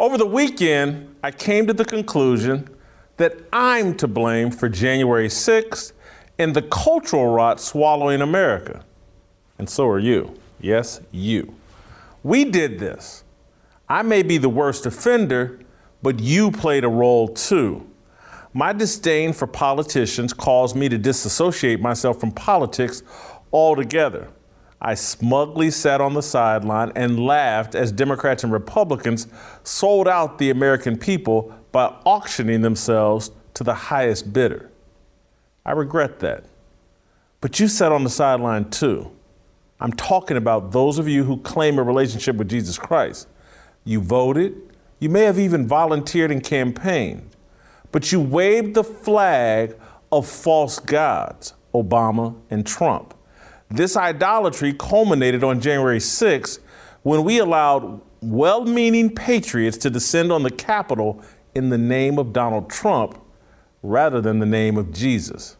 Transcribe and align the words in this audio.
Over 0.00 0.16
the 0.16 0.24
weekend, 0.24 1.14
I 1.22 1.30
came 1.30 1.66
to 1.66 1.74
the 1.74 1.84
conclusion 1.84 2.70
that 3.18 3.36
I'm 3.52 3.94
to 3.98 4.08
blame 4.08 4.50
for 4.50 4.66
January 4.70 5.28
6th 5.28 5.92
and 6.38 6.56
the 6.56 6.62
cultural 6.62 7.26
rot 7.26 7.60
swallowing 7.60 8.22
America. 8.22 8.82
And 9.58 9.68
so 9.68 9.86
are 9.86 9.98
you. 9.98 10.40
Yes, 10.58 11.02
you. 11.10 11.54
We 12.22 12.46
did 12.46 12.78
this. 12.78 13.24
I 13.90 14.00
may 14.00 14.22
be 14.22 14.38
the 14.38 14.48
worst 14.48 14.86
offender, 14.86 15.60
but 16.02 16.18
you 16.18 16.50
played 16.50 16.84
a 16.84 16.88
role 16.88 17.28
too. 17.28 17.86
My 18.54 18.72
disdain 18.72 19.34
for 19.34 19.46
politicians 19.46 20.32
caused 20.32 20.76
me 20.76 20.88
to 20.88 20.96
disassociate 20.96 21.78
myself 21.78 22.18
from 22.18 22.32
politics 22.32 23.02
altogether. 23.52 24.28
I 24.82 24.94
smugly 24.94 25.70
sat 25.70 26.00
on 26.00 26.14
the 26.14 26.22
sideline 26.22 26.92
and 26.96 27.20
laughed 27.20 27.74
as 27.74 27.92
Democrats 27.92 28.44
and 28.44 28.52
Republicans 28.52 29.26
sold 29.62 30.08
out 30.08 30.38
the 30.38 30.50
American 30.50 30.96
people 30.96 31.54
by 31.70 31.94
auctioning 32.06 32.62
themselves 32.62 33.30
to 33.54 33.64
the 33.64 33.74
highest 33.74 34.32
bidder. 34.32 34.70
I 35.66 35.72
regret 35.72 36.20
that. 36.20 36.44
But 37.40 37.60
you 37.60 37.68
sat 37.68 37.92
on 37.92 38.04
the 38.04 38.10
sideline 38.10 38.70
too. 38.70 39.10
I'm 39.80 39.92
talking 39.92 40.36
about 40.36 40.72
those 40.72 40.98
of 40.98 41.08
you 41.08 41.24
who 41.24 41.38
claim 41.38 41.78
a 41.78 41.82
relationship 41.82 42.36
with 42.36 42.48
Jesus 42.48 42.78
Christ. 42.78 43.28
You 43.84 44.00
voted, 44.00 44.54
you 44.98 45.08
may 45.08 45.22
have 45.22 45.38
even 45.38 45.66
volunteered 45.66 46.30
and 46.30 46.42
campaigned, 46.42 47.30
but 47.92 48.12
you 48.12 48.20
waved 48.20 48.74
the 48.74 48.84
flag 48.84 49.76
of 50.12 50.28
false 50.28 50.78
gods, 50.78 51.54
Obama 51.74 52.36
and 52.50 52.66
Trump. 52.66 53.14
This 53.70 53.96
idolatry 53.96 54.72
culminated 54.72 55.44
on 55.44 55.60
January 55.60 56.00
6th 56.00 56.58
when 57.02 57.22
we 57.22 57.38
allowed 57.38 58.00
well 58.20 58.64
meaning 58.64 59.14
patriots 59.14 59.76
to 59.78 59.90
descend 59.90 60.32
on 60.32 60.42
the 60.42 60.50
Capitol 60.50 61.22
in 61.54 61.68
the 61.68 61.78
name 61.78 62.18
of 62.18 62.32
Donald 62.32 62.68
Trump 62.68 63.18
rather 63.82 64.20
than 64.20 64.40
the 64.40 64.46
name 64.46 64.76
of 64.76 64.92
Jesus. 64.92 65.56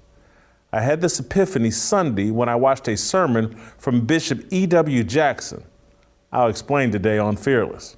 I 0.73 0.81
had 0.81 1.01
this 1.01 1.21
epiphany 1.21 1.71
Sunday 1.71 2.31
when 2.31 2.49
I 2.49 2.57
watched 2.57 2.89
a 2.89 2.97
sermon 2.97 3.55
from 3.79 4.07
Bishop 4.07 4.45
E.W. 4.51 5.05
Jackson. 5.05 5.65
I'll 6.33 6.49
explain 6.49 6.91
today 6.91 7.19
on 7.19 7.37
Fearless. 7.37 7.97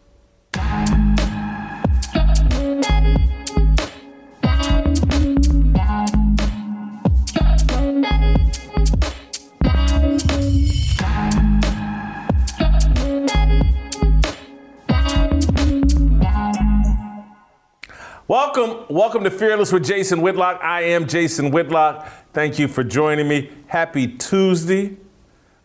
Welcome, 18.33 18.87
welcome 18.89 19.25
to 19.25 19.31
Fearless 19.31 19.73
with 19.73 19.85
Jason 19.85 20.23
Whitlock. 20.23 20.59
I 20.65 20.85
am 20.85 21.07
Jason 21.07 21.51
Whitlock. 21.51 22.09
Thank 22.33 22.59
you 22.59 22.67
for 22.67 22.83
joining 22.83 23.29
me. 23.29 23.51
Happy 23.67 24.09
Tuesday 24.09 24.97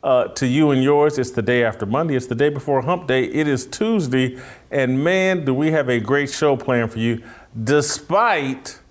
uh, 0.03 0.25
to 0.25 0.45
you 0.45 0.71
and 0.71 0.83
yours. 0.83 1.17
It's 1.17 1.31
the 1.31 1.41
day 1.41 1.63
after 1.63 1.85
Monday. 1.85 2.15
It's 2.15 2.25
the 2.25 2.35
day 2.35 2.49
before 2.49 2.81
Hump 2.81 3.07
Day. 3.07 3.23
It 3.23 3.47
is 3.47 3.65
Tuesday, 3.65 4.37
and 4.69 5.01
man, 5.01 5.45
do 5.45 5.53
we 5.53 5.71
have 5.71 5.87
a 5.87 6.01
great 6.01 6.29
show 6.29 6.57
planned 6.57 6.91
for 6.91 6.99
you, 6.99 7.23
despite 7.63 8.81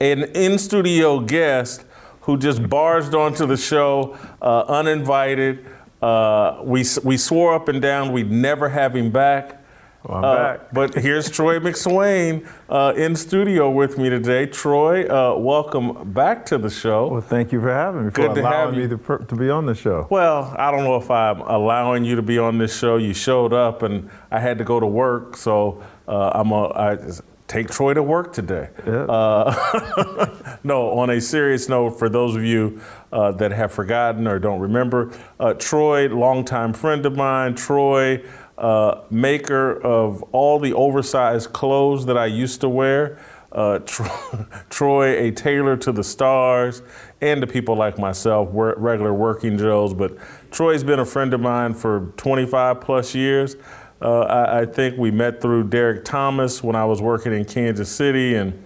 an 0.00 0.24
in-studio 0.34 1.20
guest 1.20 1.84
who 2.22 2.36
just 2.36 2.68
barged 2.68 3.14
onto 3.14 3.46
the 3.46 3.56
show 3.56 4.18
uh, 4.42 4.62
uninvited. 4.62 5.64
Uh, 6.02 6.60
we 6.64 6.84
we 7.04 7.16
swore 7.16 7.54
up 7.54 7.68
and 7.68 7.80
down 7.80 8.10
we'd 8.10 8.32
never 8.32 8.68
have 8.68 8.96
him 8.96 9.12
back. 9.12 9.62
Well, 10.06 10.18
I'm 10.18 10.24
uh, 10.24 10.36
back. 10.36 10.72
But 10.72 10.94
here's 10.94 11.28
Troy 11.28 11.58
McSwain 11.58 12.48
uh, 12.68 12.92
in 12.96 13.16
studio 13.16 13.70
with 13.70 13.98
me 13.98 14.08
today. 14.08 14.46
Troy, 14.46 15.04
uh, 15.08 15.36
welcome 15.36 16.12
back 16.12 16.46
to 16.46 16.58
the 16.58 16.70
show. 16.70 17.08
Well, 17.08 17.20
thank 17.20 17.50
you 17.50 17.60
for 17.60 17.72
having 17.72 18.06
me. 18.06 18.10
Good 18.12 18.36
to 18.36 18.42
have 18.46 18.74
you. 18.74 18.82
me 18.82 18.88
to, 18.88 18.98
per- 18.98 19.18
to 19.18 19.34
be 19.34 19.50
on 19.50 19.66
the 19.66 19.74
show. 19.74 20.06
Well, 20.08 20.54
I 20.56 20.70
don't 20.70 20.84
know 20.84 20.96
if 20.96 21.10
I'm 21.10 21.40
allowing 21.40 22.04
you 22.04 22.14
to 22.14 22.22
be 22.22 22.38
on 22.38 22.56
this 22.58 22.78
show. 22.78 22.98
You 22.98 23.14
showed 23.14 23.52
up, 23.52 23.82
and 23.82 24.08
I 24.30 24.38
had 24.38 24.58
to 24.58 24.64
go 24.64 24.78
to 24.78 24.86
work, 24.86 25.36
so 25.36 25.82
uh, 26.06 26.30
I'm 26.34 26.52
a. 26.52 26.68
I, 26.68 26.98
Take 27.48 27.70
Troy 27.70 27.94
to 27.94 28.02
work 28.02 28.32
today. 28.32 28.70
Yeah. 28.84 29.04
Uh, 29.04 30.56
no, 30.64 30.98
on 30.98 31.10
a 31.10 31.20
serious 31.20 31.68
note, 31.68 31.90
for 31.90 32.08
those 32.08 32.34
of 32.34 32.42
you 32.42 32.80
uh, 33.12 33.30
that 33.32 33.52
have 33.52 33.72
forgotten 33.72 34.26
or 34.26 34.40
don't 34.40 34.58
remember, 34.58 35.12
uh, 35.38 35.54
Troy, 35.54 36.08
longtime 36.08 36.72
friend 36.72 37.06
of 37.06 37.14
mine, 37.14 37.54
Troy, 37.54 38.20
uh, 38.58 39.02
maker 39.10 39.80
of 39.82 40.22
all 40.32 40.58
the 40.58 40.72
oversized 40.72 41.52
clothes 41.52 42.06
that 42.06 42.16
I 42.16 42.26
used 42.26 42.60
to 42.62 42.68
wear. 42.68 43.18
Uh, 43.52 43.78
Troy, 44.70 45.28
a 45.28 45.30
tailor 45.30 45.76
to 45.78 45.92
the 45.92 46.04
stars, 46.04 46.82
and 47.20 47.40
to 47.40 47.46
people 47.46 47.74
like 47.74 47.98
myself, 47.98 48.48
regular 48.52 49.14
working 49.14 49.56
Joes. 49.56 49.94
But 49.94 50.16
Troy's 50.50 50.84
been 50.84 50.98
a 50.98 51.06
friend 51.06 51.32
of 51.32 51.40
mine 51.40 51.74
for 51.74 52.12
25 52.16 52.80
plus 52.80 53.14
years. 53.14 53.56
Uh, 54.00 54.20
I, 54.20 54.60
I, 54.60 54.66
think 54.66 54.98
we 54.98 55.10
met 55.10 55.40
through 55.40 55.70
Derrick 55.70 56.04
Thomas 56.04 56.62
when 56.62 56.76
I 56.76 56.84
was 56.84 57.00
working 57.00 57.32
in 57.32 57.46
Kansas 57.46 57.90
City 57.90 58.34
and 58.34 58.62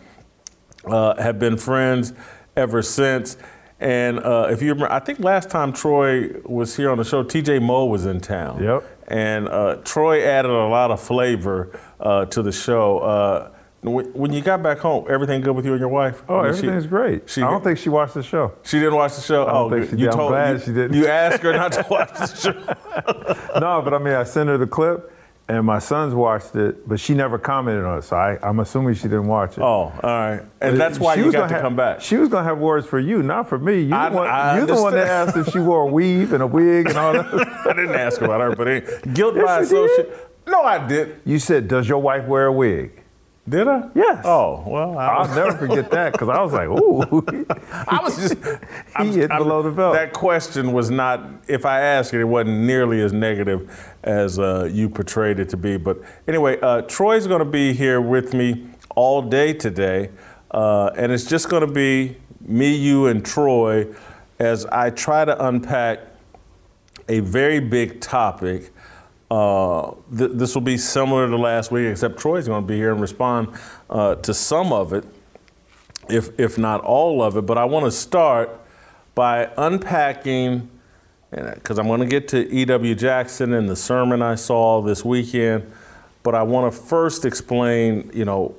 uh, 0.85 1.23
have 1.23 1.39
been 1.39 1.57
friends 1.57 2.13
ever 2.57 2.83
since. 2.83 3.37
And 3.81 4.19
uh, 4.21 4.49
if 4.51 4.61
you 4.61 4.69
remember, 4.69 4.93
I 4.93 5.01
think 5.01 5.21
last 5.21 5.49
time 5.49 5.73
Troy 5.73 6.29
was 6.45 6.77
here 6.77 6.91
on 6.91 6.99
the 6.99 7.05
show, 7.05 7.25
TJ 7.25 7.63
Moe 7.63 7.87
was 7.87 8.05
in 8.05 8.21
town. 8.21 8.63
Yep. 8.63 8.85
And 9.09 9.49
uh, 9.49 9.77
Troy 9.85 10.23
added 10.23 10.51
a 10.51 10.67
lot 10.69 10.91
of 10.91 11.01
flavor 11.01 11.81
uh, 11.99 12.27
to 12.27 12.43
the 12.43 12.53
show. 12.53 12.99
Uh, 12.99 13.51
when 13.83 14.31
you 14.31 14.43
got 14.43 14.63
back 14.63 14.79
home, 14.79 15.07
everything 15.09 15.41
good 15.41 15.57
with 15.57 15.65
you 15.65 15.73
and 15.73 15.81
your 15.81 15.89
wife? 15.89 16.23
Oh, 16.29 16.41
everything's 16.41 16.85
she, 16.85 16.89
great. 16.89 17.31
She, 17.31 17.41
I 17.41 17.51
don't 17.51 17.65
think 17.65 17.79
she 17.79 17.89
watched 17.89 18.13
the 18.13 18.23
show. 18.23 18.53
She 18.63 18.79
didn't 18.79 18.95
watch 18.95 19.15
the 19.15 19.23
show. 19.23 19.47
I 19.47 19.53
don't 19.53 19.73
oh, 19.73 19.77
think 19.79 19.91
she 19.91 19.97
did. 19.97 20.11
I'm 20.11 20.29
glad 20.29 20.53
you, 20.53 20.59
she 20.59 20.73
didn't. 20.73 20.95
You 20.95 21.07
asked 21.07 21.43
her 21.43 21.53
not 21.55 21.73
to 21.73 21.87
watch 21.91 22.13
the 22.13 22.27
show. 22.27 23.59
no, 23.61 23.81
but 23.81 23.95
I 23.95 23.99
mean, 23.99 24.13
I 24.13 24.25
sent 24.25 24.51
her 24.51 24.59
the 24.59 24.67
clip, 24.67 25.11
and 25.51 25.67
my 25.67 25.81
sons 25.81 26.15
watched 26.15 26.55
it, 26.55 26.89
but 26.89 27.01
she 27.01 27.13
never 27.13 27.37
commented 27.37 27.85
on 27.85 27.99
it. 27.99 28.03
So 28.03 28.17
I, 28.17 28.39
am 28.49 28.61
assuming 28.61 28.95
she 28.95 29.03
didn't 29.03 29.27
watch 29.27 29.59
it. 29.59 29.63
Oh, 29.63 29.65
all 29.65 29.93
right. 30.03 30.43
And 30.61 30.81
that's 30.81 31.01
why 31.01 31.17
she 31.17 31.23
you 31.23 31.33
got 31.33 31.49
to 31.49 31.55
have, 31.55 31.63
come 31.63 31.75
back. 31.75 32.01
She 32.01 32.17
was 32.17 32.29
going 32.29 32.45
to 32.45 32.49
have 32.49 32.59
words 32.59 32.87
for 32.87 33.01
you, 33.01 33.23
not 33.23 33.49
for 33.49 33.59
me. 33.59 33.81
You 33.81 33.95
I, 33.95 34.11
the 34.11 34.17
one, 34.17 34.29
I 34.29 34.57
you're 34.57 34.67
the 34.67 34.81
one 34.81 34.93
that 34.93 35.09
asked 35.09 35.37
if 35.37 35.53
she 35.53 35.59
wore 35.59 35.83
a 35.83 35.87
weave 35.87 36.33
and 36.33 36.43
a 36.43 36.47
wig 36.47 36.89
and 36.89 36.97
all 36.97 37.15
that. 37.15 37.27
I 37.67 37.73
didn't 37.73 37.97
ask 37.97 38.21
about 38.21 38.41
her, 38.41 38.55
but 38.55 39.13
guilt 39.13 39.35
yes, 39.35 39.45
by 39.45 39.61
association. 39.61 40.07
No, 40.47 40.63
I 40.63 40.87
did. 40.87 41.21
You 41.25 41.39
said, 41.39 41.67
"Does 41.67 41.89
your 41.89 41.99
wife 41.99 42.27
wear 42.27 42.47
a 42.47 42.53
wig?" 42.53 43.00
Did 43.51 43.67
I? 43.67 43.89
Yes. 43.97 44.25
Oh 44.25 44.63
well, 44.65 44.97
I 44.97 45.27
will 45.27 45.35
never 45.35 45.57
forget 45.57 45.91
that 45.91 46.13
because 46.13 46.29
I 46.29 46.41
was 46.41 46.53
like, 46.53 46.69
"Ooh." 46.69 47.47
I 47.89 48.01
was 48.01 48.17
just 48.17 48.35
he 48.99 49.13
hit 49.13 49.33
I'm, 49.33 49.39
below 49.39 49.61
the 49.63 49.73
belt. 49.73 49.95
That 49.95 50.13
question 50.13 50.73
was 50.73 50.89
not. 50.89 51.21
If 51.49 51.67
I 51.67 51.81
asked 51.81 52.15
it, 52.15 52.21
it 52.21 52.25
wasn't 52.25 52.61
nearly 52.61 53.01
as 53.01 53.13
negative 53.13 53.69
as 54.05 54.39
uh, 54.39 54.69
you 54.71 54.89
portrayed 54.89 55.41
it 55.41 55.49
to 55.49 55.57
be. 55.57 55.77
But 55.77 55.99
anyway, 56.29 56.61
uh, 56.61 56.83
Troy's 56.83 57.27
going 57.27 57.41
to 57.41 57.45
be 57.45 57.73
here 57.73 58.01
with 58.01 58.35
me 58.35 58.69
all 58.95 59.21
day 59.21 59.53
today, 59.53 60.11
uh, 60.53 60.91
and 60.97 61.11
it's 61.11 61.25
just 61.25 61.49
going 61.49 61.67
to 61.67 61.73
be 61.73 62.19
me, 62.41 62.73
you, 62.73 63.09
and 63.09 63.27
Troy 63.27 63.89
as 64.39 64.65
I 64.67 64.91
try 64.91 65.25
to 65.25 65.45
unpack 65.45 65.99
a 67.09 67.19
very 67.19 67.59
big 67.59 68.01
topic 68.01 68.73
uh, 69.31 69.93
th- 70.17 70.33
this 70.35 70.55
will 70.55 70.63
be 70.63 70.77
similar 70.77 71.29
to 71.29 71.37
last 71.37 71.71
week, 71.71 71.87
except 71.87 72.19
Troy's 72.19 72.49
going 72.49 72.63
to 72.63 72.67
be 72.67 72.77
here 72.77 72.93
and 72.93 73.01
respond 73.01 73.49
uh, 73.89 74.17
to 74.17 74.35
some 74.35 74.73
of 74.73 74.93
it, 74.93 75.05
if, 76.09 76.39
if 76.39 76.59
not 76.59 76.81
all 76.81 77.23
of 77.23 77.37
it. 77.37 77.43
But 77.43 77.57
I 77.57 77.65
want 77.65 77.87
to 77.87 77.93
start 77.93 78.51
by 79.15 79.51
unpacking, 79.57 80.69
because 81.31 81.79
I'm 81.79 81.87
going 81.87 82.01
to 82.01 82.07
get 82.07 82.27
to 82.29 82.53
E.W. 82.53 82.95
Jackson 82.97 83.53
and 83.53 83.69
the 83.69 83.77
sermon 83.77 84.21
I 84.21 84.35
saw 84.35 84.81
this 84.81 85.05
weekend. 85.05 85.71
But 86.23 86.35
I 86.35 86.43
want 86.43 86.73
to 86.73 86.79
first 86.79 87.25
explain, 87.25 88.11
you 88.13 88.25
know, 88.25 88.55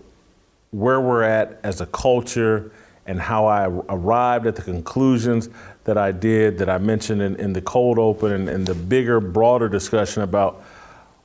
where 0.72 1.01
we're 1.01 1.24
at 1.24 1.60
as 1.63 1.81
a 1.81 1.86
culture 1.86 2.72
and 3.06 3.19
how 3.19 3.45
I 3.45 3.66
arrived 3.66 4.48
at 4.48 4.56
the 4.56 4.62
conclusions 4.62 5.50
that 5.84 5.98
I 5.98 6.12
did, 6.12 6.57
that 6.60 6.69
I 6.69 6.78
mentioned 6.78 7.22
in, 7.22 7.36
in 7.36 7.54
the 7.54 7.62
cold 7.62 8.00
open 8.00 8.31
and, 8.31 8.50
and 8.50 8.66
the 8.66 8.75
bigger, 8.75 9.19
broader 9.19 9.68
discussion 9.68 10.22
about 10.22 10.63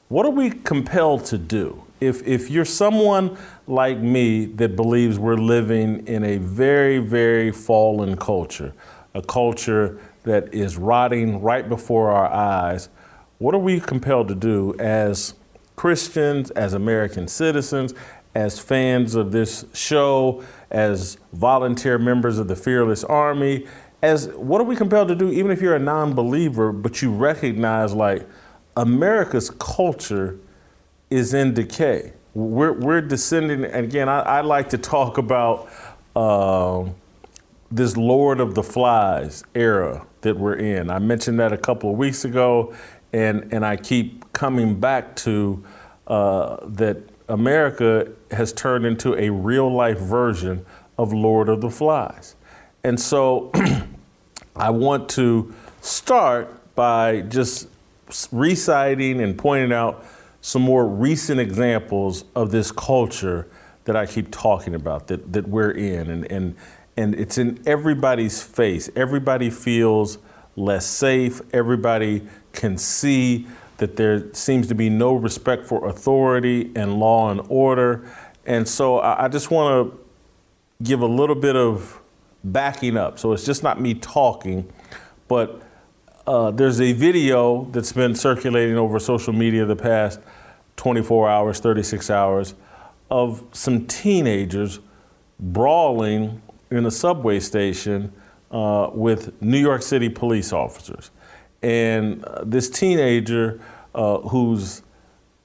what 0.09 0.25
are 0.25 0.31
we 0.31 0.51
compelled 0.51 1.25
to 1.27 1.39
do? 1.39 1.83
If, 2.01 2.27
if 2.27 2.51
you're 2.51 2.65
someone 2.65 3.37
like 3.67 3.99
me 3.99 4.45
that 4.47 4.77
believes 4.77 5.19
we're 5.19 5.37
living 5.37 6.07
in 6.07 6.23
a 6.23 6.37
very, 6.37 6.99
very 6.99 7.51
fallen 7.51 8.17
culture, 8.17 8.73
a 9.15 9.23
culture 9.23 9.99
that 10.25 10.53
is 10.53 10.77
rotting 10.77 11.41
right 11.41 11.69
before 11.69 12.11
our 12.11 12.29
eyes, 12.29 12.89
what 13.39 13.55
are 13.55 13.61
we 13.61 13.81
compelled 13.81 14.29
to 14.29 14.35
do 14.35 14.75
as 14.79 15.35
Christians, 15.75 16.51
as 16.53 16.73
American 16.75 17.29
citizens, 17.29 17.93
as 18.35 18.59
fans 18.59 19.15
of 19.15 19.33
this 19.33 19.65
show, 19.73 20.45
as 20.71 21.17
volunteer 21.33 21.99
members 21.99 22.39
of 22.39 22.49
the 22.49 22.57
Fearless 22.57 23.03
Army, 23.05 23.67
as 24.03 24.29
what 24.29 24.61
are 24.61 24.65
we 24.65 24.77
compelled 24.77 25.09
to 25.09 25.15
do, 25.15 25.31
even 25.31 25.51
if 25.51 25.61
you're 25.61 25.75
a 25.75 25.81
non 25.81 26.15
believer, 26.15 26.71
but 26.71 27.03
you 27.03 27.11
recognize 27.11 27.95
like 27.95 28.27
America's 28.77 29.51
culture 29.51 30.39
is 31.11 31.35
in 31.35 31.55
decay? 31.55 32.13
we're, 32.37 32.73
we're 32.73 33.01
descending, 33.01 33.65
and 33.65 33.87
again, 33.87 34.11
I, 34.11 34.21
I 34.21 34.41
like 34.43 34.69
to 34.71 34.79
talk 34.79 35.17
about 35.17 35.71
uh, 36.15 36.85
this 37.71 37.97
Lord 37.97 38.41
of 38.41 38.55
the 38.55 38.63
Flies 38.63 39.43
era 39.55 40.07
that 40.21 40.37
we're 40.37 40.57
in. 40.57 40.91
I 40.91 40.99
mentioned 40.99 41.41
that 41.41 41.55
a 41.55 41.57
couple 41.57 41.91
of 41.91 41.97
weeks 41.97 42.27
ago, 42.27 42.75
and, 43.15 43.51
and 43.55 43.65
I 43.65 43.77
keep 43.77 44.31
coming 44.35 44.79
back 44.79 45.17
to 45.17 45.65
uh, 46.09 46.59
that 46.63 46.99
America 47.31 48.13
has 48.31 48.53
turned 48.53 48.85
into 48.85 49.15
a 49.15 49.31
real 49.31 49.73
life 49.73 49.99
version 49.99 50.67
of 50.99 51.15
Lord 51.15 51.49
of 51.49 51.63
the 51.63 51.71
Flies. 51.71 52.37
And 52.85 53.01
so 53.01 53.51
I 54.57 54.69
want 54.69 55.09
to 55.11 55.55
start 55.81 56.75
by 56.75 57.23
just 57.23 57.69
reciting 58.33 59.21
and 59.21 59.37
pointing 59.37 59.73
out 59.73 60.05
some 60.41 60.63
more 60.63 60.87
recent 60.87 61.41
examples 61.41 62.25
of 62.35 62.51
this 62.51 62.71
culture 62.71 63.49
that 63.85 63.97
I 63.97 64.07
keep 64.07 64.31
talking 64.31 64.75
about 64.75 65.09
that, 65.09 65.33
that 65.33 65.49
we're 65.49 65.71
in. 65.71 66.11
And, 66.11 66.31
and, 66.31 66.57
and 66.97 67.15
it's 67.15 67.39
in 67.39 67.61
everybody's 67.67 68.43
face. 68.43 68.89
Everybody 68.95 69.51
feels 69.51 70.19
less 70.55 70.87
safe. 70.87 71.41
Everybody 71.53 72.27
can 72.53 72.79
see 72.79 73.47
that 73.79 73.97
there 73.97 74.33
seems 74.33 74.69
to 74.69 74.75
be 74.75 74.89
no 74.89 75.15
respect 75.15 75.65
for 75.65 75.87
authority 75.87 76.73
and 76.75 76.99
law 76.99 77.31
and 77.31 77.43
order. 77.49 78.11
And 78.47 78.67
so 78.67 78.99
I, 78.99 79.25
I 79.25 79.29
just 79.29 79.51
want 79.51 79.93
to 79.93 79.99
give 80.83 81.01
a 81.01 81.07
little 81.07 81.37
bit 81.37 81.57
of 81.57 82.01
backing 82.45 82.97
up. 82.97 83.19
So 83.19 83.33
it's 83.33 83.45
just 83.45 83.63
not 83.63 83.81
me 83.81 83.95
talking, 83.95 84.73
but 85.29 85.63
uh, 86.27 86.51
there's 86.51 86.81
a 86.81 86.93
video 86.93 87.65
that's 87.71 87.93
been 87.93 88.15
circulating 88.15 88.77
over 88.77 88.99
social 88.99 89.33
media 89.33 89.65
the 89.65 89.77
past 89.77 90.21
24 90.77 91.29
hours, 91.29 91.61
36 91.61 92.11
hours 92.11 92.55
of 93.11 93.45
some 93.53 93.87
teenagers 93.87 94.81
brawling 95.39 96.43
in 96.71 96.85
a 96.85 96.91
subway 96.91 97.39
station 97.39 98.13
uh, 98.51 98.91
with 98.93 99.41
New 99.41 99.59
York 99.59 99.83
City 99.83 100.09
police 100.09 100.53
officers. 100.53 101.11
And 101.63 102.25
uh, 102.25 102.43
this 102.45 102.69
teenager, 102.69 103.61
uh, 103.95 104.19
who's, 104.19 104.83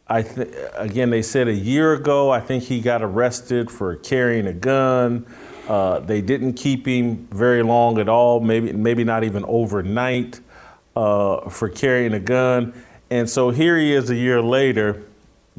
I 0.07 0.23
th- 0.23 0.49
again, 0.73 1.11
they 1.11 1.21
said 1.21 1.47
a 1.47 1.53
year 1.53 1.93
ago, 1.93 2.31
I 2.31 2.39
think 2.39 2.63
he 2.63 2.81
got 2.81 3.03
arrested 3.03 3.69
for 3.69 3.95
carrying 3.97 4.47
a 4.47 4.53
gun. 4.53 5.27
Uh, 5.67 5.99
they 5.99 6.21
didn't 6.21 6.53
keep 6.53 6.87
him 6.87 7.27
very 7.31 7.61
long 7.61 7.99
at 7.99 8.09
all, 8.09 8.39
maybe, 8.39 8.73
maybe 8.73 9.03
not 9.03 9.23
even 9.23 9.45
overnight 9.45 10.39
uh, 10.95 11.49
for 11.49 11.69
carrying 11.69 12.13
a 12.13 12.19
gun. 12.19 12.73
And 13.09 13.29
so 13.29 13.49
here 13.49 13.77
he 13.77 13.93
is 13.93 14.09
a 14.09 14.15
year 14.15 14.41
later, 14.41 15.03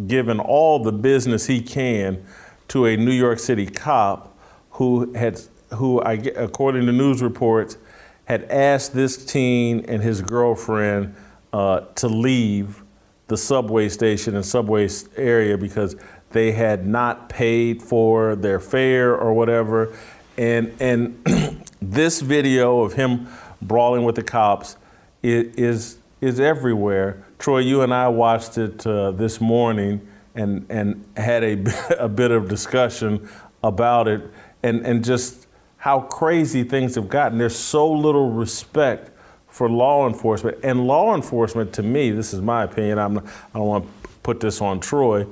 giving 0.06 0.40
all 0.40 0.82
the 0.82 0.92
business 0.92 1.46
he 1.46 1.60
can 1.60 2.24
to 2.68 2.86
a 2.86 2.96
New 2.96 3.12
York 3.12 3.38
City 3.38 3.66
cop 3.66 4.36
who 4.70 5.12
had, 5.12 5.40
who 5.74 6.00
I, 6.00 6.14
according 6.14 6.86
to 6.86 6.92
news 6.92 7.22
reports, 7.22 7.76
had 8.24 8.44
asked 8.44 8.94
this 8.94 9.24
teen 9.24 9.84
and 9.86 10.02
his 10.02 10.22
girlfriend 10.22 11.14
uh, 11.52 11.80
to 11.96 12.08
leave 12.08 12.82
the 13.28 13.36
subway 13.36 13.88
station 13.88 14.34
and 14.34 14.44
subway 14.44 14.88
area 15.16 15.58
because 15.58 15.96
they 16.30 16.52
had 16.52 16.86
not 16.86 17.28
paid 17.28 17.82
for 17.82 18.36
their 18.36 18.60
fare 18.60 19.14
or 19.14 19.34
whatever. 19.34 19.94
And, 20.38 20.74
and 20.80 21.22
this 21.82 22.20
video 22.20 22.80
of 22.80 22.94
him 22.94 23.28
brawling 23.60 24.04
with 24.04 24.14
the 24.14 24.22
cops 24.22 24.76
is, 25.22 25.98
is, 26.20 26.40
everywhere. 26.40 27.24
Troy, 27.38 27.58
you 27.58 27.82
and 27.82 27.92
I 27.92 28.08
watched 28.08 28.58
it 28.58 28.86
uh, 28.86 29.12
this 29.12 29.40
morning 29.40 30.06
and, 30.34 30.66
and 30.68 31.04
had 31.16 31.44
a, 31.44 31.64
a 32.04 32.08
bit 32.08 32.30
of 32.30 32.48
discussion 32.48 33.28
about 33.62 34.08
it 34.08 34.22
and, 34.62 34.84
and 34.86 35.04
just 35.04 35.46
how 35.76 36.00
crazy 36.00 36.64
things 36.64 36.94
have 36.94 37.08
gotten. 37.08 37.38
There's 37.38 37.56
so 37.56 37.90
little 37.90 38.30
respect 38.30 39.10
for 39.48 39.68
law 39.68 40.08
enforcement. 40.08 40.58
And 40.62 40.86
law 40.86 41.14
enforcement, 41.14 41.72
to 41.74 41.82
me, 41.82 42.10
this 42.10 42.32
is 42.32 42.40
my 42.40 42.64
opinion, 42.64 42.98
I'm, 42.98 43.18
I 43.18 43.22
don't 43.54 43.66
want 43.66 44.02
to 44.02 44.08
put 44.22 44.40
this 44.40 44.60
on 44.60 44.80
Troy, 44.80 45.26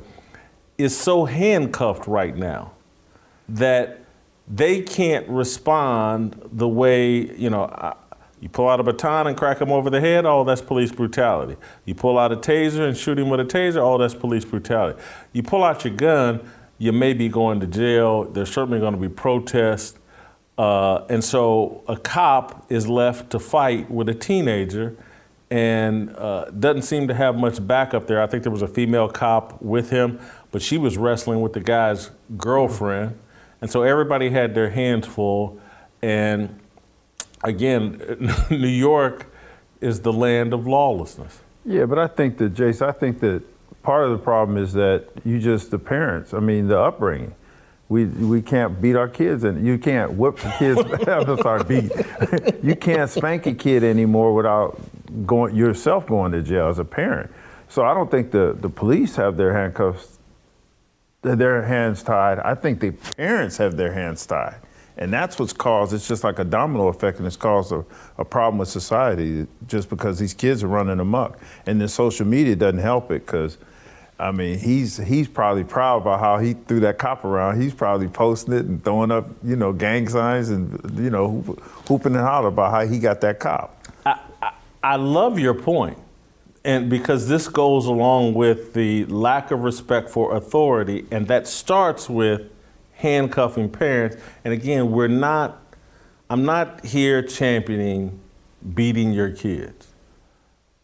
is 0.76 0.96
so 0.96 1.24
handcuffed 1.24 2.06
right 2.06 2.36
now 2.36 2.72
that 3.48 4.00
they 4.46 4.82
can't 4.82 5.28
respond 5.28 6.40
the 6.52 6.68
way, 6.68 7.34
you 7.36 7.48
know, 7.48 7.94
you 8.40 8.48
pull 8.48 8.68
out 8.68 8.80
a 8.80 8.82
baton 8.82 9.26
and 9.26 9.36
crack 9.36 9.60
him 9.60 9.70
over 9.70 9.90
the 9.90 10.00
head, 10.00 10.24
oh, 10.24 10.44
that's 10.44 10.62
police 10.62 10.90
brutality. 10.90 11.56
You 11.84 11.94
pull 11.94 12.18
out 12.18 12.32
a 12.32 12.36
taser 12.36 12.88
and 12.88 12.96
shoot 12.96 13.18
him 13.18 13.28
with 13.28 13.40
a 13.40 13.44
taser, 13.44 13.76
oh, 13.76 13.98
that's 13.98 14.14
police 14.14 14.44
brutality. 14.44 15.00
You 15.32 15.42
pull 15.42 15.62
out 15.62 15.84
your 15.84 15.94
gun, 15.94 16.50
you 16.78 16.92
may 16.92 17.12
be 17.12 17.28
going 17.28 17.60
to 17.60 17.66
jail. 17.66 18.24
There's 18.24 18.50
certainly 18.50 18.80
going 18.80 18.94
to 18.94 19.00
be 19.00 19.08
protests. 19.08 19.98
Uh, 20.56 21.04
and 21.08 21.22
so 21.22 21.84
a 21.88 21.96
cop 21.96 22.70
is 22.70 22.88
left 22.88 23.30
to 23.30 23.38
fight 23.38 23.90
with 23.90 24.08
a 24.08 24.14
teenager 24.14 24.96
and 25.50 26.14
uh, 26.16 26.46
doesn't 26.50 26.82
seem 26.82 27.08
to 27.08 27.14
have 27.14 27.36
much 27.36 27.66
backup 27.66 28.06
there. 28.06 28.22
I 28.22 28.26
think 28.26 28.44
there 28.44 28.52
was 28.52 28.62
a 28.62 28.68
female 28.68 29.08
cop 29.08 29.60
with 29.60 29.90
him, 29.90 30.20
but 30.52 30.62
she 30.62 30.78
was 30.78 30.96
wrestling 30.96 31.40
with 31.40 31.52
the 31.52 31.60
guy's 31.60 32.10
girlfriend. 32.36 33.18
And 33.60 33.70
so 33.70 33.82
everybody 33.82 34.30
had 34.30 34.54
their 34.54 34.70
hands 34.70 35.06
full. 35.06 35.60
And 36.02 36.59
again, 37.44 38.00
New 38.50 38.68
York 38.68 39.26
is 39.80 40.00
the 40.00 40.12
land 40.12 40.52
of 40.52 40.66
lawlessness. 40.66 41.40
Yeah, 41.64 41.86
but 41.86 41.98
I 41.98 42.06
think 42.06 42.38
that, 42.38 42.54
Jace, 42.54 42.82
I 42.82 42.92
think 42.92 43.20
that 43.20 43.42
part 43.82 44.04
of 44.04 44.10
the 44.10 44.18
problem 44.18 44.58
is 44.58 44.72
that 44.74 45.08
you 45.24 45.38
just, 45.38 45.70
the 45.70 45.78
parents, 45.78 46.34
I 46.34 46.40
mean, 46.40 46.68
the 46.68 46.78
upbringing. 46.78 47.34
We, 47.88 48.04
we 48.04 48.40
can't 48.40 48.80
beat 48.80 48.94
our 48.94 49.08
kids 49.08 49.42
and 49.42 49.66
you 49.66 49.76
can't 49.76 50.12
whip 50.12 50.36
the 50.36 50.54
kids. 50.58 50.80
I'm 51.08 51.36
sorry, 51.38 51.64
beat. 51.64 51.90
you 52.62 52.76
can't 52.76 53.10
spank 53.10 53.46
a 53.46 53.54
kid 53.54 53.82
anymore 53.82 54.32
without 54.32 54.80
going 55.26 55.56
yourself 55.56 56.06
going 56.06 56.30
to 56.32 56.42
jail 56.42 56.68
as 56.68 56.78
a 56.78 56.84
parent. 56.84 57.32
So 57.68 57.84
I 57.84 57.94
don't 57.94 58.10
think 58.10 58.30
the, 58.30 58.56
the 58.58 58.68
police 58.68 59.16
have 59.16 59.36
their 59.36 59.52
handcuffs, 59.54 60.18
their 61.22 61.62
hands 61.62 62.02
tied. 62.02 62.38
I 62.38 62.54
think 62.54 62.80
the 62.80 62.92
parents 62.92 63.56
have 63.56 63.76
their 63.76 63.92
hands 63.92 64.24
tied. 64.24 64.56
And 65.00 65.10
that's 65.10 65.38
what's 65.38 65.54
caused, 65.54 65.94
it's 65.94 66.06
just 66.06 66.22
like 66.22 66.38
a 66.38 66.44
domino 66.44 66.88
effect, 66.88 67.18
and 67.18 67.26
it's 67.26 67.36
caused 67.36 67.72
a, 67.72 67.84
a 68.18 68.24
problem 68.24 68.58
with 68.58 68.68
society 68.68 69.46
just 69.66 69.88
because 69.88 70.18
these 70.18 70.34
kids 70.34 70.62
are 70.62 70.68
running 70.68 71.00
amok. 71.00 71.38
And 71.64 71.80
then 71.80 71.88
social 71.88 72.26
media 72.26 72.54
doesn't 72.54 72.80
help 72.80 73.10
it 73.10 73.24
because, 73.24 73.56
I 74.18 74.30
mean, 74.30 74.58
he's, 74.58 74.98
he's 74.98 75.26
probably 75.26 75.64
proud 75.64 76.02
about 76.02 76.20
how 76.20 76.38
he 76.38 76.52
threw 76.52 76.80
that 76.80 76.98
cop 76.98 77.24
around. 77.24 77.62
He's 77.62 77.72
probably 77.72 78.08
posting 78.08 78.52
it 78.52 78.66
and 78.66 78.84
throwing 78.84 79.10
up, 79.10 79.26
you 79.42 79.56
know, 79.56 79.72
gang 79.72 80.06
signs 80.06 80.50
and, 80.50 80.78
you 80.98 81.08
know, 81.08 81.40
hooping 81.88 82.14
and 82.14 82.20
hollering 82.20 82.52
about 82.52 82.70
how 82.70 82.86
he 82.86 82.98
got 82.98 83.22
that 83.22 83.40
cop. 83.40 83.82
I, 84.04 84.20
I, 84.42 84.52
I 84.82 84.96
love 84.96 85.38
your 85.38 85.54
point 85.54 85.96
and 86.64 86.90
because 86.90 87.26
this 87.26 87.48
goes 87.48 87.86
along 87.86 88.34
with 88.34 88.74
the 88.74 89.06
lack 89.06 89.50
of 89.50 89.60
respect 89.60 90.10
for 90.10 90.36
authority, 90.36 91.06
and 91.10 91.26
that 91.28 91.48
starts 91.48 92.10
with 92.10 92.50
handcuffing 93.00 93.70
parents. 93.70 94.16
And 94.44 94.52
again, 94.52 94.90
we're 94.92 95.08
not, 95.08 95.60
I'm 96.28 96.44
not 96.44 96.84
here 96.84 97.22
championing 97.22 98.20
beating 98.74 99.12
your 99.12 99.30
kids. 99.30 99.88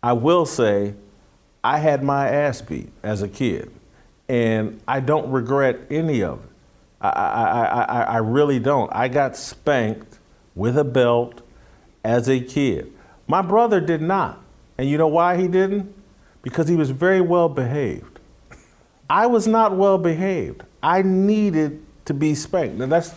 I 0.02 0.12
will 0.12 0.46
say, 0.46 0.94
I 1.62 1.78
had 1.78 2.02
my 2.02 2.28
ass 2.28 2.61
beat 2.62 2.90
as 3.02 3.23
a 3.23 3.28
kid, 3.28 3.70
and 4.28 4.80
I 4.87 5.00
don't 5.00 5.30
regret 5.30 5.80
any 5.90 6.23
of 6.23 6.44
it. 6.44 6.50
I, 7.00 7.08
I, 7.08 7.64
I, 7.82 8.02
I 8.02 8.16
really 8.18 8.58
don't. 8.58 8.90
I 8.94 9.08
got 9.08 9.37
spanked 9.37 10.18
with 10.54 10.78
a 10.78 10.85
belt 10.85 11.42
as 12.04 12.28
a 12.28 12.40
kid. 12.40 12.92
My 13.28 13.42
brother 13.42 13.80
did 13.80 14.00
not. 14.00 14.42
And 14.78 14.88
you 14.88 14.99
know 14.99 15.08
why 15.08 15.37
he 15.37 15.49
didn't? 15.49 15.94
Because 16.42 16.68
he 16.68 16.76
was 16.76 16.90
very 16.90 17.20
well 17.20 17.49
behaved. 17.49 18.18
I 19.08 19.26
was 19.26 19.46
not 19.46 19.76
well 19.76 19.99
behaved. 19.99 20.62
I 20.82 21.02
needed 21.02 21.86
to 22.07 22.15
be 22.15 22.35
spanked. 22.35 22.77
Now 22.77 22.87
that's 22.87 23.15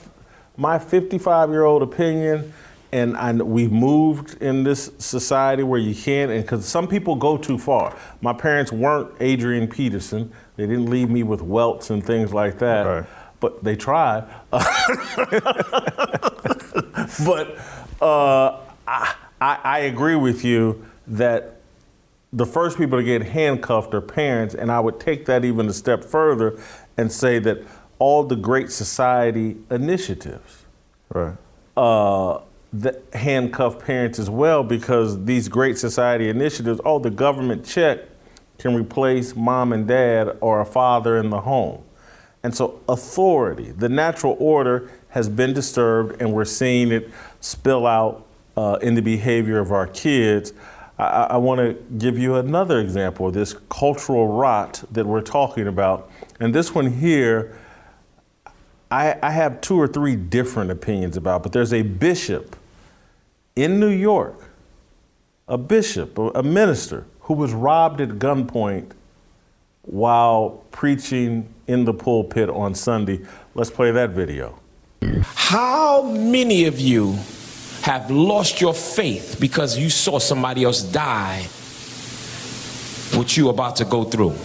my 0.58 0.78
55 0.78 1.50
year 1.50 1.64
old 1.64 1.82
opinion, 1.82 2.54
and 2.92 3.16
I, 3.16 3.32
we've 3.34 3.72
moved 3.72 4.42
in 4.42 4.64
this 4.64 4.92
society 4.98 5.64
where 5.64 5.80
you 5.80 5.96
can't, 5.96 6.32
and 6.32 6.42
because 6.44 6.66
some 6.66 6.88
people 6.88 7.16
go 7.16 7.38
too 7.38 7.58
far. 7.58 7.96
My 8.22 8.34
parents 8.34 8.72
weren't 8.72 9.14
Adrian 9.20 9.68
Peterson; 9.68 10.32
they 10.58 10.68
didn't 10.68 10.90
leave 10.90 11.10
me 11.10 11.24
with 11.24 11.42
welts 11.42 11.90
and 11.90 12.06
things 12.06 12.34
like 12.34 12.60
that. 12.60 12.84
Right. 12.84 13.06
But 13.40 13.64
they 13.64 13.78
tried. 13.78 14.28
but 14.52 14.68
uh, 18.02 18.60
I, 18.86 19.16
I 19.40 19.80
agree 19.80 20.16
with 20.16 20.44
you 20.44 20.86
that 21.08 21.60
the 22.34 22.46
first 22.46 22.78
people 22.78 22.98
to 22.98 23.04
get 23.04 23.24
handcuffed 23.24 23.94
are 23.94 24.02
parents, 24.02 24.56
and 24.56 24.72
I 24.72 24.80
would 24.80 25.00
take 25.00 25.26
that 25.26 25.46
even 25.46 25.68
a 25.68 25.74
step 25.74 26.04
further 26.04 26.60
and 26.98 27.12
say 27.12 27.40
that 27.40 27.64
all 28.00 28.24
the 28.24 28.36
Great 28.36 28.72
Society 28.72 29.58
initiatives. 29.70 30.66
Right. 31.10 31.36
Uh, 31.78 32.42
the 32.72 33.02
handcuff 33.14 33.80
parents 33.80 34.20
as 34.20 34.30
well 34.30 34.64
because 34.64 35.26
these 35.26 35.48
Great 35.48 35.78
Society 35.78 36.30
initiatives, 36.30 36.80
oh, 36.86 37.00
the 37.00 37.10
government 37.10 37.66
check 37.66 38.00
can 38.58 38.76
replace 38.76 39.36
mom 39.36 39.74
and 39.74 39.88
dad 39.88 40.38
or 40.42 40.62
a 40.62 40.66
father 40.66 41.18
in 41.18 41.30
the 41.30 41.42
home. 41.42 41.84
And 42.44 42.56
so, 42.56 42.80
authority, 42.88 43.72
the 43.72 43.90
natural 43.90 44.38
order, 44.40 44.90
has 45.10 45.28
been 45.28 45.54
disturbed, 45.54 46.22
and 46.22 46.32
we're 46.32 46.46
seeing 46.46 46.92
it 46.92 47.10
spill 47.42 47.86
out 47.86 48.26
uh, 48.56 48.78
in 48.82 48.96
the 48.96 49.02
behavior 49.02 49.60
of 49.60 49.72
our 49.72 49.88
kids. 49.88 50.54
I, 50.98 51.28
I 51.32 51.38
want 51.38 51.60
to 51.60 51.74
give 51.98 52.18
you 52.18 52.36
another 52.36 52.80
example 52.80 53.28
of 53.28 53.34
this 53.34 53.56
cultural 53.70 54.28
rot 54.28 54.84
that 54.92 55.06
we're 55.06 55.22
talking 55.22 55.68
about. 55.68 56.12
And 56.40 56.54
this 56.54 56.74
one 56.76 56.92
here, 56.92 57.58
I, 58.92 59.18
I 59.22 59.32
have 59.32 59.62
two 59.62 59.80
or 59.80 59.88
three 59.88 60.16
different 60.16 60.72
opinions 60.72 61.16
about, 61.16 61.44
but 61.44 61.52
there's 61.52 61.74
a 61.74 61.84
bishop 61.84 62.56
in 63.56 63.80
New 63.80 63.90
York, 63.90 64.50
a 65.48 65.58
bishop, 65.58 66.18
a 66.18 66.42
minister, 66.42 67.06
who 67.22 67.36
was 67.36 67.54
robbed 67.54 68.02
at 68.02 68.10
gunpoint 68.10 68.92
while 69.84 70.64
preaching 70.72 71.54
in 71.68 71.86
the 71.86 71.94
pulpit 71.94 72.50
on 72.50 72.74
Sunday. 72.74 73.20
Let's 73.54 73.70
play 73.70 73.92
that 73.92 74.12
video. 74.12 74.60
How 75.22 76.02
many 76.04 76.66
of 76.66 76.80
you 76.80 77.18
have 77.84 78.10
lost 78.10 78.60
your 78.60 78.74
faith 78.74 79.38
because 79.40 79.78
you 79.78 79.90
saw 79.90 80.20
somebody 80.20 80.64
else 80.64 80.82
die 80.82 81.44
what 83.18 83.36
you 83.38 83.50
about 83.50 83.76
to 83.78 83.86
go 83.86 84.04
through? 84.04 84.36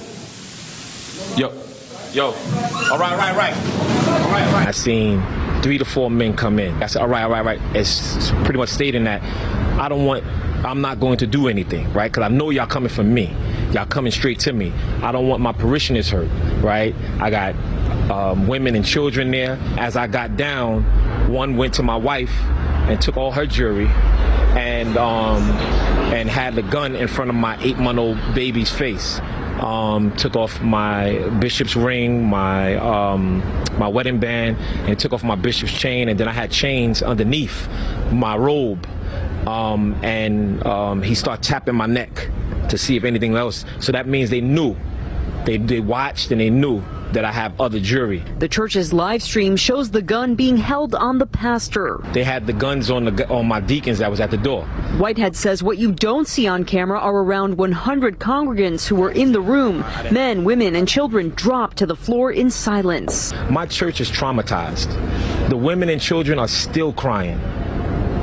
Yo, 1.36 1.63
yo, 2.14 2.26
all 2.26 2.98
right, 2.98 3.18
right, 3.18 3.36
right, 3.36 3.54
all 3.54 4.30
right, 4.30 4.52
right. 4.52 4.68
I 4.68 4.70
seen 4.70 5.22
three 5.62 5.78
to 5.78 5.84
four 5.84 6.10
men 6.10 6.36
come 6.36 6.60
in. 6.60 6.80
I 6.82 6.86
said, 6.86 7.02
all 7.02 7.08
right, 7.08 7.24
all 7.24 7.30
right, 7.30 7.44
right. 7.44 7.60
It's 7.74 8.30
pretty 8.44 8.58
much 8.58 8.68
stating 8.68 9.04
that 9.04 9.22
I 9.80 9.88
don't 9.88 10.04
want, 10.04 10.24
I'm 10.64 10.80
not 10.80 11.00
going 11.00 11.18
to 11.18 11.26
do 11.26 11.48
anything, 11.48 11.92
right? 11.92 12.10
Because 12.10 12.22
I 12.22 12.28
know 12.28 12.50
y'all 12.50 12.66
coming 12.66 12.88
from 12.88 13.12
me. 13.12 13.34
Y'all 13.72 13.86
coming 13.86 14.12
straight 14.12 14.38
to 14.40 14.52
me. 14.52 14.72
I 15.02 15.10
don't 15.10 15.26
want 15.26 15.42
my 15.42 15.52
parishioners 15.52 16.08
hurt, 16.10 16.28
right? 16.62 16.94
I 17.18 17.30
got 17.30 17.56
um, 18.10 18.46
women 18.46 18.76
and 18.76 18.84
children 18.84 19.32
there. 19.32 19.58
As 19.76 19.96
I 19.96 20.06
got 20.06 20.36
down, 20.36 20.84
one 21.32 21.56
went 21.56 21.74
to 21.74 21.82
my 21.82 21.96
wife 21.96 22.32
and 22.86 23.00
took 23.00 23.16
all 23.16 23.32
her 23.32 23.46
jewelry 23.46 23.88
and 24.56 24.96
um, 24.96 25.42
and 26.12 26.28
had 26.30 26.54
the 26.54 26.62
gun 26.62 26.94
in 26.94 27.08
front 27.08 27.30
of 27.30 27.34
my 27.34 27.60
eight 27.60 27.78
month 27.78 27.98
old 27.98 28.18
baby's 28.34 28.70
face. 28.70 29.20
Um, 29.64 30.14
took 30.16 30.36
off 30.36 30.60
my 30.60 31.26
bishop's 31.40 31.74
ring, 31.74 32.22
my 32.22 32.76
um, 32.76 33.42
my 33.78 33.88
wedding 33.88 34.20
band, 34.20 34.58
and 34.86 34.98
took 34.98 35.14
off 35.14 35.24
my 35.24 35.36
bishop's 35.36 35.72
chain, 35.72 36.10
and 36.10 36.20
then 36.20 36.28
I 36.28 36.32
had 36.32 36.50
chains 36.50 37.02
underneath 37.02 37.66
my 38.12 38.36
robe. 38.36 38.86
Um, 39.46 39.98
and 40.02 40.64
um, 40.66 41.02
he 41.02 41.14
started 41.14 41.42
tapping 41.42 41.74
my 41.74 41.86
neck 41.86 42.28
to 42.68 42.76
see 42.76 42.96
if 42.96 43.04
anything 43.04 43.36
else. 43.36 43.64
So 43.80 43.92
that 43.92 44.06
means 44.06 44.28
they 44.28 44.42
knew, 44.42 44.76
they 45.46 45.56
they 45.56 45.80
watched 45.80 46.30
and 46.30 46.40
they 46.40 46.50
knew 46.50 46.82
that 47.14 47.24
I 47.24 47.32
have 47.32 47.58
other 47.60 47.80
jury. 47.80 48.22
The 48.38 48.48
church's 48.48 48.92
live 48.92 49.22
stream 49.22 49.56
shows 49.56 49.90
the 49.90 50.02
gun 50.02 50.34
being 50.34 50.56
held 50.56 50.94
on 50.94 51.18
the 51.18 51.26
pastor. 51.26 52.00
They 52.12 52.24
had 52.24 52.46
the 52.46 52.52
guns 52.52 52.90
on 52.90 53.04
the 53.04 53.28
on 53.28 53.46
my 53.46 53.60
deacons 53.60 53.98
that 53.98 54.10
was 54.10 54.20
at 54.20 54.30
the 54.30 54.36
door. 54.36 54.64
Whitehead 54.98 55.34
says 55.34 55.62
what 55.62 55.78
you 55.78 55.92
don't 55.92 56.28
see 56.28 56.46
on 56.46 56.64
camera 56.64 56.98
are 56.98 57.16
around 57.16 57.56
100 57.56 58.18
congregants 58.18 58.86
who 58.86 58.96
were 58.96 59.10
in 59.10 59.32
the 59.32 59.40
room. 59.40 59.84
Men, 60.10 60.44
women, 60.44 60.76
and 60.76 60.86
children 60.86 61.30
dropped 61.30 61.78
to 61.78 61.86
the 61.86 61.96
floor 61.96 62.32
in 62.32 62.50
silence. 62.50 63.32
My 63.50 63.66
church 63.66 64.00
is 64.00 64.10
traumatized. 64.10 64.90
The 65.48 65.56
women 65.56 65.88
and 65.88 66.00
children 66.00 66.38
are 66.38 66.48
still 66.48 66.92
crying. 66.92 67.40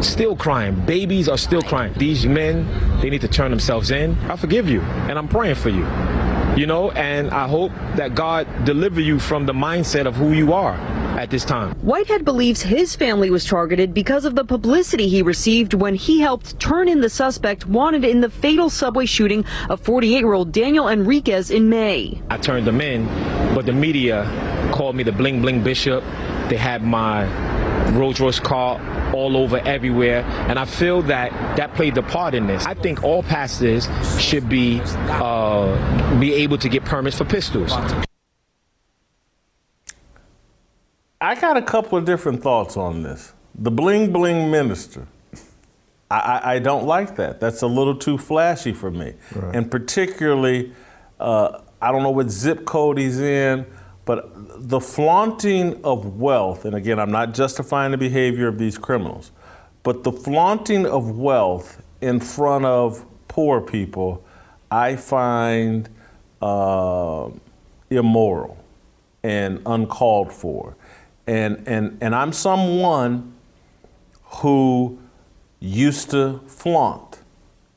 Still 0.01 0.35
crying. 0.35 0.75
Babies 0.85 1.29
are 1.29 1.37
still 1.37 1.61
crying. 1.61 1.93
These 1.93 2.25
men, 2.25 2.65
they 3.01 3.09
need 3.09 3.21
to 3.21 3.27
turn 3.27 3.51
themselves 3.51 3.91
in. 3.91 4.17
I 4.31 4.35
forgive 4.35 4.67
you, 4.67 4.81
and 4.81 5.17
I'm 5.17 5.27
praying 5.27 5.55
for 5.55 5.69
you 5.69 5.85
you 6.55 6.67
know, 6.67 6.91
and 6.91 7.29
I 7.31 7.47
hope 7.47 7.71
that 7.95 8.15
God 8.15 8.47
deliver 8.65 8.99
you 8.99 9.19
from 9.19 9.45
the 9.45 9.53
mindset 9.53 10.05
of 10.05 10.15
who 10.15 10.33
you 10.33 10.53
are 10.53 10.75
at 11.17 11.29
this 11.29 11.45
time. 11.45 11.73
Whitehead 11.75 12.25
believes 12.25 12.61
his 12.61 12.95
family 12.95 13.29
was 13.29 13.45
targeted 13.45 13.93
because 13.93 14.25
of 14.25 14.35
the 14.35 14.43
publicity 14.43 15.07
he 15.07 15.21
received 15.21 15.73
when 15.73 15.95
he 15.95 16.19
helped 16.19 16.59
turn 16.59 16.87
in 16.87 17.01
the 17.01 17.09
suspect 17.09 17.67
wanted 17.67 18.03
in 18.03 18.21
the 18.21 18.29
fatal 18.29 18.69
subway 18.69 19.05
shooting 19.05 19.45
of 19.69 19.79
48 19.81 20.19
year 20.19 20.33
old 20.33 20.51
Daniel 20.51 20.87
Enriquez 20.87 21.51
in 21.51 21.69
May. 21.69 22.21
I 22.29 22.37
turned 22.37 22.67
them 22.67 22.81
in, 22.81 23.05
but 23.55 23.65
the 23.65 23.73
media 23.73 24.25
called 24.73 24.95
me 24.95 25.03
the 25.03 25.11
bling 25.11 25.41
bling 25.41 25.63
bishop. 25.63 26.03
They 26.49 26.57
had 26.57 26.83
my 26.83 27.25
Rolls 27.91 28.19
Royce 28.19 28.39
car 28.39 28.79
all 29.13 29.37
over 29.37 29.57
everywhere. 29.59 30.23
And 30.47 30.57
I 30.57 30.65
feel 30.65 31.01
that 31.03 31.31
that 31.57 31.73
played 31.75 31.95
the 31.95 32.03
part 32.03 32.33
in 32.33 32.47
this. 32.47 32.65
I 32.65 32.73
think 32.73 33.03
all 33.03 33.23
pastors 33.23 33.87
should 34.19 34.47
be 34.49 34.81
uh, 34.83 36.19
be 36.19 36.33
able 36.33 36.57
to 36.57 36.69
get 36.69 36.85
permits 36.85 37.17
for 37.17 37.25
pistols. 37.25 37.71
I 41.19 41.35
got 41.35 41.55
a 41.55 41.61
couple 41.61 41.97
of 41.97 42.05
different 42.05 42.41
thoughts 42.41 42.75
on 42.75 43.03
this. 43.03 43.33
The 43.53 43.71
bling 43.71 44.11
bling 44.11 44.49
minister. 44.49 45.07
I, 46.09 46.19
I, 46.19 46.53
I 46.55 46.59
don't 46.59 46.85
like 46.85 47.15
that. 47.17 47.39
That's 47.39 47.61
a 47.61 47.67
little 47.67 47.95
too 47.95 48.17
flashy 48.17 48.73
for 48.73 48.91
me. 48.91 49.13
Right. 49.33 49.55
And 49.55 49.71
particularly, 49.71 50.73
uh, 51.19 51.61
I 51.81 51.91
don't 51.91 52.03
know 52.03 52.11
what 52.11 52.29
zip 52.29 52.65
code 52.65 52.97
he's 52.97 53.19
in, 53.19 53.65
but 54.11 54.67
the 54.67 54.81
flaunting 54.81 55.81
of 55.85 56.19
wealth, 56.19 56.65
and 56.65 56.75
again, 56.75 56.99
I'm 56.99 57.11
not 57.11 57.33
justifying 57.33 57.91
the 57.91 57.97
behavior 57.97 58.49
of 58.49 58.57
these 58.57 58.77
criminals, 58.77 59.31
but 59.83 60.03
the 60.03 60.11
flaunting 60.11 60.85
of 60.85 61.17
wealth 61.17 61.81
in 62.01 62.19
front 62.19 62.65
of 62.65 63.05
poor 63.29 63.61
people, 63.61 64.21
I 64.69 64.97
find 64.97 65.87
uh, 66.41 67.29
immoral 67.89 68.61
and 69.23 69.61
uncalled 69.65 70.33
for. 70.33 70.75
And, 71.25 71.65
and, 71.65 71.97
and 72.01 72.13
I'm 72.13 72.33
someone 72.33 73.33
who 74.23 74.99
used 75.61 76.11
to 76.11 76.41
flaunt 76.47 77.21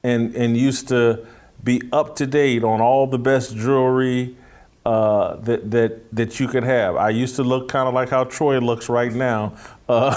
and, 0.03 0.35
and 0.35 0.57
used 0.57 0.88
to 0.88 1.25
be 1.62 1.81
up 1.93 2.17
to 2.17 2.26
date 2.26 2.64
on 2.64 2.81
all 2.81 3.07
the 3.07 3.21
best 3.21 3.55
jewelry 3.55 4.37
uh, 4.85 5.37
that 5.37 5.71
that 5.71 6.14
that 6.14 6.41
you 6.41 6.49
could 6.49 6.64
have. 6.64 6.97
I 6.97 7.11
used 7.11 7.37
to 7.37 7.43
look 7.43 7.69
kind 7.69 7.88
of 7.88 7.95
like 7.95 8.11
how 8.11 8.25
Troy 8.25 8.59
looks 8.59 8.88
right 8.88 9.12
now, 9.12 9.55
uh, 9.88 10.14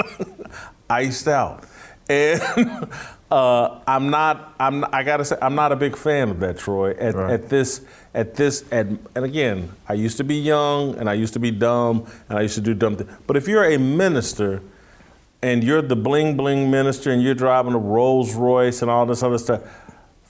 iced 0.90 1.26
out, 1.26 1.64
and 2.08 2.40
uh, 3.30 3.80
I'm 3.86 4.10
not. 4.10 4.54
I'm. 4.60 4.84
I 4.92 5.02
gotta 5.02 5.24
say, 5.24 5.36
I'm 5.42 5.54
not 5.54 5.72
a 5.72 5.76
big 5.76 5.96
fan 5.96 6.30
of 6.30 6.40
that, 6.40 6.58
Troy. 6.58 6.92
At, 6.92 7.14
right. 7.14 7.32
at 7.32 7.48
this, 7.48 7.80
at 8.14 8.36
this, 8.36 8.64
at, 8.70 8.86
and 8.86 9.24
again, 9.24 9.72
I 9.88 9.94
used 9.94 10.16
to 10.18 10.24
be 10.24 10.36
young, 10.36 10.94
and 10.96 11.10
I 11.10 11.14
used 11.14 11.32
to 11.32 11.40
be 11.40 11.50
dumb, 11.50 12.06
and 12.28 12.38
I 12.38 12.42
used 12.42 12.54
to 12.54 12.60
do 12.60 12.74
dumb 12.74 12.96
things. 12.96 13.10
But 13.26 13.36
if 13.36 13.48
you're 13.48 13.64
a 13.64 13.78
minister, 13.78 14.62
and 15.42 15.64
you're 15.64 15.82
the 15.82 15.96
bling 15.96 16.36
bling 16.36 16.70
minister, 16.70 17.10
and 17.10 17.20
you're 17.20 17.34
driving 17.34 17.74
a 17.74 17.78
Rolls 17.78 18.34
Royce 18.34 18.80
and 18.80 18.88
all 18.88 19.06
this 19.06 19.24
other 19.24 19.38
stuff 19.38 19.62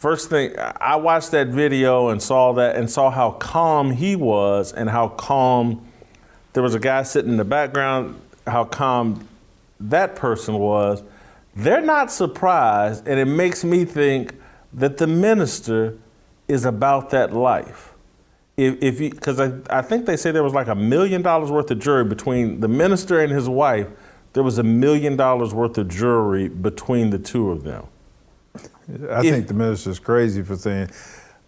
First 0.03 0.31
thing, 0.31 0.53
I 0.59 0.97
watched 0.97 1.31
that 1.31 1.47
video 1.47 2.09
and 2.09 2.21
saw 2.21 2.51
that 2.55 2.75
and 2.75 2.91
saw 2.91 3.09
how 3.09 3.31
calm 3.31 3.93
he 3.93 4.17
was 4.17 4.73
and 4.73 4.91
how 4.91 5.11
calm 5.11 5.87
there 6.55 6.63
was 6.65 6.75
a 6.75 6.81
guy 6.81 7.05
sitting 7.05 7.31
in 7.31 7.37
the 7.37 7.45
background, 7.45 8.21
how 8.45 8.65
calm 8.65 9.29
that 9.79 10.17
person 10.17 10.59
was. 10.59 11.05
They're 11.55 11.81
not 11.81 12.11
surprised, 12.11 13.07
and 13.07 13.21
it 13.21 13.27
makes 13.27 13.63
me 13.63 13.85
think 13.85 14.35
that 14.73 14.97
the 14.97 15.07
minister 15.07 15.97
is 16.49 16.65
about 16.65 17.11
that 17.11 17.33
life. 17.33 17.95
If, 18.57 18.83
if 18.83 18.99
because 18.99 19.39
I, 19.39 19.53
I 19.71 19.83
think 19.83 20.07
they 20.07 20.17
say 20.17 20.33
there 20.33 20.43
was 20.43 20.53
like 20.53 20.67
a 20.67 20.75
million 20.75 21.23
dollars 21.23 21.53
worth 21.53 21.71
of 21.71 21.79
jewelry 21.79 22.07
between 22.07 22.59
the 22.59 22.67
minister 22.67 23.21
and 23.21 23.31
his 23.31 23.49
wife. 23.49 23.87
There 24.33 24.43
was 24.43 24.59
a 24.59 24.65
million 24.65 25.15
dollars 25.15 25.55
worth 25.55 25.79
of 25.79 25.87
jewelry 25.87 26.49
between 26.49 27.11
the 27.11 27.21
two 27.21 27.53
of 27.53 27.63
them. 27.63 27.87
I 28.89 29.21
if, 29.21 29.35
think 29.35 29.49
the 29.49 29.55
minister's 29.55 29.99
crazy 29.99 30.43
for 30.43 30.57
saying, 30.57 30.91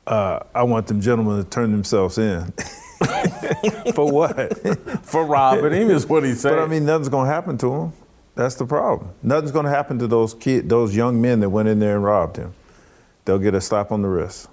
uh, 0.06 0.40
I 0.54 0.62
want 0.62 0.86
them 0.86 1.00
gentlemen 1.00 1.42
to 1.42 1.48
turn 1.48 1.72
themselves 1.72 2.18
in. 2.18 2.52
for 3.94 4.10
what? 4.10 5.06
for 5.06 5.24
robbing 5.24 5.72
him 5.72 5.90
is 5.90 6.06
what 6.06 6.24
he 6.24 6.34
said. 6.34 6.50
But 6.50 6.58
I 6.60 6.66
mean, 6.66 6.84
nothing's 6.84 7.08
going 7.08 7.26
to 7.26 7.32
happen 7.32 7.58
to 7.58 7.72
him. 7.72 7.92
That's 8.34 8.54
the 8.56 8.66
problem. 8.66 9.10
Nothing's 9.22 9.52
going 9.52 9.64
to 9.64 9.70
happen 9.70 9.98
to 10.00 10.06
those 10.06 10.34
kid, 10.34 10.68
those 10.68 10.94
young 10.94 11.20
men 11.20 11.40
that 11.40 11.50
went 11.50 11.68
in 11.68 11.78
there 11.78 11.96
and 11.96 12.04
robbed 12.04 12.36
him. 12.36 12.52
They'll 13.24 13.38
get 13.38 13.54
a 13.54 13.60
slap 13.60 13.92
on 13.92 14.02
the 14.02 14.08
wrist. 14.08 14.48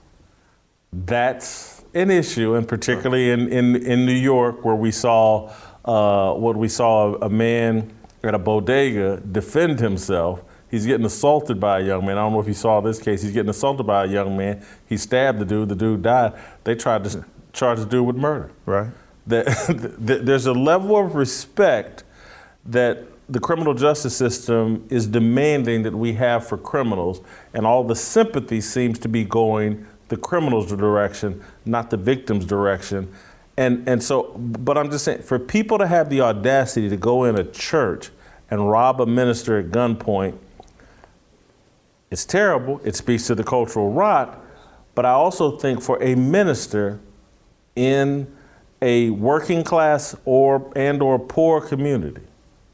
That's 0.94 1.84
an 1.94 2.12
issue, 2.12 2.56
and 2.56 2.68
particularly 2.68 3.32
in, 3.32 3.52
in, 3.52 3.76
in 3.76 4.06
New 4.06 4.14
York, 4.14 4.64
where 4.64 4.76
we 4.76 4.92
saw 4.92 5.52
uh, 5.84 6.34
what 6.34 6.56
we 6.56 6.68
saw 6.68 7.16
a 7.16 7.30
man 7.30 7.92
at 8.24 8.36
a 8.36 8.40
bodega 8.40 9.22
defend 9.32 9.80
himself 9.80 10.44
He's 10.72 10.86
getting 10.86 11.06
assaulted 11.06 11.60
by 11.60 11.82
a 11.82 11.84
young 11.84 12.06
man. 12.06 12.18
I 12.18 12.22
don't 12.22 12.34
know 12.34 12.40
if 12.40 12.48
you 12.48 12.54
saw 12.54 12.80
this 12.80 12.98
case. 12.98 13.22
He's 13.22 13.34
getting 13.34 13.50
assaulted 13.50 13.86
by 13.86 14.06
a 14.06 14.08
young 14.08 14.38
man. 14.38 14.66
He 14.88 14.96
stabbed 14.96 15.40
the 15.40 15.46
dude. 15.46 15.68
The 15.70 15.76
dude 15.76 16.02
died. 16.02 16.34
They 16.64 16.76
tried 16.76 17.04
to 17.04 17.26
charge 17.52 17.80
the 17.80 17.86
dude 17.86 18.08
with 18.08 18.16
murder. 18.16 18.52
Right. 18.66 18.90
there's 19.28 20.46
a 20.46 20.54
level 20.54 20.98
of 20.98 21.14
respect 21.14 22.06
that 22.66 23.04
the 23.30 23.40
criminal 23.40 23.74
justice 23.74 24.16
system 24.16 24.86
is 24.90 25.08
demanding 25.08 25.84
that 25.84 25.94
we 25.94 26.14
have 26.14 26.48
for 26.48 26.58
criminals, 26.58 27.22
and 27.54 27.66
all 27.66 27.84
the 27.84 27.96
sympathy 27.96 28.60
seems 28.62 28.98
to 29.00 29.08
be 29.08 29.24
going 29.24 29.86
the 30.10 30.18
criminal's 30.18 30.70
direction, 30.70 31.42
not 31.66 31.90
the 31.90 31.98
victim's 31.98 32.46
direction. 32.46 33.14
And 33.58 33.88
and 33.88 34.04
so, 34.04 34.34
but 34.38 34.78
I'm 34.78 34.92
just 34.92 35.06
saying, 35.06 35.22
for 35.22 35.40
people 35.40 35.78
to 35.78 35.88
have 35.88 36.10
the 36.10 36.22
audacity 36.22 36.90
to 36.90 36.98
go 36.98 37.24
in 37.24 37.38
a 37.38 37.44
church 37.44 38.10
and 38.50 38.70
rob 38.70 39.00
a 39.00 39.06
minister 39.06 39.58
at 39.58 39.68
gunpoint, 39.68 40.38
it's 42.12 42.26
terrible. 42.26 42.82
It 42.84 42.96
speaks 42.96 43.26
to 43.28 43.36
the 43.36 43.44
cultural 43.44 43.92
rot. 43.92 44.40
But 44.94 45.06
I 45.06 45.12
also 45.12 45.58
think 45.58 45.82
for 45.82 46.02
a 46.04 46.16
minister 46.16 47.00
in 47.76 48.32
a 48.82 49.10
working 49.12 49.64
class 49.64 50.16
or 50.26 50.72
and 50.76 51.02
or 51.02 51.18
poor 51.18 51.62
community 51.62 52.22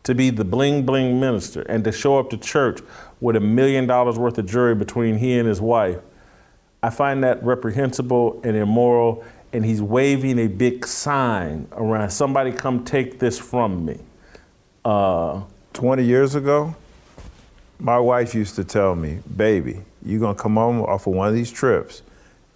to 0.04 0.16
be 0.16 0.32
the 0.32 0.44
bling 0.44 0.86
bling 0.86 1.20
minister 1.20 1.62
and 1.64 1.84
to 1.84 1.92
show 1.92 2.18
up 2.18 2.30
to 2.32 2.38
church 2.38 2.80
with 3.20 3.36
a 3.36 3.40
million 3.40 3.86
dollars 3.86 4.18
worth 4.18 4.38
of 4.38 4.48
jewelry 4.48 4.74
between 4.74 5.18
he 5.18 5.38
and 5.38 5.48
his 5.48 5.62
wife, 5.62 6.00
I 6.82 6.90
find 6.90 7.24
that 7.24 7.44
reprehensible 7.44 8.42
and 8.44 8.58
immoral. 8.58 9.24
And 9.54 9.66
he's 9.66 9.82
waving 9.82 10.40
a 10.40 10.48
big 10.48 10.86
sign 10.86 11.68
around. 11.72 12.10
Somebody 12.10 12.52
come 12.52 12.84
take 12.84 13.20
this 13.20 13.40
from 13.40 13.86
me. 13.86 14.00
Uh, 14.84 15.42
20 15.74 16.04
years 16.04 16.36
ago, 16.36 16.76
my 17.80 18.00
wife 18.00 18.34
used 18.34 18.56
to 18.56 18.64
tell 18.64 18.96
me, 18.96 19.20
baby, 19.36 19.82
you're 20.04 20.20
going 20.20 20.36
to 20.36 20.42
come 20.42 20.56
home 20.56 20.82
off 20.82 21.08
of 21.08 21.14
one 21.14 21.28
of 21.28 21.34
these 21.34 21.52
trips 21.52 22.02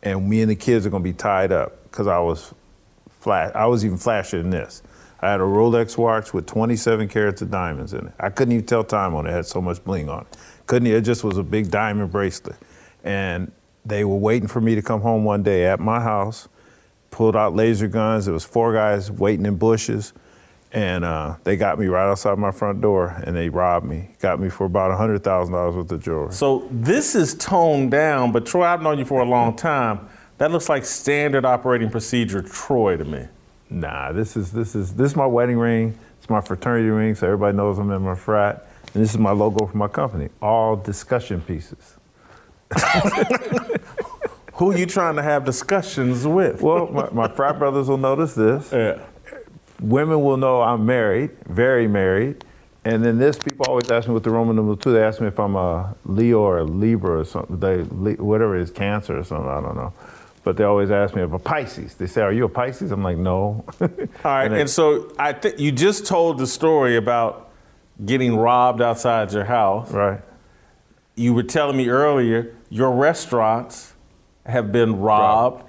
and 0.04 0.28
me 0.28 0.42
and 0.42 0.50
the 0.50 0.56
kids 0.56 0.86
are 0.86 0.90
going 0.90 1.04
to 1.04 1.10
be 1.10 1.14
tied 1.14 1.52
up 1.52 1.84
because 1.84 2.08
I 2.08 2.20
was 2.20 2.54
flash. 3.10 3.52
I 3.54 3.66
was 3.68 3.86
even 3.86 3.98
flashier 3.98 4.42
than 4.42 4.50
this. 4.50 4.82
I 5.20 5.30
had 5.30 5.40
a 5.40 5.44
Rolex 5.44 5.98
watch 5.98 6.34
with 6.34 6.48
27 6.48 7.08
carats 7.08 7.44
of 7.44 7.52
diamonds 7.52 7.94
in 7.94 8.08
it. 8.08 8.14
I 8.20 8.30
couldn't 8.30 8.54
even 8.54 8.66
tell 8.66 8.84
time 8.84 9.14
on 9.14 9.28
it. 9.28 9.30
It 9.30 9.34
had 9.34 9.46
so 9.46 9.62
much 9.62 9.84
bling 9.84 10.10
on 10.10 10.22
it. 10.22 10.38
Couldn't. 10.66 10.88
It 10.88 11.02
just 11.02 11.24
was 11.24 11.38
a 11.38 11.44
big 11.44 11.70
diamond 11.70 12.12
bracelet. 12.12 12.56
And 13.04 13.52
they 13.86 14.04
were 14.04 14.16
waiting 14.16 14.48
for 14.48 14.62
me 14.62 14.74
to 14.74 14.82
come 14.82 15.02
home 15.02 15.24
one 15.24 15.44
day 15.44 15.66
at 15.68 15.80
my 15.80 16.00
house. 16.00 16.48
Pulled 17.12 17.36
out 17.36 17.56
laser 17.56 17.88
guns. 17.88 18.26
There 18.26 18.34
was 18.34 18.44
four 18.44 18.74
guys 18.74 19.12
waiting 19.12 19.46
in 19.46 19.58
bushes, 19.58 20.14
and 20.74 21.04
uh, 21.04 21.36
they 21.44 21.58
got 21.58 21.80
me 21.80 21.88
right 21.88 22.10
outside 22.10 22.38
my 22.38 22.52
front 22.52 22.82
door, 22.82 23.22
and 23.26 23.36
they 23.36 23.50
robbed 23.50 23.86
me. 23.86 24.12
Got 24.20 24.40
me 24.40 24.50
for 24.50 24.66
about 24.66 24.96
hundred 24.98 25.24
thousand 25.24 25.54
dollars 25.54 25.76
worth 25.76 25.92
of 25.92 26.04
jewelry. 26.04 26.32
So 26.32 26.68
this 26.72 27.16
is 27.16 27.36
toned 27.36 27.92
down, 27.92 28.32
but 28.32 28.46
Troy, 28.46 28.64
I've 28.64 28.82
known 28.82 28.98
you 28.98 29.06
for 29.06 29.22
a 29.22 29.26
long 29.26 29.56
time. 29.56 30.08
That 30.38 30.52
looks 30.52 30.70
like 30.70 30.86
standard 30.86 31.46
operating 31.46 31.90
procedure, 31.90 32.42
Troy, 32.42 32.98
to 32.98 33.06
me. 33.06 33.28
Nah, 33.70 34.12
this 34.12 34.36
is 34.38 34.52
this 34.52 34.76
is 34.76 34.94
this 34.94 35.12
is 35.12 35.16
my 35.16 35.26
wedding 35.26 35.58
ring. 35.58 35.98
It's 36.20 36.30
my 36.30 36.42
fraternity 36.42 36.90
ring, 36.90 37.16
so 37.16 37.28
everybody 37.28 37.56
knows 37.58 37.80
I'm 37.80 37.92
in 37.92 38.02
my 38.02 38.16
frat. 38.16 38.68
And 38.94 39.04
this 39.04 39.12
is 39.12 39.18
my 39.18 39.32
logo 39.32 39.66
for 39.66 39.78
my 39.78 39.88
company. 39.88 40.30
All 40.42 40.76
discussion 40.76 41.42
pieces. 41.42 41.96
Who 44.56 44.72
are 44.72 44.78
you 44.78 44.86
trying 44.86 45.16
to 45.16 45.24
have 45.24 45.44
discussions 45.46 46.28
with? 46.28 46.62
Well, 46.62 46.88
my, 46.88 47.10
my 47.10 47.28
frat 47.28 47.58
brothers 47.58 47.88
will 47.88 47.98
notice 47.98 48.36
this. 48.36 48.72
Yeah. 48.72 49.00
Women 49.82 50.22
will 50.22 50.38
know 50.38 50.62
I'm 50.62 50.86
married, 50.86 51.32
very 51.48 51.88
married. 51.88 52.46
And 52.84 53.04
then 53.06 53.20
this, 53.20 53.38
people 53.38 53.66
always 53.68 53.92
ask 53.92 54.08
me 54.08 54.14
with 54.14 54.24
the 54.24 54.32
Roman 54.32 54.56
numeral 54.56 54.78
two. 54.78 54.92
They 54.92 55.04
ask 55.04 55.22
me 55.22 55.28
if 55.28 55.40
I'm 55.40 55.56
a 55.56 55.96
Leo 56.06 56.40
or 56.40 56.60
a 56.60 56.64
Libra 56.64 57.20
or 57.20 57.26
something. 57.26 57.60
They, 57.60 57.84
whatever 58.16 58.58
it 58.58 58.64
is, 58.64 58.72
Cancer 58.72 59.18
or 59.20 59.24
something. 59.24 59.50
I 59.50 59.62
don't 59.62 59.76
know. 59.76 59.94
But 60.44 60.58
they 60.58 60.64
always 60.64 60.90
ask 60.90 61.16
me 61.16 61.22
if 61.22 61.32
a 61.32 61.38
Pisces. 61.38 61.94
They 61.94 62.08
say, 62.08 62.22
"Are 62.22 62.34
you 62.34 62.46
a 62.46 62.50
Pisces?" 62.50 62.92
I'm 62.92 63.04
like, 63.04 63.18
"No." 63.18 63.64
All 63.82 63.88
right. 64.24 64.46
and, 64.46 64.56
they, 64.56 64.62
and 64.62 64.70
so 64.70 65.14
I 65.20 65.34
think 65.34 65.60
you 65.60 65.72
just 65.72 66.08
told 66.08 66.40
the 66.40 66.48
story 66.48 66.96
about 66.96 67.52
getting 68.04 68.36
robbed 68.36 68.82
outside 68.82 69.32
your 69.32 69.46
house. 69.46 69.92
Right. 69.92 70.22
You 71.16 71.36
were 71.36 71.44
telling 71.44 71.78
me 71.78 71.90
earlier 71.90 72.56
your 72.72 72.92
restaurants 72.92 73.94
have 74.46 74.72
been 74.72 75.00
robbed 75.00 75.64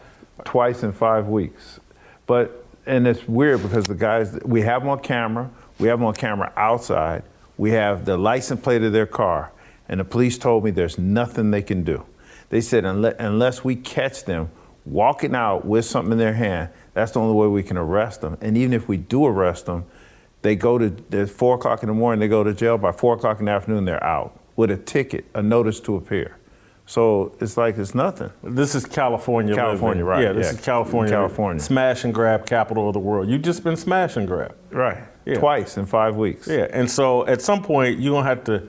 twice 0.44 0.82
in 0.82 0.92
five 0.92 1.26
weeks. 1.28 1.80
But 2.26 2.61
and 2.86 3.06
it's 3.06 3.26
weird 3.26 3.62
because 3.62 3.86
the 3.86 3.94
guys 3.94 4.38
we 4.44 4.62
have 4.62 4.82
them 4.82 4.90
on 4.90 5.00
camera, 5.00 5.50
we 5.78 5.88
have 5.88 5.98
them 5.98 6.06
on 6.06 6.14
camera 6.14 6.52
outside, 6.56 7.22
we 7.56 7.70
have 7.72 8.04
the 8.04 8.16
license 8.16 8.60
plate 8.60 8.82
of 8.82 8.92
their 8.92 9.06
car, 9.06 9.52
and 9.88 10.00
the 10.00 10.04
police 10.04 10.38
told 10.38 10.64
me 10.64 10.70
there's 10.70 10.98
nothing 10.98 11.50
they 11.50 11.62
can 11.62 11.82
do. 11.84 12.04
They 12.48 12.60
said 12.60 12.84
unless, 12.84 13.64
we 13.64 13.76
catch 13.76 14.24
them 14.24 14.50
walking 14.84 15.34
out 15.34 15.64
with 15.64 15.84
something 15.84 16.12
in 16.12 16.18
their 16.18 16.34
hand, 16.34 16.68
that's 16.92 17.12
the 17.12 17.20
only 17.20 17.34
way 17.34 17.46
we 17.46 17.62
can 17.62 17.76
arrest 17.76 18.20
them. 18.20 18.36
And 18.40 18.58
even 18.58 18.72
if 18.72 18.88
we 18.88 18.96
do 18.96 19.24
arrest 19.24 19.66
them, 19.66 19.86
they 20.42 20.56
go 20.56 20.76
to 20.76 21.26
four 21.26 21.54
o'clock 21.54 21.82
in 21.82 21.88
the 21.88 21.94
morning, 21.94 22.20
they 22.20 22.28
go 22.28 22.44
to 22.44 22.52
jail. 22.52 22.76
By 22.76 22.92
four 22.92 23.14
o'clock 23.14 23.38
in 23.38 23.46
the 23.46 23.52
afternoon, 23.52 23.84
they're 23.84 24.02
out 24.02 24.38
with 24.56 24.70
a 24.70 24.76
ticket, 24.76 25.24
a 25.34 25.42
notice 25.42 25.80
to 25.80 25.96
appear. 25.96 26.36
So 26.86 27.36
it's 27.40 27.56
like 27.56 27.78
it's 27.78 27.94
nothing. 27.94 28.30
This 28.42 28.74
is 28.74 28.84
California. 28.84 29.54
California, 29.54 30.04
living. 30.04 30.04
right? 30.04 30.22
Yeah, 30.22 30.32
this 30.32 30.52
yeah. 30.52 30.58
is 30.58 30.64
California. 30.64 31.12
California. 31.12 31.62
Smash 31.62 32.04
and 32.04 32.12
grab 32.12 32.44
capital 32.44 32.88
of 32.88 32.94
the 32.94 33.00
world. 33.00 33.28
You've 33.28 33.42
just 33.42 33.62
been 33.62 33.76
smash 33.76 34.16
and 34.16 34.26
grab. 34.26 34.56
Right. 34.70 34.98
Yeah. 35.24 35.38
Twice 35.38 35.76
in 35.76 35.86
five 35.86 36.16
weeks. 36.16 36.48
Yeah, 36.48 36.66
and 36.72 36.90
so 36.90 37.26
at 37.26 37.40
some 37.40 37.62
point 37.62 38.00
you're 38.00 38.14
gonna 38.14 38.28
have 38.28 38.44
to 38.44 38.68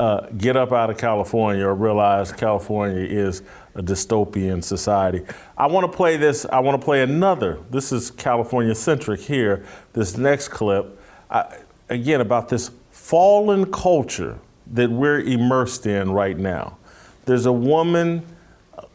uh, 0.00 0.26
get 0.36 0.56
up 0.56 0.72
out 0.72 0.90
of 0.90 0.98
California 0.98 1.64
or 1.64 1.74
realize 1.74 2.32
California 2.32 3.04
is 3.04 3.42
a 3.76 3.82
dystopian 3.82 4.62
society. 4.62 5.22
I 5.56 5.66
want 5.68 5.90
to 5.90 5.96
play 5.96 6.16
this. 6.16 6.44
I 6.46 6.58
want 6.58 6.80
to 6.80 6.84
play 6.84 7.02
another. 7.02 7.60
This 7.70 7.92
is 7.92 8.10
California 8.10 8.74
centric 8.74 9.20
here. 9.20 9.64
This 9.92 10.16
next 10.16 10.48
clip, 10.48 11.00
I, 11.30 11.58
again 11.88 12.20
about 12.20 12.48
this 12.48 12.72
fallen 12.90 13.70
culture 13.70 14.38
that 14.72 14.90
we're 14.90 15.20
immersed 15.20 15.86
in 15.86 16.10
right 16.10 16.36
now. 16.36 16.78
There's 17.24 17.46
a 17.46 17.52
woman 17.52 18.24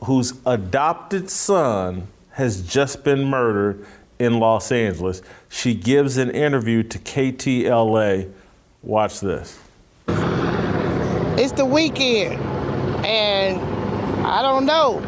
whose 0.04 0.34
adopted 0.46 1.30
son 1.30 2.08
has 2.32 2.62
just 2.62 3.04
been 3.04 3.24
murdered 3.26 3.86
in 4.20 4.40
Los 4.40 4.72
Angeles. 4.72 5.22
She 5.50 5.74
gives 5.74 6.18
an 6.18 6.30
interview 6.32 6.84
to 6.84 7.00
KTLA. 7.00 8.32
Watch 8.84 9.20
this. 9.22 9.60
It's 11.40 11.52
the 11.52 11.66
weekend, 11.66 12.42
and 13.06 13.60
I 14.26 14.42
don't 14.42 14.66
know. 14.66 15.02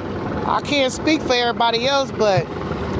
I 0.45 0.61
can't 0.61 0.93
speak 0.93 1.21
for 1.21 1.33
everybody 1.33 1.87
else, 1.87 2.11
but 2.11 2.47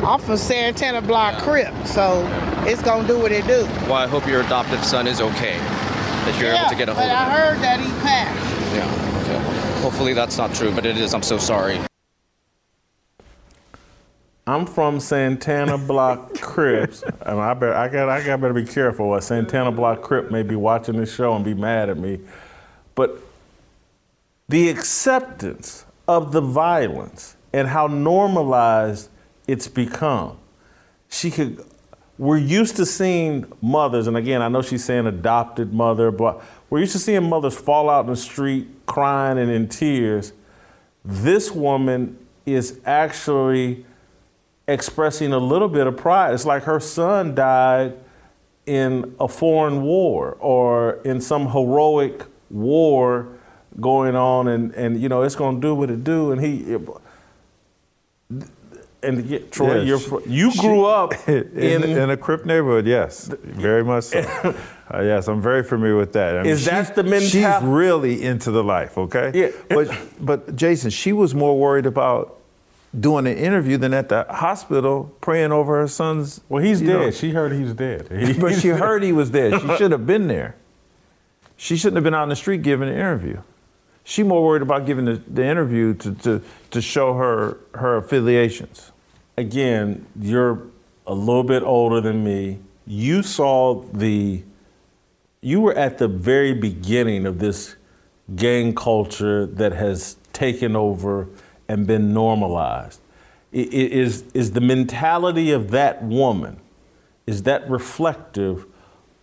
I'm 0.04 0.20
from 0.20 0.38
Santana 0.38 1.02
Block 1.02 1.42
Crip, 1.42 1.74
so 1.86 2.26
it's 2.66 2.82
gonna 2.82 3.08
do 3.08 3.18
what 3.20 3.32
it 3.32 3.46
do. 3.48 3.66
Well, 3.84 3.94
I 3.94 4.08
hope 4.08 4.28
your 4.28 4.42
adoptive 4.42 4.84
son 4.84 5.08
is 5.08 5.22
okay. 5.22 5.58
That 5.58 6.38
you're 6.40 6.52
yeah, 6.52 6.62
able 6.62 6.70
to 6.72 6.76
get 6.76 6.90
a 6.90 6.94
hold 6.94 7.08
but 7.08 7.16
I 7.16 7.26
of 7.26 7.32
him. 7.32 7.38
heard 7.40 7.64
that 7.64 7.80
he 7.80 7.90
passed. 8.02 8.76
Yeah. 8.76 9.09
Hopefully 9.82 10.14
that's 10.14 10.38
not 10.38 10.54
true, 10.54 10.72
but 10.74 10.86
it 10.86 10.98
is. 10.98 11.14
I'm 11.14 11.24
so 11.24 11.38
sorry. 11.38 11.80
I'm 14.46 14.66
from 14.66 15.00
Santana 15.00 15.78
Block 15.78 16.34
Crips, 16.42 17.02
and 17.04 17.40
I 17.40 17.54
better, 17.54 17.74
I 17.74 17.88
got, 17.88 18.10
I 18.10 18.26
got 18.26 18.42
better 18.42 18.54
be 18.54 18.66
careful. 18.66 19.16
A 19.16 19.22
Santana 19.22 19.72
Block 19.72 20.02
Crip 20.02 20.32
may 20.32 20.44
be 20.44 20.58
watching 20.58 20.98
this 20.98 21.16
show 21.16 21.34
and 21.34 21.46
be 21.46 21.54
mad 21.54 21.90
at 21.90 21.98
me, 21.98 22.20
but 22.94 23.22
the 24.50 24.68
acceptance 24.70 25.86
of 26.10 26.34
the 26.34 26.42
violence 26.42 27.38
and 27.54 27.68
how 27.68 27.88
normalized 27.88 29.10
it's 29.48 29.70
become. 29.70 30.38
She 31.10 31.32
could. 31.32 31.64
We're 32.20 32.38
used 32.38 32.76
to 32.76 32.86
seeing 32.86 33.50
mothers, 33.62 34.08
and 34.08 34.18
again, 34.18 34.42
I 34.42 34.50
know 34.50 34.62
she's 34.62 34.84
saying 34.84 35.08
adopted 35.08 35.74
mother, 35.74 36.12
but 36.12 36.44
we're 36.70 36.82
used 36.82 36.92
to 36.92 37.00
seeing 37.00 37.24
mothers 37.24 37.56
fall 37.56 37.90
out 37.90 38.04
in 38.04 38.12
the 38.12 38.18
street 38.18 38.68
crying 38.86 39.38
and 39.38 39.50
in 39.50 39.70
tears. 39.70 40.34
This 41.06 41.50
woman 41.50 42.18
is 42.46 42.82
actually 42.86 43.86
expressing 44.68 45.32
a 45.32 45.38
little 45.38 45.70
bit 45.70 45.88
of 45.88 45.96
pride. 45.96 46.34
It's 46.34 46.46
like 46.46 46.64
her 46.64 46.82
son 46.82 47.36
died 47.36 47.98
in 48.66 49.16
a 49.18 49.30
foreign 49.30 49.82
war 49.82 50.36
or 50.42 51.00
in 51.06 51.22
some 51.22 51.50
heroic 51.52 52.26
war 52.50 53.30
going 53.80 54.18
on, 54.18 54.50
and, 54.50 54.74
and 54.76 55.02
you 55.02 55.08
know 55.08 55.22
it's 55.22 55.36
going 55.36 55.56
to 55.56 55.62
do 55.62 55.74
what 55.74 55.90
it 55.90 56.04
do. 56.04 56.34
And 56.34 56.42
he, 56.42 56.76
and 59.02 59.26
yeah, 59.26 59.40
Troy, 59.52 59.78
Yeah, 59.82 59.96
you're, 59.98 60.22
you 60.28 60.52
grew 60.58 60.86
up 60.86 61.14
in, 61.28 61.58
in. 61.58 61.84
in 61.84 62.10
a 62.10 62.18
Crip 62.18 62.46
neighborhood, 62.46 62.86
yes, 62.86 63.28
very 63.44 63.84
much 63.84 64.06
so. 64.06 64.56
Uh, 64.92 65.02
yes, 65.04 65.28
I'm 65.28 65.40
very 65.40 65.62
familiar 65.62 65.96
with 65.96 66.14
that. 66.14 66.36
I 66.36 66.42
Is 66.48 66.66
that 66.66 66.96
the 66.96 67.04
mental- 67.04 67.30
She's 67.30 67.62
really 67.62 68.24
into 68.24 68.50
the 68.50 68.64
life, 68.64 68.98
okay? 68.98 69.30
Yeah. 69.36 69.50
But 69.70 69.96
but 70.20 70.56
Jason, 70.56 70.90
she 70.90 71.14
was 71.14 71.36
more 71.36 71.56
worried 71.60 71.86
about 71.86 72.40
doing 73.00 73.28
an 73.28 73.38
interview 73.38 73.78
than 73.78 73.94
at 73.94 74.10
the 74.10 74.26
hospital 74.28 75.16
praying 75.22 75.52
over 75.52 75.80
her 75.80 75.88
son's. 75.88 76.42
well, 76.50 76.64
he's 76.64 76.80
dead. 76.82 76.88
know. 76.88 77.12
she 77.12 77.30
heard 77.30 77.52
he's 77.52 77.74
dead. 77.74 78.08
but 78.42 78.56
she 78.56 78.70
heard 78.70 79.04
he 79.04 79.12
was 79.12 79.30
dead. 79.30 79.62
She 79.62 79.76
should 79.78 79.92
have 79.92 80.08
been 80.08 80.28
there. 80.28 80.56
She 81.56 81.78
shouldn't 81.78 81.98
have 81.98 82.04
been 82.04 82.16
out 82.16 82.24
in 82.24 82.30
the 82.30 82.36
street 82.36 82.64
giving 82.64 82.90
an 82.90 82.96
interview. 82.96 83.42
She 84.10 84.24
more 84.24 84.44
worried 84.44 84.64
about 84.64 84.88
giving 84.88 85.06
the, 85.06 85.22
the 85.28 85.46
interview 85.46 85.94
to, 85.94 86.16
to, 86.16 86.42
to 86.72 86.82
show 86.82 87.14
her 87.14 87.60
her 87.76 87.98
affiliations. 87.98 88.92
again, 89.38 90.08
you're 90.20 90.64
a 91.06 91.14
little 91.14 91.44
bit 91.44 91.62
older 91.62 92.02
than 92.02 92.24
me. 92.24 92.58
You 92.88 93.22
saw 93.22 93.84
the, 93.94 94.42
you 95.42 95.62
were 95.62 95.76
at 95.76 96.00
the 96.00 96.08
very 96.08 96.56
beginning 96.56 97.28
of 97.28 97.38
this 97.38 97.76
gang 98.36 98.74
culture 98.74 99.46
that 99.46 99.74
has 99.74 100.18
taken 100.34 100.76
over 100.76 101.28
and 101.68 101.86
been 101.86 102.12
normalized. 102.12 103.02
Is, 103.52 104.24
is 104.34 104.54
the 104.54 104.62
mentality 104.62 105.52
of 105.52 105.70
that 105.70 106.02
woman, 106.02 106.60
is 107.28 107.44
that 107.44 107.70
reflective 107.70 108.66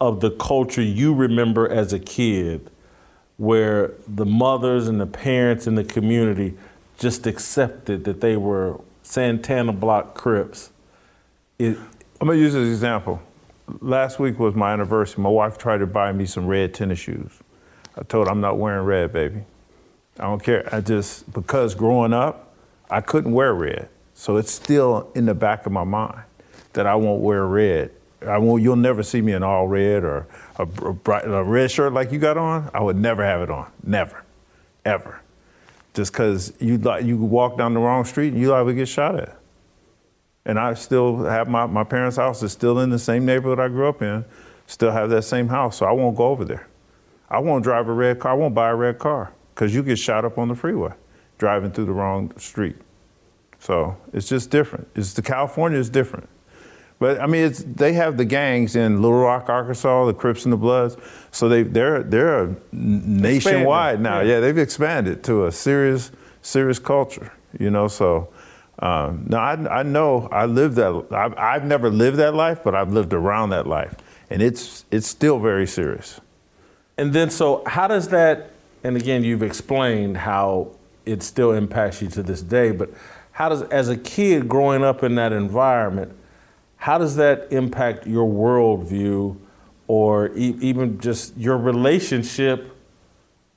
of 0.00 0.20
the 0.20 0.30
culture 0.30 0.82
you 0.82 1.12
remember 1.12 1.68
as 1.68 1.92
a 1.92 1.98
kid 1.98 2.70
where 3.36 3.92
the 4.06 4.26
mothers 4.26 4.88
and 4.88 5.00
the 5.00 5.06
parents 5.06 5.66
in 5.66 5.74
the 5.74 5.84
community 5.84 6.54
just 6.98 7.26
accepted 7.26 8.04
that 8.04 8.20
they 8.20 8.36
were 8.36 8.80
Santana 9.02 9.72
Block 9.72 10.14
Crips? 10.14 10.70
It, 11.58 11.76
I'm 12.20 12.28
gonna 12.28 12.38
use 12.38 12.54
this 12.54 12.68
example. 12.68 13.20
Last 13.80 14.18
week 14.18 14.38
was 14.38 14.54
my 14.54 14.72
anniversary. 14.72 15.22
My 15.22 15.28
wife 15.28 15.58
tried 15.58 15.78
to 15.78 15.86
buy 15.86 16.12
me 16.12 16.24
some 16.24 16.46
red 16.46 16.72
tennis 16.72 16.98
shoes. 16.98 17.32
I 17.96 18.02
told 18.02 18.26
her 18.26 18.30
I'm 18.30 18.40
not 18.40 18.58
wearing 18.58 18.84
red, 18.84 19.12
baby. 19.12 19.42
I 20.18 20.24
don't 20.24 20.42
care. 20.42 20.68
I 20.72 20.80
just 20.80 21.30
because 21.32 21.74
growing 21.74 22.12
up, 22.12 22.54
I 22.90 23.00
couldn't 23.00 23.32
wear 23.32 23.52
red, 23.52 23.88
so 24.14 24.36
it's 24.36 24.52
still 24.52 25.10
in 25.14 25.26
the 25.26 25.34
back 25.34 25.66
of 25.66 25.72
my 25.72 25.84
mind 25.84 26.22
that 26.72 26.86
I 26.86 26.94
won't 26.94 27.20
wear 27.20 27.44
red. 27.46 27.90
I 28.26 28.38
won't. 28.38 28.62
You'll 28.62 28.76
never 28.76 29.02
see 29.02 29.20
me 29.20 29.32
in 29.32 29.42
all 29.42 29.68
red 29.68 30.04
or 30.04 30.26
a, 30.58 30.62
a, 30.62 30.92
bright, 30.92 31.24
a 31.24 31.42
red 31.42 31.70
shirt 31.70 31.92
like 31.92 32.12
you 32.12 32.18
got 32.18 32.36
on. 32.36 32.70
I 32.74 32.80
would 32.80 32.96
never 32.96 33.24
have 33.24 33.40
it 33.42 33.50
on. 33.50 33.70
Never, 33.82 34.24
ever. 34.84 35.20
Just 35.94 36.12
because 36.12 36.52
you 36.60 36.78
like 36.78 37.04
you 37.04 37.16
walk 37.16 37.56
down 37.56 37.74
the 37.74 37.80
wrong 37.80 38.04
street 38.04 38.32
and 38.32 38.40
you 38.40 38.50
liable 38.50 38.70
to 38.70 38.74
get 38.74 38.88
shot 38.88 39.18
at 39.18 39.36
and 40.46 40.60
I 40.60 40.74
still 40.74 41.24
have 41.24 41.48
my, 41.48 41.66
my 41.66 41.84
parents' 41.84 42.16
house 42.16 42.42
is 42.42 42.52
still 42.52 42.78
in 42.78 42.88
the 42.88 43.00
same 43.00 43.26
neighborhood 43.26 43.58
I 43.58 43.66
grew 43.66 43.88
up 43.88 44.00
in, 44.00 44.24
still 44.68 44.92
have 44.92 45.10
that 45.10 45.22
same 45.22 45.48
house, 45.48 45.76
so 45.76 45.86
I 45.86 45.90
won't 45.90 46.16
go 46.16 46.28
over 46.28 46.44
there. 46.44 46.68
I 47.28 47.40
won't 47.40 47.64
drive 47.64 47.88
a 47.88 47.92
red 47.92 48.20
car, 48.20 48.30
I 48.30 48.34
won't 48.34 48.54
buy 48.54 48.70
a 48.70 48.74
red 48.74 48.98
car, 49.00 49.32
because 49.54 49.74
you 49.74 49.82
get 49.82 49.98
shot 49.98 50.24
up 50.24 50.38
on 50.38 50.46
the 50.48 50.54
freeway 50.54 50.92
driving 51.38 51.72
through 51.72 51.86
the 51.86 51.92
wrong 51.92 52.32
street. 52.38 52.76
So 53.58 53.96
it's 54.12 54.28
just 54.28 54.50
different. 54.50 54.86
It's 54.94 55.12
the 55.12 55.22
California 55.22 55.78
is 55.78 55.90
different. 55.90 56.28
But 56.98 57.20
I 57.20 57.26
mean, 57.26 57.44
it's, 57.44 57.62
they 57.62 57.92
have 57.92 58.16
the 58.16 58.24
gangs 58.24 58.74
in 58.74 59.02
Little 59.02 59.18
Rock, 59.18 59.48
Arkansas, 59.48 60.06
the 60.06 60.14
Crips 60.14 60.44
and 60.44 60.52
the 60.52 60.56
Bloods. 60.56 60.96
So 61.30 61.48
they 61.48 61.62
they're 61.62 62.02
they're 62.02 62.56
nationwide 62.72 64.00
now. 64.00 64.20
yeah. 64.20 64.34
Yeah. 64.34 64.40
they've 64.40 64.58
expanded 64.58 65.22
to 65.24 65.46
a 65.46 65.52
serious 65.52 66.10
serious 66.42 66.78
culture. 66.78 67.32
You 67.58 67.70
know, 67.70 67.88
so 67.88 68.28
um, 68.78 69.26
no, 69.28 69.38
I, 69.38 69.80
I 69.80 69.82
know 69.82 70.28
I 70.30 70.46
lived 70.46 70.76
that. 70.76 71.06
I've, 71.10 71.36
I've 71.38 71.64
never 71.64 71.90
lived 71.90 72.18
that 72.18 72.34
life, 72.34 72.60
but 72.62 72.74
I've 72.74 72.92
lived 72.92 73.12
around 73.12 73.50
that 73.50 73.66
life, 73.66 73.94
and 74.30 74.42
it's 74.42 74.84
it's 74.90 75.06
still 75.06 75.38
very 75.38 75.66
serious. 75.66 76.20
And 76.98 77.12
then, 77.12 77.30
so 77.30 77.62
how 77.66 77.88
does 77.88 78.08
that, 78.08 78.50
and 78.82 78.96
again, 78.96 79.22
you've 79.22 79.42
explained 79.42 80.16
how 80.16 80.72
it 81.04 81.22
still 81.22 81.52
impacts 81.52 82.00
you 82.00 82.08
to 82.08 82.22
this 82.22 82.42
day, 82.42 82.70
but 82.70 82.90
how 83.32 83.50
does, 83.50 83.62
as 83.64 83.88
a 83.90 83.96
kid 83.96 84.48
growing 84.48 84.82
up 84.82 85.02
in 85.02 85.14
that 85.16 85.32
environment, 85.32 86.16
how 86.76 86.98
does 86.98 87.16
that 87.16 87.48
impact 87.50 88.06
your 88.06 88.28
worldview 88.28 89.36
or 89.86 90.28
e- 90.36 90.56
even 90.60 91.00
just 91.00 91.36
your 91.36 91.56
relationship? 91.56 92.72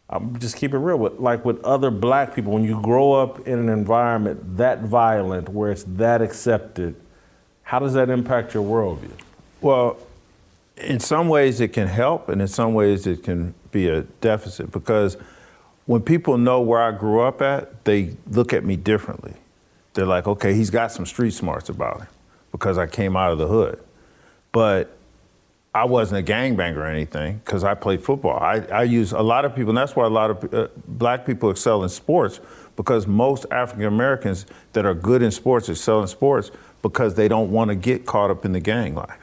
I'm 0.09 0.39
just 0.39 0.55
keep 0.55 0.73
it 0.73 0.79
real 0.79 0.97
with 0.97 1.19
like 1.19 1.45
with 1.45 1.63
other 1.63 1.91
black 1.91 2.33
people. 2.33 2.53
When 2.53 2.63
you 2.63 2.81
grow 2.81 3.13
up 3.13 3.47
in 3.47 3.59
an 3.59 3.69
environment 3.69 4.57
that 4.57 4.81
violent, 4.81 5.49
where 5.49 5.71
it's 5.71 5.83
that 5.83 6.21
accepted, 6.21 6.95
how 7.63 7.79
does 7.79 7.93
that 7.93 8.09
impact 8.09 8.53
your 8.53 8.63
worldview? 8.63 9.11
Well, 9.61 9.97
in 10.77 10.99
some 10.99 11.27
ways 11.27 11.59
it 11.61 11.73
can 11.73 11.87
help, 11.87 12.29
and 12.29 12.41
in 12.41 12.47
some 12.47 12.73
ways 12.73 13.05
it 13.05 13.23
can 13.23 13.53
be 13.71 13.87
a 13.87 14.01
deficit 14.21 14.71
because 14.71 15.17
when 15.85 16.01
people 16.01 16.37
know 16.37 16.61
where 16.61 16.81
I 16.81 16.91
grew 16.91 17.21
up 17.21 17.41
at, 17.41 17.83
they 17.85 18.15
look 18.31 18.53
at 18.53 18.63
me 18.63 18.75
differently. 18.75 19.33
They're 19.93 20.05
like, 20.05 20.27
okay, 20.27 20.53
he's 20.53 20.69
got 20.69 20.91
some 20.91 21.05
street 21.05 21.33
smarts 21.33 21.69
about 21.69 22.01
him 22.01 22.07
because 22.51 22.77
I 22.77 22.87
came 22.87 23.15
out 23.15 23.31
of 23.31 23.37
the 23.37 23.47
hood. 23.47 23.79
But 24.51 24.95
I 25.73 25.85
wasn't 25.85 26.27
a 26.27 26.31
gangbanger 26.31 26.77
or 26.77 26.85
anything 26.85 27.41
because 27.45 27.63
I 27.63 27.75
played 27.75 28.03
football. 28.03 28.39
I, 28.39 28.65
I 28.71 28.83
use 28.83 29.11
a 29.11 29.21
lot 29.21 29.45
of 29.45 29.55
people, 29.55 29.69
and 29.69 29.77
that's 29.77 29.95
why 29.95 30.05
a 30.05 30.09
lot 30.09 30.31
of 30.31 30.53
uh, 30.53 30.67
black 30.87 31.25
people 31.25 31.51
excel 31.51 31.83
in 31.83 31.89
sports 31.89 32.39
because 32.75 33.05
most 33.05 33.45
African 33.51 33.85
Americans 33.85 34.45
that 34.73 34.85
are 34.85 34.95
good 34.95 35.21
in 35.21 35.31
sports 35.31 35.69
excel 35.69 36.01
in 36.01 36.07
sports 36.07 36.49
because 36.81 37.13
they 37.15 37.27
don't 37.27 37.51
want 37.51 37.69
to 37.69 37.75
get 37.75 38.05
caught 38.05 38.31
up 38.31 38.45
in 38.45 38.51
the 38.51 38.59
gang 38.59 38.95
life. 38.95 39.19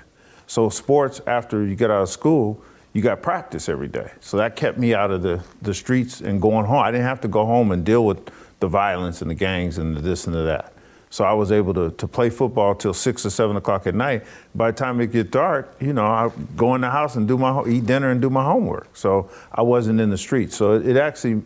So 0.46 0.68
sports, 0.68 1.20
after 1.26 1.64
you 1.64 1.74
get 1.74 1.90
out 1.90 2.02
of 2.02 2.08
school, 2.08 2.62
you 2.92 3.02
got 3.02 3.22
practice 3.22 3.68
every 3.68 3.88
day. 3.88 4.10
So 4.20 4.36
that 4.36 4.56
kept 4.56 4.78
me 4.78 4.94
out 4.94 5.10
of 5.10 5.22
the, 5.22 5.42
the 5.62 5.74
streets 5.74 6.20
and 6.20 6.40
going 6.40 6.64
home. 6.66 6.78
I 6.78 6.90
didn't 6.90 7.06
have 7.06 7.20
to 7.22 7.28
go 7.28 7.44
home 7.44 7.72
and 7.72 7.84
deal 7.84 8.06
with 8.06 8.30
the 8.60 8.68
violence 8.68 9.20
and 9.20 9.30
the 9.30 9.34
gangs 9.34 9.78
and 9.78 9.96
the 9.96 10.00
this 10.00 10.26
and 10.26 10.34
the 10.34 10.42
that. 10.42 10.72
So 11.11 11.25
I 11.25 11.33
was 11.33 11.53
able 11.53 11.73
to, 11.75 11.90
to 11.92 12.09
play 12.09 12.31
football 12.31 12.75
till 12.75 12.92
six 12.92 13.25
or 13.25 13.31
seven 13.31 13.57
o'clock 13.57 13.87
at 13.87 13.95
night. 13.95 14.25
By 14.55 14.71
the 14.71 14.77
time 14.77 15.01
it 15.01 15.12
get 15.12 15.31
dark, 15.31 15.75
you 15.81 15.92
know, 15.92 16.05
I 16.05 16.31
go 16.57 16.75
in 16.75 16.81
the 16.81 16.90
house 16.90 17.16
and 17.16 17.29
do 17.29 17.38
my 17.38 17.64
eat 17.66 17.87
dinner 17.87 18.11
and 18.11 18.21
do 18.21 18.29
my 18.29 18.45
homework. 18.45 18.97
So 18.97 19.31
I 19.53 19.62
wasn't 19.62 20.01
in 20.01 20.11
the 20.11 20.19
streets. 20.19 20.57
So 20.57 20.75
it, 20.75 20.88
it 20.88 20.97
actually, 20.97 21.42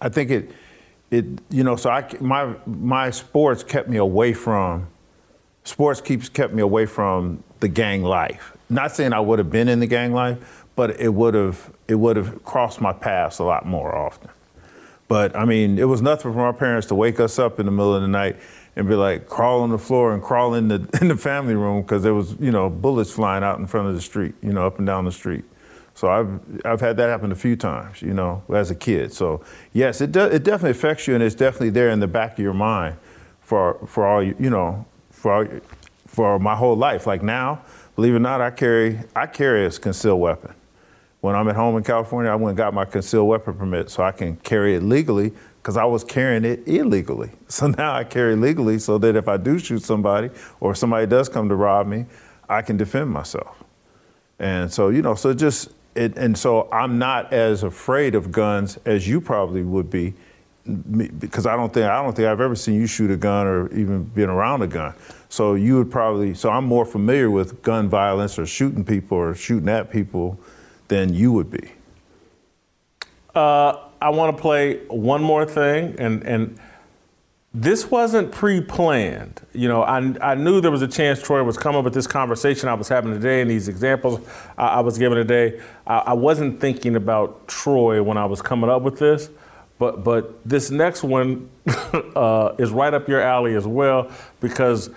I 0.00 0.08
think 0.08 0.30
it, 0.30 0.50
it 1.10 1.24
you 1.50 1.64
know, 1.64 1.76
so 1.76 1.90
I 1.90 2.06
my 2.20 2.54
my 2.64 3.10
sports 3.10 3.62
kept 3.62 3.88
me 3.88 3.96
away 3.98 4.32
from 4.32 4.86
sports 5.64 6.00
keeps 6.00 6.28
kept 6.28 6.54
me 6.54 6.62
away 6.62 6.86
from 6.86 7.42
the 7.60 7.68
gang 7.68 8.02
life. 8.02 8.56
Not 8.70 8.92
saying 8.92 9.12
I 9.12 9.20
would 9.20 9.38
have 9.38 9.50
been 9.50 9.68
in 9.68 9.80
the 9.80 9.86
gang 9.86 10.12
life, 10.12 10.64
but 10.76 10.98
it 11.00 11.12
would 11.12 11.34
have 11.34 11.70
it 11.88 11.96
would 11.96 12.16
have 12.16 12.44
crossed 12.44 12.80
my 12.80 12.92
paths 12.92 13.38
a 13.40 13.44
lot 13.44 13.66
more 13.66 13.94
often. 13.94 14.30
But 15.08 15.36
I 15.36 15.44
mean, 15.44 15.78
it 15.78 15.84
was 15.84 16.00
nothing 16.00 16.32
for 16.32 16.40
our 16.40 16.54
parents 16.54 16.86
to 16.88 16.94
wake 16.94 17.20
us 17.20 17.38
up 17.38 17.60
in 17.60 17.66
the 17.66 17.72
middle 17.72 17.94
of 17.94 18.00
the 18.00 18.08
night 18.08 18.36
and 18.74 18.88
be 18.88 18.94
like, 18.94 19.26
crawl 19.26 19.62
on 19.62 19.70
the 19.70 19.78
floor 19.78 20.14
and 20.14 20.22
crawl 20.22 20.54
in 20.54 20.68
the 20.68 20.88
in 21.00 21.08
the 21.08 21.16
family 21.16 21.54
room 21.54 21.82
because 21.82 22.02
there 22.02 22.14
was 22.14 22.36
you 22.40 22.50
know 22.50 22.70
bullets 22.70 23.10
flying 23.12 23.44
out 23.44 23.58
in 23.58 23.66
front 23.66 23.88
of 23.88 23.94
the 23.94 24.00
street, 24.00 24.34
you 24.42 24.52
know, 24.52 24.66
up 24.66 24.78
and 24.78 24.86
down 24.86 25.04
the 25.04 25.12
street. 25.12 25.44
So 25.94 26.08
I've 26.10 26.40
I've 26.64 26.80
had 26.80 26.96
that 26.96 27.08
happen 27.08 27.32
a 27.32 27.36
few 27.36 27.56
times, 27.56 28.00
you 28.02 28.14
know, 28.14 28.42
as 28.52 28.70
a 28.70 28.74
kid. 28.74 29.12
So 29.12 29.42
yes, 29.72 30.00
it 30.00 30.12
does. 30.12 30.32
It 30.32 30.42
definitely 30.42 30.70
affects 30.70 31.06
you, 31.06 31.14
and 31.14 31.22
it's 31.22 31.34
definitely 31.34 31.70
there 31.70 31.90
in 31.90 32.00
the 32.00 32.08
back 32.08 32.32
of 32.32 32.38
your 32.38 32.54
mind 32.54 32.96
for 33.40 33.78
for 33.86 34.06
all 34.06 34.22
you 34.22 34.50
know 34.50 34.86
for 35.10 35.32
all, 35.32 35.46
for 36.06 36.38
my 36.38 36.54
whole 36.54 36.76
life. 36.76 37.06
Like 37.06 37.22
now, 37.22 37.62
believe 37.94 38.14
it 38.14 38.16
or 38.16 38.20
not, 38.20 38.40
I 38.40 38.50
carry 38.50 39.00
I 39.14 39.26
carry 39.26 39.66
a 39.66 39.70
concealed 39.70 40.20
weapon. 40.20 40.54
When 41.20 41.36
I'm 41.36 41.46
at 41.48 41.54
home 41.54 41.76
in 41.76 41.84
California, 41.84 42.32
I 42.32 42.34
went 42.34 42.50
and 42.50 42.56
got 42.56 42.74
my 42.74 42.84
concealed 42.84 43.28
weapon 43.28 43.54
permit 43.54 43.90
so 43.90 44.02
I 44.02 44.10
can 44.10 44.36
carry 44.38 44.74
it 44.74 44.82
legally 44.82 45.32
because 45.62 45.76
I 45.76 45.84
was 45.84 46.02
carrying 46.02 46.44
it 46.44 46.66
illegally. 46.66 47.30
So 47.52 47.66
now 47.66 47.94
I 47.94 48.04
carry 48.04 48.34
legally 48.34 48.78
so 48.78 48.96
that 48.96 49.14
if 49.14 49.28
I 49.28 49.36
do 49.36 49.58
shoot 49.58 49.82
somebody 49.82 50.30
or 50.58 50.74
somebody 50.74 51.06
does 51.06 51.28
come 51.28 51.50
to 51.50 51.54
rob 51.54 51.86
me, 51.86 52.06
I 52.48 52.62
can 52.62 52.78
defend 52.78 53.10
myself. 53.10 53.62
And 54.38 54.72
so, 54.72 54.88
you 54.88 55.02
know, 55.02 55.14
so 55.14 55.34
just 55.34 55.68
it, 55.94 56.16
and 56.16 56.36
so 56.36 56.66
I'm 56.72 56.98
not 56.98 57.30
as 57.30 57.62
afraid 57.62 58.14
of 58.14 58.32
guns 58.32 58.78
as 58.86 59.06
you 59.06 59.20
probably 59.20 59.62
would 59.62 59.90
be 59.90 60.14
because 61.18 61.44
I 61.44 61.56
don't 61.56 61.74
think 61.74 61.86
I 61.86 62.02
don't 62.02 62.16
think 62.16 62.26
I've 62.26 62.40
ever 62.40 62.54
seen 62.54 62.80
you 62.80 62.86
shoot 62.86 63.10
a 63.10 63.18
gun 63.18 63.46
or 63.46 63.70
even 63.74 64.04
been 64.04 64.30
around 64.30 64.62
a 64.62 64.66
gun. 64.66 64.94
So 65.28 65.54
you 65.54 65.76
would 65.76 65.90
probably 65.90 66.32
so 66.32 66.48
I'm 66.48 66.64
more 66.64 66.86
familiar 66.86 67.30
with 67.30 67.60
gun 67.60 67.90
violence 67.90 68.38
or 68.38 68.46
shooting 68.46 68.82
people 68.82 69.18
or 69.18 69.34
shooting 69.34 69.68
at 69.68 69.90
people 69.90 70.38
than 70.88 71.12
you 71.12 71.32
would 71.32 71.50
be. 71.50 71.72
Uh, 73.34 73.88
I 74.02 74.08
want 74.10 74.36
to 74.36 74.40
play 74.40 74.78
one 74.88 75.22
more 75.22 75.46
thing, 75.46 75.94
and 75.98 76.22
and 76.24 76.58
this 77.54 77.90
wasn't 77.90 78.32
pre-planned. 78.32 79.40
You 79.52 79.68
know, 79.68 79.82
I 79.82 79.98
I 80.20 80.34
knew 80.34 80.60
there 80.60 80.70
was 80.70 80.82
a 80.82 80.88
chance 80.88 81.22
Troy 81.22 81.42
was 81.44 81.56
coming, 81.56 81.84
but 81.84 81.92
this 81.92 82.06
conversation 82.06 82.68
I 82.68 82.74
was 82.74 82.88
having 82.88 83.12
today 83.12 83.40
and 83.42 83.50
these 83.50 83.68
examples 83.68 84.20
I, 84.58 84.66
I 84.66 84.80
was 84.80 84.98
giving 84.98 85.16
today, 85.16 85.60
I, 85.86 85.98
I 85.98 86.12
wasn't 86.14 86.60
thinking 86.60 86.96
about 86.96 87.46
Troy 87.46 88.02
when 88.02 88.16
I 88.16 88.24
was 88.26 88.42
coming 88.42 88.68
up 88.68 88.82
with 88.82 88.98
this. 88.98 89.30
But 89.78 90.02
but 90.02 90.42
this 90.44 90.70
next 90.70 91.04
one 91.04 91.48
uh, 92.16 92.54
is 92.58 92.70
right 92.70 92.92
up 92.92 93.08
your 93.08 93.20
alley 93.20 93.54
as 93.54 93.66
well 93.66 94.10
because 94.40 94.90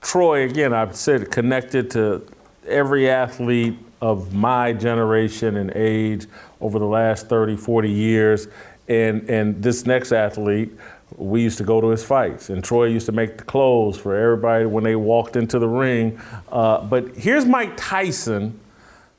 Troy, 0.00 0.44
again, 0.44 0.72
I've 0.72 0.96
said 0.96 1.30
connected 1.30 1.90
to 1.92 2.26
every 2.66 3.10
athlete 3.10 3.78
of 4.00 4.32
my 4.32 4.72
generation 4.72 5.56
and 5.56 5.72
age 5.74 6.26
over 6.60 6.78
the 6.78 6.86
last 6.86 7.28
30, 7.28 7.56
40 7.56 7.90
years. 7.90 8.48
And, 8.88 9.28
and 9.28 9.62
this 9.62 9.84
next 9.86 10.12
athlete, 10.12 10.72
we 11.16 11.42
used 11.42 11.58
to 11.58 11.64
go 11.64 11.80
to 11.80 11.88
his 11.88 12.04
fights, 12.04 12.50
and 12.50 12.62
Troy 12.62 12.84
used 12.86 13.06
to 13.06 13.12
make 13.12 13.38
the 13.38 13.44
clothes 13.44 13.98
for 13.98 14.14
everybody 14.14 14.66
when 14.66 14.84
they 14.84 14.96
walked 14.96 15.36
into 15.36 15.58
the 15.58 15.68
ring. 15.68 16.20
Uh, 16.50 16.82
but 16.82 17.16
here's 17.16 17.44
Mike 17.46 17.72
Tyson 17.76 18.58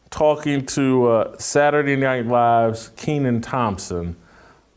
talking 0.09 0.65
to 0.67 1.07
uh, 1.07 1.37
Saturday 1.37 1.95
Night 1.95 2.25
Live's 2.25 2.89
Kenan 2.95 3.41
Thompson 3.41 4.15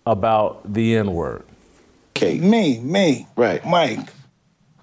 about 0.06 0.72
the 0.72 0.96
N 0.96 1.12
word. 1.12 1.44
Okay, 2.16 2.38
me, 2.38 2.78
me, 2.80 3.26
Right. 3.36 3.64
Mike. 3.66 4.08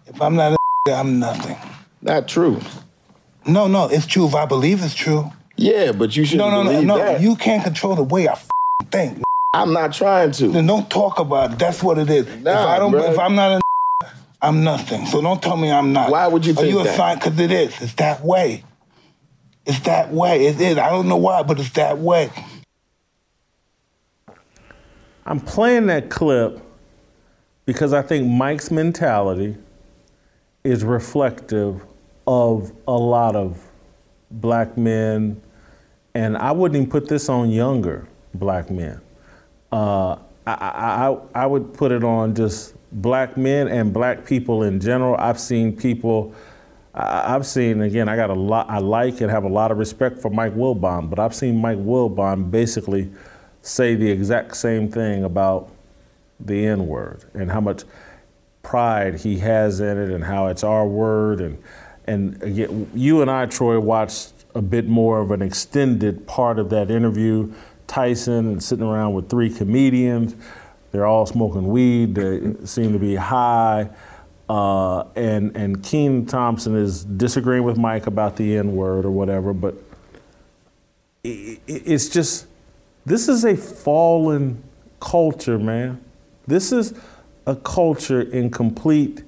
If 0.08 0.22
I'm 0.22 0.36
not 0.36 0.54
a 0.54 0.58
I'm 0.92 1.20
nothing. 1.20 1.56
Not 2.02 2.28
true. 2.28 2.60
No, 3.46 3.68
no, 3.68 3.88
it's 3.88 4.06
true. 4.06 4.26
If 4.28 4.36
I 4.36 4.46
believe 4.46 4.84
it's 4.84 4.96
true. 4.96 5.32
Yeah, 5.62 5.92
but 5.92 6.16
you 6.16 6.24
No, 6.24 6.28
shouldn't 6.28 6.52
no, 6.52 6.64
no, 6.64 6.72
believe 6.72 6.88
no. 6.88 6.98
that. 6.98 7.22
You 7.22 7.36
can't 7.36 7.62
control 7.64 7.94
the 7.96 8.04
way 8.04 8.30
I 8.30 8.32
f- 8.32 8.50
think. 8.92 9.22
I'm 9.54 9.74
not 9.74 9.92
trying 9.92 10.32
to. 10.34 10.48
Then 10.48 10.66
don't 10.68 10.90
talk 10.90 11.20
about 11.20 11.52
it. 11.54 11.60
That's 11.60 11.84
what 11.84 11.98
it 11.98 12.10
is. 12.10 12.26
if 12.28 12.44
Nah, 12.44 12.66
I 12.68 12.80
don't, 12.80 12.94
bruh. 12.94 13.12
if 13.12 13.20
I'm 13.20 13.36
not 13.36 13.60
a 13.60 14.08
I'm 14.42 14.64
nothing. 14.64 15.06
So 15.08 15.22
don't 15.22 15.42
tell 15.44 15.58
me 15.58 15.70
I'm 15.70 15.92
not. 15.92 16.12
Why 16.12 16.28
would 16.28 16.46
you 16.46 16.54
Are 16.54 16.56
think 16.56 16.70
you 16.70 16.80
a 16.80 16.84
that? 16.86 16.96
sign? 16.96 17.18
Because 17.18 17.38
it 17.40 17.52
is. 17.52 17.82
It's 17.82 17.94
that 17.96 18.24
way. 18.24 18.64
It's 19.66 19.82
that 19.82 20.14
way. 20.14 20.46
It 20.46 20.62
is. 20.62 20.78
I 20.78 20.90
don't 20.92 21.10
know 21.10 21.18
why, 21.18 21.44
but 21.44 21.60
it's 21.60 21.72
that 21.72 21.98
way. 21.98 22.30
I'm 25.26 25.42
playing 25.42 25.88
that 25.88 26.10
clip 26.10 26.60
because 27.66 27.92
I 27.92 28.02
think 28.02 28.28
Mike's 28.28 28.72
mentality 28.72 29.58
is 30.64 30.86
reflective 30.86 31.84
of 32.26 32.72
a 32.88 32.94
lot 32.94 33.36
of 33.36 33.62
black 34.32 34.78
men, 34.78 35.42
and 36.14 36.38
I 36.38 36.52
wouldn't 36.52 36.76
even 36.76 36.90
put 36.90 37.08
this 37.08 37.30
on 37.30 37.50
younger 37.50 38.08
black 38.34 38.70
men. 38.70 39.02
Uh, 39.72 40.18
I, 40.48 40.54
I, 40.54 41.18
I, 41.36 41.46
would 41.46 41.74
put 41.74 41.92
it 41.92 42.04
on 42.04 42.34
just 42.34 42.74
black 42.92 43.38
men 43.38 43.68
and 43.68 43.94
black 43.94 44.26
people 44.26 44.64
in 44.64 44.80
general. 44.80 45.16
I've 45.18 45.40
seen 45.40 45.76
people. 45.76 46.34
I- 46.96 47.36
I've 47.36 47.46
seen 47.46 47.82
again. 47.82 48.10
I 48.10 48.16
got 48.16 48.32
a 48.32 48.36
lot. 48.36 48.68
I 48.70 48.80
like 48.80 49.22
and 49.22 49.30
have 49.30 49.44
a 49.44 49.50
lot 49.50 49.72
of 49.72 49.78
respect 49.78 50.20
for 50.20 50.32
Mike 50.32 50.56
Wilbon, 50.56 51.10
but 51.10 51.20
I've 51.20 51.36
seen 51.36 51.58
Mike 51.58 51.78
Wilbon 51.78 52.50
basically 52.50 53.12
say 53.62 53.94
the 53.94 54.10
exact 54.10 54.56
same 54.58 54.90
thing 54.90 55.24
about 55.24 55.70
the 56.40 56.66
N 56.66 56.88
word 56.88 57.26
and 57.34 57.52
how 57.52 57.62
much 57.62 57.84
pride 58.64 59.16
he 59.20 59.40
has 59.40 59.80
in 59.80 59.98
it 59.98 60.10
and 60.10 60.24
how 60.24 60.48
it's 60.48 60.64
our 60.64 60.88
word 60.88 61.42
and 61.42 61.62
and 62.06 62.42
again, 62.42 62.90
you 62.96 63.22
and 63.22 63.30
I, 63.30 63.46
Troy, 63.46 63.80
watched 63.80 64.39
a 64.56 64.62
bit 64.62 64.88
more 64.88 65.20
of 65.20 65.32
an 65.32 65.42
extended 65.42 66.26
part 66.28 66.60
of 66.60 66.70
that 66.72 66.90
interview. 66.92 67.52
Tyson 67.88 68.48
and 68.48 68.64
sitting 68.64 68.86
around 68.86 69.14
with 69.14 69.30
three 69.30 69.50
comedians. 69.50 70.36
They're 70.92 71.06
all 71.06 71.26
smoking 71.26 71.68
weed. 71.68 72.16
They 72.16 72.54
seem 72.66 72.94
to 72.94 73.00
be 73.00 73.16
high. 73.16 73.90
Uh, 74.48 75.04
and 75.16 75.56
and 75.56 75.84
Kenan 75.84 76.26
Thompson 76.26 76.76
is 76.76 77.04
disagreeing 77.06 77.64
with 77.64 77.78
Mike 77.78 78.08
about 78.08 78.36
the 78.36 78.58
N 78.58 78.76
word 78.76 79.06
or 79.06 79.12
whatever. 79.12 79.54
But 79.54 79.76
i- 81.26 81.58
i- 81.58 81.60
it's 81.68 82.10
just 82.10 82.48
this 83.06 83.28
is 83.30 83.46
a 83.46 83.56
fallen 83.56 84.64
culture, 85.00 85.60
man. 85.60 86.00
This 86.48 86.72
is 86.72 86.94
a 87.46 87.56
culture 87.56 88.22
in 88.22 88.50
complete 88.50 89.24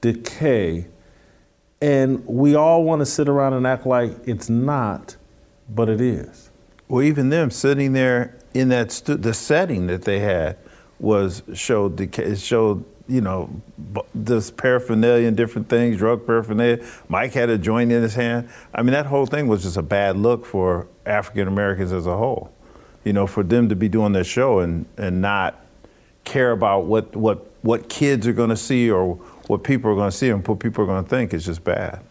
decay. 0.00 0.86
And 1.80 2.24
we 2.26 2.54
all 2.54 2.84
want 2.84 3.00
to 3.00 3.06
sit 3.06 3.28
around 3.28 3.52
and 3.52 3.66
act 3.66 3.86
like 3.86 4.12
it's 4.26 4.48
not, 4.48 5.16
but 5.68 5.88
it 5.88 6.00
is. 6.00 6.50
Well, 6.88 7.02
even 7.02 7.28
them 7.28 7.50
sitting 7.50 7.92
there 7.92 8.36
in 8.54 8.68
that 8.68 8.92
stu- 8.92 9.16
the 9.16 9.34
setting 9.34 9.86
that 9.88 10.02
they 10.02 10.20
had 10.20 10.56
was 10.98 11.42
showed 11.52 11.96
the 11.96 12.36
showed 12.36 12.84
you 13.08 13.20
know 13.20 13.50
this 14.14 14.50
paraphernalia 14.50 15.28
and 15.28 15.36
different 15.36 15.68
things, 15.68 15.98
drug 15.98 16.26
paraphernalia. 16.26 16.84
Mike 17.08 17.32
had 17.32 17.50
a 17.50 17.58
joint 17.58 17.92
in 17.92 18.02
his 18.02 18.14
hand. 18.14 18.48
I 18.74 18.82
mean, 18.82 18.92
that 18.92 19.06
whole 19.06 19.26
thing 19.26 19.46
was 19.46 19.62
just 19.62 19.76
a 19.76 19.82
bad 19.82 20.16
look 20.16 20.46
for 20.46 20.88
African 21.04 21.48
Americans 21.48 21.92
as 21.92 22.06
a 22.06 22.16
whole. 22.16 22.52
You 23.04 23.12
know, 23.12 23.26
for 23.26 23.42
them 23.42 23.68
to 23.68 23.76
be 23.76 23.88
doing 23.88 24.12
that 24.12 24.24
show 24.24 24.60
and 24.60 24.86
and 24.96 25.20
not 25.20 25.64
care 26.24 26.52
about 26.52 26.86
what 26.86 27.14
what 27.14 27.50
what 27.62 27.88
kids 27.88 28.26
are 28.26 28.32
going 28.32 28.50
to 28.50 28.56
see 28.56 28.90
or 28.90 29.18
what 29.46 29.62
people 29.62 29.90
are 29.90 29.94
going 29.94 30.10
to 30.10 30.16
see 30.16 30.30
and 30.30 30.46
what 30.46 30.58
people 30.58 30.84
are 30.84 30.86
going 30.86 31.02
to 31.02 31.08
think 31.08 31.32
is 31.32 31.44
just 31.44 31.62
bad. 31.64 32.02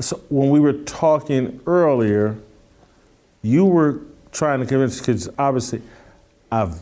So 0.00 0.16
when 0.30 0.50
we 0.50 0.60
were 0.60 0.72
talking 0.72 1.60
earlier, 1.66 2.36
you 3.42 3.64
were 3.64 4.00
trying 4.32 4.60
to 4.60 4.66
convince 4.66 4.98
because 4.98 5.28
obviously 5.38 5.82
I've 6.50 6.80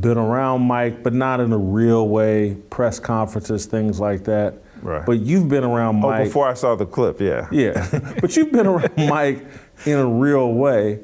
been 0.00 0.18
around 0.18 0.62
Mike, 0.62 1.02
but 1.02 1.12
not 1.12 1.40
in 1.40 1.52
a 1.52 1.58
real 1.58 2.08
way, 2.08 2.56
press 2.70 2.98
conferences, 2.98 3.66
things 3.66 4.00
like 4.00 4.24
that. 4.24 4.54
Right. 4.80 5.04
But 5.04 5.20
you've 5.20 5.48
been 5.48 5.64
around 5.64 5.96
Mike. 5.96 6.04
Oh, 6.04 6.10
Mike. 6.10 6.24
before 6.24 6.48
I 6.48 6.54
saw 6.54 6.74
the 6.74 6.86
clip, 6.86 7.20
yeah. 7.20 7.48
Yeah, 7.52 8.14
but 8.20 8.36
you've 8.36 8.52
been 8.52 8.66
around 8.66 8.96
Mike 8.96 9.44
in 9.86 9.98
a 9.98 10.06
real 10.06 10.52
way, 10.52 11.00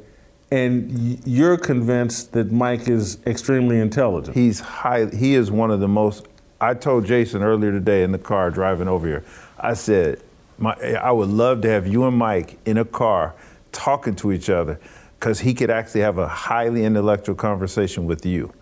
and 0.51 1.21
you're 1.27 1.57
convinced 1.57 2.33
that 2.33 2.51
Mike 2.51 2.89
is 2.89 3.19
extremely 3.27 3.79
intelligent. 3.79 4.37
He's 4.37 4.61
high. 4.61 5.07
He 5.07 5.35
is 5.35 5.51
one 5.51 5.71
of 5.71 5.81
the 5.81 5.89
most. 5.89 6.27
I 6.61 6.75
told 6.75 7.07
Jason 7.07 7.43
earlier 7.43 7.71
today 7.71 8.03
in 8.03 8.13
the 8.13 8.19
car 8.19 8.51
driving 8.51 8.89
over 8.89 9.07
here. 9.07 9.25
I 9.59 9.75
said, 9.75 10.21
my, 10.59 10.73
I 11.01 11.13
would 11.13 11.29
love 11.29 11.61
to 11.63 11.69
have 11.69 11.87
you 11.87 12.05
and 12.05 12.17
Mike 12.17 12.59
in 12.65 12.79
a 12.79 12.85
car 12.85 13.35
talking 13.71 14.17
to 14.17 14.33
each 14.33 14.51
other, 14.51 14.81
because 15.19 15.41
he 15.41 15.55
could 15.55 15.71
actually 15.71 16.01
have 16.01 16.19
a 16.19 16.27
highly 16.27 16.85
intellectual 16.85 17.37
conversation 17.37 18.07
with 18.07 18.27
you, 18.27 18.53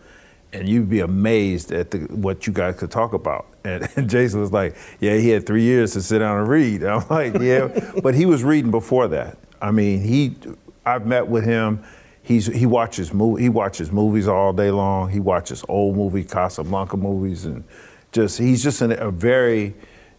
and 0.52 0.68
you'd 0.68 0.90
be 0.90 1.00
amazed 1.00 1.72
at 1.72 1.90
the, 1.90 1.98
what 2.00 2.46
you 2.46 2.52
guys 2.52 2.76
could 2.76 2.90
talk 2.90 3.14
about. 3.14 3.46
And, 3.64 3.88
and 3.96 4.10
Jason 4.10 4.40
was 4.40 4.52
like, 4.52 4.76
"Yeah, 5.00 5.16
he 5.16 5.30
had 5.30 5.46
three 5.46 5.62
years 5.62 5.92
to 5.94 6.02
sit 6.02 6.18
down 6.18 6.38
and 6.38 6.48
read." 6.48 6.84
I'm 6.84 7.06
like, 7.08 7.34
"Yeah," 7.40 7.68
but 8.02 8.14
he 8.14 8.26
was 8.26 8.44
reading 8.44 8.70
before 8.70 9.08
that. 9.08 9.38
I 9.60 9.70
mean, 9.70 10.02
he. 10.02 10.36
I've 10.84 11.06
met 11.06 11.26
with 11.26 11.44
him. 11.44 11.82
He's 12.22 12.46
he 12.46 12.66
watches 12.66 13.12
movie 13.12 13.42
he 13.42 13.48
watches 13.48 13.90
movies 13.90 14.28
all 14.28 14.52
day 14.52 14.70
long. 14.70 15.10
He 15.10 15.20
watches 15.20 15.64
old 15.68 15.96
movie 15.96 16.24
Casablanca 16.24 16.96
movies 16.96 17.44
and 17.44 17.64
just 18.16 18.38
he's 18.38 18.62
just 18.64 18.80
an, 18.80 18.92
a 18.92 19.12
very 19.12 19.74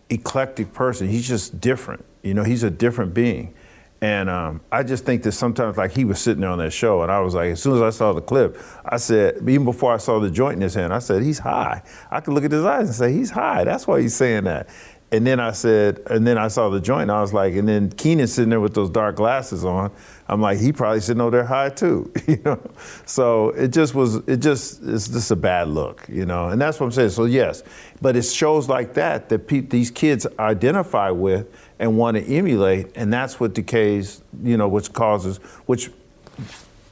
eclectic 0.10 0.71
person. 0.71 1.10
He's 1.10 1.27
just 1.27 1.60
different. 1.60 2.05
You 2.23 2.33
know, 2.33 2.43
he's 2.43 2.63
a 2.63 2.69
different 2.69 3.13
being. 3.13 3.53
And 3.99 4.29
um, 4.29 4.62
I 4.71 4.83
just 4.83 5.05
think 5.05 5.23
that 5.23 5.31
sometimes, 5.31 5.75
like 5.75 5.91
he 5.91 6.05
was 6.05 6.19
sitting 6.19 6.41
there 6.41 6.51
on 6.51 6.60
that 6.60 6.71
show, 6.71 7.01
and 7.01 7.12
I 7.12 7.19
was 7.19 7.33
like, 7.33 7.51
as 7.51 7.62
soon 7.62 7.75
as 7.75 7.81
I 7.81 7.89
saw 7.89 8.13
the 8.13 8.21
clip, 8.21 8.57
I 8.86 8.97
said, 8.97 9.38
even 9.38 9.65
before 9.65 9.91
I 9.91 9.97
saw 9.97 10.19
the 10.19 10.29
joint 10.29 10.55
in 10.55 10.62
his 10.62 10.75
hand, 10.75 10.93
I 10.93 10.99
said, 10.99 11.23
he's 11.23 11.39
high. 11.39 11.81
I 12.12 12.21
could 12.21 12.36
look 12.36 12.43
at 12.43 12.51
his 12.51 12.63
eyes 12.63 12.88
and 12.88 12.95
say, 12.95 13.12
he's 13.12 13.31
high. 13.31 13.63
That's 13.63 13.88
why 13.88 14.01
he's 14.01 14.15
saying 14.15 14.43
that. 14.43 14.69
And 15.10 15.26
then 15.26 15.39
I 15.39 15.52
said, 15.52 16.02
and 16.10 16.28
then 16.28 16.38
I 16.38 16.50
saw 16.50 16.67
the 16.67 16.82
joint, 16.82 17.10
I 17.10 17.22
was 17.22 17.34
like, 17.34 17.56
and 17.56 17.67
then 17.67 17.89
Kenan 17.89 18.28
sitting 18.28 18.50
there 18.50 18.60
with 18.60 18.74
those 18.74 18.89
dark 18.89 19.15
glasses 19.15 19.63
on. 19.63 19.89
I'm 20.28 20.41
like, 20.41 20.60
he 20.60 20.74
probably 20.74 21.00
sitting 21.00 21.22
over 21.22 21.32
there 21.32 21.46
high 21.46 21.70
too, 21.70 22.12
you 22.28 22.41
know. 22.43 22.60
So 23.06 23.52
it 23.52 23.70
just 23.70 23.96
was, 23.96 24.15
it 24.28 24.38
just, 24.38 24.84
it's 24.84 25.08
just 25.08 25.32
a 25.32 25.38
bad 25.38 25.70
look, 25.70 26.06
you 26.10 26.26
know. 26.26 26.50
And 26.50 26.60
that's 26.60 26.78
what 26.78 26.88
I'm 26.88 26.91
saying. 26.91 27.12
So 27.12 27.24
yes, 27.24 27.63
but 28.02 28.17
it's 28.17 28.34
shows 28.34 28.67
like 28.67 28.96
that 28.96 29.30
that 29.30 29.48
pe- 29.48 29.62
these 29.62 29.91
kids 29.91 30.28
identify 30.38 31.10
with 31.10 31.48
and 31.80 31.98
want 31.98 32.17
to 32.17 32.24
emulate, 32.24 32.98
and 32.98 33.13
that's 33.13 33.39
what 33.39 33.54
decays, 33.54 34.22
you 34.43 34.58
know, 34.58 34.67
which 34.67 34.91
causes, 34.91 35.38
which 35.67 35.89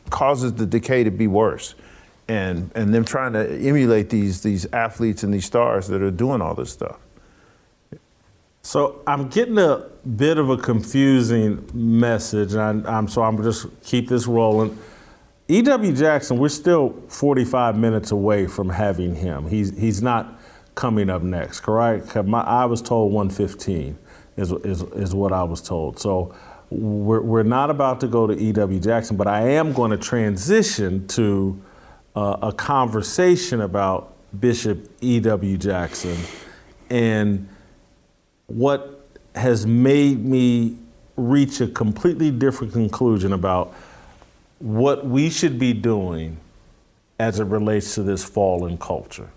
causes 0.10 0.54
the 0.54 0.66
decay 0.66 1.04
to 1.04 1.12
be 1.12 1.28
worse. 1.28 1.76
And 2.30 2.72
and 2.74 2.94
them 2.94 3.04
trying 3.04 3.34
to 3.34 3.46
emulate 3.60 4.10
these 4.10 4.42
these 4.42 4.66
athletes 4.72 5.24
and 5.24 5.34
these 5.34 5.46
stars 5.46 5.88
that 5.90 6.02
are 6.02 6.12
doing 6.12 6.42
all 6.42 6.56
this 6.56 6.72
stuff. 6.72 6.98
So 8.66 9.04
I'm 9.06 9.28
getting 9.28 9.60
a 9.60 9.86
bit 10.18 10.40
of 10.40 10.50
a 10.50 10.58
confusing 10.58 11.70
message, 11.72 12.56
and 12.56 12.88
I, 12.88 12.98
am 12.98 13.08
so 13.08 13.22
I'm 13.22 13.42
just 13.44 13.68
keep 13.84 14.10
this 14.10 14.26
rolling. 14.26 14.76
E.W. 15.48 15.96
Jackson, 15.96 16.40
we're 16.40 16.50
still 16.50 17.00
45 17.10 17.78
minutes 17.78 18.10
away 18.10 18.48
from 18.48 18.70
having 18.70 19.14
him. 19.14 19.48
He's 19.48 19.78
he's 19.78 20.02
not 20.02 20.42
coming 20.74 21.12
up 21.12 21.22
next, 21.22 21.60
correct? 21.60 22.16
My, 22.26 22.42
I 22.42 22.66
was 22.66 22.82
told 22.82 23.14
115 23.14 24.00
is, 24.36 24.52
is 24.52 24.82
is 24.82 25.14
what 25.14 25.32
I 25.32 25.44
was 25.44 25.62
told. 25.62 26.00
So 26.00 26.34
we're 26.72 27.22
we're 27.22 27.44
not 27.44 27.70
about 27.70 28.00
to 28.00 28.08
go 28.08 28.26
to 28.26 28.34
E.W. 28.34 28.80
Jackson, 28.80 29.16
but 29.16 29.28
I 29.28 29.48
am 29.48 29.74
going 29.74 29.92
to 29.92 29.98
transition 29.98 31.08
to 31.10 31.62
uh, 32.16 32.38
a 32.42 32.52
conversation 32.52 33.62
about 33.62 34.16
Bishop 34.40 34.90
E.W. 35.02 35.56
Jackson 35.56 36.18
and 36.90 37.48
what 38.48 39.08
has 39.36 39.66
made 39.66 40.24
me 40.24 40.78
reach 41.18 41.62
a 41.62 41.68
completely 41.68 42.32
different 42.32 42.74
conclusion 42.74 43.34
about 43.34 43.74
what 44.60 45.06
we 45.06 45.30
should 45.30 45.58
be 45.60 45.74
doing 45.74 46.38
as 47.20 47.40
it 47.40 47.46
relates 47.46 47.96
to 47.96 48.04
this 48.04 48.24
fallen 48.24 48.78
culture. 48.78 49.30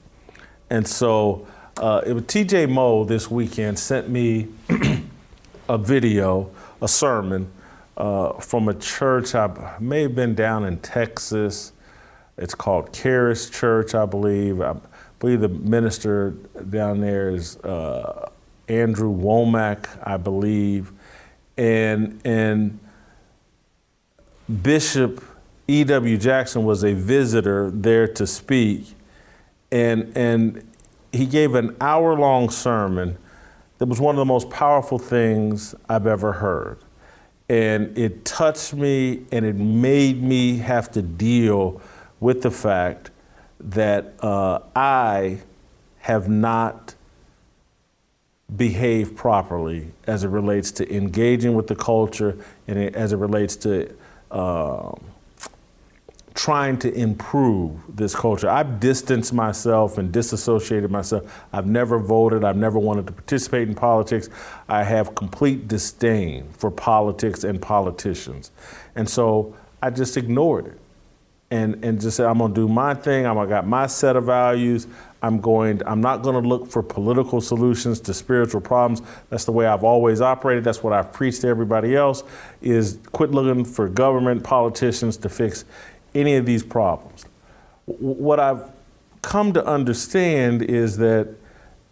And 0.70 0.86
so 0.86 1.46
uh, 1.76 2.02
it 2.04 2.12
was 2.12 2.24
TJ 2.24 2.68
Moe 2.68 3.04
this 3.04 3.30
weekend 3.30 3.78
sent 3.78 4.08
me 4.08 4.48
a 5.68 5.78
video, 5.78 6.50
a 6.82 6.88
sermon 6.88 7.50
uh, 7.96 8.32
from 8.34 8.68
a 8.68 8.74
church 8.74 9.34
I 9.34 9.76
may 9.80 10.02
have 10.02 10.14
been 10.14 10.34
down 10.34 10.64
in 10.64 10.78
Texas. 10.78 11.72
It's 12.36 12.54
called 12.54 12.92
Charis 12.92 13.50
Church, 13.50 13.94
I 13.94 14.06
believe. 14.06 14.60
I 14.60 14.76
believe 15.18 15.40
the 15.40 15.48
minister 15.48 16.30
down 16.70 17.00
there 17.00 17.30
is 17.30 17.56
uh, 17.58 18.30
Andrew 18.68 19.12
Wommack, 19.12 19.86
I 20.06 20.16
believe, 20.16 20.92
and 21.56 22.20
and 22.24 22.78
Bishop 24.62 25.22
E.W. 25.66 26.16
Jackson 26.16 26.64
was 26.64 26.84
a 26.84 26.94
visitor 26.94 27.70
there 27.70 28.08
to 28.08 28.26
speak, 28.26 28.94
and 29.70 30.16
and 30.16 30.66
he 31.12 31.26
gave 31.26 31.54
an 31.54 31.76
hour-long 31.80 32.50
sermon 32.50 33.18
that 33.78 33.86
was 33.86 34.00
one 34.00 34.14
of 34.14 34.18
the 34.18 34.24
most 34.24 34.50
powerful 34.50 34.98
things 34.98 35.74
I've 35.88 36.06
ever 36.06 36.32
heard, 36.32 36.78
and 37.48 37.96
it 37.96 38.24
touched 38.24 38.74
me, 38.74 39.24
and 39.32 39.44
it 39.44 39.56
made 39.56 40.22
me 40.22 40.58
have 40.58 40.90
to 40.92 41.02
deal 41.02 41.80
with 42.20 42.42
the 42.42 42.50
fact 42.50 43.10
that 43.60 44.14
uh, 44.20 44.60
I 44.74 45.38
have 46.00 46.28
not 46.28 46.94
behave 48.56 49.14
properly 49.14 49.92
as 50.06 50.24
it 50.24 50.28
relates 50.28 50.70
to 50.72 50.94
engaging 50.94 51.54
with 51.54 51.66
the 51.66 51.76
culture 51.76 52.36
and 52.66 52.94
as 52.96 53.12
it 53.12 53.16
relates 53.16 53.56
to 53.56 53.94
um, 54.30 54.98
trying 56.34 56.78
to 56.78 56.92
improve 56.94 57.80
this 57.88 58.14
culture. 58.14 58.48
I've 58.48 58.80
distanced 58.80 59.32
myself 59.32 59.98
and 59.98 60.12
disassociated 60.12 60.90
myself. 60.90 61.44
I've 61.52 61.66
never 61.66 61.98
voted. 61.98 62.44
I've 62.44 62.56
never 62.56 62.78
wanted 62.78 63.08
to 63.08 63.12
participate 63.12 63.68
in 63.68 63.74
politics. 63.74 64.30
I 64.68 64.84
have 64.84 65.14
complete 65.14 65.68
disdain 65.68 66.48
for 66.50 66.70
politics 66.70 67.44
and 67.44 67.60
politicians. 67.60 68.50
And 68.94 69.08
so 69.08 69.56
I 69.82 69.90
just 69.90 70.16
ignored 70.16 70.68
it 70.68 70.80
and, 71.50 71.82
and 71.84 72.00
just 72.00 72.16
say 72.16 72.24
I'm 72.24 72.38
going 72.38 72.54
to 72.54 72.60
do 72.60 72.68
my 72.68 72.94
thing. 72.94 73.26
I'm 73.26 73.36
got 73.48 73.66
my 73.66 73.86
set 73.86 74.16
of 74.16 74.24
values. 74.24 74.86
I'm 75.22 75.40
going, 75.40 75.82
I'm 75.86 76.00
not 76.00 76.22
going 76.22 76.40
to 76.40 76.48
look 76.48 76.70
for 76.70 76.82
political 76.82 77.40
solutions 77.40 77.98
to 78.00 78.14
spiritual 78.14 78.60
problems. 78.60 79.02
That's 79.30 79.44
the 79.44 79.52
way 79.52 79.66
I've 79.66 79.82
always 79.82 80.20
operated. 80.20 80.62
That's 80.62 80.82
what 80.82 80.92
I've 80.92 81.12
preached 81.12 81.40
to 81.40 81.48
everybody 81.48 81.96
else 81.96 82.22
is 82.60 82.98
quit 83.12 83.30
looking 83.30 83.64
for 83.64 83.88
government 83.88 84.44
politicians 84.44 85.16
to 85.18 85.28
fix 85.28 85.64
any 86.14 86.36
of 86.36 86.46
these 86.46 86.62
problems. 86.62 87.24
What 87.86 88.38
I've 88.38 88.70
come 89.22 89.52
to 89.54 89.64
understand 89.66 90.62
is 90.62 90.98
that 90.98 91.34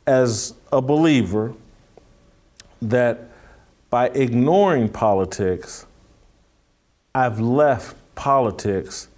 as 0.07 0.55
a 0.71 0.81
believer, 0.81 1.55
that 2.81 3.31
by 3.91 4.09
ignoring 4.09 4.89
politics, 4.89 5.87
I've 7.15 7.41
left 7.41 7.97
politics 8.15 9.09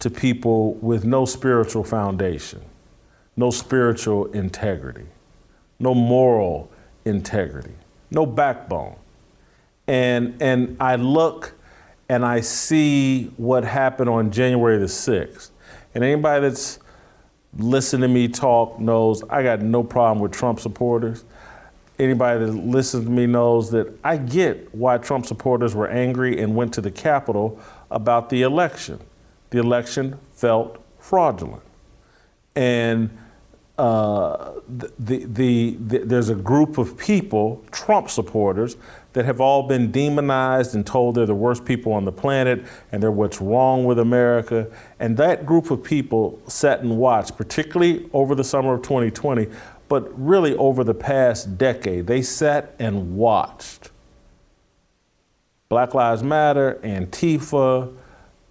to 0.00 0.10
people 0.10 0.74
with 0.74 1.04
no 1.04 1.24
spiritual 1.24 1.84
foundation, 1.84 2.62
no 3.36 3.50
spiritual 3.50 4.26
integrity, 4.32 5.06
no 5.78 5.94
moral 5.94 6.70
integrity, 7.04 7.74
no 8.10 8.24
backbone. 8.24 8.96
And, 9.86 10.40
and 10.40 10.76
I 10.80 10.96
look 10.96 11.54
and 12.08 12.24
I 12.24 12.40
see 12.40 13.24
what 13.36 13.64
happened 13.64 14.08
on 14.08 14.30
January 14.30 14.78
the 14.78 14.86
6th. 14.86 15.50
And 15.94 16.04
anybody 16.04 16.48
that's 16.48 16.78
listened 17.56 18.02
to 18.02 18.08
me 18.08 18.28
talk 18.28 18.78
knows 18.78 19.22
I 19.28 19.42
got 19.42 19.60
no 19.60 19.82
problem 19.82 20.20
with 20.20 20.32
Trump 20.32 20.60
supporters. 20.60 21.24
Anybody 21.98 22.44
that 22.44 22.52
listens 22.52 23.04
to 23.04 23.10
me 23.10 23.26
knows 23.26 23.70
that 23.72 23.92
I 24.04 24.16
get 24.18 24.72
why 24.74 24.98
Trump 24.98 25.26
supporters 25.26 25.74
were 25.74 25.88
angry 25.88 26.40
and 26.40 26.54
went 26.54 26.72
to 26.74 26.80
the 26.80 26.90
Capitol 26.90 27.60
about 27.90 28.30
the 28.30 28.42
election. 28.42 29.00
The 29.50 29.58
election 29.58 30.18
felt 30.32 30.82
fraudulent. 30.98 31.62
And 32.54 33.16
uh, 33.78 34.54
the, 34.68 34.92
the, 34.98 35.76
the, 35.78 35.98
there's 35.98 36.28
a 36.28 36.34
group 36.34 36.78
of 36.78 36.98
people, 36.98 37.64
Trump 37.70 38.10
supporters, 38.10 38.76
that 39.12 39.24
have 39.24 39.40
all 39.40 39.68
been 39.68 39.92
demonized 39.92 40.74
and 40.74 40.84
told 40.84 41.14
they're 41.14 41.26
the 41.26 41.34
worst 41.34 41.64
people 41.64 41.92
on 41.92 42.04
the 42.04 42.12
planet 42.12 42.64
and 42.90 43.02
they're 43.02 43.12
what's 43.12 43.40
wrong 43.40 43.84
with 43.84 43.98
America. 43.98 44.68
And 44.98 45.16
that 45.16 45.46
group 45.46 45.70
of 45.70 45.84
people 45.84 46.40
sat 46.48 46.80
and 46.80 46.98
watched, 46.98 47.36
particularly 47.36 48.10
over 48.12 48.34
the 48.34 48.44
summer 48.44 48.74
of 48.74 48.82
2020, 48.82 49.46
but 49.88 50.10
really 50.20 50.56
over 50.56 50.82
the 50.82 50.94
past 50.94 51.56
decade. 51.56 52.08
They 52.08 52.22
sat 52.22 52.74
and 52.80 53.16
watched 53.16 53.90
Black 55.68 55.94
Lives 55.94 56.22
Matter, 56.22 56.80
Antifa, 56.82 57.94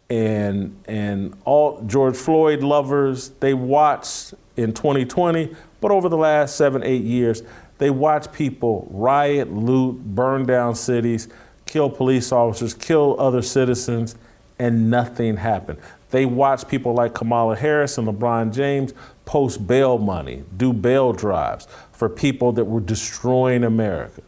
and 0.10 0.82
and 0.86 1.36
all 1.46 1.82
George 1.84 2.15
Floyd 2.15 2.63
lovers, 2.63 3.30
they 3.39 3.54
watched 3.54 4.34
in 4.56 4.74
2020, 4.74 5.56
but 5.82 5.91
over 5.91 6.10
the 6.10 6.17
last 6.17 6.56
seven, 6.56 6.84
eight 6.84 7.04
years, 7.04 7.43
they 7.78 7.89
watch 7.89 8.32
people 8.32 8.88
riot, 8.89 9.52
loot, 9.54 9.98
burn 10.04 10.46
down 10.46 10.76
cities, 10.76 11.28
kill 11.65 11.89
police 11.89 12.32
officers, 12.32 12.74
kill 12.74 13.15
other 13.20 13.41
citizens, 13.41 14.15
and 14.58 14.89
nothing 14.89 15.38
happened. 15.38 15.78
They 16.10 16.26
watch 16.26 16.67
people 16.67 16.93
like 16.93 17.13
Kamala 17.13 17.56
Harris 17.56 17.98
and 17.98 18.08
LeBron 18.08 18.54
James 18.54 18.93
post 19.26 19.67
bail 19.67 19.98
money, 19.98 20.43
do 20.56 20.72
bail 20.74 21.13
drives 21.13 21.67
for 21.91 22.08
people 22.08 22.54
that 22.54 22.65
were 22.65 22.80
destroying 22.80 23.63
America. 23.63 24.22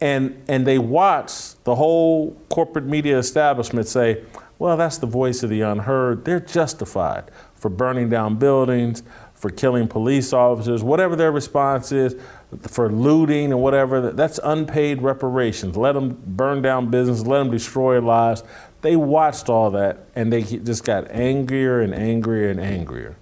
And, 0.00 0.42
and 0.48 0.66
they 0.66 0.78
watch 0.78 1.54
the 1.64 1.74
whole 1.74 2.32
corporate 2.48 2.86
media 2.86 3.18
establishment 3.18 3.86
say, 3.86 4.24
well, 4.58 4.76
that's 4.76 4.98
the 4.98 5.06
voice 5.06 5.42
of 5.42 5.50
the 5.50 5.60
unheard. 5.60 6.24
They're 6.24 6.40
justified 6.40 7.30
for 7.54 7.68
burning 7.68 8.08
down 8.08 8.36
buildings, 8.36 9.02
for 9.34 9.50
killing 9.50 9.86
police 9.86 10.32
officers, 10.32 10.82
whatever 10.82 11.14
their 11.14 11.30
response 11.30 11.92
is, 11.92 12.16
for 12.62 12.90
looting 12.90 13.52
and 13.52 13.60
whatever. 13.60 14.10
That's 14.12 14.40
unpaid 14.42 15.02
reparations. 15.02 15.76
Let 15.76 15.92
them 15.92 16.20
burn 16.26 16.62
down 16.62 16.90
business, 16.90 17.26
let 17.26 17.40
them 17.40 17.50
destroy 17.50 18.00
lives. 18.00 18.42
They 18.80 18.96
watched 18.96 19.48
all 19.48 19.70
that 19.72 20.06
and 20.14 20.32
they 20.32 20.42
just 20.42 20.84
got 20.84 21.10
angrier 21.10 21.80
and 21.80 21.94
angrier 21.94 22.50
and 22.50 22.60
angrier. 22.60 23.16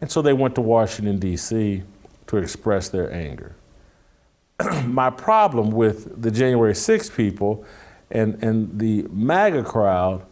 And 0.00 0.10
so 0.10 0.22
they 0.22 0.32
went 0.32 0.54
to 0.54 0.62
Washington, 0.62 1.18
D.C. 1.18 1.82
to 2.28 2.36
express 2.38 2.88
their 2.88 3.12
anger. 3.12 3.54
My 4.84 5.10
problem 5.10 5.72
with 5.72 6.22
the 6.22 6.30
January 6.30 6.74
6 6.74 7.10
people 7.10 7.66
and, 8.10 8.42
and 8.42 8.78
the 8.78 9.06
MAGA 9.10 9.64
crowd 9.64 10.24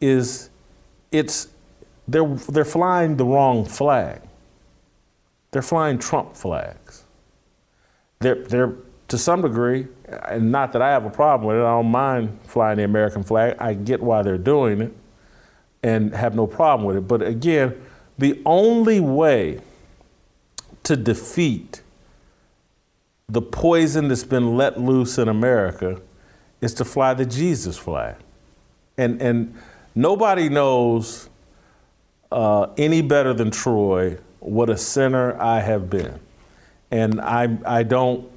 is 0.00 0.50
it's 1.12 1.48
they're 2.08 2.26
they're 2.26 2.64
flying 2.64 3.16
the 3.16 3.24
wrong 3.24 3.64
flag. 3.64 4.20
They're 5.50 5.62
flying 5.62 5.98
Trump 5.98 6.36
flags. 6.36 7.04
They're 8.20 8.42
they're 8.44 8.74
to 9.08 9.18
some 9.18 9.42
degree, 9.42 9.88
and 10.28 10.52
not 10.52 10.72
that 10.72 10.82
I 10.82 10.90
have 10.90 11.04
a 11.04 11.10
problem 11.10 11.48
with 11.48 11.56
it. 11.56 11.64
I 11.64 11.70
don't 11.70 11.90
mind 11.90 12.38
flying 12.44 12.78
the 12.78 12.84
American 12.84 13.24
flag. 13.24 13.56
I 13.58 13.74
get 13.74 14.00
why 14.00 14.22
they're 14.22 14.38
doing 14.38 14.80
it, 14.80 14.92
and 15.82 16.14
have 16.14 16.34
no 16.34 16.46
problem 16.46 16.86
with 16.86 16.96
it. 16.96 17.08
But 17.08 17.22
again, 17.22 17.80
the 18.18 18.40
only 18.46 19.00
way 19.00 19.60
to 20.84 20.96
defeat 20.96 21.82
the 23.28 23.42
poison 23.42 24.08
that's 24.08 24.24
been 24.24 24.56
let 24.56 24.80
loose 24.80 25.18
in 25.18 25.28
America 25.28 26.00
is 26.60 26.74
to 26.74 26.84
fly 26.84 27.14
the 27.14 27.26
Jesus 27.26 27.76
flag. 27.76 28.16
And 28.96 29.20
and 29.20 29.54
Nobody 29.94 30.48
knows 30.48 31.28
uh, 32.30 32.68
any 32.76 33.02
better 33.02 33.34
than 33.34 33.50
Troy 33.50 34.18
what 34.38 34.70
a 34.70 34.76
sinner 34.76 35.40
I 35.40 35.60
have 35.60 35.90
been. 35.90 36.18
And 36.90 37.20
I, 37.20 37.58
I 37.64 37.82
don't 37.82 38.28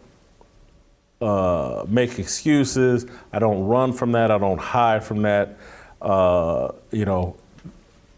uh, 1.21 1.85
make 1.87 2.19
excuses. 2.19 3.05
I 3.31 3.39
don't 3.39 3.65
run 3.65 3.93
from 3.93 4.11
that. 4.11 4.31
I 4.31 4.37
don't 4.37 4.59
hide 4.59 5.03
from 5.03 5.21
that. 5.23 5.57
Uh, 6.01 6.71
you 6.91 7.05
know, 7.05 7.35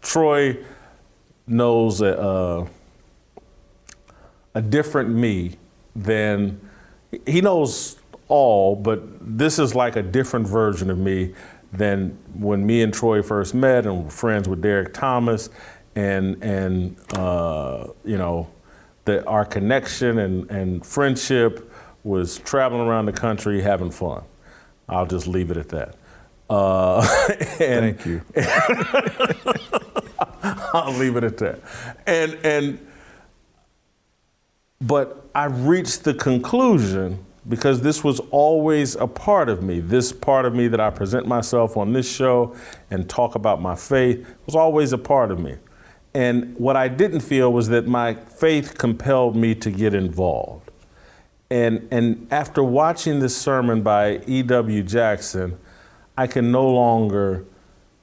Troy 0.02 0.56
knows 1.46 2.00
a, 2.00 2.68
a, 4.56 4.58
a 4.58 4.62
different 4.62 5.10
me 5.10 5.56
than 5.94 6.60
he 7.26 7.40
knows 7.40 7.96
all, 8.28 8.74
but 8.74 9.00
this 9.20 9.58
is 9.58 9.74
like 9.74 9.96
a 9.96 10.02
different 10.02 10.46
version 10.46 10.90
of 10.90 10.98
me 10.98 11.32
than 11.72 12.18
when 12.34 12.66
me 12.66 12.82
and 12.82 12.92
Troy 12.92 13.22
first 13.22 13.54
met 13.54 13.86
and 13.86 14.04
were 14.04 14.10
friends 14.10 14.48
with 14.48 14.62
Derrick 14.62 14.94
Thomas, 14.94 15.50
and 15.94 16.42
and 16.42 16.96
uh, 17.14 17.88
you 18.04 18.18
know, 18.18 18.48
that 19.04 19.26
our 19.26 19.44
connection 19.44 20.18
and, 20.18 20.50
and 20.50 20.84
friendship 20.84 21.70
was 22.04 22.38
traveling 22.38 22.86
around 22.86 23.06
the 23.06 23.12
country 23.12 23.60
having 23.60 23.90
fun. 23.90 24.22
I'll 24.88 25.06
just 25.06 25.26
leave 25.26 25.50
it 25.50 25.56
at 25.56 25.68
that. 25.70 25.96
Uh, 26.48 27.04
and, 27.60 27.98
Thank 27.98 28.06
you. 28.06 28.22
I'll 30.72 30.92
leave 30.92 31.16
it 31.16 31.24
at 31.24 31.38
that. 31.38 31.60
And 32.06 32.38
and 32.44 32.86
but 34.80 35.28
I 35.34 35.46
reached 35.46 36.04
the 36.04 36.14
conclusion 36.14 37.25
because 37.48 37.80
this 37.80 38.02
was 38.02 38.20
always 38.30 38.96
a 38.96 39.06
part 39.06 39.48
of 39.48 39.62
me. 39.62 39.80
This 39.80 40.12
part 40.12 40.44
of 40.44 40.54
me 40.54 40.68
that 40.68 40.80
I 40.80 40.90
present 40.90 41.26
myself 41.26 41.76
on 41.76 41.92
this 41.92 42.10
show 42.10 42.56
and 42.90 43.08
talk 43.08 43.34
about 43.34 43.62
my 43.62 43.76
faith 43.76 44.26
was 44.46 44.54
always 44.54 44.92
a 44.92 44.98
part 44.98 45.30
of 45.30 45.38
me. 45.38 45.56
And 46.14 46.56
what 46.56 46.76
I 46.76 46.88
didn't 46.88 47.20
feel 47.20 47.52
was 47.52 47.68
that 47.68 47.86
my 47.86 48.14
faith 48.14 48.78
compelled 48.78 49.36
me 49.36 49.54
to 49.56 49.70
get 49.70 49.94
involved. 49.94 50.70
And, 51.50 51.86
and 51.90 52.26
after 52.30 52.62
watching 52.64 53.20
this 53.20 53.36
sermon 53.36 53.82
by 53.82 54.22
E.W. 54.26 54.82
Jackson, 54.82 55.58
I 56.16 56.26
can 56.26 56.50
no 56.50 56.68
longer 56.68 57.44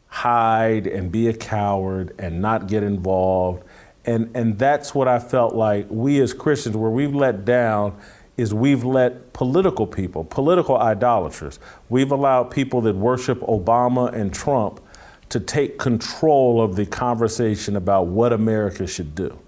hide 0.07 0.85
and 0.85 1.11
be 1.11 1.27
a 1.27 1.33
coward 1.33 2.13
and 2.19 2.39
not 2.39 2.67
get 2.67 2.83
involved. 2.83 3.63
And, 4.05 4.29
and 4.35 4.59
that's 4.59 4.93
what 4.93 5.07
I 5.07 5.17
felt 5.17 5.55
like 5.55 5.87
we 5.89 6.21
as 6.21 6.33
Christians, 6.33 6.77
where 6.77 6.91
we've 6.91 7.15
let 7.15 7.45
down 7.45 7.99
is 8.37 8.53
we've 8.53 8.83
let 8.83 9.33
political 9.33 9.85
people, 9.85 10.23
political 10.23 10.77
idolaters, 10.77 11.59
we've 11.89 12.11
allowed 12.11 12.45
people 12.45 12.81
that 12.81 12.95
worship 12.95 13.39
Obama 13.41 14.11
and 14.13 14.33
Trump 14.33 14.81
to 15.29 15.39
take 15.39 15.77
control 15.77 16.61
of 16.61 16.75
the 16.75 16.85
conversation 16.85 17.75
about 17.75 18.07
what 18.07 18.33
America 18.33 18.85
should 18.87 19.15
do. 19.15 19.39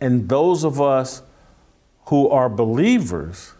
And 0.00 0.28
those 0.28 0.64
of 0.64 0.80
us 0.80 1.22
who 2.06 2.28
are 2.28 2.48
believers 2.48 3.52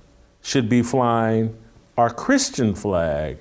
should 0.42 0.68
be 0.68 0.82
flying 0.82 1.56
our 1.96 2.10
Christian 2.10 2.74
flag 2.74 3.38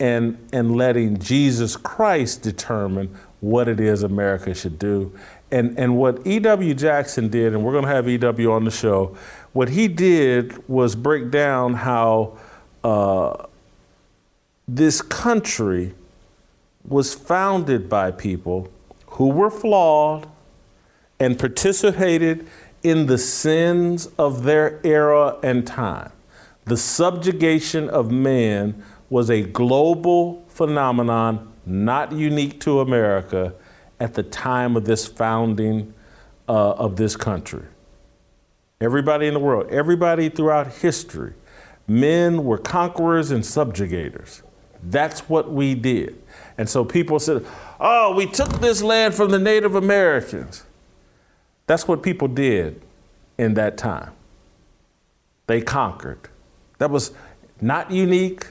and, 0.00 0.38
and 0.52 0.76
letting 0.76 1.18
Jesus 1.18 1.76
Christ 1.76 2.42
determine 2.42 3.16
what 3.40 3.68
it 3.68 3.78
is 3.78 4.02
America 4.02 4.54
should 4.54 4.78
do. 4.78 5.16
And, 5.50 5.78
and 5.78 5.96
what 5.96 6.26
E.W. 6.26 6.74
Jackson 6.74 7.28
did, 7.28 7.52
and 7.52 7.62
we're 7.62 7.72
going 7.72 7.84
to 7.84 7.90
have 7.90 8.08
E.W. 8.08 8.50
on 8.50 8.64
the 8.64 8.70
show, 8.70 9.16
what 9.52 9.70
he 9.70 9.88
did 9.88 10.66
was 10.68 10.94
break 10.96 11.30
down 11.30 11.74
how 11.74 12.38
uh, 12.82 13.46
this 14.66 15.02
country 15.02 15.94
was 16.84 17.14
founded 17.14 17.88
by 17.88 18.10
people 18.10 18.68
who 19.06 19.28
were 19.28 19.50
flawed 19.50 20.26
and 21.20 21.38
participated 21.38 22.46
in 22.82 23.06
the 23.06 23.18
sins 23.18 24.08
of 24.18 24.42
their 24.42 24.80
era 24.82 25.36
and 25.42 25.66
time. 25.66 26.10
The 26.64 26.76
subjugation 26.76 27.88
of 27.88 28.10
man 28.10 28.82
was 29.10 29.30
a 29.30 29.42
global 29.42 30.44
phenomenon, 30.48 31.52
not 31.66 32.12
unique 32.12 32.60
to 32.60 32.80
America, 32.80 33.54
at 34.00 34.14
the 34.14 34.22
time 34.22 34.76
of 34.76 34.84
this 34.84 35.06
founding 35.06 35.94
uh, 36.48 36.72
of 36.72 36.96
this 36.96 37.14
country. 37.14 37.62
Everybody 38.82 39.28
in 39.28 39.34
the 39.34 39.40
world, 39.40 39.70
everybody 39.70 40.28
throughout 40.28 40.72
history, 40.74 41.34
men 41.86 42.42
were 42.42 42.58
conquerors 42.58 43.30
and 43.30 43.44
subjugators. 43.44 44.42
That's 44.82 45.20
what 45.28 45.52
we 45.52 45.76
did. 45.76 46.20
And 46.58 46.68
so 46.68 46.84
people 46.84 47.20
said, 47.20 47.46
oh, 47.78 48.12
we 48.16 48.26
took 48.26 48.60
this 48.60 48.82
land 48.82 49.14
from 49.14 49.30
the 49.30 49.38
Native 49.38 49.76
Americans. 49.76 50.64
That's 51.68 51.86
what 51.86 52.02
people 52.02 52.26
did 52.26 52.82
in 53.38 53.54
that 53.54 53.78
time. 53.78 54.10
They 55.46 55.60
conquered. 55.60 56.28
That 56.78 56.90
was 56.90 57.12
not 57.60 57.92
unique 57.92 58.46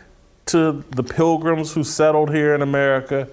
to 0.45 0.85
the 0.91 1.03
pilgrims 1.03 1.73
who 1.73 1.83
settled 1.83 2.33
here 2.33 2.55
in 2.55 2.61
America. 2.61 3.27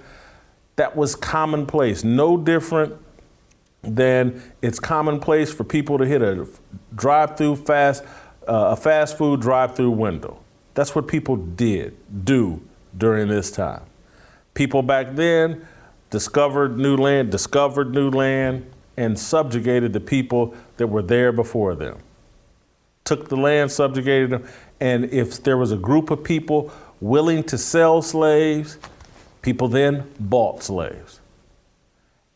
That 0.74 0.96
was 0.96 1.14
commonplace, 1.14 2.02
no 2.02 2.36
different 2.36 2.96
than 3.82 4.42
it's 4.60 4.80
commonplace 4.80 5.52
for 5.52 5.64
people 5.64 5.98
to 5.98 6.06
hit 6.06 6.22
a 6.22 6.46
drive-through 6.94 7.56
fast, 7.56 8.02
uh, 8.48 8.70
a 8.72 8.76
fast 8.76 9.16
food 9.16 9.40
drive-through 9.40 9.90
window. 9.90 10.38
That's 10.74 10.94
what 10.94 11.08
people 11.08 11.36
did 11.36 11.96
do 12.24 12.60
during 12.96 13.28
this 13.28 13.50
time. 13.50 13.82
People 14.54 14.82
back 14.82 15.14
then 15.14 15.66
discovered 16.10 16.78
new 16.78 16.96
land, 16.96 17.30
discovered 17.30 17.94
new 17.94 18.10
land, 18.10 18.70
and 18.96 19.18
subjugated 19.18 19.92
the 19.92 20.00
people 20.00 20.54
that 20.76 20.88
were 20.88 21.02
there 21.02 21.30
before 21.30 21.74
them. 21.74 21.98
Took 23.04 23.28
the 23.28 23.36
land, 23.36 23.70
subjugated 23.70 24.30
them, 24.30 24.48
and 24.80 25.04
if 25.06 25.42
there 25.42 25.56
was 25.56 25.70
a 25.70 25.76
group 25.76 26.10
of 26.10 26.24
people 26.24 26.72
willing 27.00 27.44
to 27.44 27.56
sell 27.56 28.02
slaves, 28.02 28.78
people 29.42 29.68
then 29.68 30.10
bought 30.18 30.62
slaves. 30.62 31.17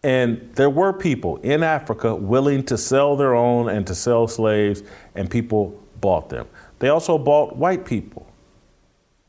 And 0.04 0.50
there 0.54 0.70
were 0.70 0.92
people 0.92 1.36
in 1.38 1.62
Africa 1.62 2.14
willing 2.14 2.64
to 2.64 2.76
sell 2.76 3.16
their 3.16 3.34
own 3.34 3.68
and 3.68 3.86
to 3.86 3.94
sell 3.94 4.26
slaves, 4.26 4.82
and 5.14 5.30
people 5.30 5.80
bought 6.00 6.28
them. 6.28 6.48
They 6.80 6.88
also 6.88 7.18
bought 7.18 7.56
white 7.56 7.84
people, 7.84 8.26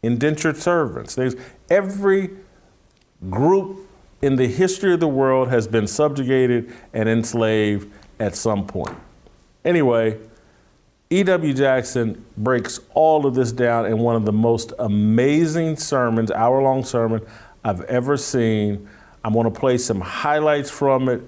indentured 0.01 0.57
servants. 0.57 1.13
There's 1.13 1.35
every 1.69 2.31
group 3.29 3.87
in 4.23 4.35
the 4.37 4.47
history 4.47 4.93
of 4.93 4.99
the 4.99 5.07
world 5.07 5.49
has 5.49 5.67
been 5.67 5.85
subjugated 5.85 6.73
and 6.93 7.07
enslaved 7.07 7.91
at 8.19 8.35
some 8.35 8.65
point. 8.65 8.97
Anyway, 9.63 10.17
E.W. 11.09 11.53
Jackson 11.53 12.25
breaks 12.37 12.79
all 12.95 13.27
of 13.27 13.35
this 13.35 13.51
down 13.51 13.85
in 13.85 13.99
one 13.99 14.15
of 14.15 14.25
the 14.25 14.31
most 14.31 14.73
amazing 14.79 15.75
sermons, 15.75 16.31
hour 16.31 16.61
long 16.61 16.83
sermon 16.83 17.21
I've 17.63 17.81
ever 17.81 18.17
seen. 18.17 18.89
I'm 19.23 19.33
going 19.33 19.45
to 19.45 19.59
play 19.59 19.77
some 19.77 20.01
highlights 20.01 20.69
from 20.69 21.09
it 21.09 21.21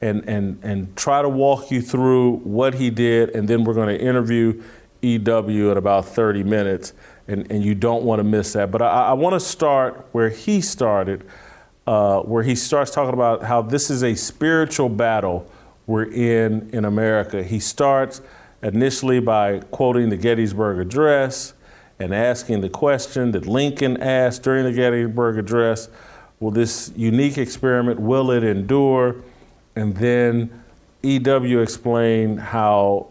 and, 0.00 0.28
and, 0.28 0.58
and 0.62 0.96
try 0.96 1.22
to 1.22 1.28
walk 1.28 1.70
you 1.70 1.80
through 1.80 2.36
what 2.38 2.74
he 2.74 2.90
did, 2.90 3.30
and 3.30 3.48
then 3.48 3.64
we're 3.64 3.74
going 3.74 3.88
to 3.88 4.00
interview 4.00 4.62
E.W. 5.02 5.70
in 5.70 5.76
about 5.76 6.06
30 6.06 6.44
minutes, 6.44 6.92
and, 7.26 7.50
and 7.50 7.64
you 7.64 7.74
don't 7.74 8.04
want 8.04 8.20
to 8.20 8.24
miss 8.24 8.52
that. 8.52 8.70
But 8.70 8.82
I, 8.82 9.08
I 9.08 9.12
want 9.14 9.34
to 9.34 9.40
start 9.40 10.06
where 10.12 10.28
he 10.28 10.60
started 10.60 11.24
uh, 11.88 12.20
where 12.20 12.42
he 12.42 12.54
starts 12.54 12.90
talking 12.90 13.14
about 13.14 13.42
how 13.42 13.62
this 13.62 13.88
is 13.88 14.04
a 14.04 14.14
spiritual 14.14 14.90
battle 14.90 15.50
we're 15.86 16.04
in 16.04 16.68
in 16.70 16.84
America. 16.84 17.42
He 17.42 17.58
starts 17.58 18.20
initially 18.62 19.20
by 19.20 19.60
quoting 19.70 20.10
the 20.10 20.18
Gettysburg 20.18 20.80
Address 20.80 21.54
and 21.98 22.14
asking 22.14 22.60
the 22.60 22.68
question 22.68 23.30
that 23.32 23.46
Lincoln 23.46 23.96
asked 24.02 24.42
during 24.42 24.64
the 24.64 24.72
Gettysburg 24.72 25.38
Address 25.38 25.88
Will 26.40 26.50
this 26.50 26.92
unique 26.96 27.36
experiment, 27.38 27.98
will 28.00 28.30
it 28.30 28.44
endure? 28.44 29.16
And 29.74 29.96
then 29.96 30.62
E.W. 31.02 31.60
explained 31.60 32.40
how 32.40 33.08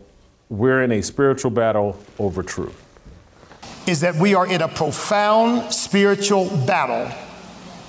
we're 0.49 0.84
in 0.84 0.91
a 0.91 1.01
spiritual 1.01 1.51
battle 1.51 1.99
over 2.19 2.43
truth. 2.43 2.84
Is 3.86 4.01
that 4.01 4.15
we 4.15 4.36
are 4.36 4.47
in 4.47 4.61
a 4.61 4.67
profound 4.67 5.73
spiritual 5.73 6.49
battle 6.65 7.09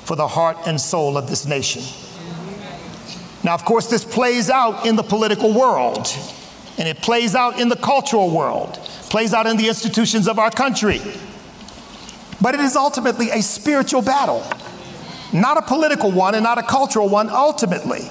for 0.04 0.16
the 0.16 0.26
heart 0.26 0.56
and 0.66 0.80
soul 0.80 1.16
of 1.16 1.28
this 1.28 1.46
nation. 1.46 1.82
Now, 3.44 3.54
of 3.54 3.64
course, 3.64 3.88
this 3.88 4.04
plays 4.04 4.50
out 4.50 4.86
in 4.86 4.96
the 4.96 5.02
political 5.02 5.52
world, 5.52 6.08
and 6.78 6.88
it 6.88 6.98
plays 6.98 7.34
out 7.34 7.60
in 7.60 7.68
the 7.68 7.76
cultural 7.76 8.30
world, 8.30 8.74
plays 9.10 9.32
out 9.32 9.46
in 9.46 9.56
the 9.56 9.68
institutions 9.68 10.26
of 10.26 10.38
our 10.38 10.50
country. 10.50 11.00
But 12.40 12.54
it 12.54 12.60
is 12.60 12.76
ultimately 12.76 13.30
a 13.30 13.42
spiritual 13.42 14.02
battle, 14.02 14.44
not 15.32 15.56
a 15.56 15.62
political 15.62 16.10
one 16.10 16.34
and 16.34 16.44
not 16.44 16.58
a 16.58 16.62
cultural 16.62 17.08
one, 17.08 17.28
ultimately. 17.30 18.10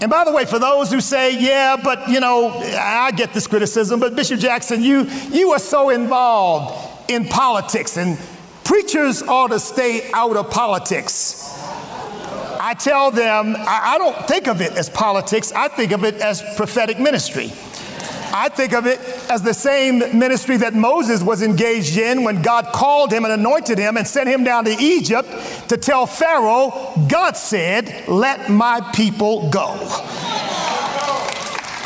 And 0.00 0.10
by 0.10 0.24
the 0.24 0.32
way, 0.32 0.44
for 0.44 0.58
those 0.58 0.90
who 0.90 1.00
say, 1.00 1.38
yeah, 1.38 1.76
but 1.82 2.08
you 2.08 2.20
know, 2.20 2.48
I 2.48 3.12
get 3.12 3.32
this 3.32 3.46
criticism, 3.46 4.00
but 4.00 4.16
Bishop 4.16 4.40
Jackson, 4.40 4.82
you, 4.82 5.04
you 5.30 5.52
are 5.52 5.60
so 5.60 5.90
involved 5.90 7.10
in 7.10 7.26
politics 7.26 7.96
and 7.96 8.18
Preachers 8.64 9.22
ought 9.22 9.48
to 9.48 9.58
stay 9.58 10.10
out 10.12 10.36
of 10.36 10.50
politics. 10.50 11.52
I 12.60 12.74
tell 12.78 13.10
them, 13.10 13.56
I, 13.56 13.94
I 13.94 13.98
don't 13.98 14.16
think 14.28 14.46
of 14.46 14.60
it 14.60 14.72
as 14.72 14.88
politics, 14.88 15.52
I 15.52 15.68
think 15.68 15.92
of 15.92 16.04
it 16.04 16.14
as 16.16 16.42
prophetic 16.56 17.00
ministry. 17.00 17.52
I 18.32 18.48
think 18.48 18.72
of 18.72 18.86
it 18.86 18.98
as 19.30 19.42
the 19.42 19.54
same 19.54 20.18
ministry 20.18 20.56
that 20.58 20.74
Moses 20.74 21.22
was 21.22 21.42
engaged 21.42 21.98
in 21.98 22.24
when 22.24 22.40
God 22.40 22.66
called 22.72 23.12
him 23.12 23.24
and 23.24 23.32
anointed 23.32 23.78
him 23.78 23.96
and 23.96 24.06
sent 24.06 24.28
him 24.28 24.42
down 24.42 24.64
to 24.64 24.70
Egypt 24.70 25.28
to 25.68 25.76
tell 25.76 26.06
Pharaoh, 26.06 26.92
God 27.08 27.36
said, 27.36 28.08
Let 28.08 28.50
my 28.50 28.80
people 28.94 29.50
go. 29.50 29.76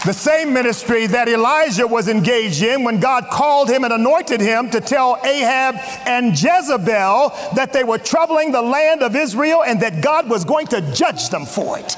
The 0.06 0.12
same 0.12 0.52
ministry 0.52 1.08
that 1.08 1.26
Elijah 1.26 1.84
was 1.84 2.06
engaged 2.06 2.62
in 2.62 2.84
when 2.84 3.00
God 3.00 3.26
called 3.28 3.68
him 3.68 3.82
and 3.82 3.92
anointed 3.92 4.40
him 4.40 4.70
to 4.70 4.80
tell 4.80 5.18
Ahab 5.24 5.74
and 6.06 6.30
Jezebel 6.30 7.30
that 7.56 7.72
they 7.72 7.82
were 7.82 7.98
troubling 7.98 8.52
the 8.52 8.62
land 8.62 9.02
of 9.02 9.16
Israel 9.16 9.64
and 9.64 9.80
that 9.80 10.00
God 10.00 10.30
was 10.30 10.44
going 10.44 10.68
to 10.68 10.80
judge 10.92 11.28
them 11.30 11.44
for 11.44 11.76
it. 11.76 11.96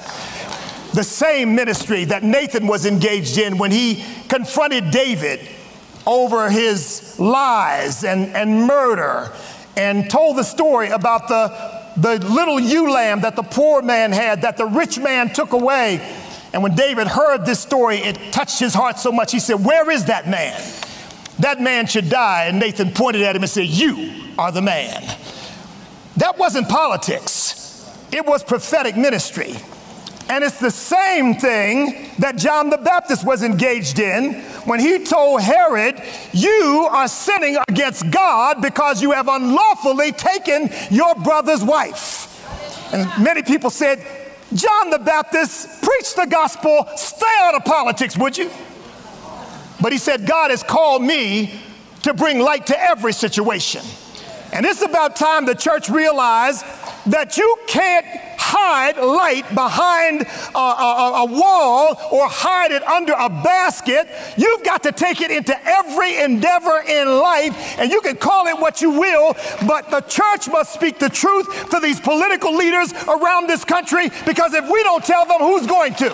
The 0.99 1.05
same 1.05 1.55
ministry 1.55 2.07
that 2.07 2.24
Nathan 2.24 2.66
was 2.66 2.84
engaged 2.84 3.38
in 3.38 3.57
when 3.57 3.70
he 3.70 4.05
confronted 4.26 4.90
David 4.90 5.38
over 6.05 6.51
his 6.51 7.16
lies 7.20 8.03
and, 8.03 8.34
and 8.34 8.66
murder 8.66 9.30
and 9.76 10.11
told 10.11 10.38
the 10.38 10.42
story 10.42 10.88
about 10.88 11.28
the, 11.28 11.92
the 11.96 12.18
little 12.28 12.59
ewe 12.59 12.92
lamb 12.92 13.20
that 13.20 13.36
the 13.36 13.44
poor 13.44 13.80
man 13.80 14.11
had 14.11 14.42
that 14.42 14.57
the 14.57 14.66
rich 14.66 14.99
man 14.99 15.32
took 15.32 15.53
away 15.53 16.01
and 16.53 16.64
when 16.64 16.74
David 16.74 17.07
heard 17.07 17.46
this 17.46 17.61
story, 17.61 17.99
it 17.99 18.32
touched 18.32 18.59
his 18.59 18.74
heart 18.74 18.99
so 18.99 19.12
much, 19.12 19.30
he 19.30 19.38
said, 19.38 19.64
Where 19.64 19.88
is 19.92 20.07
that 20.07 20.26
man? 20.26 20.61
That 21.38 21.61
man 21.61 21.86
should 21.86 22.11
die. 22.11 22.46
And 22.46 22.59
Nathan 22.59 22.90
pointed 22.90 23.22
at 23.22 23.36
him 23.36 23.42
and 23.42 23.51
said, 23.51 23.66
You 23.66 24.12
are 24.36 24.51
the 24.51 24.62
man. 24.62 25.05
That 26.16 26.38
wasn't 26.38 26.68
politics, 26.68 27.88
it 28.11 28.26
was 28.26 28.42
prophetic 28.42 28.96
ministry. 28.96 29.55
And 30.29 30.45
it's 30.45 30.61
the 30.61 30.70
same 30.70 31.35
thing 31.35 32.11
that 32.18 32.37
John 32.37 32.68
the 32.68 32.76
Baptist 32.76 33.24
was 33.26 33.43
engaged 33.43 33.99
in 33.99 34.35
when 34.64 34.79
he 34.79 35.05
told 35.05 35.41
Herod, 35.41 36.03
You 36.33 36.87
are 36.91 37.09
sinning 37.09 37.57
against 37.68 38.11
God 38.11 38.61
because 38.61 39.01
you 39.01 39.12
have 39.12 39.29
unlawfully 39.29 40.12
taken 40.12 40.70
your 40.91 41.14
brother's 41.14 41.64
wife. 41.64 42.26
And 42.93 43.24
many 43.24 43.43
people 43.43 43.70
said, 43.70 44.07
John 44.53 44.91
the 44.91 44.99
Baptist 44.99 45.83
preach 45.83 46.14
the 46.14 46.26
gospel, 46.26 46.87
stay 46.97 47.26
out 47.41 47.55
of 47.55 47.64
politics, 47.64 48.16
would 48.16 48.37
you? 48.37 48.51
But 49.81 49.93
he 49.93 49.99
said, 49.99 50.26
God 50.26 50.51
has 50.51 50.62
called 50.62 51.03
me 51.03 51.59
to 52.03 52.12
bring 52.14 52.39
light 52.39 52.66
to 52.66 52.81
every 52.81 53.12
situation. 53.12 53.83
And 54.53 54.64
it's 54.64 54.83
about 54.83 55.16
time 55.16 55.45
the 55.45 55.55
church 55.55 55.89
realized 55.91 56.64
that 57.09 57.37
you 57.37 57.57
can't 57.67 58.07
hide 58.39 58.97
light 58.97 59.49
behind 59.55 60.23
a, 60.55 60.59
a, 60.59 61.13
a, 61.17 61.27
wall 61.27 61.97
or 62.11 62.29
hide 62.29 62.71
it 62.71 62.83
under 62.85 63.13
a 63.13 63.29
basket. 63.29 64.09
You've 64.37 64.65
got 64.65 64.83
to 64.85 64.93
take 64.93 65.21
it 65.21 65.31
into 65.31 65.55
every 65.69 66.17
endeavor 66.19 66.83
in 66.87 67.09
life, 67.19 67.79
and 67.79 67.91
you 67.91 68.01
can 68.01 68.17
call 68.17 68.47
it 68.47 68.59
what 68.59 68.81
you 68.81 68.91
will, 68.91 69.35
but 69.67 69.91
the 69.91 70.01
church 70.03 70.49
must 70.49 70.73
speak 70.73 70.99
the 70.99 71.09
truth 71.09 71.71
to 71.71 71.81
these 71.81 72.01
political 72.01 72.55
leaders 72.55 72.93
around 73.07 73.49
this 73.49 73.65
country 73.65 74.11
because 74.25 74.55
if 74.55 74.71
we 74.71 74.83
don't 74.83 75.05
tell 75.05 75.27
them, 75.27 75.41
who's 75.41 75.67
going 75.67 75.95
to? 75.95 76.09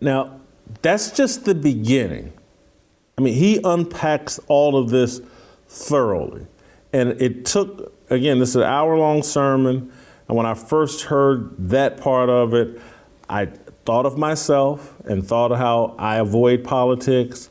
Now, 0.00 0.40
that's 0.82 1.10
just 1.10 1.44
the 1.44 1.54
beginning. 1.54 2.32
I 3.18 3.22
mean, 3.22 3.34
he 3.34 3.60
unpacks 3.64 4.38
all 4.46 4.76
of 4.76 4.90
this 4.90 5.20
thoroughly. 5.68 6.46
And 6.96 7.20
it 7.20 7.44
took, 7.44 7.92
again, 8.08 8.38
this 8.38 8.50
is 8.50 8.56
an 8.56 8.62
hour 8.62 8.96
long 8.96 9.22
sermon. 9.22 9.92
And 10.28 10.36
when 10.36 10.46
I 10.46 10.54
first 10.54 11.02
heard 11.02 11.68
that 11.68 11.98
part 11.98 12.30
of 12.30 12.54
it, 12.54 12.80
I 13.28 13.50
thought 13.84 14.06
of 14.06 14.16
myself 14.16 14.98
and 15.04 15.22
thought 15.22 15.52
of 15.52 15.58
how 15.58 15.94
I 15.98 16.16
avoid 16.16 16.64
politics. 16.64 17.50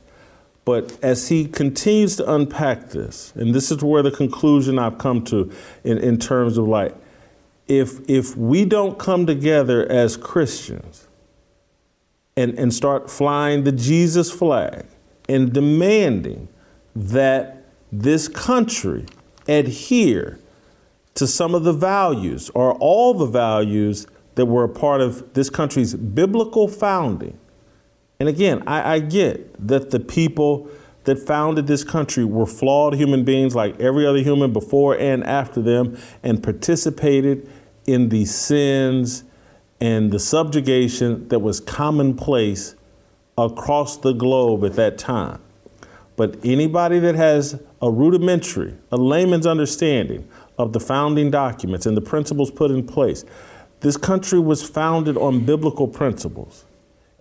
But 0.65 0.97
as 1.03 1.29
he 1.29 1.45
continues 1.45 2.15
to 2.15 2.33
unpack 2.33 2.89
this, 2.89 3.33
and 3.35 3.53
this 3.53 3.69
is 3.69 3.83
where 3.83 4.01
the 4.01 4.09
conclusion 4.09 4.79
I've 4.79 4.97
come 4.97 5.23
to 5.25 5.51
in, 5.83 5.99
in 5.99 6.17
terms 6.17 6.57
of 6.57 6.67
like, 6.67 6.95
if, 7.67 7.99
if 8.09 8.35
we 8.35 8.65
don't 8.65 8.97
come 8.97 9.27
together 9.27 9.85
as 9.91 10.17
Christians 10.17 11.07
and, 12.35 12.57
and 12.57 12.73
start 12.73 13.11
flying 13.11 13.63
the 13.63 13.71
Jesus 13.71 14.31
flag 14.31 14.87
and 15.29 15.53
demanding 15.53 16.47
that 16.95 17.63
this 17.91 18.27
country 18.27 19.05
adhere 19.47 20.39
to 21.15 21.27
some 21.27 21.55
of 21.55 21.63
the 21.63 21.73
values 21.73 22.49
or 22.53 22.73
all 22.73 23.13
the 23.13 23.25
values 23.25 24.07
that 24.35 24.45
were 24.45 24.65
a 24.65 24.69
part 24.69 25.01
of 25.01 25.33
this 25.33 25.49
country's 25.49 25.93
biblical 25.95 26.67
founding. 26.67 27.37
And 28.19 28.29
again, 28.29 28.63
I, 28.67 28.95
I, 28.95 28.99
get 28.99 29.67
that 29.67 29.91
the 29.91 29.99
people 29.99 30.69
that 31.03 31.19
founded 31.19 31.67
this 31.67 31.83
country 31.83 32.23
were 32.23 32.45
flawed 32.45 32.95
human 32.95 33.23
beings 33.23 33.55
like 33.55 33.79
every 33.79 34.05
other 34.05 34.19
human 34.19 34.53
before 34.53 34.97
and 34.97 35.23
after 35.23 35.61
them 35.61 35.97
and 36.23 36.41
participated 36.41 37.49
in 37.85 38.09
the 38.09 38.25
sins 38.25 39.23
and 39.79 40.11
the 40.11 40.19
subjugation 40.19 41.27
that 41.27 41.39
was 41.39 41.59
commonplace 41.59 42.75
across 43.37 43.97
the 43.97 44.13
globe 44.13 44.63
at 44.63 44.73
that 44.73 44.97
time. 44.97 45.39
But 46.15 46.37
anybody 46.43 46.99
that 46.99 47.15
has 47.15 47.59
a 47.81 47.91
rudimentary, 47.91 48.75
a 48.91 48.97
layman's 48.97 49.45
understanding 49.45 50.27
of 50.57 50.73
the 50.73 50.79
founding 50.79 51.29
documents 51.29 51.85
and 51.85 51.97
the 51.97 52.01
principles 52.01 52.51
put 52.51 52.71
in 52.71 52.85
place, 52.85 53.25
this 53.81 53.97
country 53.97 54.39
was 54.39 54.67
founded 54.67 55.17
on 55.17 55.45
biblical 55.45 55.87
principles. 55.87 56.65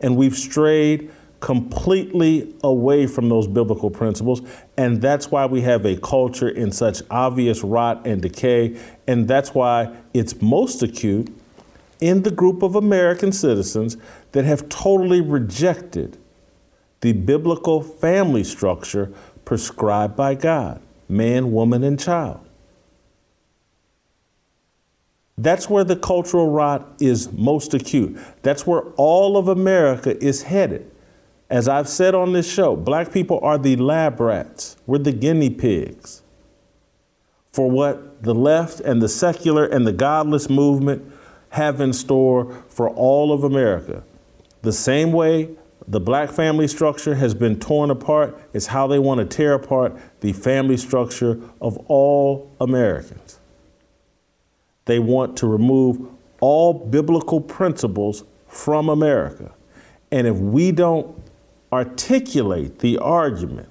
And 0.00 0.16
we've 0.16 0.36
strayed 0.36 1.10
completely 1.40 2.54
away 2.62 3.06
from 3.06 3.28
those 3.28 3.46
biblical 3.46 3.90
principles. 3.90 4.40
And 4.78 5.02
that's 5.02 5.30
why 5.30 5.44
we 5.44 5.60
have 5.60 5.84
a 5.84 5.96
culture 5.96 6.48
in 6.48 6.72
such 6.72 7.02
obvious 7.10 7.62
rot 7.62 8.06
and 8.06 8.22
decay. 8.22 8.80
And 9.06 9.28
that's 9.28 9.52
why 9.54 9.94
it's 10.14 10.40
most 10.40 10.82
acute 10.82 11.28
in 12.00 12.22
the 12.22 12.30
group 12.30 12.62
of 12.62 12.74
American 12.74 13.30
citizens 13.30 13.96
that 14.32 14.44
have 14.44 14.68
totally 14.68 15.20
rejected 15.20 16.16
the 17.04 17.12
biblical 17.12 17.82
family 17.82 18.42
structure 18.42 19.12
prescribed 19.44 20.16
by 20.16 20.34
God 20.34 20.80
man, 21.06 21.52
woman, 21.52 21.84
and 21.84 22.00
child. 22.00 22.40
That's 25.36 25.68
where 25.68 25.84
the 25.84 25.96
cultural 25.96 26.50
rot 26.50 26.94
is 26.98 27.30
most 27.30 27.74
acute. 27.74 28.18
That's 28.40 28.66
where 28.66 28.84
all 28.96 29.36
of 29.36 29.48
America 29.48 30.16
is 30.24 30.44
headed. 30.44 30.90
As 31.50 31.68
I've 31.68 31.90
said 31.90 32.14
on 32.14 32.32
this 32.32 32.50
show, 32.50 32.74
black 32.74 33.12
people 33.12 33.38
are 33.42 33.58
the 33.58 33.76
lab 33.76 34.18
rats, 34.18 34.78
we're 34.86 34.96
the 34.96 35.12
guinea 35.12 35.50
pigs 35.50 36.22
for 37.52 37.70
what 37.70 38.22
the 38.22 38.34
left 38.34 38.80
and 38.80 39.02
the 39.02 39.10
secular 39.10 39.66
and 39.66 39.86
the 39.86 39.92
godless 39.92 40.48
movement 40.48 41.12
have 41.50 41.82
in 41.82 41.92
store 41.92 42.64
for 42.66 42.88
all 42.88 43.30
of 43.30 43.44
America. 43.44 44.02
The 44.62 44.72
same 44.72 45.12
way 45.12 45.50
the 45.86 46.00
black 46.00 46.30
family 46.30 46.66
structure 46.66 47.14
has 47.16 47.34
been 47.34 47.60
torn 47.60 47.90
apart 47.90 48.40
It's 48.52 48.66
how 48.66 48.86
they 48.86 48.98
want 48.98 49.18
to 49.18 49.36
tear 49.36 49.54
apart 49.54 49.96
the 50.20 50.32
family 50.32 50.76
structure 50.76 51.40
of 51.60 51.76
all 51.88 52.50
Americans. 52.60 53.38
They 54.86 54.98
want 54.98 55.36
to 55.38 55.46
remove 55.46 56.08
all 56.40 56.72
biblical 56.74 57.40
principles 57.40 58.24
from 58.46 58.88
America. 58.88 59.52
And 60.10 60.26
if 60.26 60.36
we 60.36 60.72
don't 60.72 61.20
articulate 61.72 62.78
the 62.78 62.98
argument, 62.98 63.68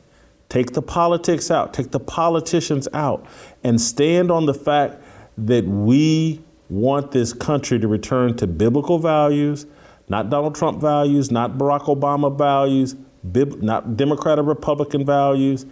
take 0.49 0.73
the 0.73 0.81
politics 0.81 1.49
out, 1.49 1.73
take 1.73 1.91
the 1.91 1.99
politicians 1.99 2.87
out, 2.93 3.25
and 3.63 3.79
stand 3.79 4.29
on 4.31 4.45
the 4.45 4.53
fact 4.53 5.01
that 5.37 5.65
we 5.65 6.41
want 6.69 7.11
this 7.11 7.33
country 7.33 7.79
to 7.79 7.87
return 7.87 8.35
to 8.37 8.47
biblical 8.47 8.99
values 8.99 9.65
not 10.09 10.29
Donald 10.29 10.55
Trump 10.55 10.81
values, 10.81 11.31
not 11.31 11.57
Barack 11.57 11.85
Obama 11.85 12.35
values, 12.35 12.95
bib- 13.31 13.61
not 13.61 13.95
Democrat 13.95 14.39
or 14.39 14.43
Republican 14.43 15.05
values, 15.05 15.65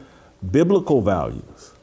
biblical 0.50 1.02
values. 1.02 1.74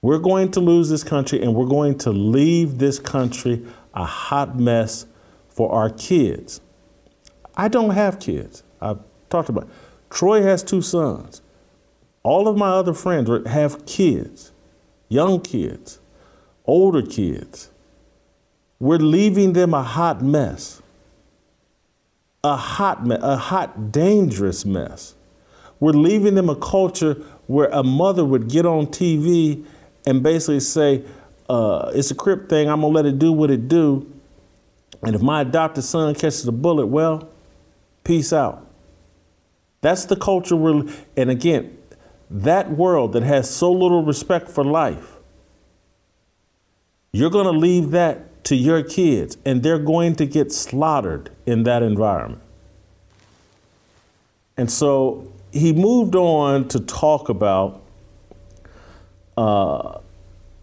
We're 0.00 0.18
going 0.18 0.50
to 0.52 0.60
lose 0.60 0.88
this 0.88 1.02
country 1.02 1.42
and 1.42 1.54
we're 1.54 1.66
going 1.66 1.98
to 1.98 2.10
leave 2.10 2.78
this 2.78 2.98
country 2.98 3.66
a 3.94 4.04
hot 4.04 4.58
mess 4.58 5.06
for 5.48 5.72
our 5.72 5.90
kids. 5.90 6.60
I 7.56 7.66
don't 7.68 7.90
have 7.90 8.20
kids. 8.20 8.62
I've 8.80 9.00
talked 9.28 9.48
about 9.48 9.64
it. 9.64 9.70
Troy 10.10 10.42
has 10.42 10.62
two 10.62 10.82
sons. 10.82 11.42
All 12.22 12.46
of 12.46 12.56
my 12.56 12.68
other 12.68 12.94
friends 12.94 13.28
have 13.48 13.84
kids, 13.86 14.52
young 15.08 15.40
kids, 15.40 15.98
older 16.64 17.02
kids 17.02 17.70
we're 18.80 18.98
leaving 18.98 19.52
them 19.52 19.74
a 19.74 19.82
hot 19.82 20.22
mess. 20.22 20.80
A 22.44 22.56
hot 22.56 23.04
mess, 23.04 23.18
a 23.22 23.36
hot, 23.36 23.90
dangerous 23.90 24.64
mess. 24.64 25.14
We're 25.80 25.92
leaving 25.92 26.34
them 26.34 26.48
a 26.48 26.56
culture 26.56 27.14
where 27.46 27.68
a 27.68 27.82
mother 27.82 28.24
would 28.24 28.48
get 28.48 28.66
on 28.66 28.86
TV 28.86 29.64
and 30.06 30.22
basically 30.22 30.60
say, 30.60 31.04
uh, 31.48 31.90
it's 31.94 32.10
a 32.10 32.14
crip 32.14 32.48
thing, 32.48 32.68
I'm 32.68 32.80
gonna 32.80 32.92
let 32.92 33.06
it 33.06 33.18
do 33.18 33.32
what 33.32 33.50
it 33.50 33.68
do. 33.68 34.10
And 35.02 35.14
if 35.14 35.22
my 35.22 35.42
adopted 35.42 35.84
son 35.84 36.14
catches 36.14 36.46
a 36.46 36.52
bullet, 36.52 36.86
well, 36.86 37.28
peace 38.04 38.32
out. 38.32 38.66
That's 39.80 40.04
the 40.04 40.16
culture 40.16 40.56
we're, 40.56 40.84
and 41.16 41.30
again, 41.30 41.76
that 42.30 42.70
world 42.72 43.12
that 43.14 43.22
has 43.22 43.48
so 43.48 43.72
little 43.72 44.04
respect 44.04 44.48
for 44.48 44.64
life, 44.64 45.18
you're 47.12 47.30
gonna 47.30 47.50
leave 47.50 47.90
that 47.92 48.27
to 48.48 48.56
your 48.56 48.82
kids, 48.82 49.36
and 49.44 49.62
they're 49.62 49.78
going 49.78 50.16
to 50.16 50.24
get 50.24 50.50
slaughtered 50.50 51.28
in 51.44 51.64
that 51.64 51.82
environment. 51.82 52.40
And 54.56 54.70
so 54.70 55.30
he 55.52 55.74
moved 55.74 56.14
on 56.16 56.66
to 56.68 56.80
talk 56.80 57.28
about, 57.28 57.82
uh, 59.36 59.98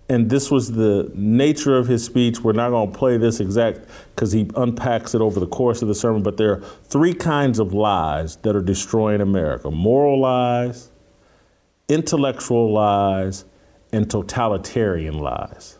and 0.09 0.31
this 0.31 0.49
was 0.49 0.71
the 0.71 1.11
nature 1.13 1.77
of 1.77 1.88
his 1.88 2.03
speech. 2.03 2.39
We're 2.39 2.53
not 2.53 2.71
going 2.71 2.91
to 2.91 2.97
play 2.97 3.17
this 3.17 3.39
exact 3.39 3.88
because 4.15 4.31
he 4.31 4.49
unpacks 4.55 5.13
it 5.13 5.21
over 5.21 5.39
the 5.39 5.45
course 5.45 5.83
of 5.83 5.88
the 5.88 5.93
sermon, 5.93 6.23
but 6.23 6.38
there 6.38 6.53
are 6.53 6.61
three 6.86 7.13
kinds 7.13 7.59
of 7.59 7.71
lies 7.71 8.38
that 8.38 8.55
are 8.55 8.63
destroying 8.63 9.21
America 9.21 9.69
moral 9.69 10.19
lies, 10.19 10.89
intellectual 11.88 12.73
lies, 12.73 13.45
and 13.91 14.09
totalitarian 14.09 15.19
lies. 15.19 15.77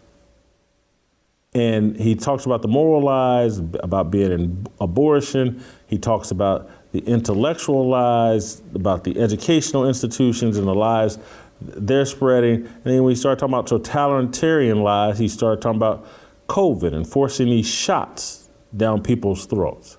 And 1.56 1.95
he 1.95 2.16
talks 2.16 2.45
about 2.45 2.62
the 2.62 2.68
moral 2.68 3.01
lies, 3.01 3.60
about 3.60 4.12
being 4.12 4.32
in 4.32 4.68
abortion. 4.82 5.64
He 5.88 5.97
talks 5.97 6.30
about 6.30 6.70
the 6.91 6.99
intellectual 6.99 7.88
lies, 7.88 8.62
about 8.74 9.06
the 9.06 9.18
educational 9.18 9.88
institutions 9.88 10.58
and 10.58 10.68
the 10.68 10.76
lies 10.76 11.18
they're 11.62 12.06
spreading. 12.06 12.66
And 12.66 12.84
then 12.84 13.03
we 13.06 13.16
start 13.16 13.39
talking 13.39 13.53
about 13.53 13.68
totalitarian 13.68 14.84
lies, 14.84 15.18
he 15.18 15.30
started 15.30 15.62
talking 15.62 15.78
about 15.78 16.06
COVID 16.49 16.93
and 16.93 17.08
forcing 17.08 17.47
these 17.47 17.68
shots 17.68 18.49
down 18.76 19.01
people's 19.01 19.45
throats. 19.45 19.97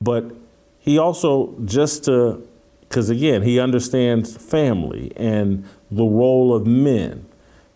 But 0.00 0.32
he 0.78 0.96
also, 0.96 1.56
just 1.64 2.04
to, 2.04 2.46
because 2.82 3.10
again, 3.10 3.42
he 3.42 3.58
understands 3.58 4.36
family 4.36 5.12
and 5.16 5.68
the 5.90 6.04
role 6.04 6.54
of 6.54 6.66
men 6.66 7.26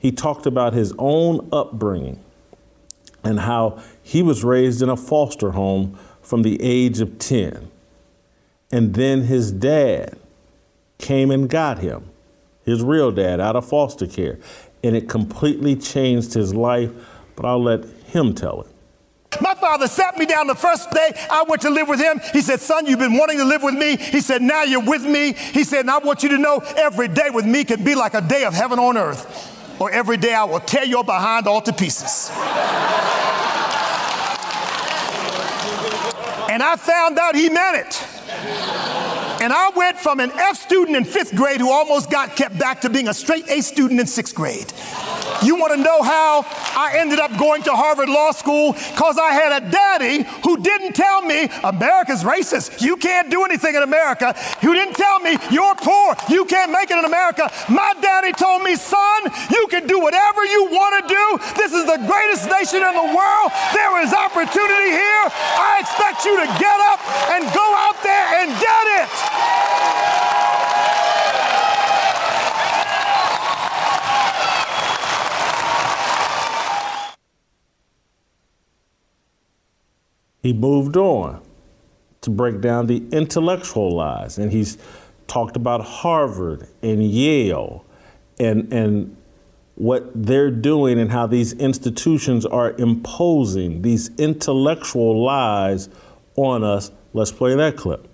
he 0.00 0.10
talked 0.10 0.46
about 0.46 0.72
his 0.72 0.92
own 0.98 1.48
upbringing 1.52 2.18
and 3.22 3.40
how 3.40 3.80
he 4.02 4.22
was 4.22 4.42
raised 4.42 4.82
in 4.82 4.88
a 4.88 4.96
foster 4.96 5.50
home 5.52 5.96
from 6.22 6.42
the 6.42 6.60
age 6.62 7.00
of 7.00 7.18
10. 7.18 7.70
And 8.72 8.94
then 8.94 9.22
his 9.22 9.52
dad 9.52 10.18
came 10.98 11.30
and 11.30 11.48
got 11.48 11.78
him. 11.78 12.06
his 12.62 12.82
real 12.82 13.10
dad, 13.10 13.40
out 13.40 13.56
of 13.56 13.66
foster 13.66 14.06
care. 14.06 14.38
And 14.84 14.94
it 14.94 15.08
completely 15.08 15.74
changed 15.74 16.34
his 16.34 16.54
life, 16.54 16.90
but 17.34 17.44
I'll 17.44 17.62
let 17.62 17.84
him 18.06 18.34
tell 18.34 18.62
it. 18.62 19.40
My 19.40 19.54
father 19.54 19.88
sat 19.88 20.18
me 20.18 20.26
down 20.26 20.46
the 20.46 20.54
first 20.54 20.90
day 20.90 21.12
I 21.30 21.44
went 21.44 21.62
to 21.62 21.70
live 21.70 21.88
with 21.88 22.00
him. 22.00 22.20
He 22.32 22.42
said, 22.42 22.60
Son, 22.60 22.86
you've 22.86 22.98
been 22.98 23.16
wanting 23.16 23.38
to 23.38 23.44
live 23.44 23.62
with 23.62 23.74
me. 23.74 23.96
He 23.96 24.20
said, 24.20 24.42
Now 24.42 24.62
you're 24.62 24.84
with 24.84 25.02
me. 25.02 25.32
He 25.32 25.64
said, 25.64 25.88
I 25.88 25.98
want 25.98 26.22
you 26.22 26.30
to 26.30 26.38
know 26.38 26.58
every 26.76 27.08
day 27.08 27.30
with 27.30 27.46
me 27.46 27.64
can 27.64 27.82
be 27.82 27.94
like 27.94 28.14
a 28.14 28.20
day 28.20 28.44
of 28.44 28.54
heaven 28.54 28.78
on 28.78 28.96
earth. 28.96 29.59
Or 29.80 29.90
every 29.90 30.18
day 30.18 30.34
I 30.34 30.44
will 30.44 30.60
tear 30.60 30.84
your 30.84 31.02
behind 31.02 31.48
all 31.48 31.62
to 31.62 31.72
pieces. 31.72 32.30
and 36.50 36.62
I 36.62 36.76
found 36.76 37.18
out 37.18 37.34
he 37.34 37.48
meant 37.48 37.78
it. 37.78 38.06
And 39.42 39.54
I 39.54 39.70
went 39.74 39.96
from 39.98 40.20
an 40.20 40.30
F 40.32 40.58
student 40.58 40.98
in 40.98 41.04
fifth 41.04 41.34
grade 41.34 41.60
who 41.60 41.70
almost 41.70 42.10
got 42.10 42.36
kept 42.36 42.58
back 42.58 42.82
to 42.82 42.90
being 42.90 43.08
a 43.08 43.14
straight 43.14 43.48
A 43.48 43.62
student 43.62 43.98
in 43.98 44.06
sixth 44.06 44.34
grade. 44.34 44.70
You 45.42 45.56
want 45.56 45.72
to 45.72 45.80
know 45.80 46.02
how 46.02 46.44
I 46.76 46.96
ended 46.98 47.18
up 47.18 47.36
going 47.38 47.62
to 47.64 47.72
Harvard 47.72 48.08
Law 48.08 48.32
School? 48.32 48.72
Because 48.72 49.18
I 49.18 49.32
had 49.32 49.62
a 49.62 49.70
daddy 49.70 50.24
who 50.44 50.60
didn't 50.60 50.92
tell 50.92 51.22
me 51.22 51.48
America's 51.64 52.24
racist. 52.24 52.82
You 52.82 52.96
can't 52.96 53.30
do 53.30 53.44
anything 53.44 53.74
in 53.74 53.82
America. 53.82 54.32
Who 54.60 54.74
didn't 54.74 54.94
tell 54.94 55.18
me 55.20 55.36
you're 55.50 55.74
poor. 55.76 56.14
You 56.28 56.44
can't 56.44 56.70
make 56.70 56.90
it 56.90 56.98
in 56.98 57.04
America. 57.04 57.50
My 57.68 57.94
daddy 58.00 58.32
told 58.32 58.62
me, 58.62 58.76
son, 58.76 59.22
you 59.50 59.66
can 59.70 59.86
do 59.86 59.98
whatever 60.00 60.44
you 60.44 60.68
want 60.70 61.00
to 61.00 61.02
do. 61.08 61.24
This 61.56 61.72
is 61.72 61.84
the 61.86 61.98
greatest 62.04 62.48
nation 62.50 62.82
in 62.82 62.94
the 62.94 63.08
world. 63.16 63.48
There 63.72 64.02
is 64.02 64.12
opportunity 64.12 64.90
here. 64.92 65.24
I 65.56 65.80
expect 65.80 66.24
you 66.24 66.36
to 66.36 66.46
get 66.58 66.78
up 66.92 67.00
and 67.32 67.44
go 67.54 67.66
out 67.80 67.96
there 68.02 68.26
and 68.44 68.48
get 68.60 68.84
it. 69.00 70.39
He 80.42 80.52
moved 80.52 80.96
on 80.96 81.42
to 82.22 82.30
break 82.30 82.60
down 82.60 82.86
the 82.86 83.06
intellectual 83.12 83.94
lies. 83.94 84.38
And 84.38 84.52
he's 84.52 84.78
talked 85.26 85.56
about 85.56 85.82
Harvard 85.82 86.68
and 86.82 87.02
Yale 87.02 87.84
and, 88.38 88.72
and 88.72 89.16
what 89.76 90.10
they're 90.14 90.50
doing 90.50 90.98
and 90.98 91.10
how 91.10 91.26
these 91.26 91.52
institutions 91.54 92.44
are 92.44 92.72
imposing 92.72 93.82
these 93.82 94.10
intellectual 94.18 95.22
lies 95.22 95.88
on 96.36 96.62
us. 96.64 96.90
Let's 97.12 97.32
play 97.32 97.54
that 97.54 97.76
clip. 97.76 98.06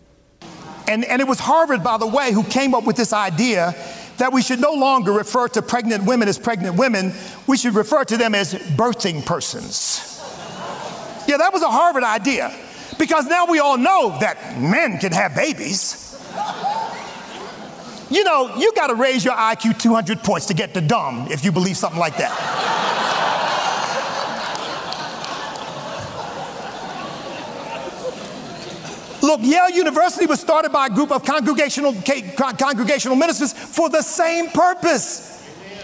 And, 0.89 1.05
and 1.05 1.21
it 1.21 1.27
was 1.27 1.41
Harvard, 1.41 1.83
by 1.83 1.99
the 1.99 2.07
way, 2.07 2.33
who 2.33 2.45
came 2.45 2.75
up 2.75 2.85
with 2.85 2.97
this 2.97 3.13
idea 3.13 3.75
that 4.19 4.33
we 4.33 4.41
should 4.43 4.61
no 4.61 4.73
longer 4.73 5.13
refer 5.13 5.49
to 5.49 5.63
pregnant 5.63 6.05
women 6.05 6.29
as 6.29 6.39
pregnant 6.39 6.77
women, 6.77 7.13
we 7.47 7.57
should 7.57 7.75
refer 7.75 8.05
to 8.05 8.17
them 8.17 8.35
as 8.35 8.55
birthing 8.55 9.27
persons. 9.27 10.16
Yeah, 11.27 11.39
that 11.39 11.53
was 11.53 11.63
a 11.63 11.71
Harvard 11.71 12.05
idea 12.05 12.55
because 12.99 13.27
now 13.27 13.47
we 13.47 13.59
all 13.59 13.77
know 13.77 14.17
that 14.21 14.61
men 14.61 14.99
can 14.99 15.13
have 15.13 15.35
babies. 15.35 16.03
You 18.09 18.23
know, 18.23 18.55
you 18.57 18.73
got 18.75 18.87
to 18.87 18.95
raise 18.95 19.25
your 19.25 19.35
IQ 19.35 19.81
200 19.81 20.21
points 20.21 20.47
to 20.47 20.55
get 20.55 20.75
to 20.75 20.81
dumb 20.81 21.27
if 21.29 21.45
you 21.45 21.51
believe 21.51 21.77
something 21.77 21.99
like 21.99 22.17
that. 22.19 22.77
Look, 29.23 29.41
Yale 29.43 29.71
University 29.71 30.27
was 30.27 30.39
started 30.39 30.71
by 30.71 30.87
a 30.87 30.91
group 30.91 31.11
of 31.11 31.25
congregational, 31.25 31.95
congregational 32.37 33.17
ministers 33.17 33.53
for 33.53 33.89
the 33.89 34.03
same 34.03 34.51
purpose 34.51 35.36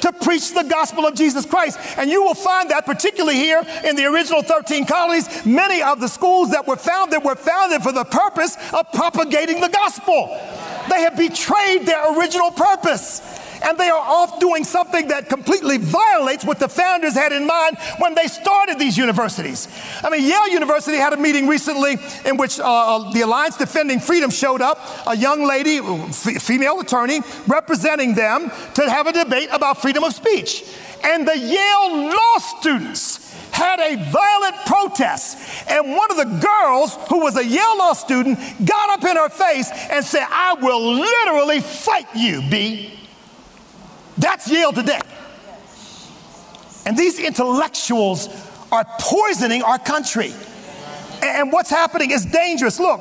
to 0.02 0.12
preach 0.12 0.52
the 0.52 0.62
gospel 0.62 1.06
of 1.06 1.14
Jesus 1.14 1.46
Christ. 1.46 1.78
And 1.96 2.10
you 2.10 2.22
will 2.22 2.34
find 2.34 2.70
that, 2.70 2.86
particularly 2.86 3.36
here 3.36 3.62
in 3.84 3.96
the 3.96 4.04
original 4.04 4.42
13 4.42 4.84
colonies, 4.86 5.46
many 5.46 5.82
of 5.82 6.00
the 6.00 6.08
schools 6.08 6.50
that 6.50 6.66
were 6.66 6.76
founded 6.76 7.24
were 7.24 7.36
founded 7.36 7.82
for 7.82 7.92
the 7.92 8.04
purpose 8.04 8.56
of 8.72 8.90
propagating 8.92 9.60
the 9.60 9.68
gospel. 9.68 10.26
They 10.90 11.00
have 11.02 11.16
betrayed 11.16 11.86
their 11.86 12.18
original 12.18 12.50
purpose 12.50 13.41
and 13.64 13.78
they 13.78 13.88
are 13.88 14.00
off 14.00 14.38
doing 14.40 14.64
something 14.64 15.08
that 15.08 15.28
completely 15.28 15.78
violates 15.78 16.44
what 16.44 16.58
the 16.58 16.68
founders 16.68 17.14
had 17.14 17.32
in 17.32 17.46
mind 17.46 17.76
when 17.98 18.14
they 18.14 18.26
started 18.26 18.78
these 18.78 18.96
universities. 18.96 19.68
I 20.02 20.10
mean, 20.10 20.22
Yale 20.22 20.48
University 20.48 20.96
had 20.96 21.12
a 21.12 21.16
meeting 21.16 21.46
recently 21.46 21.98
in 22.24 22.36
which 22.36 22.58
uh, 22.58 22.64
uh 22.64 23.12
the 23.12 23.22
Alliance 23.22 23.56
Defending 23.56 24.00
Freedom 24.00 24.30
showed 24.30 24.60
up, 24.60 24.78
a 25.06 25.16
young 25.16 25.44
lady, 25.44 25.76
f- 25.78 26.42
female 26.42 26.80
attorney, 26.80 27.20
representing 27.46 28.14
them 28.14 28.50
to 28.74 28.90
have 28.90 29.06
a 29.06 29.12
debate 29.12 29.48
about 29.52 29.80
freedom 29.80 30.04
of 30.04 30.14
speech. 30.14 30.64
And 31.04 31.26
the 31.26 31.36
Yale 31.36 32.08
law 32.08 32.38
students 32.38 33.22
had 33.52 33.80
a 33.80 33.96
violent 34.10 34.56
protest. 34.66 35.38
And 35.68 35.94
one 35.94 36.10
of 36.10 36.16
the 36.16 36.24
girls, 36.24 36.96
who 37.08 37.20
was 37.20 37.36
a 37.36 37.44
Yale 37.44 37.78
law 37.78 37.92
student, 37.92 38.38
got 38.64 38.90
up 38.90 39.04
in 39.04 39.16
her 39.16 39.28
face 39.28 39.70
and 39.90 40.04
said, 40.04 40.26
I 40.30 40.54
will 40.54 40.94
literally 40.94 41.60
fight 41.60 42.06
you, 42.14 42.42
B. 42.48 42.98
That's 44.18 44.50
Yale 44.50 44.72
today. 44.72 45.00
And 46.86 46.96
these 46.96 47.18
intellectuals 47.18 48.28
are 48.72 48.84
poisoning 48.98 49.62
our 49.62 49.78
country. 49.78 50.32
And 51.22 51.52
what's 51.52 51.70
happening 51.70 52.10
is 52.10 52.24
dangerous. 52.24 52.80
Look, 52.80 53.00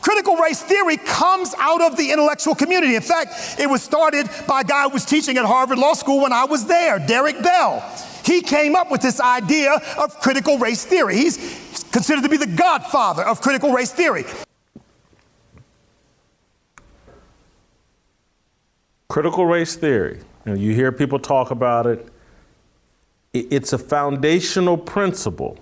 critical 0.00 0.36
race 0.36 0.62
theory 0.62 0.96
comes 0.96 1.54
out 1.58 1.82
of 1.82 1.96
the 1.96 2.10
intellectual 2.10 2.54
community. 2.54 2.94
In 2.94 3.02
fact, 3.02 3.56
it 3.58 3.68
was 3.68 3.82
started 3.82 4.28
by 4.46 4.62
a 4.62 4.64
guy 4.64 4.84
who 4.84 4.90
was 4.90 5.04
teaching 5.04 5.36
at 5.36 5.44
Harvard 5.44 5.78
Law 5.78 5.94
School 5.94 6.22
when 6.22 6.32
I 6.32 6.44
was 6.44 6.66
there, 6.66 6.98
Derrick 6.98 7.42
Bell. 7.42 7.84
He 8.24 8.40
came 8.40 8.74
up 8.74 8.90
with 8.90 9.02
this 9.02 9.20
idea 9.20 9.72
of 9.98 10.18
critical 10.20 10.58
race 10.58 10.84
theory. 10.84 11.16
He's 11.16 11.84
considered 11.92 12.22
to 12.22 12.28
be 12.28 12.38
the 12.38 12.46
godfather 12.46 13.22
of 13.22 13.40
critical 13.40 13.72
race 13.72 13.92
theory. 13.92 14.24
Critical 19.08 19.46
race 19.46 19.76
theory, 19.76 20.20
and 20.44 20.58
you 20.58 20.74
hear 20.74 20.90
people 20.90 21.18
talk 21.18 21.50
about 21.50 21.86
it, 21.86 22.08
it's 23.32 23.72
a 23.72 23.78
foundational 23.78 24.76
principle 24.76 25.58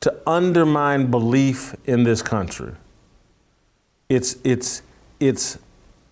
to 0.00 0.14
undermine 0.26 1.10
belief 1.10 1.74
in 1.84 2.04
this 2.04 2.22
country. 2.22 2.72
It's, 4.08 4.36
it's, 4.44 4.82
it's 5.20 5.58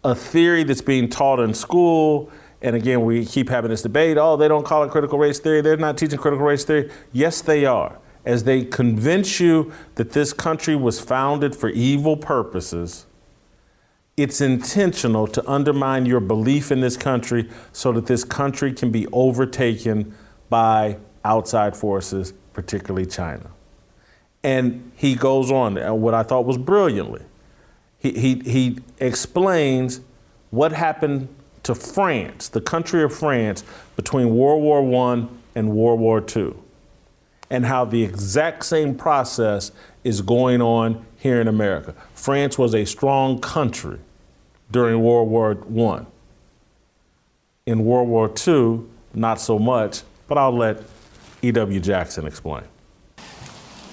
a 0.02 0.14
theory 0.14 0.64
that's 0.64 0.82
being 0.82 1.08
taught 1.08 1.40
in 1.40 1.54
school. 1.54 2.30
And 2.60 2.76
again, 2.76 3.04
we 3.04 3.24
keep 3.24 3.48
having 3.48 3.70
this 3.70 3.82
debate 3.82 4.16
oh, 4.18 4.36
they 4.36 4.48
don't 4.48 4.64
call 4.64 4.84
it 4.84 4.90
critical 4.90 5.18
race 5.18 5.38
theory. 5.38 5.60
They're 5.60 5.76
not 5.76 5.96
teaching 5.96 6.18
critical 6.18 6.46
race 6.46 6.64
theory. 6.64 6.90
Yes, 7.12 7.40
they 7.40 7.64
are. 7.64 7.98
As 8.24 8.44
they 8.44 8.64
convince 8.64 9.38
you 9.38 9.72
that 9.96 10.12
this 10.12 10.32
country 10.32 10.74
was 10.74 10.98
founded 10.98 11.54
for 11.54 11.68
evil 11.68 12.16
purposes 12.16 13.06
it's 14.16 14.40
intentional 14.40 15.26
to 15.26 15.50
undermine 15.50 16.06
your 16.06 16.20
belief 16.20 16.70
in 16.70 16.80
this 16.80 16.96
country 16.96 17.50
so 17.72 17.92
that 17.92 18.06
this 18.06 18.22
country 18.22 18.72
can 18.72 18.90
be 18.90 19.06
overtaken 19.12 20.14
by 20.48 20.98
outside 21.24 21.76
forces, 21.76 22.32
particularly 22.52 23.06
China. 23.06 23.50
And 24.44 24.92
he 24.94 25.14
goes 25.14 25.50
on, 25.50 25.76
what 26.00 26.14
I 26.14 26.22
thought 26.22 26.44
was 26.44 26.58
brilliantly. 26.58 27.22
He, 27.98 28.12
he, 28.12 28.34
he 28.40 28.78
explains 28.98 30.00
what 30.50 30.72
happened 30.72 31.28
to 31.64 31.74
France, 31.74 32.48
the 32.48 32.60
country 32.60 33.02
of 33.02 33.12
France, 33.12 33.64
between 33.96 34.36
World 34.36 34.62
War 34.62 35.10
I 35.10 35.26
and 35.54 35.72
World 35.72 35.98
War 35.98 36.22
II, 36.36 36.54
and 37.50 37.64
how 37.64 37.86
the 37.86 38.04
exact 38.04 38.64
same 38.66 38.94
process 38.94 39.72
is 40.04 40.20
going 40.20 40.60
on 40.60 41.04
here 41.24 41.40
in 41.40 41.48
America. 41.48 41.94
France 42.12 42.58
was 42.58 42.74
a 42.74 42.84
strong 42.84 43.40
country 43.40 43.98
during 44.70 45.02
World 45.02 45.30
War 45.30 45.56
I. 45.96 46.04
In 47.64 47.86
World 47.86 48.08
War 48.08 48.30
II, 48.46 48.80
not 49.14 49.40
so 49.40 49.58
much, 49.58 50.02
but 50.28 50.36
I'll 50.36 50.54
let 50.54 50.82
E.W. 51.40 51.80
Jackson 51.80 52.26
explain. 52.26 52.64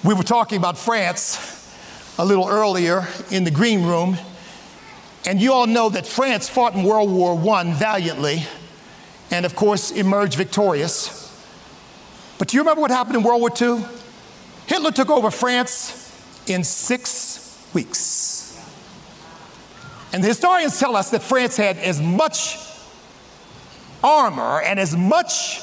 We 0.04 0.12
were 0.12 0.22
talking 0.22 0.58
about 0.58 0.76
France 0.76 1.74
a 2.18 2.24
little 2.24 2.46
earlier 2.46 3.08
in 3.30 3.44
the 3.44 3.50
green 3.50 3.82
room, 3.82 4.18
and 5.24 5.40
you 5.40 5.54
all 5.54 5.66
know 5.66 5.88
that 5.88 6.06
France 6.06 6.50
fought 6.50 6.74
in 6.74 6.82
World 6.84 7.10
War 7.10 7.32
I 7.54 7.72
valiantly 7.72 8.42
and, 9.30 9.46
of 9.46 9.56
course, 9.56 9.90
emerged 9.90 10.34
victorious. 10.34 11.32
But 12.36 12.48
do 12.48 12.58
you 12.58 12.60
remember 12.60 12.82
what 12.82 12.90
happened 12.90 13.16
in 13.16 13.22
World 13.22 13.40
War 13.40 13.50
II? 13.58 13.86
Hitler 14.66 14.90
took 14.90 15.08
over 15.08 15.30
France 15.30 16.01
in 16.46 16.64
six 16.64 17.68
weeks. 17.72 18.60
And 20.12 20.22
the 20.22 20.28
historians 20.28 20.78
tell 20.78 20.94
us 20.96 21.10
that 21.10 21.22
France 21.22 21.56
had 21.56 21.78
as 21.78 22.00
much 22.00 22.58
armor 24.04 24.60
and 24.60 24.78
as 24.78 24.96
much 24.96 25.60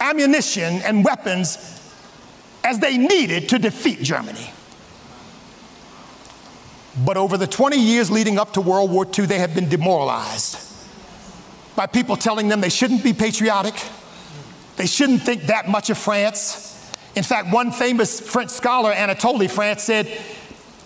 ammunition 0.00 0.80
and 0.82 1.04
weapons 1.04 1.58
as 2.64 2.78
they 2.78 2.96
needed 2.96 3.48
to 3.50 3.58
defeat 3.58 4.00
Germany. 4.02 4.50
But 7.04 7.16
over 7.16 7.36
the 7.36 7.46
20 7.46 7.78
years 7.78 8.10
leading 8.10 8.38
up 8.38 8.52
to 8.54 8.60
World 8.60 8.90
War 8.90 9.06
II, 9.06 9.26
they 9.26 9.38
had 9.38 9.54
been 9.54 9.68
demoralized. 9.68 10.68
by 11.74 11.86
people 11.86 12.16
telling 12.16 12.48
them 12.48 12.60
they 12.60 12.68
shouldn't 12.68 13.02
be 13.02 13.14
patriotic, 13.14 13.74
they 14.76 14.86
shouldn't 14.86 15.22
think 15.22 15.44
that 15.44 15.68
much 15.68 15.88
of 15.90 15.96
France. 15.96 16.71
In 17.14 17.22
fact, 17.22 17.52
one 17.52 17.72
famous 17.72 18.20
French 18.20 18.50
scholar, 18.50 18.90
Anatole 18.90 19.46
France, 19.48 19.82
said, 19.82 20.08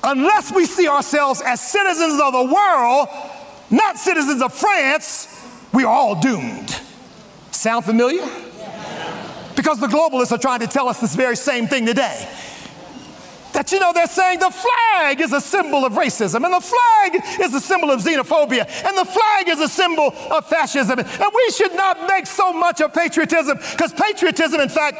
unless 0.02 0.52
we 0.52 0.66
see 0.66 0.88
ourselves 0.88 1.40
as 1.44 1.60
citizens 1.60 2.20
of 2.20 2.32
the 2.32 2.44
world, 2.44 3.08
not 3.70 3.96
citizens 3.96 4.42
of 4.42 4.52
France, 4.52 5.28
we 5.72 5.84
are 5.84 5.92
all 5.92 6.20
doomed. 6.20 6.80
Sound 7.50 7.84
familiar? 7.84 8.28
Because 9.54 9.80
the 9.80 9.86
globalists 9.86 10.32
are 10.32 10.38
trying 10.38 10.60
to 10.60 10.66
tell 10.66 10.88
us 10.88 11.00
this 11.00 11.14
very 11.14 11.36
same 11.36 11.66
thing 11.66 11.86
today. 11.86 12.28
That 13.52 13.72
you 13.72 13.80
know, 13.80 13.92
they're 13.94 14.06
saying 14.06 14.40
the 14.40 14.50
flag 14.50 15.20
is 15.20 15.32
a 15.32 15.40
symbol 15.40 15.86
of 15.86 15.94
racism, 15.94 16.44
and 16.44 16.52
the 16.52 16.60
flag 16.60 17.40
is 17.40 17.54
a 17.54 17.60
symbol 17.60 17.90
of 17.90 18.00
xenophobia, 18.00 18.68
and 18.84 18.98
the 18.98 19.04
flag 19.04 19.48
is 19.48 19.60
a 19.60 19.68
symbol 19.68 20.12
of 20.30 20.46
fascism. 20.46 20.98
And 20.98 21.30
we 21.34 21.50
should 21.52 21.74
not 21.74 22.06
make 22.06 22.26
so 22.26 22.52
much 22.52 22.82
of 22.82 22.92
patriotism, 22.92 23.58
because 23.72 23.94
patriotism, 23.94 24.60
in 24.60 24.68
fact, 24.68 24.98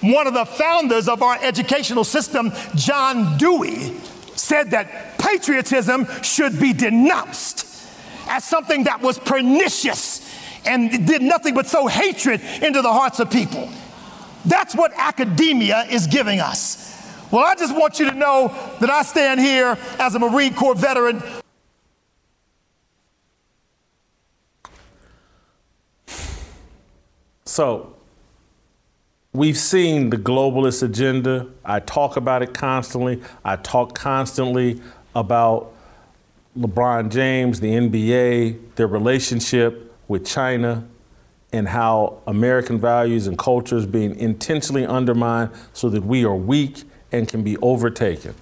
one 0.00 0.26
of 0.26 0.34
the 0.34 0.44
founders 0.44 1.08
of 1.08 1.22
our 1.22 1.38
educational 1.42 2.04
system, 2.04 2.52
John 2.74 3.36
Dewey, 3.36 3.96
said 4.36 4.70
that 4.70 5.18
patriotism 5.18 6.06
should 6.22 6.60
be 6.60 6.72
denounced 6.72 7.66
as 8.28 8.44
something 8.44 8.84
that 8.84 9.00
was 9.00 9.18
pernicious 9.18 10.24
and 10.64 11.06
did 11.06 11.22
nothing 11.22 11.54
but 11.54 11.66
sow 11.66 11.86
hatred 11.86 12.40
into 12.62 12.82
the 12.82 12.92
hearts 12.92 13.20
of 13.20 13.30
people. 13.30 13.68
That's 14.44 14.74
what 14.74 14.92
academia 14.96 15.86
is 15.90 16.06
giving 16.06 16.40
us. 16.40 16.86
Well, 17.30 17.44
I 17.44 17.54
just 17.54 17.76
want 17.76 17.98
you 17.98 18.10
to 18.10 18.16
know 18.16 18.48
that 18.80 18.88
I 18.88 19.02
stand 19.02 19.40
here 19.40 19.76
as 19.98 20.14
a 20.14 20.18
Marine 20.18 20.54
Corps 20.54 20.74
veteran. 20.74 21.22
So, 27.44 27.97
we've 29.32 29.58
seen 29.58 30.10
the 30.10 30.16
globalist 30.16 30.82
agenda. 30.82 31.46
I 31.64 31.80
talk 31.80 32.16
about 32.16 32.42
it 32.42 32.54
constantly. 32.54 33.22
I 33.44 33.56
talk 33.56 33.94
constantly 33.94 34.80
about 35.14 35.72
LeBron 36.58 37.10
James, 37.10 37.60
the 37.60 37.70
NBA, 37.70 38.74
their 38.76 38.86
relationship 38.86 39.94
with 40.08 40.26
China, 40.26 40.86
and 41.52 41.68
how 41.68 42.20
American 42.26 42.80
values 42.80 43.26
and 43.26 43.38
cultures 43.38 43.86
being 43.86 44.14
intentionally 44.16 44.86
undermined 44.86 45.50
so 45.72 45.88
that 45.88 46.02
we 46.02 46.24
are 46.24 46.34
weak 46.34 46.84
and 47.12 47.28
can 47.28 47.42
be 47.42 47.56
overtaken. 47.58 48.34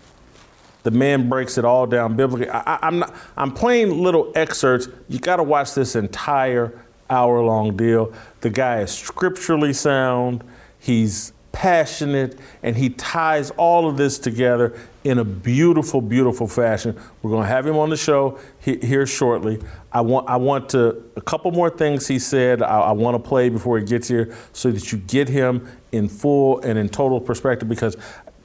The 0.83 0.91
man 0.93 1.29
breaks 1.29 1.59
it 1.59 1.65
all 1.65 1.87
down 1.87 2.17
biblically. 2.17 2.49
I, 2.49 2.87
am 2.87 3.01
not, 3.01 3.15
I'm 3.37 3.53
playing 3.53 4.03
little 4.03 4.33
excerpts. 4.35 4.89
You 5.09 5.19
got 5.19 5.37
to 5.37 5.43
watch 5.43 5.75
this 5.75 5.97
entire 5.97 6.81
hour 7.11 7.43
long 7.43 7.77
deal. 7.77 8.13
The 8.41 8.51
guy 8.51 8.81
is 8.81 8.93
scripturally 8.93 9.73
sound, 9.73 10.45
he's 10.87 11.33
passionate, 11.57 12.39
and 12.63 12.77
he 12.77 12.91
ties 12.91 13.51
all 13.53 13.89
of 13.89 13.97
this 13.97 14.19
together 14.19 14.79
in 15.05 15.19
a 15.19 15.25
beautiful, 15.25 16.03
beautiful 16.03 16.47
fashion. 16.47 16.95
We're 17.23 17.31
going 17.31 17.45
to 17.45 17.49
have 17.49 17.67
him 17.67 17.79
on 17.79 17.89
the 17.89 17.97
show 17.97 18.39
here 18.61 19.07
shortly. 19.07 19.59
I 19.91 20.03
want, 20.03 20.29
I 20.29 20.37
want 20.37 20.69
to, 20.71 21.03
a 21.17 21.23
couple 21.23 21.51
more 21.53 21.71
things 21.71 22.07
he 22.07 22.19
said 22.19 22.61
I, 22.61 22.81
I 22.81 22.93
want 22.93 23.15
to 23.15 23.27
play 23.27 23.49
before 23.49 23.79
he 23.79 23.87
gets 23.87 24.07
here 24.07 24.37
so 24.53 24.71
that 24.71 24.93
you 24.93 24.99
get 24.99 25.31
him 25.31 25.67
in 25.93 26.11
full 26.11 26.61
and 26.61 26.79
in 26.79 26.91
total 26.91 27.23
perspective 27.23 27.71
because 27.71 27.97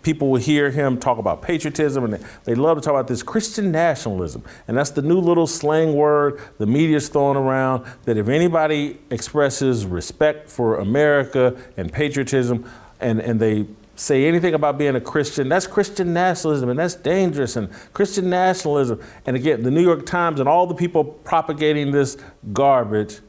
people 0.03 0.29
will 0.29 0.39
hear 0.39 0.71
him 0.71 0.99
talk 0.99 1.17
about 1.17 1.41
patriotism 1.41 2.03
and 2.03 2.25
they 2.43 2.55
love 2.55 2.77
to 2.77 2.81
talk 2.81 2.91
about 2.91 3.07
this 3.07 3.23
Christian 3.23 3.71
nationalism. 3.71 4.43
And 4.67 4.77
that's 4.77 4.91
the 4.91 5.01
new 5.01 5.19
little 5.19 5.47
slang 5.47 5.93
word 5.93 6.39
the 6.57 6.65
media's 6.65 7.09
throwing 7.09 7.37
around 7.37 7.85
that 8.05 8.17
if 8.17 8.27
anybody 8.27 8.99
expresses 9.09 9.85
respect 9.85 10.49
for 10.49 10.79
America 10.79 11.55
and 11.77 11.91
patriotism 11.91 12.69
and, 12.99 13.19
and 13.19 13.39
they 13.39 13.65
say 13.95 14.25
anything 14.27 14.53
about 14.53 14.77
being 14.77 14.95
a 14.95 15.01
Christian, 15.01 15.47
that's 15.49 15.67
Christian 15.67 16.13
nationalism 16.13 16.69
and 16.69 16.79
that's 16.79 16.95
dangerous 16.95 17.55
and 17.55 17.69
Christian 17.93 18.29
nationalism. 18.29 18.99
And 19.25 19.35
again, 19.35 19.63
the 19.63 19.71
New 19.71 19.83
York 19.83 20.05
Times 20.05 20.39
and 20.39 20.49
all 20.49 20.65
the 20.65 20.75
people 20.75 21.03
propagating 21.03 21.91
this 21.91 22.17
garbage 22.51 23.19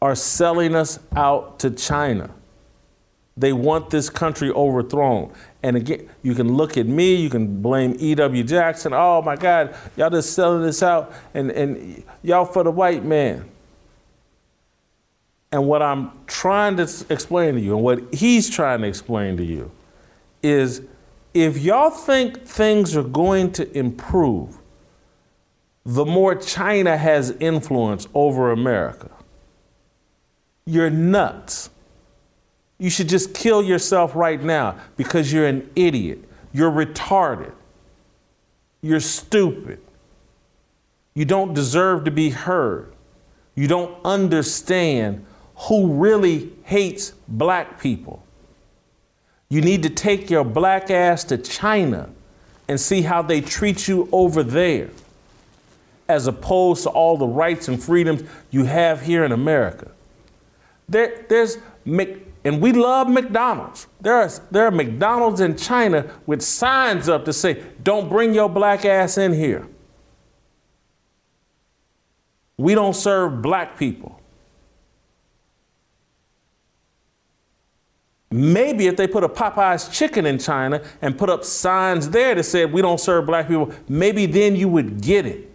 are 0.00 0.14
selling 0.14 0.74
us 0.74 0.98
out 1.14 1.58
to 1.60 1.70
China. 1.70 2.30
They 3.36 3.52
want 3.52 3.90
this 3.90 4.10
country 4.10 4.50
overthrown. 4.50 5.32
And 5.62 5.76
again, 5.76 6.08
you 6.22 6.34
can 6.34 6.54
look 6.54 6.76
at 6.76 6.86
me, 6.86 7.16
you 7.16 7.30
can 7.30 7.60
blame 7.60 7.96
E.W. 7.98 8.44
Jackson. 8.44 8.92
Oh 8.94 9.22
my 9.22 9.34
God, 9.34 9.74
y'all 9.96 10.10
just 10.10 10.32
selling 10.32 10.62
this 10.62 10.82
out, 10.82 11.12
and, 11.34 11.50
and 11.50 12.04
y'all 12.22 12.44
for 12.44 12.62
the 12.62 12.70
white 12.70 13.04
man. 13.04 13.44
And 15.50 15.66
what 15.66 15.82
I'm 15.82 16.12
trying 16.26 16.76
to 16.76 16.82
explain 17.08 17.54
to 17.54 17.60
you, 17.60 17.74
and 17.74 17.82
what 17.82 18.14
he's 18.14 18.48
trying 18.50 18.82
to 18.82 18.86
explain 18.86 19.36
to 19.38 19.44
you, 19.44 19.70
is 20.42 20.82
if 21.34 21.58
y'all 21.58 21.90
think 21.90 22.44
things 22.44 22.96
are 22.96 23.02
going 23.02 23.52
to 23.52 23.76
improve, 23.76 24.58
the 25.84 26.04
more 26.04 26.34
China 26.34 26.96
has 26.96 27.30
influence 27.40 28.06
over 28.14 28.52
America, 28.52 29.10
you're 30.66 30.90
nuts. 30.90 31.70
You 32.78 32.90
should 32.90 33.08
just 33.08 33.34
kill 33.34 33.62
yourself 33.62 34.14
right 34.14 34.40
now 34.42 34.78
because 34.96 35.32
you're 35.32 35.46
an 35.46 35.68
idiot. 35.74 36.24
You're 36.52 36.70
retarded. 36.70 37.52
You're 38.80 39.00
stupid. 39.00 39.80
You 41.14 41.24
don't 41.24 41.52
deserve 41.52 42.04
to 42.04 42.12
be 42.12 42.30
heard. 42.30 42.92
You 43.56 43.66
don't 43.66 43.98
understand 44.04 45.26
who 45.56 45.94
really 45.94 46.52
hates 46.62 47.12
black 47.26 47.80
people. 47.80 48.22
You 49.48 49.60
need 49.60 49.82
to 49.82 49.90
take 49.90 50.30
your 50.30 50.44
black 50.44 50.90
ass 50.90 51.24
to 51.24 51.38
China 51.38 52.10
and 52.68 52.78
see 52.78 53.02
how 53.02 53.22
they 53.22 53.40
treat 53.40 53.88
you 53.88 54.08
over 54.12 54.44
there, 54.44 54.90
as 56.06 56.28
opposed 56.28 56.84
to 56.84 56.90
all 56.90 57.16
the 57.16 57.26
rights 57.26 57.66
and 57.66 57.82
freedoms 57.82 58.22
you 58.50 58.64
have 58.64 59.02
here 59.02 59.24
in 59.24 59.32
America. 59.32 59.90
There, 60.88 61.24
there's 61.28 61.58
and 62.44 62.60
we 62.60 62.72
love 62.72 63.08
McDonald's. 63.08 63.86
There 64.00 64.14
are, 64.14 64.30
there 64.50 64.66
are 64.66 64.70
McDonald's 64.70 65.40
in 65.40 65.56
China 65.56 66.10
with 66.26 66.42
signs 66.42 67.08
up 67.08 67.24
to 67.24 67.32
say, 67.32 67.62
don't 67.82 68.08
bring 68.08 68.32
your 68.32 68.48
black 68.48 68.84
ass 68.84 69.18
in 69.18 69.32
here. 69.32 69.66
We 72.56 72.74
don't 72.74 72.94
serve 72.94 73.42
black 73.42 73.78
people. 73.78 74.20
Maybe 78.30 78.86
if 78.86 78.96
they 78.96 79.06
put 79.06 79.24
a 79.24 79.28
Popeye's 79.28 79.88
chicken 79.88 80.26
in 80.26 80.38
China 80.38 80.82
and 81.00 81.16
put 81.16 81.30
up 81.30 81.44
signs 81.44 82.10
there 82.10 82.34
that 82.34 82.44
said 82.44 82.72
we 82.72 82.82
don't 82.82 83.00
serve 83.00 83.26
black 83.26 83.48
people, 83.48 83.72
maybe 83.88 84.26
then 84.26 84.54
you 84.54 84.68
would 84.68 85.00
get 85.00 85.24
it. 85.24 85.47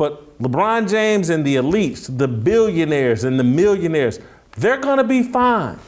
But 0.00 0.38
LeBron 0.38 0.88
James 0.88 1.28
and 1.28 1.44
the 1.44 1.56
elites, 1.56 2.08
the 2.16 2.26
billionaires 2.26 3.22
and 3.22 3.38
the 3.38 3.44
millionaires, 3.44 4.18
they're 4.52 4.78
going 4.78 4.96
to 4.96 5.04
be 5.04 5.22
fine. 5.22 5.78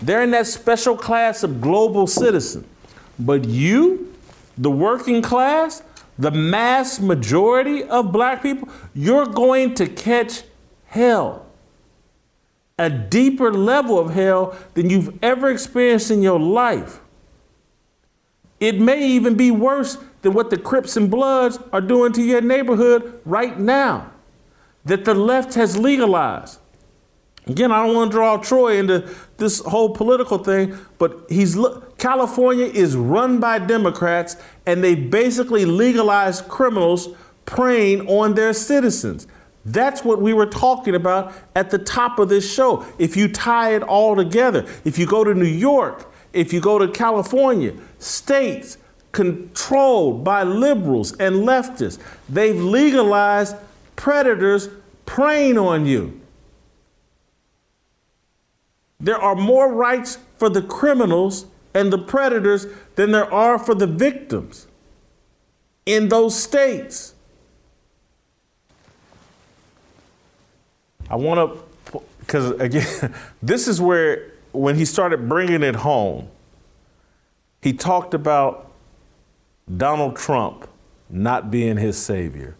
They're 0.00 0.22
in 0.22 0.30
that 0.30 0.46
special 0.46 0.96
class 0.96 1.42
of 1.42 1.60
global 1.60 2.06
citizen. 2.06 2.64
But 3.18 3.44
you, 3.44 4.14
the 4.56 4.70
working 4.70 5.20
class, 5.20 5.82
the 6.16 6.30
mass 6.30 7.00
majority 7.00 7.82
of 7.82 8.12
black 8.12 8.40
people, 8.40 8.68
you're 8.94 9.26
going 9.26 9.74
to 9.74 9.88
catch 9.88 10.44
hell. 10.86 11.44
A 12.78 12.88
deeper 12.88 13.52
level 13.52 13.98
of 13.98 14.14
hell 14.14 14.56
than 14.74 14.90
you've 14.90 15.18
ever 15.24 15.50
experienced 15.50 16.12
in 16.12 16.22
your 16.22 16.38
life. 16.38 17.00
It 18.60 18.78
may 18.78 19.08
even 19.08 19.34
be 19.34 19.50
worse 19.50 19.98
than 20.24 20.32
what 20.32 20.50
the 20.50 20.56
Crips 20.58 20.96
and 20.96 21.10
Bloods 21.10 21.58
are 21.72 21.80
doing 21.80 22.12
to 22.14 22.22
your 22.22 22.40
neighborhood 22.40 23.20
right 23.24 23.58
now, 23.58 24.10
that 24.84 25.04
the 25.04 25.14
left 25.14 25.54
has 25.54 25.76
legalized. 25.76 26.58
Again, 27.46 27.70
I 27.70 27.84
don't 27.84 27.94
want 27.94 28.10
to 28.10 28.16
draw 28.16 28.38
Troy 28.38 28.78
into 28.78 29.08
this 29.36 29.60
whole 29.60 29.90
political 29.90 30.38
thing, 30.38 30.78
but 30.98 31.26
he's 31.28 31.58
California 31.98 32.64
is 32.64 32.96
run 32.96 33.38
by 33.38 33.58
Democrats, 33.58 34.36
and 34.64 34.82
they 34.82 34.94
basically 34.94 35.66
legalized 35.66 36.48
criminals 36.48 37.10
preying 37.44 38.08
on 38.08 38.34
their 38.34 38.54
citizens. 38.54 39.26
That's 39.66 40.04
what 40.04 40.22
we 40.22 40.32
were 40.32 40.46
talking 40.46 40.94
about 40.94 41.34
at 41.54 41.68
the 41.68 41.78
top 41.78 42.18
of 42.18 42.30
this 42.30 42.50
show. 42.50 42.86
If 42.98 43.14
you 43.14 43.28
tie 43.28 43.74
it 43.74 43.82
all 43.82 44.16
together, 44.16 44.66
if 44.84 44.98
you 44.98 45.06
go 45.06 45.22
to 45.22 45.34
New 45.34 45.44
York, 45.44 46.10
if 46.32 46.52
you 46.52 46.60
go 46.60 46.78
to 46.78 46.88
California, 46.88 47.74
states 47.98 48.78
controlled 49.14 50.24
by 50.24 50.42
liberals 50.42 51.12
and 51.12 51.36
leftists. 51.36 51.98
They've 52.28 52.60
legalized 52.60 53.56
predators 53.96 54.68
preying 55.06 55.56
on 55.56 55.86
you. 55.86 56.20
There 59.00 59.18
are 59.18 59.34
more 59.34 59.72
rights 59.72 60.18
for 60.36 60.48
the 60.48 60.62
criminals 60.62 61.46
and 61.72 61.92
the 61.92 61.98
predators 61.98 62.66
than 62.96 63.12
there 63.12 63.32
are 63.32 63.58
for 63.58 63.74
the 63.74 63.86
victims 63.86 64.66
in 65.86 66.08
those 66.08 66.40
states. 66.40 67.14
I 71.08 71.16
want 71.16 71.62
to, 71.92 72.02
because 72.20 72.50
again, 72.60 73.14
this 73.42 73.68
is 73.68 73.80
where, 73.80 74.32
when 74.52 74.76
he 74.76 74.84
started 74.84 75.28
bringing 75.28 75.62
it 75.62 75.76
home, 75.76 76.28
he 77.60 77.72
talked 77.72 78.14
about 78.14 78.70
Donald 79.76 80.16
Trump 80.16 80.68
not 81.08 81.50
being 81.50 81.76
his 81.76 81.96
savior. 81.96 82.56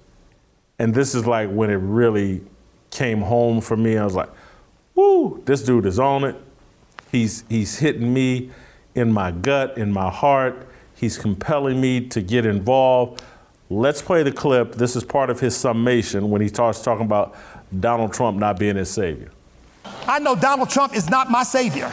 And 0.78 0.94
this 0.94 1.14
is 1.14 1.26
like 1.26 1.50
when 1.50 1.70
it 1.70 1.76
really 1.76 2.42
came 2.90 3.20
home 3.20 3.60
for 3.60 3.76
me. 3.76 3.96
I 3.98 4.04
was 4.04 4.14
like, 4.14 4.30
woo, 4.94 5.42
this 5.44 5.62
dude 5.62 5.86
is 5.86 5.98
on 5.98 6.24
it. 6.24 6.36
He's, 7.10 7.44
he's 7.48 7.78
hitting 7.78 8.12
me 8.12 8.50
in 8.94 9.12
my 9.12 9.30
gut, 9.30 9.76
in 9.78 9.92
my 9.92 10.10
heart. 10.10 10.68
He's 10.94 11.18
compelling 11.18 11.80
me 11.80 12.08
to 12.08 12.22
get 12.22 12.46
involved. 12.46 13.22
Let's 13.70 14.02
play 14.02 14.22
the 14.22 14.32
clip. 14.32 14.74
This 14.74 14.94
is 14.94 15.04
part 15.04 15.30
of 15.30 15.40
his 15.40 15.56
summation 15.56 16.30
when 16.30 16.40
he 16.40 16.48
starts 16.48 16.82
talking 16.82 17.06
about 17.06 17.34
Donald 17.80 18.12
Trump 18.12 18.38
not 18.38 18.58
being 18.58 18.76
his 18.76 18.90
savior. 18.90 19.30
I 20.06 20.18
know 20.18 20.36
Donald 20.36 20.70
Trump 20.70 20.94
is 20.94 21.10
not 21.10 21.30
my 21.30 21.42
savior. 21.42 21.92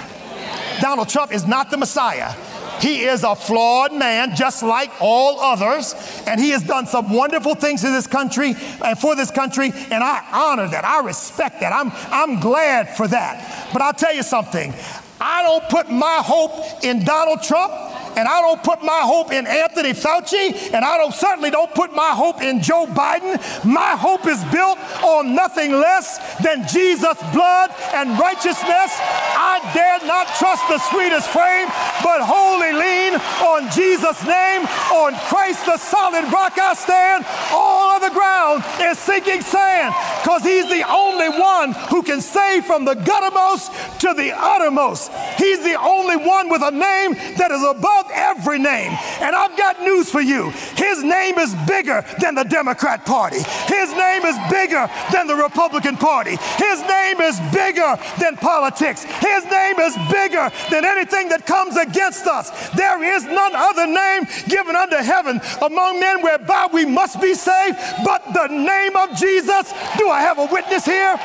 Donald 0.80 1.10
Trump 1.10 1.34
is 1.34 1.46
not 1.46 1.70
the 1.72 1.78
Messiah. 1.78 2.34
He 2.82 3.04
is 3.04 3.24
a 3.24 3.36
flawed 3.36 3.94
man, 3.94 4.36
just 4.36 4.64
like 4.64 4.92
all 5.00 5.40
others, 5.40 5.94
and 6.26 6.40
he 6.40 6.50
has 6.50 6.64
done 6.64 6.88
some 6.88 7.14
wonderful 7.14 7.54
things 7.56 7.82
to 7.82 7.92
this 7.92 8.08
country 8.08 8.56
and 8.84 8.98
for 8.98 9.16
this 9.16 9.30
country, 9.30 9.72
and 9.92 10.04
I 10.04 10.26
honor 10.32 10.68
that. 10.68 10.84
I 10.84 11.02
respect 11.06 11.60
that. 11.60 11.72
I'm, 11.72 11.92
I'm 12.12 12.40
glad 12.40 12.96
for 12.96 13.08
that. 13.08 13.70
But 13.72 13.82
I'll 13.82 13.94
tell 13.94 14.14
you 14.14 14.24
something 14.24 14.74
I 15.22 15.44
don't 15.44 15.70
put 15.70 15.92
my 15.92 16.18
hope 16.24 16.84
in 16.84 17.06
Donald 17.06 17.44
Trump 17.44 17.72
and 18.16 18.28
I 18.28 18.42
don't 18.42 18.64
put 18.64 18.84
my 18.84 19.02
hope 19.04 19.32
in 19.32 19.48
Anthony 19.48 19.94
Fauci, 19.94 20.74
and 20.74 20.84
I 20.84 20.98
don't 20.98 21.14
certainly 21.14 21.50
don't 21.50 21.74
put 21.74 21.94
my 21.94 22.12
hope 22.12 22.42
in 22.42 22.62
Joe 22.62 22.86
Biden. 22.88 23.40
My 23.66 23.96
hope 23.96 24.28
is 24.28 24.44
built 24.46 24.78
on 25.04 25.36
nothing 25.36 25.72
less 25.72 26.18
than 26.44 26.68
Jesus' 26.68 27.20
blood 27.34 27.72
and 27.94 28.18
righteousness. 28.20 28.92
I 29.38 29.60
dare 29.74 30.08
not 30.08 30.28
trust 30.38 30.68
the 30.68 30.80
sweetest 30.90 31.30
frame, 31.30 31.68
but 32.04 32.22
wholly 32.22 32.74
lean 32.74 33.14
on 33.46 33.70
Jesus' 33.72 34.26
name, 34.26 34.66
on 34.92 35.14
Christ 35.28 35.66
the 35.66 35.78
solid 35.78 36.26
rock 36.32 36.58
I 36.58 36.74
stand. 36.74 37.26
All 37.52 37.96
of 37.96 38.02
the 38.02 38.10
ground 38.10 38.64
is 38.82 38.98
sinking 38.98 39.42
sand, 39.42 39.94
because 40.22 40.44
he's 40.44 40.68
the 40.70 40.88
only 40.90 41.30
one 41.30 41.74
who 41.90 42.04
can 42.04 42.22
save 42.22 42.66
from 42.66 42.86
the 42.86 42.96
guttermost 42.96 43.72
to 44.00 44.14
the 44.14 44.32
uttermost. 44.36 45.12
He's 45.38 45.64
the 45.64 45.80
only 45.80 46.18
one 46.18 46.50
with 46.50 46.62
a 46.62 46.72
name 46.72 47.14
that 47.38 47.52
is 47.52 47.64
above 47.64 48.01
above 48.02 48.12
every 48.14 48.60
name. 48.60 48.92
And 49.20 49.36
I've 49.36 49.58
got 49.58 49.82
news 49.82 50.10
for 50.10 50.22
you. 50.22 50.50
His 50.76 51.04
name 51.04 51.38
is 51.38 51.56
bigger 51.68 52.04
than 52.20 52.36
the 52.36 52.44
Democrat 52.44 53.06
Party. 53.06 53.40
His 53.68 53.92
name 53.94 54.24
is 54.24 54.38
bigger 54.50 54.90
than 55.12 55.28
the 55.28 55.36
Republican 55.36 55.98
Party. 55.98 56.38
His 56.58 56.82
name 56.82 57.22
is 57.22 57.40
bigger 57.54 57.98
than 58.20 58.36
politics. 58.38 59.04
His 59.04 59.46
name 59.46 59.80
is 59.80 59.96
bigger 60.12 60.52
than 60.70 60.86
anything 60.86 61.30
that 61.30 61.46
comes 61.46 61.78
against 61.78 62.28
us. 62.28 62.70
There 62.72 63.04
is 63.04 63.24
none 63.26 63.56
other 63.56 63.88
name 63.88 64.28
given 64.48 64.76
under 64.76 65.02
heaven 65.02 65.40
among 65.62 66.00
men 66.00 66.22
whereby 66.22 66.68
we 66.72 66.86
must 66.86 67.22
be 67.22 67.34
saved 67.34 67.78
but 68.04 68.22
the 68.34 68.48
name 68.48 68.96
of 68.96 69.16
Jesus. 69.18 69.74
Do 69.98 70.10
I 70.10 70.22
have 70.22 70.40
a 70.40 70.46
witness 70.46 70.86
here? 70.86 71.16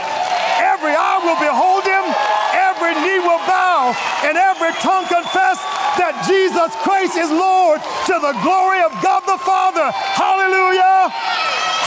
Every 0.57 0.93
eye 0.93 1.21
will 1.25 1.39
behold 1.41 1.85
him, 1.85 2.05
every 2.53 2.95
knee 3.01 3.21
will 3.21 3.41
bow, 3.45 3.93
and 4.25 4.37
every 4.37 4.73
tongue 4.81 5.07
confess 5.07 5.61
that 5.97 6.25
Jesus 6.29 6.66
Christ 6.77 7.17
is 7.17 7.31
Lord 7.31 7.81
to 8.07 8.13
the 8.13 8.33
glory 8.43 8.83
of 8.83 8.91
God 9.03 9.21
the 9.27 9.39
Father. 9.39 9.91
Hallelujah! 9.93 11.11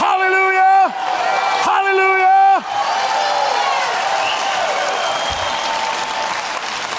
Hallelujah! 0.00 0.88
Hallelujah! 1.68 2.64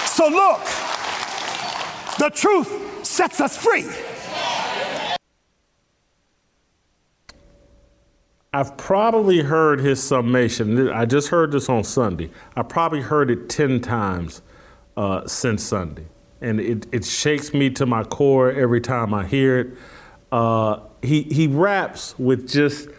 So 0.05 0.27
look, 0.27 0.63
the 2.19 2.29
truth 2.29 3.05
sets 3.05 3.41
us 3.41 3.57
free. 3.57 3.87
I've 8.53 8.75
probably 8.77 9.39
heard 9.39 9.79
his 9.79 10.03
summation. 10.03 10.89
I 10.89 11.05
just 11.05 11.29
heard 11.29 11.53
this 11.53 11.69
on 11.69 11.85
Sunday. 11.85 12.29
I 12.55 12.63
probably 12.63 13.01
heard 13.01 13.31
it 13.31 13.47
10 13.47 13.79
times 13.79 14.41
uh, 14.97 15.25
since 15.25 15.63
Sunday 15.63 16.10
and 16.41 16.59
it, 16.59 16.87
it 16.91 17.05
shakes 17.05 17.53
me 17.53 17.69
to 17.71 17.85
my 17.85 18.03
core 18.03 18.51
every 18.51 18.81
time 18.81 19.13
I 19.13 19.25
hear 19.25 19.59
it. 19.59 19.67
Uh, 20.31 20.79
he 21.01 21.23
he 21.23 21.47
raps 21.47 22.17
with 22.17 22.49
just 22.49 22.89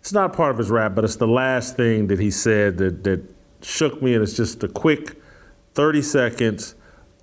it's 0.00 0.12
not 0.12 0.32
part 0.32 0.52
of 0.52 0.58
his 0.58 0.70
rap, 0.70 0.94
but 0.94 1.04
it's 1.04 1.16
the 1.16 1.28
last 1.28 1.76
thing 1.76 2.06
that 2.08 2.18
he 2.18 2.30
said 2.30 2.78
that 2.78 3.04
that 3.04 3.22
shook 3.62 4.02
me, 4.02 4.14
and 4.14 4.22
it's 4.22 4.36
just 4.36 4.62
a 4.62 4.68
quick 4.68 5.20
30 5.74 6.02
seconds 6.02 6.74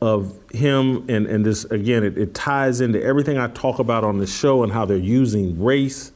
of 0.01 0.38
him 0.51 1.09
and, 1.09 1.28
and 1.28 1.45
this 1.45 1.64
again 1.66 2.03
it, 2.03 2.18
it 2.18 2.34
ties 2.34 2.82
into 2.82 3.01
everything 3.01 3.38
I 3.38 3.47
talk 3.47 3.80
about 3.80 4.03
on 4.03 4.18
the 4.18 4.28
show 4.28 4.61
and 4.61 4.72
how 4.72 4.84
they're 4.84 4.97
using 4.97 5.64
race 5.64 6.11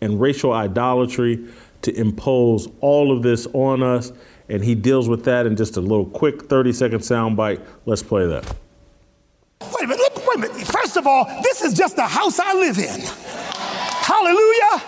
and 0.00 0.20
racial 0.20 0.52
idolatry 0.52 1.44
to 1.82 1.94
impose 1.96 2.68
all 2.80 3.14
of 3.16 3.22
this 3.22 3.46
on 3.52 3.82
us. 3.82 4.12
And 4.48 4.64
he 4.64 4.74
deals 4.74 5.08
with 5.08 5.24
that 5.24 5.46
in 5.46 5.56
just 5.56 5.76
a 5.76 5.80
little 5.80 6.06
quick 6.06 6.44
30 6.44 6.72
second 6.72 6.98
soundbite. 7.00 7.64
Let's 7.86 8.02
play 8.02 8.26
that. 8.26 8.54
Wait 9.74 9.84
a 9.84 9.86
minute, 9.86 10.12
wait 10.26 10.36
a 10.36 10.38
minute. 10.38 10.66
First 10.66 10.96
of 10.96 11.06
all, 11.06 11.24
this 11.42 11.62
is 11.62 11.74
just 11.74 11.96
the 11.96 12.06
house 12.06 12.38
I 12.38 12.54
live 12.54 12.78
in. 12.78 13.00
Hallelujah. 14.02 14.82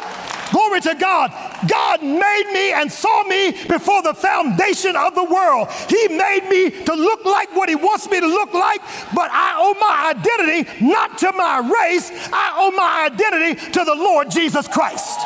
Glory 0.51 0.81
to 0.83 0.95
God. 0.95 1.33
God 1.69 2.03
made 2.03 2.51
me 2.53 2.73
and 2.73 2.91
saw 2.91 3.25
me 3.25 3.53
before 3.67 4.03
the 4.03 4.15
foundation 4.15 4.95
of 4.95 5.15
the 5.15 5.25
world. 5.25 5.69
He 5.89 6.09
made 6.09 6.47
me 6.49 6.71
to 6.85 6.95
look 6.95 7.25
like 7.25 7.55
what 7.57 7.69
He 7.69 7.75
wants 7.75 8.09
me 8.09 8.21
to 8.21 8.27
look 8.27 8.53
like, 8.53 8.81
but 9.15 9.31
I 9.33 9.55
owe 9.57 9.75
my 9.81 10.11
identity 10.15 10.85
not 10.85 11.19
to 11.19 11.33
my 11.33 11.59
race, 11.59 12.11
I 12.33 12.55
owe 12.57 12.71
my 12.71 13.07
identity 13.07 13.73
to 13.73 13.85
the 13.85 13.95
Lord 13.95 14.31
Jesus 14.31 14.69
Christ. 14.69 15.19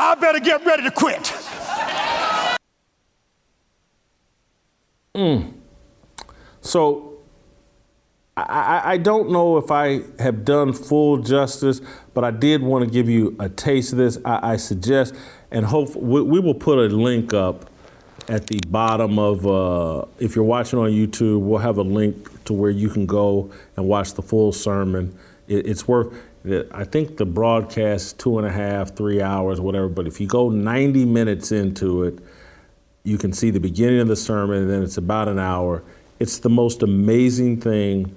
I 0.00 0.16
better 0.20 0.40
get 0.40 0.64
ready 0.64 0.84
to 0.84 0.90
quit. 0.90 1.34
Mm. 5.18 5.52
So 6.60 7.18
I, 8.36 8.92
I, 8.92 8.96
don't 8.98 9.30
know 9.30 9.56
if 9.56 9.72
I 9.72 10.02
have 10.20 10.44
done 10.44 10.72
full 10.72 11.16
justice, 11.18 11.80
but 12.14 12.22
I 12.22 12.30
did 12.30 12.62
want 12.62 12.84
to 12.84 12.90
give 12.90 13.08
you 13.08 13.34
a 13.40 13.48
taste 13.48 13.90
of 13.90 13.98
this. 13.98 14.16
I, 14.24 14.52
I 14.52 14.56
suggest, 14.56 15.12
and 15.50 15.66
hope 15.66 15.96
we, 15.96 16.22
we, 16.22 16.38
will 16.38 16.54
put 16.54 16.78
a 16.78 16.94
link 16.94 17.34
up 17.34 17.68
at 18.28 18.46
the 18.46 18.60
bottom 18.68 19.18
of. 19.18 19.44
Uh, 19.44 20.06
if 20.20 20.36
you're 20.36 20.44
watching 20.44 20.78
on 20.78 20.90
YouTube, 20.90 21.40
we'll 21.40 21.58
have 21.58 21.78
a 21.78 21.82
link 21.82 22.44
to 22.44 22.52
where 22.52 22.70
you 22.70 22.88
can 22.88 23.06
go 23.06 23.50
and 23.76 23.88
watch 23.88 24.14
the 24.14 24.22
full 24.22 24.52
sermon. 24.52 25.18
It, 25.48 25.66
it's 25.66 25.88
worth. 25.88 26.14
I 26.70 26.84
think 26.84 27.16
the 27.16 27.26
broadcast 27.26 28.20
two 28.20 28.38
and 28.38 28.46
a 28.46 28.52
half, 28.52 28.94
three 28.94 29.20
hours, 29.20 29.60
whatever. 29.60 29.88
But 29.88 30.06
if 30.06 30.20
you 30.20 30.28
go 30.28 30.48
90 30.48 31.04
minutes 31.06 31.50
into 31.50 32.04
it, 32.04 32.20
you 33.08 33.16
can 33.16 33.32
see 33.32 33.50
the 33.50 33.60
beginning 33.60 34.00
of 34.00 34.08
the 34.08 34.16
sermon, 34.16 34.58
and 34.58 34.70
then 34.70 34.82
it's 34.82 34.98
about 34.98 35.28
an 35.28 35.38
hour. 35.38 35.82
It's 36.18 36.38
the 36.38 36.50
most 36.50 36.82
amazing 36.82 37.60
thing 37.60 38.14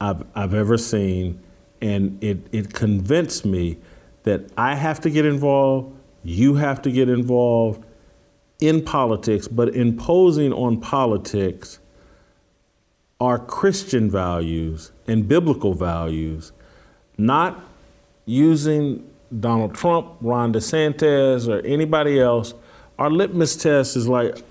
I've, 0.00 0.24
I've 0.34 0.54
ever 0.54 0.78
seen, 0.78 1.38
and 1.82 2.22
it, 2.24 2.38
it 2.50 2.72
convinced 2.72 3.44
me 3.44 3.76
that 4.22 4.40
I 4.56 4.74
have 4.74 5.00
to 5.02 5.10
get 5.10 5.26
involved, 5.26 5.94
you 6.24 6.54
have 6.54 6.80
to 6.82 6.90
get 6.90 7.08
involved 7.08 7.84
in 8.58 8.82
politics, 8.82 9.48
but 9.48 9.74
imposing 9.74 10.52
on 10.52 10.80
politics 10.80 11.78
are 13.20 13.38
Christian 13.38 14.10
values 14.10 14.92
and 15.06 15.28
biblical 15.28 15.74
values, 15.74 16.52
not 17.18 17.60
using 18.24 19.08
Donald 19.40 19.74
Trump, 19.74 20.14
Ron 20.20 20.52
DeSantis, 20.52 21.48
or 21.48 21.64
anybody 21.66 22.18
else 22.20 22.54
our 23.02 23.10
litmus 23.10 23.56
test 23.56 23.96
is 23.96 24.06
like, 24.06 24.44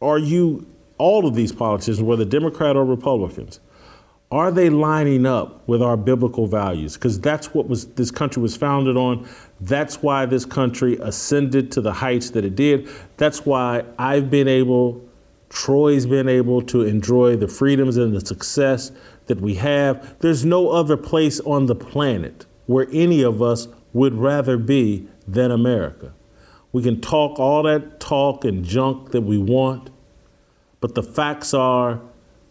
are 0.00 0.16
you, 0.16 0.64
all 0.96 1.26
of 1.26 1.34
these 1.34 1.50
politicians, 1.50 2.00
whether 2.00 2.24
Democrat 2.24 2.76
or 2.76 2.84
Republicans, 2.84 3.58
are 4.30 4.52
they 4.52 4.70
lining 4.70 5.26
up 5.26 5.66
with 5.66 5.82
our 5.82 5.96
biblical 5.96 6.46
values? 6.46 6.94
Because 6.94 7.18
that's 7.18 7.52
what 7.52 7.68
was 7.68 7.86
this 7.94 8.12
country 8.12 8.40
was 8.40 8.56
founded 8.56 8.96
on. 8.96 9.28
That's 9.60 10.04
why 10.04 10.26
this 10.26 10.44
country 10.44 10.98
ascended 11.02 11.72
to 11.72 11.80
the 11.80 11.94
heights 11.94 12.30
that 12.30 12.44
it 12.44 12.54
did. 12.54 12.88
That's 13.16 13.44
why 13.44 13.82
I've 13.98 14.30
been 14.30 14.46
able, 14.46 15.04
Troy's 15.48 16.06
been 16.06 16.28
able 16.28 16.62
to 16.62 16.82
enjoy 16.82 17.34
the 17.34 17.48
freedoms 17.48 17.96
and 17.96 18.14
the 18.14 18.24
success 18.24 18.92
that 19.26 19.40
we 19.40 19.56
have. 19.56 20.16
There's 20.20 20.44
no 20.44 20.70
other 20.70 20.96
place 20.96 21.40
on 21.40 21.66
the 21.66 21.74
planet 21.74 22.46
where 22.66 22.86
any 22.92 23.22
of 23.22 23.42
us 23.42 23.66
would 23.92 24.14
rather 24.14 24.56
be 24.56 25.08
than 25.26 25.50
America. 25.50 26.12
We 26.76 26.82
can 26.82 27.00
talk 27.00 27.40
all 27.40 27.62
that 27.62 28.00
talk 28.00 28.44
and 28.44 28.62
junk 28.62 29.12
that 29.12 29.22
we 29.22 29.38
want, 29.38 29.88
but 30.82 30.94
the 30.94 31.02
facts 31.02 31.54
are 31.54 32.02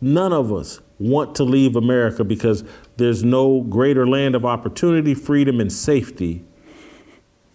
none 0.01 0.33
of 0.33 0.51
us 0.51 0.81
want 0.97 1.35
to 1.35 1.43
leave 1.43 1.75
America 1.75 2.23
because 2.23 2.63
there's 2.97 3.23
no 3.23 3.61
greater 3.61 4.07
land 4.07 4.33
of 4.33 4.43
opportunity, 4.43 5.13
freedom, 5.13 5.61
and 5.61 5.71
safety 5.71 6.43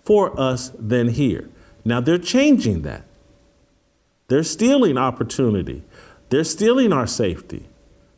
for 0.04 0.38
us 0.40 0.70
than 0.78 1.08
here. 1.08 1.50
Now 1.84 2.00
they're 2.00 2.18
changing 2.18 2.82
that. 2.82 3.04
They're 4.28 4.44
stealing 4.44 4.96
opportunity. 4.96 5.82
They're 6.28 6.44
stealing 6.44 6.92
our 6.92 7.08
safety. 7.08 7.68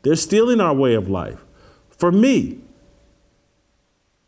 They're 0.02 0.14
stealing 0.14 0.60
our 0.60 0.74
way 0.74 0.92
of 0.92 1.08
life. 1.08 1.42
For 1.88 2.12
me, 2.12 2.58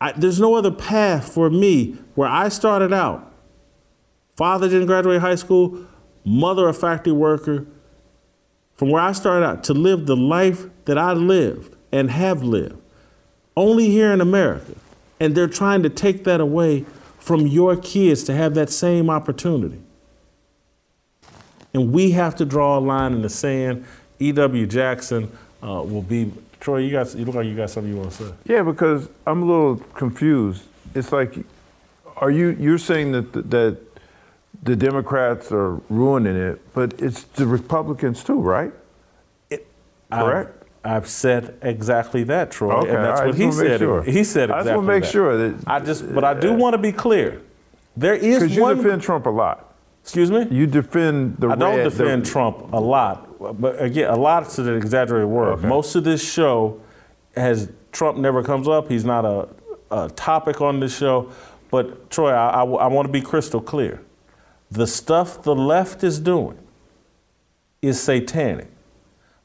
I, 0.00 0.12
there's 0.12 0.40
no 0.40 0.54
other 0.54 0.70
path 0.70 1.30
for 1.30 1.50
me 1.50 1.98
where 2.14 2.30
I 2.30 2.48
started 2.48 2.94
out. 2.94 3.32
Father 4.36 4.68
didn't 4.68 4.86
graduate 4.86 5.20
high 5.20 5.36
school, 5.36 5.86
mother 6.24 6.68
a 6.68 6.74
factory 6.74 7.12
worker. 7.12 7.66
From 8.74 8.90
where 8.90 9.02
I 9.02 9.12
started 9.12 9.46
out 9.46 9.64
to 9.64 9.74
live 9.74 10.06
the 10.06 10.16
life 10.16 10.66
that 10.86 10.98
I 10.98 11.12
lived 11.12 11.76
and 11.92 12.10
have 12.10 12.42
lived, 12.42 12.80
only 13.56 13.88
here 13.88 14.12
in 14.12 14.20
America. 14.20 14.74
And 15.20 15.36
they're 15.36 15.46
trying 15.46 15.84
to 15.84 15.88
take 15.88 16.24
that 16.24 16.40
away 16.40 16.84
from 17.18 17.46
your 17.46 17.76
kids 17.76 18.24
to 18.24 18.34
have 18.34 18.54
that 18.54 18.70
same 18.70 19.08
opportunity. 19.08 19.80
And 21.72 21.92
we 21.92 22.10
have 22.10 22.34
to 22.36 22.44
draw 22.44 22.78
a 22.78 22.80
line 22.80 23.12
in 23.12 23.22
the 23.22 23.28
sand. 23.28 23.84
E.W. 24.18 24.66
Jackson 24.66 25.30
uh, 25.62 25.82
will 25.82 26.02
be. 26.02 26.32
Troy, 26.60 26.78
you 26.78 26.90
got 26.90 27.14
you 27.14 27.24
look 27.24 27.34
like 27.34 27.46
you 27.46 27.54
got 27.54 27.68
something 27.70 27.92
you 27.92 27.98
want 27.98 28.12
to 28.12 28.28
say. 28.28 28.34
Yeah, 28.46 28.62
because 28.62 29.08
I'm 29.26 29.42
a 29.42 29.46
little 29.46 29.76
confused. 29.94 30.62
It's 30.94 31.12
like, 31.12 31.36
are 32.16 32.30
you 32.30 32.56
you're 32.58 32.78
saying 32.78 33.12
that 33.12 33.50
that 33.50 33.78
the 34.62 34.76
Democrats 34.76 35.50
are 35.52 35.74
ruining 35.90 36.36
it, 36.36 36.60
but 36.74 37.00
it's 37.00 37.24
the 37.24 37.46
Republicans 37.46 38.22
too, 38.24 38.40
right? 38.40 38.72
It, 39.50 39.66
Correct. 40.10 40.64
I've, 40.84 40.92
I've 41.02 41.08
said 41.08 41.56
exactly 41.62 42.24
that, 42.24 42.50
Troy, 42.50 42.72
Okay, 42.74 42.88
and 42.94 43.04
that's 43.04 43.20
right, 43.20 43.26
what 43.28 43.36
he 43.36 43.50
said. 43.52 43.80
sure. 43.80 44.02
He 44.02 44.22
said 44.24 44.50
exactly. 44.50 44.54
That. 44.54 44.56
I 44.56 44.62
just 44.64 44.74
want 44.76 44.86
to 44.86 44.92
make 44.92 45.02
that. 45.02 45.10
sure 45.12 45.36
that 45.50 45.64
I 45.66 45.80
just, 45.80 46.14
but 46.14 46.24
I 46.24 46.34
do 46.34 46.52
want 46.54 46.74
to 46.74 46.78
be 46.78 46.92
clear. 46.92 47.40
There 47.96 48.14
is 48.14 48.42
because 48.42 48.56
you 48.56 48.62
one. 48.62 48.76
defend 48.76 49.02
Trump 49.02 49.26
a 49.26 49.30
lot. 49.30 49.74
excuse 50.02 50.30
me. 50.30 50.46
You 50.50 50.66
defend 50.66 51.36
the 51.38 51.48
I 51.48 51.54
don't 51.54 51.82
defend 51.84 52.24
the- 52.24 52.30
Trump 52.30 52.72
a 52.72 52.80
lot, 52.80 53.60
but 53.60 53.80
again, 53.82 54.10
a 54.10 54.16
lot 54.16 54.46
is 54.46 54.58
an 54.58 54.76
exaggerated 54.76 55.28
word. 55.28 55.58
Okay. 55.58 55.68
Most 55.68 55.94
of 55.94 56.04
this 56.04 56.22
show 56.22 56.80
has 57.36 57.70
Trump 57.92 58.18
never 58.18 58.42
comes 58.42 58.66
up. 58.68 58.88
He's 58.90 59.04
not 59.04 59.24
a, 59.24 59.48
a 59.90 60.08
topic 60.10 60.60
on 60.60 60.80
this 60.80 60.96
show. 60.96 61.30
But 61.70 62.08
Troy, 62.10 62.30
I, 62.30 62.60
I 62.62 62.86
want 62.86 63.06
to 63.06 63.12
be 63.12 63.20
crystal 63.20 63.60
clear. 63.60 64.00
The 64.74 64.88
stuff 64.88 65.40
the 65.44 65.54
left 65.54 66.02
is 66.02 66.18
doing 66.18 66.58
is 67.80 68.00
satanic. 68.00 68.66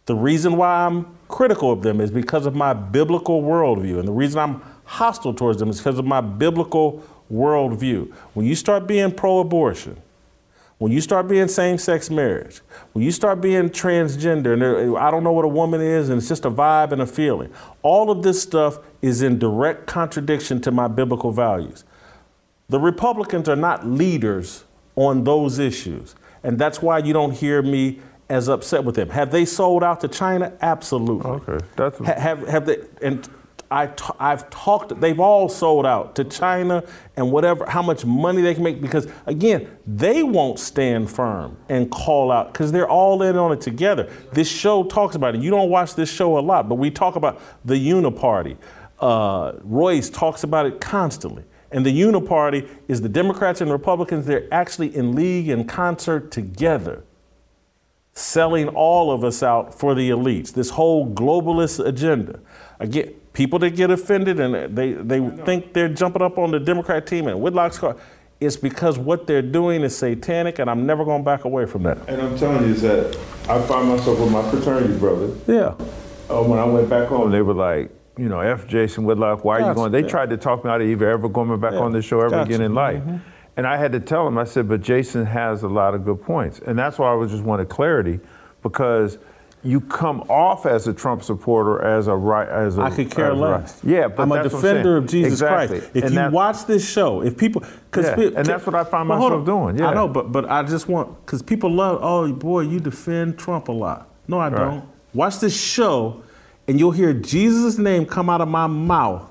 The 0.08 0.16
reason 0.16 0.58
why 0.58 0.88
I'm 0.88 1.06
critical 1.28 1.72
of 1.72 1.84
them 1.84 2.02
is 2.02 2.10
because 2.10 2.48
of 2.48 2.56
my 2.56 2.74
biblical 2.74 3.44
worldview. 3.44 4.00
And 4.00 4.08
the 4.08 4.12
reason 4.12 4.40
I'm 4.40 4.64
hostile 4.86 5.36
towards 5.36 5.60
them 5.60 5.70
is 5.70 5.78
because 5.78 6.00
of 6.00 6.06
my 6.06 6.20
biblical 6.20 7.04
worldview. 7.32 8.12
When 8.34 8.48
you 8.48 8.56
start 8.56 8.88
being 8.88 9.12
pro 9.12 9.38
abortion, 9.38 10.02
when 10.80 10.92
you 10.92 11.00
start 11.00 11.28
being 11.28 11.48
same 11.48 11.78
sex 11.78 12.10
marriage, 12.10 12.62
when 12.94 13.06
you 13.06 13.12
start 13.12 13.40
being 13.40 13.70
transgender, 13.70 14.54
and 14.54 14.98
I 14.98 15.12
don't 15.12 15.24
know 15.24 15.34
what 15.34 15.46
a 15.46 15.50
woman 15.50 15.80
is, 15.80 16.10
and 16.10 16.18
it's 16.18 16.28
just 16.28 16.46
a 16.46 16.50
vibe 16.50 16.92
and 16.92 17.04
a 17.04 17.06
feeling, 17.06 17.52
all 17.84 18.10
of 18.10 18.24
this 18.24 18.42
stuff 18.42 18.80
is 19.04 19.22
in 19.22 19.38
direct 19.38 19.86
contradiction 19.86 20.60
to 20.62 20.72
my 20.72 20.88
biblical 20.88 21.32
values. 21.32 21.84
The 22.68 22.80
Republicans 22.80 23.48
are 23.48 23.56
not 23.56 23.86
leaders 23.86 24.64
on 25.00 25.24
those 25.24 25.60
issues. 25.60 26.14
And 26.44 26.60
that's 26.60 26.82
why 26.82 26.98
you 27.00 27.14
don't 27.14 27.32
hear 27.32 27.62
me 27.62 28.00
as 28.30 28.50
upset 28.50 28.84
with 28.84 28.96
them. 28.96 29.10
Have 29.10 29.32
they 29.32 29.46
sold 29.46 29.84
out 29.84 30.02
to 30.02 30.08
China? 30.08 30.54
Absolutely. 30.62 31.30
Okay, 31.32 31.66
that's 31.76 31.98
Ha- 32.00 32.20
have 32.20 32.48
have 32.48 32.66
they? 32.66 32.78
And 33.02 33.28
I 33.72 33.88
t- 33.88 34.14
I've 34.20 34.50
talked. 34.50 35.00
They've 35.00 35.20
all 35.20 35.48
sold 35.48 35.86
out 35.86 36.16
to 36.16 36.24
China 36.26 36.84
and 37.16 37.32
whatever. 37.32 37.66
How 37.68 37.82
much 37.82 38.04
money 38.06 38.42
they 38.42 38.54
can 38.54 38.64
make 38.64 38.82
because 38.82 39.08
again, 39.26 39.70
they 39.88 40.22
won't 40.22 40.60
stand 40.60 41.10
firm 41.10 41.58
and 41.70 41.90
call 41.90 42.32
out 42.32 42.52
because 42.52 42.72
they're 42.72 42.90
all 42.90 43.22
in 43.24 43.38
on 43.38 43.52
it 43.54 43.62
together. 43.62 44.12
This 44.34 44.50
show 44.50 44.84
talks 44.84 45.16
about 45.16 45.34
it. 45.34 45.42
You 45.42 45.50
don't 45.50 45.70
watch 45.70 45.96
this 45.96 46.12
show 46.12 46.38
a 46.38 46.42
lot, 46.42 46.68
but 46.68 46.76
we 46.76 46.92
talk 46.92 47.16
about 47.16 47.42
the 47.64 47.76
Uniparty. 47.76 48.58
Uh, 49.00 49.54
Royce 49.64 50.10
talks 50.10 50.44
about 50.44 50.66
it 50.66 50.82
constantly. 50.82 51.44
And 51.72 51.86
the 51.86 52.02
Uniparty 52.02 52.68
is 52.88 53.02
the 53.02 53.10
Democrats 53.10 53.62
and 53.62 53.72
Republicans. 53.72 54.26
They're 54.26 54.52
actually 54.52 54.96
in 54.96 55.14
league 55.14 55.50
and 55.50 55.68
concert 55.68 56.32
together 56.32 57.04
selling 58.14 58.68
all 58.70 59.12
of 59.12 59.24
us 59.24 59.42
out 59.42 59.74
for 59.74 59.96
the 59.96 60.10
elites, 60.10 60.52
this 60.52 60.72
whole 60.72 61.10
globalist 61.14 61.86
agenda. 61.86 62.40
Again, 62.80 63.14
people 63.34 63.60
that 63.60 63.76
get 63.76 63.92
offended 63.92 64.40
and 64.40 64.76
they, 64.76 64.94
they 64.94 65.30
think 65.46 65.74
they're 65.74 65.88
jumping 65.90 66.22
up 66.22 66.38
on 66.38 66.52
the 66.52 66.60
Democrat 66.60 67.08
team 67.08 67.28
and 67.28 67.40
Whitlock's 67.40 67.80
car, 67.80 67.96
it's 68.40 68.58
because 68.58 68.98
what 68.98 69.28
they're 69.28 69.42
doing 69.42 69.82
is 69.82 69.98
satanic, 69.98 70.60
and 70.60 70.70
I'm 70.70 70.86
never 70.86 71.04
going 71.04 71.22
to 71.22 71.26
back 71.26 71.44
away 71.44 71.66
from 71.66 71.84
that. 71.84 71.98
And 72.08 72.22
I'm 72.22 72.38
telling 72.38 72.66
you 72.66 72.74
is 72.74 72.82
that 72.82 73.18
I 73.50 73.62
find 73.62 73.90
myself 73.90 74.20
with 74.20 74.32
my 74.32 74.50
fraternity 74.50 74.98
brother. 74.98 75.34
Yeah. 75.46 75.76
Uh, 76.34 76.44
when 76.44 76.58
I 76.60 76.64
went 76.64 76.90
back 76.90 77.10
home, 77.10 77.32
they 77.32 77.42
were 77.42 77.54
like, 77.54 77.92
you 78.20 78.30
know, 78.30 78.40
F. 78.42 78.68
Jason 78.68 79.06
Whitlock, 79.06 79.44
why 79.46 79.62
are 79.62 79.70
you 79.70 79.74
going? 79.76 79.92
They 79.92 80.02
yeah. 80.02 80.08
tried 80.08 80.30
to 80.32 80.38
talk 80.38 80.64
me 80.66 80.70
out 80.70 80.82
of 80.82 80.88
either 80.88 81.10
ever 81.10 81.30
going 81.30 81.58
back 81.60 81.74
Yeah, 81.74 81.80
on 81.80 81.92
this 81.94 82.06
show 82.06 82.20
ever 82.22 82.40
again 82.42 82.62
in 82.62 82.74
life. 82.74 83.02
Mm-hmm. 83.02 83.18
And 83.58 83.68
I 83.68 83.78
had 83.78 83.92
to 83.94 84.00
tell 84.00 84.28
him, 84.28 84.38
I 84.38 84.44
said, 84.44 84.68
but 84.70 84.82
Jason 84.82 85.26
has 85.26 85.64
a 85.64 85.68
lot 85.68 85.94
of 85.96 86.06
good 86.06 86.22
points. 86.22 86.60
And 86.60 86.78
that's 86.78 86.98
why 87.00 87.12
I 87.12 87.16
was 87.16 87.32
just 87.32 87.44
wanted 87.44 87.70
clarity 87.70 88.20
because 88.62 89.18
you 89.64 89.82
come 89.82 90.22
off 90.30 90.66
as 90.66 90.88
a 90.88 90.94
Trump 90.94 91.22
supporter 91.24 91.82
as 91.82 92.08
a 92.08 92.16
right 92.16 92.48
as 92.48 92.78
a 92.78 92.82
I 92.82 92.90
could 92.92 93.12
care 93.12 93.32
a 93.32 93.36
right- 93.36 93.60
less. 93.62 93.80
Yeah, 93.84 94.08
but 94.08 94.24
I'm 94.24 94.32
a 94.32 94.36
what 94.36 94.40
I'm 94.40 94.50
defender 94.50 94.96
of 94.98 95.08
Jesus 95.08 95.34
exactly. 95.34 95.80
Christ. 95.80 95.92
If 95.96 96.04
And 96.06 96.14
you 96.14 96.30
watch 96.30 96.66
this 96.66 96.90
show, 96.90 97.22
if 97.22 97.36
people, 97.38 97.64
because 97.92 98.06
Yeah, 98.06 98.38
and 98.38 98.46
that's 98.46 98.66
what 98.66 98.76
I 98.76 98.86
find 98.86 99.10
myself 99.10 99.46
doing, 99.46 99.78
yeah. 99.78 99.88
I 99.90 99.94
know, 99.94 100.08
but 100.08 100.32
but 100.32 100.50
I 100.50 100.64
just 100.64 100.88
want 100.88 101.26
because 101.26 101.42
people 101.42 101.70
love. 101.72 102.00
Oh 102.02 102.32
boy, 102.32 102.62
you 102.62 102.80
defend 102.80 103.38
Trump 103.38 103.68
a 103.68 103.74
lot. 103.74 104.10
No, 104.30 104.40
I 104.40 104.48
Right. 104.48 104.58
don't. 104.58 104.84
Watch 105.14 105.40
this 105.40 105.60
show, 105.60 106.22
and 106.70 106.80
you'll 106.80 106.92
hear 106.92 107.14
Jesus' 107.14 107.80
name 107.80 108.06
come 108.06 108.30
out 108.30 108.42
of 108.42 108.48
my 108.48 108.68
mouth 108.68 109.28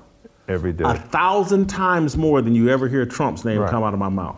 every 0.49 0.73
day. 0.73 0.83
a 0.85 0.93
thousand 0.95 1.67
times 1.67 2.17
more 2.17 2.41
than 2.41 2.53
you 2.53 2.67
ever 2.69 2.89
hear 2.89 3.05
Trump's 3.05 3.45
name 3.45 3.59
Right. 3.59 3.69
come 3.71 3.81
out 3.81 3.93
of 3.93 3.99
my 3.99 4.09
mouth. 4.09 4.35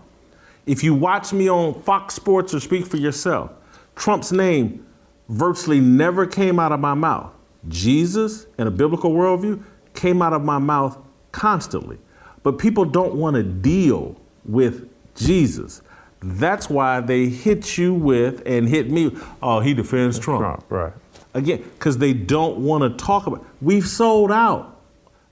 If 0.68 0.84
you 0.84 0.94
watch 0.94 1.34
me 1.34 1.50
on 1.50 1.82
Fox 1.82 2.14
Sports 2.14 2.54
or 2.54 2.60
Speak 2.60 2.86
for 2.86 2.98
Yourself, 2.98 3.50
Trump's 3.96 4.32
name 4.32 4.86
virtually 5.30 5.80
never 5.80 6.28
came 6.28 6.60
out 6.60 6.72
of 6.72 6.80
my 6.80 6.94
mouth. 6.94 7.32
Jesus, 7.68 8.46
in 8.60 8.68
a 8.68 8.72
biblical 8.72 9.12
worldview, 9.14 9.64
came 9.96 10.22
out 10.22 10.34
of 10.34 10.44
my 10.44 10.60
mouth 10.60 10.96
constantly. 11.32 11.98
But 12.44 12.60
people 12.60 12.86
don't 12.86 13.16
want 13.16 13.36
to 13.36 13.44
deal 13.44 14.16
with 14.46 14.88
Jesus. 15.16 15.82
That's 16.22 16.70
why 16.70 17.00
they 17.02 17.26
hit 17.30 17.80
you 17.80 17.96
with 17.96 18.44
and 18.46 18.70
hit 18.70 18.92
me. 18.92 19.16
Oh, 19.42 19.60
he 19.60 19.74
defends 19.74 20.20
Trump. 20.20 20.42
Trump, 20.42 20.66
right. 20.70 20.94
Again, 21.34 21.64
because 21.74 21.98
they 21.98 22.14
don't 22.14 22.58
want 22.58 22.84
to 22.84 23.04
talk 23.04 23.28
about. 23.28 23.46
We've 23.62 23.88
sold 23.88 24.32
out. 24.32 24.80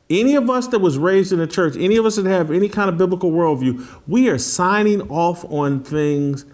Any 0.09 0.35
of 0.35 0.49
us 0.49 0.67
that 0.67 0.79
was 0.79 0.97
raised 0.97 1.31
in 1.31 1.39
the 1.39 1.45
church, 1.45 1.75
any 1.77 1.97
of 1.97 2.05
us 2.05 2.15
that 2.15 2.25
have 2.25 2.49
any 2.49 2.67
kind 2.67 2.89
of 2.89 2.97
biblical 2.97 3.31
worldview, 3.31 3.85
we 4.07 4.27
are 4.29 4.39
signing 4.39 5.01
off 5.09 5.45
on 5.51 5.83
things 5.83 6.45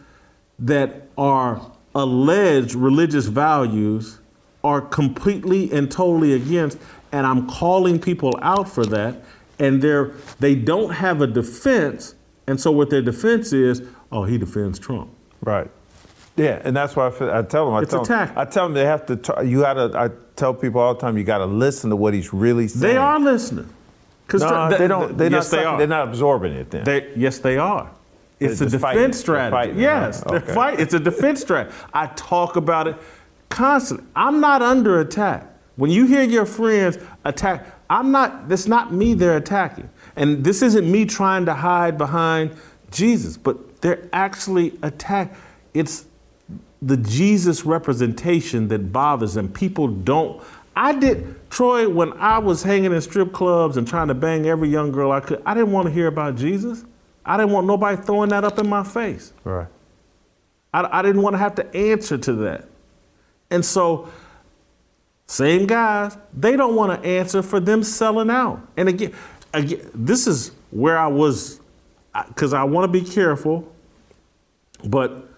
that 0.59 1.07
are 1.17 1.71
alleged 1.93 2.75
religious 2.75 3.27
values 3.27 4.19
are 4.63 4.81
completely 4.81 5.71
and 5.71 5.89
totally 5.91 6.33
against, 6.33 6.77
and 7.11 7.25
I'm 7.25 7.47
calling 7.47 7.99
people 7.99 8.37
out 8.41 8.67
for 8.67 8.85
that, 8.87 9.23
and 9.59 9.81
they're 9.81 10.11
they 10.39 10.55
don't 10.55 10.91
have 10.91 11.21
a 11.21 11.27
defense, 11.27 12.15
and 12.47 12.59
so 12.59 12.71
what 12.71 12.89
their 12.89 13.01
defense 13.01 13.53
is, 13.53 13.83
oh, 14.11 14.25
he 14.25 14.37
defends 14.37 14.79
Trump. 14.79 15.09
Right. 15.41 15.69
Yeah, 16.37 16.61
and 16.63 16.75
that's 16.75 16.95
why 16.95 17.07
I, 17.07 17.11
feel- 17.11 17.31
I 17.31 17.41
tell 17.43 17.65
them. 17.65 17.75
I 17.75 17.81
It's 17.81 17.91
tell 17.91 18.03
them. 18.03 18.31
I 18.35 18.45
tell 18.45 18.65
them 18.65 18.73
they 18.73 18.85
have 18.85 19.05
to. 19.05 19.15
T- 19.15 19.47
you 19.47 19.61
gotta. 19.61 19.91
I 19.97 20.09
tell 20.35 20.53
people 20.53 20.81
all 20.81 20.93
the 20.93 20.99
time. 20.99 21.17
You 21.17 21.23
gotta 21.23 21.45
listen 21.45 21.89
to 21.91 21.95
what 21.95 22.13
he's 22.13 22.33
really 22.33 22.67
saying. 22.67 22.93
They 22.93 22.97
are 22.97 23.19
listening. 23.19 23.69
Because 24.27 24.41
No, 24.41 24.75
they 24.77 24.87
don't. 24.87 25.17
They're 25.17 25.31
yes, 25.31 25.51
not. 25.51 25.57
they 25.57 25.65
are. 25.65 25.77
They're 25.77 25.87
not 25.87 26.07
absorbing 26.09 26.53
it. 26.53 26.71
Then. 26.71 26.83
They, 26.83 27.11
yes, 27.15 27.39
they 27.39 27.57
are. 27.57 27.89
It's 28.39 28.59
They're 28.59 28.67
a 28.67 28.71
defense 28.71 28.81
fighting. 28.81 29.13
Strategy. 29.13 29.79
yes, 29.79 30.23
right? 30.25 30.41
Okay. 30.43 30.53
fight- 30.53 30.79
It's 30.81 30.93
a 30.93 30.99
defense 30.99 31.39
strategy. 31.41 31.73
I 31.93 32.07
talk 32.07 32.57
about 32.57 32.87
it 32.87 32.97
constantly. 33.49 34.05
I'm 34.15 34.41
not 34.41 34.61
under 34.61 34.99
attack. 34.99 35.47
When 35.77 35.89
you 35.91 36.05
hear 36.05 36.23
your 36.23 36.45
friends 36.45 36.97
attack, 37.23 37.65
I'm 37.89 38.11
not. 38.11 38.49
That's 38.49 38.67
not 38.67 38.91
me. 38.91 39.13
They're 39.13 39.37
attacking, 39.37 39.89
and 40.17 40.43
this 40.43 40.61
isn't 40.61 40.89
me 40.91 41.05
trying 41.05 41.45
to 41.45 41.53
hide 41.53 41.97
behind 41.97 42.51
Jesus, 42.91 43.37
but 43.37 43.81
they're 43.81 44.07
actually 44.11 44.73
attack. 44.81 45.33
It's 45.73 46.05
the 46.81 46.97
Jesus 46.97 47.65
representation 47.65 48.67
that 48.67 48.91
bothers 48.91 49.33
them. 49.33 49.51
People 49.51 49.87
don't. 49.87 50.41
I 50.75 50.93
did, 50.93 51.49
Troy, 51.49 51.87
when 51.87 52.13
I 52.13 52.37
was 52.37 52.63
hanging 52.63 52.91
in 52.91 53.01
strip 53.01 53.31
clubs 53.31 53.77
and 53.77 53.87
trying 53.87 54.09
to 54.09 54.13
bang 54.13 54.45
every 54.45 54.69
young 54.69 54.91
girl 54.91 55.11
I 55.11 55.21
could, 55.21 55.41
I 55.45 55.53
didn't 55.53 55.71
want 55.71 55.87
to 55.87 55.93
hear 55.93 56.07
about 56.07 56.35
Jesus. 56.35 56.83
I 57.25 57.37
didn't 57.37 57.53
want 57.53 57.65
nobody 57.65 58.01
throwing 58.01 58.29
that 58.29 58.43
up 58.43 58.59
in 58.59 58.67
my 58.67 58.83
face. 58.83 59.31
Right. 59.43 59.67
I, 60.73 60.99
I 60.99 61.01
didn't 61.01 61.21
want 61.21 61.33
to 61.33 61.37
have 61.37 61.55
to 61.55 61.75
answer 61.75 62.17
to 62.17 62.33
that. 62.33 62.65
And 63.49 63.63
so 63.63 64.09
same 65.27 65.65
guys, 65.65 66.17
they 66.33 66.55
don't 66.55 66.75
want 66.75 67.01
to 67.01 67.07
answer 67.07 67.41
for 67.41 67.59
them 67.59 67.81
selling 67.81 68.29
out. 68.29 68.59
And 68.75 68.89
again, 68.89 69.13
again 69.53 69.89
this 69.93 70.27
is 70.27 70.51
where 70.71 70.97
I 70.97 71.07
was, 71.07 71.61
because 72.27 72.53
I 72.53 72.63
want 72.65 72.91
to 72.91 72.99
be 72.99 73.05
careful, 73.07 73.71
but 74.83 75.29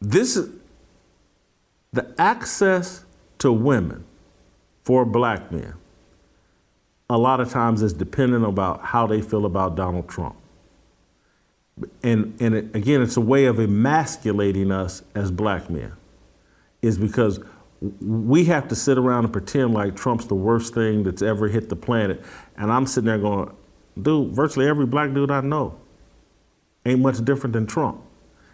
this 0.00 0.36
is 0.36 0.54
the 1.92 2.14
access 2.18 3.04
to 3.38 3.52
women 3.52 4.04
for 4.82 5.04
black 5.04 5.50
men 5.50 5.74
a 7.10 7.18
lot 7.18 7.40
of 7.40 7.50
times 7.50 7.82
is 7.82 7.92
dependent 7.92 8.44
about 8.44 8.84
how 8.84 9.04
they 9.04 9.20
feel 9.20 9.44
about 9.44 9.74
Donald 9.74 10.08
Trump. 10.08 10.36
And, 12.04 12.40
and 12.40 12.54
it, 12.54 12.76
again, 12.76 13.02
it's 13.02 13.16
a 13.16 13.20
way 13.20 13.46
of 13.46 13.58
emasculating 13.58 14.70
us 14.70 15.02
as 15.14 15.32
black 15.32 15.68
men, 15.68 15.92
is 16.82 16.98
because 16.98 17.40
we 18.00 18.44
have 18.44 18.68
to 18.68 18.76
sit 18.76 18.96
around 18.96 19.24
and 19.24 19.32
pretend 19.32 19.74
like 19.74 19.96
Trump's 19.96 20.26
the 20.26 20.36
worst 20.36 20.72
thing 20.72 21.02
that's 21.02 21.20
ever 21.20 21.48
hit 21.48 21.68
the 21.68 21.74
planet. 21.74 22.22
And 22.56 22.70
I'm 22.70 22.86
sitting 22.86 23.06
there 23.06 23.18
going, 23.18 23.50
dude, 24.00 24.32
virtually 24.32 24.68
every 24.68 24.86
black 24.86 25.12
dude 25.12 25.32
I 25.32 25.40
know 25.40 25.80
ain't 26.86 27.00
much 27.00 27.24
different 27.24 27.54
than 27.54 27.66
Trump. 27.66 28.02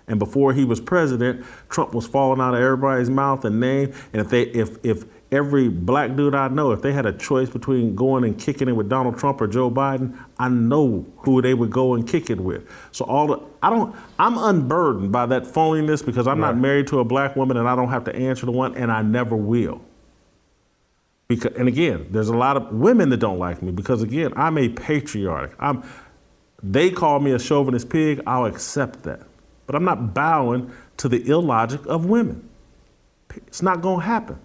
And 0.08 0.18
before 0.18 0.52
he 0.52 0.64
was 0.64 0.80
president, 0.80 1.44
Trump 1.68 1.92
was 1.92 2.06
falling 2.06 2.40
out 2.40 2.54
of 2.54 2.60
everybody's 2.60 3.10
mouth 3.10 3.44
and 3.44 3.58
name. 3.58 3.92
And 4.12 4.22
if 4.22 4.28
they 4.28 4.42
if 4.42 4.84
if 4.84 5.04
every 5.32 5.68
black 5.68 6.14
dude 6.14 6.34
I 6.34 6.48
know, 6.48 6.70
if 6.70 6.82
they 6.82 6.92
had 6.92 7.06
a 7.06 7.12
choice 7.12 7.50
between 7.50 7.96
going 7.96 8.24
and 8.24 8.38
kicking 8.38 8.68
it 8.68 8.72
with 8.72 8.88
Donald 8.88 9.18
Trump 9.18 9.40
or 9.40 9.48
Joe 9.48 9.70
Biden, 9.70 10.16
I 10.38 10.48
know 10.48 11.06
who 11.18 11.42
they 11.42 11.54
would 11.54 11.70
go 11.70 11.94
and 11.94 12.06
kick 12.06 12.30
it 12.30 12.40
with. 12.40 12.68
So 12.92 13.04
all 13.04 13.26
the, 13.26 13.40
I 13.62 13.70
don't 13.70 13.96
I'm 14.18 14.38
unburdened 14.38 15.10
by 15.10 15.26
that 15.26 15.42
phoniness 15.42 16.04
because 16.04 16.26
I'm 16.28 16.40
right. 16.40 16.52
not 16.52 16.56
married 16.56 16.86
to 16.88 17.00
a 17.00 17.04
black 17.04 17.34
woman 17.34 17.56
and 17.56 17.68
I 17.68 17.74
don't 17.74 17.90
have 17.90 18.04
to 18.04 18.14
answer 18.14 18.46
to 18.46 18.52
one 18.52 18.76
and 18.76 18.92
I 18.92 19.02
never 19.02 19.34
will. 19.34 19.80
Because 21.26 21.56
and 21.56 21.66
again, 21.66 22.06
there's 22.10 22.28
a 22.28 22.36
lot 22.36 22.56
of 22.56 22.72
women 22.72 23.08
that 23.08 23.16
don't 23.16 23.40
like 23.40 23.60
me 23.60 23.72
because 23.72 24.02
again, 24.02 24.32
I'm 24.36 24.56
a 24.56 24.68
patriarch. 24.68 25.56
I'm 25.58 25.82
they 26.62 26.90
call 26.90 27.18
me 27.18 27.32
a 27.32 27.38
chauvinist 27.38 27.90
pig, 27.90 28.20
I'll 28.26 28.46
accept 28.46 29.02
that. 29.02 29.20
But 29.66 29.74
I'm 29.74 29.84
not 29.84 30.14
bowing 30.14 30.72
to 30.98 31.08
the 31.08 31.28
illogic 31.28 31.84
of 31.86 32.06
women. 32.06 32.48
It's 33.34 33.62
not 33.62 33.82
going 33.82 34.00
to 34.00 34.06
happen. 34.06 34.38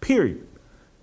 Period. 0.00 0.46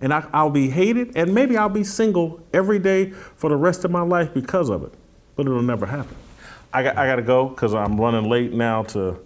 And 0.00 0.12
I, 0.12 0.42
will 0.42 0.50
be 0.50 0.68
hated, 0.68 1.16
and 1.16 1.34
maybe 1.34 1.56
I'll 1.56 1.68
be 1.68 1.84
single 1.84 2.40
every 2.52 2.78
day 2.78 3.10
for 3.10 3.48
the 3.48 3.56
rest 3.56 3.84
of 3.84 3.90
my 3.90 4.02
life 4.02 4.34
because 4.34 4.68
of 4.68 4.82
it. 4.82 4.92
But 5.36 5.46
it'll 5.46 5.62
never 5.62 5.86
happen. 5.86 6.16
I 6.72 6.82
got, 6.82 6.98
I 6.98 7.06
got 7.06 7.16
to 7.16 7.22
go 7.22 7.48
because 7.48 7.74
I'm 7.74 7.98
running 7.98 8.28
late 8.28 8.52
now 8.52 8.82
to 8.84 9.18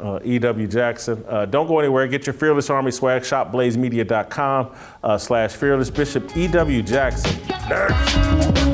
uh, 0.00 0.18
E.W. 0.24 0.66
Jackson. 0.66 1.24
Uh, 1.28 1.44
don't 1.44 1.66
go 1.66 1.78
anywhere. 1.78 2.06
Get 2.08 2.26
your 2.26 2.34
Fearless 2.34 2.70
Army 2.70 2.90
swag. 2.90 3.22
ShopBlazeMedia.com 3.22 4.74
uh, 5.04 5.18
slash 5.18 5.52
Fearless 5.52 5.90
Bishop 5.90 6.36
E.W. 6.36 6.82
Jackson. 6.82 8.69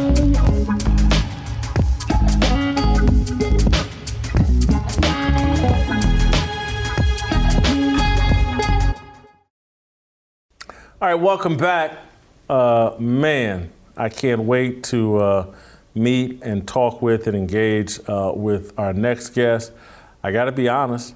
All 11.07 11.13
right, 11.13 11.23
welcome 11.23 11.57
back. 11.57 11.99
Uh, 12.49 12.97
man, 12.99 13.71
I 13.97 14.09
can't 14.09 14.43
wait 14.43 14.83
to 14.87 15.19
uh, 15.19 15.55
meet 15.95 16.43
and 16.43 16.67
talk 16.67 17.01
with 17.01 17.29
and 17.29 17.37
engage 17.37 18.01
uh, 18.09 18.33
with 18.35 18.77
our 18.77 18.93
next 18.93 19.29
guest. 19.29 19.71
I 20.25 20.33
got 20.33 20.47
to 20.47 20.53
be 20.53 20.69
honest, 20.69 21.15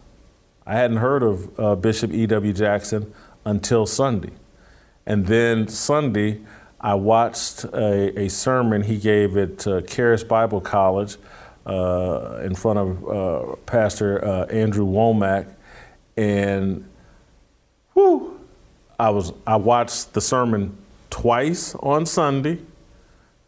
I 0.64 0.74
hadn't 0.74 0.99
heard 0.99 1.24
of 1.24 1.59
uh, 1.59 1.74
Bishop 1.74 2.12
E.W. 2.12 2.53
Jackson 2.53 3.12
until 3.45 3.84
Sunday. 3.84 4.30
And 5.07 5.26
then 5.26 5.66
Sunday, 5.66 6.38
I 6.80 6.95
watched 6.95 7.64
a, 7.64 8.16
a 8.16 8.30
sermon 8.30 8.82
he 8.82 8.97
gave 8.97 9.36
at 9.36 9.66
uh, 9.66 9.80
Bible 10.28 10.61
College 10.61 11.16
uh, 11.66 12.38
in 12.45 12.55
front 12.55 12.78
of 12.78 13.66
Pastor 13.66 14.24
Andrew 14.53 14.86
Wommack. 14.86 15.53
And 16.16 16.88
whew, 17.95 18.39
I 19.01 19.09
was 19.09 19.33
I 19.47 19.57
watched 19.57 20.13
the 20.13 20.21
sermon 20.21 20.77
twice 21.09 21.75
on 21.77 22.05
Sunday, 22.05 22.59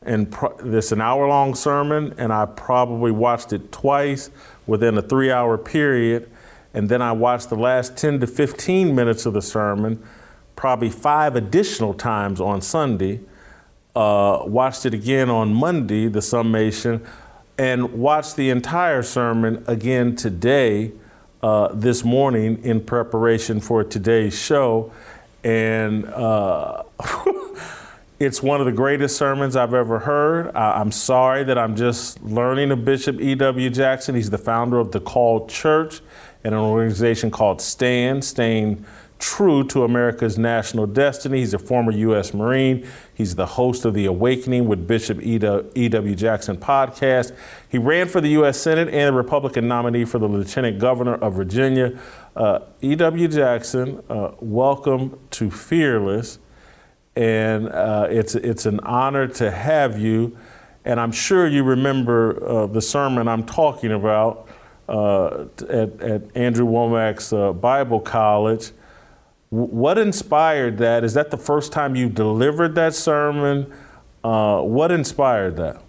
and 0.01 0.33
pro- 0.33 0.57
this 0.57 0.93
an 0.93 1.03
hour 1.03 1.29
long 1.29 1.55
sermon, 1.55 2.15
and 2.17 2.33
I 2.33 2.47
probably 2.47 3.11
watched 3.11 3.53
it 3.53 3.71
twice 3.71 4.31
within 4.67 4.97
a 4.97 5.03
three 5.03 5.31
hour 5.31 5.59
period, 5.59 6.31
and 6.73 6.89
then 6.89 7.03
I 7.03 7.13
watched 7.13 7.51
the 7.51 7.57
last 7.57 7.99
ten 7.99 8.19
to 8.21 8.27
fifteen 8.27 8.95
minutes 8.95 9.27
of 9.27 9.35
the 9.35 9.43
sermon, 9.43 10.03
probably 10.57 10.89
five 10.89 11.37
additional 11.37 11.93
times 11.93 12.41
on 12.41 12.63
Sunday. 12.63 13.21
Uh, 13.95 14.45
watched 14.47 14.87
it 14.87 14.95
again 14.95 15.29
on 15.29 15.53
Monday, 15.53 16.09
the 16.09 16.23
summation, 16.23 17.05
and 17.59 17.93
watched 17.93 18.37
the 18.37 18.49
entire 18.49 19.03
sermon 19.03 19.63
again 19.67 20.17
today, 20.17 20.93
uh, 21.43 21.69
this 21.75 22.03
morning, 22.03 22.59
in 22.65 22.81
preparation 22.81 23.61
for 23.61 23.85
today's 23.85 24.35
show 24.35 24.91
and 25.45 26.07
uh, 26.07 26.82
it's 28.18 28.43
one 28.43 28.61
of 28.61 28.66
the 28.66 28.72
greatest 28.72 29.16
sermons 29.16 29.57
I've 29.57 29.74
ever 29.74 29.99
heard. 29.99 30.55
I, 30.55 30.80
am 30.80 30.93
sorry 30.93 31.45
that 31.45 31.59
I'm 31.59 31.74
just 31.76 32.22
learning 32.22 32.70
of 32.70 32.84
Bishop 32.84 33.20
E.W. 33.20 33.70
Jackson. 33.70 34.14
He's 34.14 34.30
the 34.30 34.38
founder 34.38 34.78
of 34.78 34.93
the 34.93 35.01
Called 35.01 35.49
Church 35.49 36.01
and 36.45 36.55
an 36.55 36.61
organization 36.61 37.30
called 37.30 37.61
STAND, 37.61 38.24
staying 38.24 38.84
true 39.18 39.62
to 39.68 39.84
America's 39.84 40.36
national 40.36 40.86
destiny. 40.86 41.38
He's 41.38 41.55
a 41.55 41.59
former 41.59 41.93
U.S. 41.93 42.34
Marine. 42.34 42.86
He's 43.14 43.36
the 43.36 43.47
host 43.47 43.84
of 43.84 43.95
the 43.95 44.07
Awakening 44.07 44.66
with 44.66 44.86
Bishop 44.86 45.20
E.W. 45.22 46.14
Jackson 46.16 46.57
podcast. 46.57 47.32
He 47.73 47.79
ran 47.79 48.07
for 48.07 48.20
the 48.20 48.29
U.S. 48.29 48.61
Senate 48.61 48.91
and 48.91 49.09
the 49.09 49.12
Republican 49.14 49.66
nominee 49.66 50.05
for 50.05 50.18
the 50.18 50.29
Lieutenant 50.29 50.79
Governor 50.79 51.14
of 51.14 51.33
Virginia. 51.33 51.99
Uh, 52.37 52.59
E.W. 52.83 53.29
Jackson, 53.29 54.03
uh, 54.11 54.33
welcome 54.41 55.18
to 55.31 55.51
Fearless. 55.51 56.39
And 57.16 57.70
uh, 57.70 58.09
it's, 58.11 58.35
it's 58.35 58.66
an 58.66 58.79
honor 58.81 59.27
to 59.27 59.51
have 59.51 59.99
you. 59.99 60.37
And 60.85 61.01
I'm 61.01 61.12
sure 61.12 61.49
you 61.49 61.64
remember 61.64 62.47
uh, 62.47 62.66
the 62.66 62.83
sermon 62.83 63.27
I'm 63.27 63.47
talking 63.47 63.93
about 63.93 64.49
uh, 64.87 65.47
at, 65.66 65.99
at, 66.03 66.37
Andrew 66.37 66.66
Wommack's 66.66 67.33
uh, 67.33 67.55
Bible 67.55 68.01
College. 68.01 68.73
what 69.49 69.97
inspired 69.97 70.77
that? 70.77 71.05
Is 71.05 71.15
that 71.15 71.31
the 71.31 71.39
first 71.39 71.73
time 71.73 71.97
you 71.97 72.11
delivered 72.11 72.74
that 72.74 72.94
sermon? 72.94 73.73
what 74.20 74.93
inspired 74.93 75.57
that? 75.57 75.82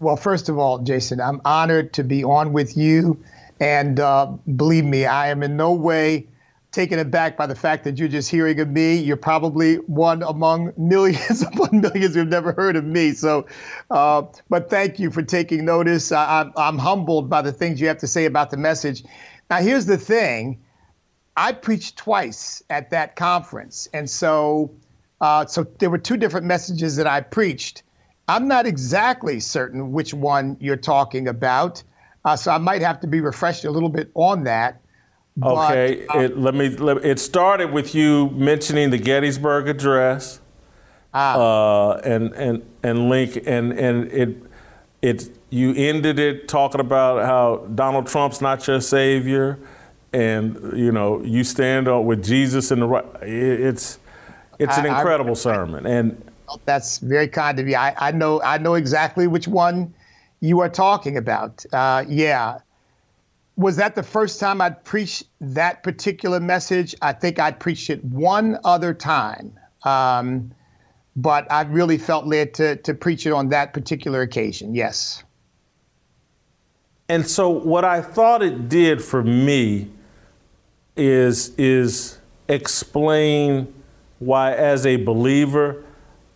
Well, 0.00 0.16
first 0.16 0.48
of 0.48 0.58
all, 0.58 0.78
Jason, 0.78 1.20
I'm 1.20 1.40
honored 1.44 1.94
to 1.94 2.04
be 2.04 2.24
on 2.24 2.52
with 2.52 2.76
you 2.76 3.22
and 3.60 3.98
uh, 3.98 4.26
believe 4.26 4.84
me, 4.84 5.06
I 5.06 5.28
am 5.28 5.42
in 5.42 5.56
no 5.56 5.72
way 5.72 6.28
taken 6.70 6.98
aback 6.98 7.36
by 7.36 7.46
the 7.46 7.54
fact 7.54 7.84
that 7.84 7.98
you're 7.98 8.08
just 8.08 8.30
hearing 8.30 8.60
of 8.60 8.68
me. 8.68 8.96
You're 8.96 9.16
probably 9.16 9.76
one 9.76 10.22
among 10.22 10.72
millions 10.76 11.42
upon 11.42 11.80
millions 11.80 12.14
who've 12.14 12.28
never 12.28 12.52
heard 12.52 12.76
of 12.76 12.84
me. 12.84 13.12
So, 13.12 13.46
uh, 13.90 14.22
but 14.48 14.70
thank 14.70 14.98
you 14.98 15.10
for 15.10 15.22
taking 15.22 15.64
notice. 15.64 16.12
I, 16.12 16.50
I'm 16.56 16.78
humbled 16.78 17.28
by 17.28 17.42
the 17.42 17.52
things 17.52 17.80
you 17.80 17.88
have 17.88 17.98
to 17.98 18.06
say 18.06 18.26
about 18.26 18.50
the 18.50 18.56
message. 18.56 19.04
Now, 19.50 19.58
here's 19.58 19.86
the 19.86 19.98
thing 19.98 20.60
I 21.36 21.52
preached 21.52 21.96
twice 21.96 22.62
at 22.68 22.90
that 22.90 23.16
conference. 23.16 23.88
And 23.92 24.08
so, 24.08 24.70
uh, 25.20 25.46
so 25.46 25.66
there 25.78 25.90
were 25.90 25.98
two 25.98 26.16
different 26.16 26.46
messages 26.46 26.96
that 26.96 27.06
I 27.06 27.22
preached. 27.22 27.82
I'm 28.28 28.46
not 28.46 28.66
exactly 28.66 29.40
certain 29.40 29.90
which 29.90 30.12
one 30.12 30.56
you're 30.60 30.76
talking 30.76 31.28
about. 31.28 31.82
Uh, 32.24 32.36
so 32.36 32.52
I 32.52 32.58
might 32.58 32.82
have 32.82 33.00
to 33.00 33.06
be 33.06 33.20
refreshed 33.20 33.64
a 33.64 33.70
little 33.70 33.88
bit 33.88 34.10
on 34.14 34.44
that. 34.44 34.82
But, 35.36 35.70
okay, 35.70 36.06
uh, 36.08 36.20
it, 36.20 36.38
let 36.38 36.54
me. 36.54 36.68
Let, 36.70 37.04
it 37.04 37.20
started 37.20 37.72
with 37.72 37.94
you 37.94 38.28
mentioning 38.30 38.90
the 38.90 38.98
Gettysburg 38.98 39.68
Address, 39.68 40.40
ah. 41.14 41.38
uh, 41.38 42.00
and 42.04 42.32
and 42.34 42.62
and 42.82 43.08
link 43.08 43.36
and 43.46 43.72
and 43.72 44.10
it 44.10 44.36
it 45.00 45.30
you 45.50 45.74
ended 45.76 46.18
it 46.18 46.48
talking 46.48 46.80
about 46.80 47.24
how 47.24 47.68
Donald 47.74 48.08
Trump's 48.08 48.40
not 48.40 48.66
your 48.66 48.80
savior, 48.80 49.60
and 50.12 50.76
you 50.76 50.90
know 50.90 51.22
you 51.22 51.44
stand 51.44 51.86
on 51.86 52.04
with 52.04 52.24
Jesus 52.24 52.72
in 52.72 52.80
the 52.80 52.88
right. 52.88 53.06
It's 53.22 54.00
it's 54.58 54.76
an 54.76 54.86
I, 54.86 54.96
incredible 54.96 55.30
I, 55.30 55.34
sermon, 55.34 55.86
and 55.86 56.27
that's 56.64 56.98
very 56.98 57.28
kind 57.28 57.58
of 57.58 57.68
you. 57.68 57.76
I, 57.76 57.94
I 57.98 58.10
know 58.12 58.40
I 58.42 58.58
know 58.58 58.74
exactly 58.74 59.26
which 59.26 59.48
one 59.48 59.94
you 60.40 60.60
are 60.60 60.68
talking 60.68 61.16
about. 61.16 61.64
Uh, 61.72 62.04
yeah. 62.08 62.58
Was 63.56 63.76
that 63.76 63.96
the 63.96 64.04
first 64.04 64.38
time 64.38 64.60
I'd 64.60 64.84
preached 64.84 65.24
that 65.40 65.82
particular 65.82 66.38
message? 66.38 66.94
I 67.02 67.12
think 67.12 67.40
I'd 67.40 67.58
preached 67.58 67.90
it 67.90 68.04
one 68.04 68.58
other 68.64 68.94
time. 68.94 69.58
Um, 69.82 70.52
but 71.18 71.50
I 71.50 71.62
really 71.62 71.98
felt 71.98 72.26
led 72.26 72.54
to, 72.54 72.76
to 72.76 72.94
preach 72.94 73.26
it 73.26 73.32
on 73.32 73.48
that 73.48 73.72
particular 73.72 74.22
occasion, 74.22 74.74
yes. 74.74 75.24
And 77.08 77.26
so, 77.26 77.48
what 77.48 77.84
I 77.84 78.00
thought 78.00 78.42
it 78.42 78.68
did 78.68 79.02
for 79.02 79.24
me 79.24 79.90
is, 80.96 81.54
is 81.56 82.18
explain 82.48 83.74
why, 84.20 84.52
as 84.52 84.86
a 84.86 84.96
believer, 84.96 85.82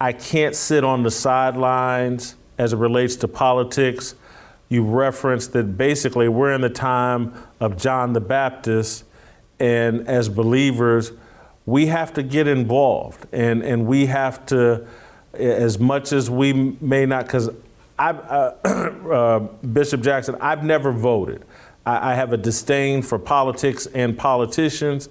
I 0.02 0.12
can't 0.12 0.56
sit 0.56 0.82
on 0.82 1.04
the 1.04 1.12
sidelines 1.12 2.34
as 2.58 2.72
it 2.72 2.76
relates 2.76 3.14
to 3.16 3.28
politics? 3.28 4.16
You 4.68 4.82
referenced 4.82 5.52
that 5.52 5.78
basically 5.78 6.26
we're 6.26 6.52
in 6.52 6.60
the 6.60 6.70
time 6.70 7.32
of 7.60 7.76
John 7.76 8.12
the 8.12 8.20
Baptist, 8.20 9.04
and 9.60 10.08
as 10.08 10.28
believers, 10.28 11.12
we 11.66 11.86
have 11.86 12.12
to 12.14 12.24
get 12.24 12.48
involved 12.48 13.26
and, 13.30 13.62
and 13.62 13.86
we 13.86 14.06
have 14.06 14.44
to, 14.46 14.88
as 15.34 15.78
much 15.78 16.10
as 16.10 16.28
we 16.28 16.52
may 16.52 17.06
not, 17.06 17.26
because 17.26 17.50
I, 17.96 18.10
uh, 18.10 18.54
uh, 18.64 19.38
Bishop 19.64 20.00
Jackson, 20.00 20.34
I've 20.40 20.64
never 20.64 20.90
voted. 20.90 21.44
I, 21.86 22.10
I, 22.10 22.14
have 22.14 22.32
a 22.32 22.36
disdain 22.36 23.02
for 23.02 23.20
politics 23.20 23.86
and 23.86 24.18
politicians. 24.18 25.08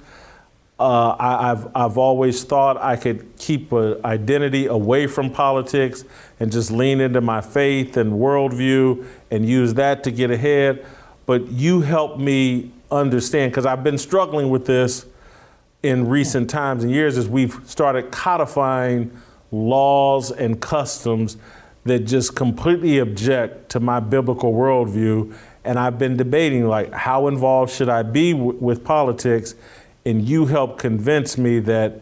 Uh, 0.82 1.16
I, 1.20 1.48
have 1.49 1.72
I've 1.76 1.98
always 1.99 2.44
thought 2.44 2.76
I 2.78 2.95
could 2.95 3.38
keep 3.38 3.72
an 3.72 4.03
identity 4.03 4.66
away 4.66 5.06
from 5.06 5.30
politics 5.30 6.06
and 6.40 6.52
just 6.52 6.72
lean 6.72 7.02
into 7.02 7.22
my 7.22 7.40
faith 7.40 7.98
and 7.98 8.14
worldview 8.14 9.06
and 9.30 9.48
use 9.48 9.76
that 9.76 10.03
to 10.06 10.12
get 10.12 10.32
ahead. 10.32 10.84
But 11.28 11.49
you 11.52 11.82
helped 11.82 12.20
me 12.20 12.72
understand 12.90 13.52
because 13.52 13.68
I've 13.68 13.84
been 13.84 13.99
struggling 13.99 14.49
with 14.49 14.66
this 14.66 15.06
in 15.84 16.10
recent 16.10 16.49
times 16.49 16.84
and 16.84 16.91
years 16.91 17.16
as 17.16 17.30
we've 17.30 17.60
started 17.66 18.12
codifying 18.12 19.16
laws 19.52 20.32
and 20.32 20.60
customs 20.60 21.38
that 21.84 21.99
just 21.99 22.36
completely 22.36 22.98
object 22.98 23.70
to 23.70 23.80
my 23.80 23.99
biblical 23.99 24.52
worldview. 24.52 25.32
And 25.64 25.78
I've 25.78 25.99
been 25.99 26.18
debating, 26.18 26.68
like, 26.68 26.91
how 26.91 27.28
involved 27.28 27.72
should 27.72 27.90
I 27.90 28.02
be 28.02 28.34
w- 28.34 28.58
with 28.60 28.84
politics? 28.84 29.53
And 30.06 30.28
you 30.28 30.45
helped 30.48 30.80
convince 30.80 31.38
me 31.38 31.60
that 31.60 32.02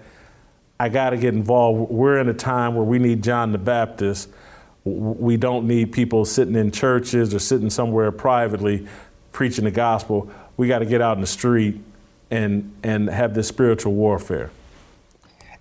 I 0.80 0.90
got 0.90 1.10
to 1.10 1.18
get 1.18 1.34
involved. 1.34 1.92
We're 1.92 2.20
in 2.20 2.30
a 2.30 2.34
time 2.34 2.76
where 2.76 2.86
we 2.86 3.00
need 3.00 3.24
John 3.24 3.52
the 3.52 3.58
Baptist. 3.58 4.30
We 4.86 5.36
don't 5.36 5.68
need 5.68 5.92
people 5.92 6.24
sitting 6.24 6.56
in 6.56 6.72
churches 6.72 7.34
or 7.34 7.40
sitting 7.40 7.70
somewhere 7.70 8.12
privately 8.12 8.88
preaching 9.32 9.66
the 9.66 9.72
gospel. 9.72 10.32
We 10.58 10.68
got 10.68 10.80
to 10.80 10.86
get 10.86 11.02
out 11.02 11.18
in 11.18 11.22
the 11.22 11.28
street 11.28 11.82
and 12.32 12.74
and 12.84 13.10
have 13.10 13.34
this 13.34 13.48
spiritual 13.48 13.94
warfare. 13.94 14.52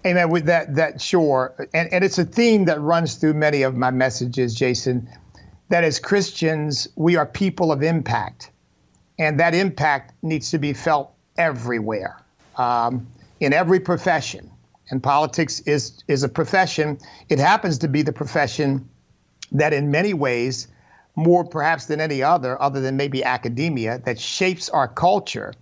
Amen. 0.07 0.31
With 0.31 0.47
that, 0.47 0.75
that 0.77 1.01
sure, 1.01 1.69
and 1.75 1.93
and 1.93 2.05
it's 2.05 2.19
a 2.19 2.25
theme 2.25 2.65
that 2.67 2.81
runs 2.81 3.17
through 3.17 3.35
many 3.35 3.63
of 3.63 3.75
my 3.77 3.91
messages, 3.91 4.55
Jason. 4.55 5.09
That 5.71 5.85
as 5.85 5.99
Christians, 5.99 6.89
we 6.97 7.17
are 7.17 7.27
people 7.27 7.73
of 7.73 7.83
impact, 7.83 8.53
and 9.19 9.39
that 9.41 9.55
impact 9.55 10.15
needs 10.23 10.51
to 10.53 10.59
be 10.59 10.73
felt 10.73 11.13
everywhere, 11.37 12.17
um, 12.59 13.07
in 13.41 13.53
every 13.53 13.81
profession. 13.81 14.51
And 14.91 15.03
politics 15.03 15.61
is 15.61 16.03
is 16.09 16.23
a 16.23 16.29
profession. 16.29 16.99
It 17.29 17.39
happens 17.39 17.79
to 17.79 17.89
be 17.89 18.03
the 18.03 18.13
profession 18.13 18.89
that, 19.53 19.73
in 19.73 19.91
many 19.91 20.15
ways, 20.15 20.69
more 21.15 21.45
perhaps 21.45 21.87
than 21.87 22.01
any 22.01 22.23
other, 22.23 22.61
other 22.61 22.81
than 22.81 22.97
maybe 22.97 23.23
academia, 23.23 23.99
that 24.07 24.19
shapes 24.19 24.71
our 24.71 24.89
culture 24.89 25.53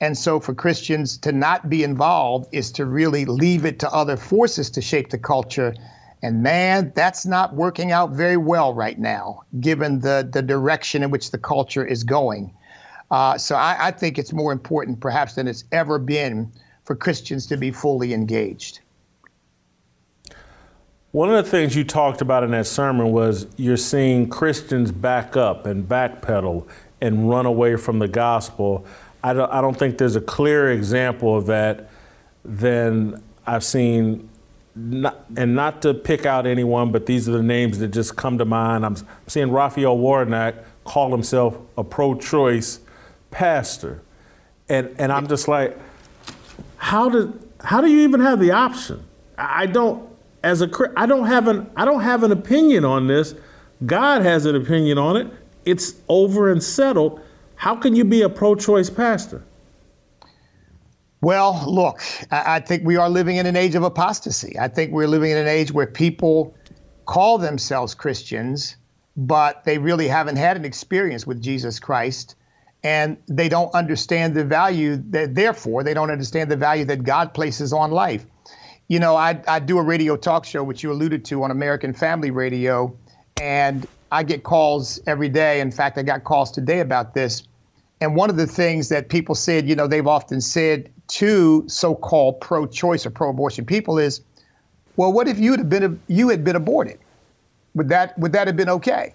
and 0.00 0.16
so 0.16 0.40
for 0.40 0.54
Christians 0.54 1.18
to 1.18 1.32
not 1.32 1.68
be 1.68 1.82
involved 1.82 2.48
is 2.52 2.72
to 2.72 2.84
really 2.84 3.24
leave 3.24 3.64
it 3.64 3.78
to 3.80 3.92
other 3.92 4.16
forces 4.16 4.70
to 4.70 4.82
shape 4.82 5.10
the 5.10 5.18
culture. 5.18 5.74
And 6.22 6.42
man, 6.42 6.92
that's 6.94 7.24
not 7.24 7.54
working 7.54 7.92
out 7.92 8.10
very 8.10 8.36
well 8.36 8.74
right 8.74 8.98
now, 8.98 9.42
given 9.58 10.00
the, 10.00 10.28
the 10.30 10.42
direction 10.42 11.02
in 11.02 11.10
which 11.10 11.30
the 11.30 11.38
culture 11.38 11.84
is 11.84 12.04
going. 12.04 12.54
Uh, 13.10 13.38
so 13.38 13.54
I, 13.54 13.76
I 13.88 13.90
think 13.90 14.18
it's 14.18 14.32
more 14.32 14.52
important, 14.52 15.00
perhaps, 15.00 15.34
than 15.34 15.46
it's 15.46 15.64
ever 15.72 15.98
been 15.98 16.50
for 16.84 16.96
Christians 16.96 17.46
to 17.46 17.56
be 17.56 17.70
fully 17.70 18.12
engaged. 18.12 18.80
One 21.12 21.32
of 21.32 21.42
the 21.42 21.50
things 21.50 21.74
you 21.74 21.84
talked 21.84 22.20
about 22.20 22.44
in 22.44 22.50
that 22.50 22.66
sermon 22.66 23.10
was 23.10 23.46
you're 23.56 23.76
seeing 23.76 24.28
Christians 24.28 24.92
back 24.92 25.36
up 25.36 25.64
and 25.64 25.88
backpedal 25.88 26.66
and 27.00 27.30
run 27.30 27.46
away 27.46 27.76
from 27.76 27.98
the 28.00 28.08
gospel. 28.08 28.84
I 29.22 29.32
don't, 29.32 29.50
I 29.50 29.60
don't 29.60 29.78
think 29.78 29.98
there's 29.98 30.16
a 30.16 30.20
clearer 30.20 30.70
example 30.70 31.36
of 31.36 31.46
that 31.46 31.88
than 32.44 33.22
I've 33.46 33.64
seen. 33.64 34.28
Not, 34.78 35.24
and 35.38 35.54
not 35.54 35.80
to 35.82 35.94
pick 35.94 36.26
out 36.26 36.46
anyone, 36.46 36.92
but 36.92 37.06
these 37.06 37.30
are 37.30 37.32
the 37.32 37.42
names 37.42 37.78
that 37.78 37.88
just 37.88 38.14
come 38.16 38.36
to 38.36 38.44
mind. 38.44 38.84
I'm 38.84 38.96
seeing 39.26 39.50
Raphael 39.50 39.96
Warnock 39.96 40.56
call 40.84 41.10
himself 41.10 41.56
a 41.78 41.82
pro-choice 41.82 42.80
pastor, 43.30 44.02
and 44.68 44.94
and 44.98 45.12
I'm 45.12 45.26
just 45.26 45.48
like, 45.48 45.76
how 46.76 47.08
do 47.08 47.38
how 47.60 47.80
do 47.80 47.88
you 47.88 48.00
even 48.00 48.20
have 48.20 48.40
the 48.40 48.52
option? 48.52 49.04
I 49.38 49.66
don't 49.66 50.08
as 50.42 50.62
a 50.62 50.70
I 50.96 51.06
don't 51.06 51.26
have 51.26 51.48
an 51.48 51.70
I 51.76 51.84
don't 51.84 52.02
have 52.02 52.22
an 52.22 52.32
opinion 52.32 52.84
on 52.84 53.06
this. 53.06 53.34
God 53.84 54.22
has 54.22 54.46
an 54.46 54.56
opinion 54.56 54.98
on 54.98 55.16
it. 55.16 55.28
It's 55.64 55.94
over 56.08 56.50
and 56.50 56.62
settled. 56.62 57.20
How 57.56 57.74
can 57.76 57.96
you 57.96 58.04
be 58.04 58.22
a 58.22 58.28
pro 58.28 58.54
choice 58.54 58.88
pastor? 58.88 59.42
Well, 61.22 61.64
look, 61.66 62.00
I 62.30 62.60
think 62.60 62.84
we 62.84 62.96
are 62.96 63.08
living 63.08 63.36
in 63.36 63.46
an 63.46 63.56
age 63.56 63.74
of 63.74 63.82
apostasy. 63.82 64.56
I 64.58 64.68
think 64.68 64.92
we're 64.92 65.08
living 65.08 65.32
in 65.32 65.38
an 65.38 65.48
age 65.48 65.72
where 65.72 65.86
people 65.86 66.54
call 67.06 67.38
themselves 67.38 67.94
Christians, 67.94 68.76
but 69.16 69.64
they 69.64 69.78
really 69.78 70.08
haven't 70.08 70.36
had 70.36 70.56
an 70.56 70.64
experience 70.64 71.26
with 71.26 71.42
Jesus 71.42 71.80
Christ. 71.80 72.36
And 72.84 73.16
they 73.26 73.48
don't 73.48 73.74
understand 73.74 74.34
the 74.34 74.44
value 74.44 75.02
that, 75.10 75.34
therefore, 75.34 75.82
they 75.82 75.94
don't 75.94 76.10
understand 76.10 76.50
the 76.50 76.56
value 76.56 76.84
that 76.84 77.02
God 77.02 77.34
places 77.34 77.72
on 77.72 77.90
life. 77.90 78.24
You 78.88 79.00
know, 79.00 79.16
I, 79.16 79.40
I 79.48 79.58
do 79.58 79.78
a 79.78 79.82
radio 79.82 80.16
talk 80.16 80.44
show, 80.44 80.62
which 80.62 80.82
you 80.82 80.92
alluded 80.92 81.24
to 81.26 81.42
on 81.42 81.50
American 81.50 81.92
Family 81.92 82.30
Radio, 82.30 82.96
and 83.40 83.86
I 84.12 84.22
get 84.22 84.44
calls 84.44 85.00
every 85.06 85.28
day. 85.28 85.60
In 85.60 85.72
fact, 85.72 85.98
I 85.98 86.02
got 86.02 86.22
calls 86.22 86.52
today 86.52 86.78
about 86.78 87.12
this. 87.12 87.42
And 88.00 88.14
one 88.14 88.30
of 88.30 88.36
the 88.36 88.46
things 88.46 88.88
that 88.90 89.08
people 89.08 89.34
said, 89.34 89.68
you 89.68 89.74
know, 89.74 89.88
they've 89.88 90.06
often 90.06 90.40
said 90.40 90.90
to 91.08 91.64
so-called 91.66 92.40
pro-choice 92.40 93.06
or 93.06 93.10
pro-abortion 93.10 93.64
people 93.64 93.98
is, 93.98 94.20
well, 94.96 95.12
what 95.12 95.26
if 95.28 95.38
you 95.38 95.52
had 95.52 95.68
been 95.68 96.00
you 96.06 96.28
had 96.28 96.44
been 96.44 96.56
aborted? 96.56 96.98
Would 97.74 97.88
that 97.88 98.18
would 98.18 98.32
that 98.32 98.46
have 98.46 98.56
been 98.56 98.68
okay? 98.68 99.14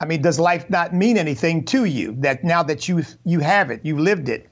I 0.00 0.06
mean, 0.06 0.22
does 0.22 0.38
life 0.38 0.70
not 0.70 0.94
mean 0.94 1.18
anything 1.18 1.64
to 1.66 1.84
you? 1.84 2.14
That 2.18 2.44
now 2.44 2.62
that 2.62 2.88
you 2.88 3.02
you 3.24 3.40
have 3.40 3.70
it, 3.70 3.84
you 3.84 3.98
lived 3.98 4.28
it, 4.28 4.48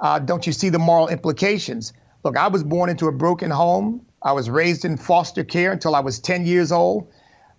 uh, 0.00 0.18
don't 0.18 0.46
you 0.46 0.52
see 0.52 0.68
the 0.68 0.78
moral 0.78 1.08
implications? 1.08 1.92
Look, 2.22 2.36
I 2.36 2.48
was 2.48 2.62
born 2.62 2.90
into 2.90 3.06
a 3.06 3.12
broken 3.12 3.50
home. 3.50 4.04
I 4.22 4.32
was 4.32 4.50
raised 4.50 4.84
in 4.84 4.96
foster 4.96 5.44
care 5.44 5.72
until 5.72 5.94
I 5.94 6.00
was 6.00 6.18
10 6.18 6.46
years 6.46 6.72
old. 6.72 7.08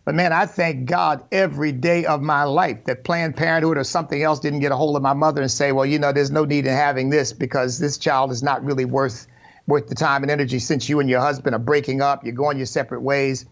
But 0.05 0.15
man, 0.15 0.31
I 0.31 0.45
thank 0.45 0.85
God 0.85 1.23
every 1.33 1.73
day 1.73 2.05
of 2.05 2.21
my 2.21 2.43
life 2.43 2.85
that 2.85 3.03
Planned 3.03 3.35
Parenthood 3.35 3.77
or 3.77 3.83
something 3.83 4.23
else 4.23 4.39
didn't 4.39 4.59
get 4.59 4.71
a 4.71 4.75
hold 4.75 4.95
of 4.95 5.01
my 5.01 5.13
mother 5.13 5.41
and 5.41 5.51
say, 5.51 5.73
well, 5.73 5.85
you 5.85 5.99
know, 5.99 6.13
there's 6.13 6.31
no 6.31 6.45
need 6.45 6.65
in 6.65 6.73
having 6.73 7.09
this 7.09 7.33
because 7.33 7.77
this 7.79 7.97
child 7.97 8.31
is 8.31 8.41
not 8.41 8.63
really 8.63 8.85
worth 8.85 9.27
worth 9.67 9.87
the 9.87 9.95
time 9.95 10.23
and 10.23 10.31
energy 10.31 10.59
since 10.59 10.87
you 10.87 11.01
and 11.01 11.09
your 11.09 11.19
husband 11.19 11.53
are 11.53 11.59
breaking 11.59 12.01
up, 12.01 12.23
you're 12.23 12.33
going 12.33 12.55
your 12.55 12.65
separate 12.65 13.01
ways. 13.01 13.45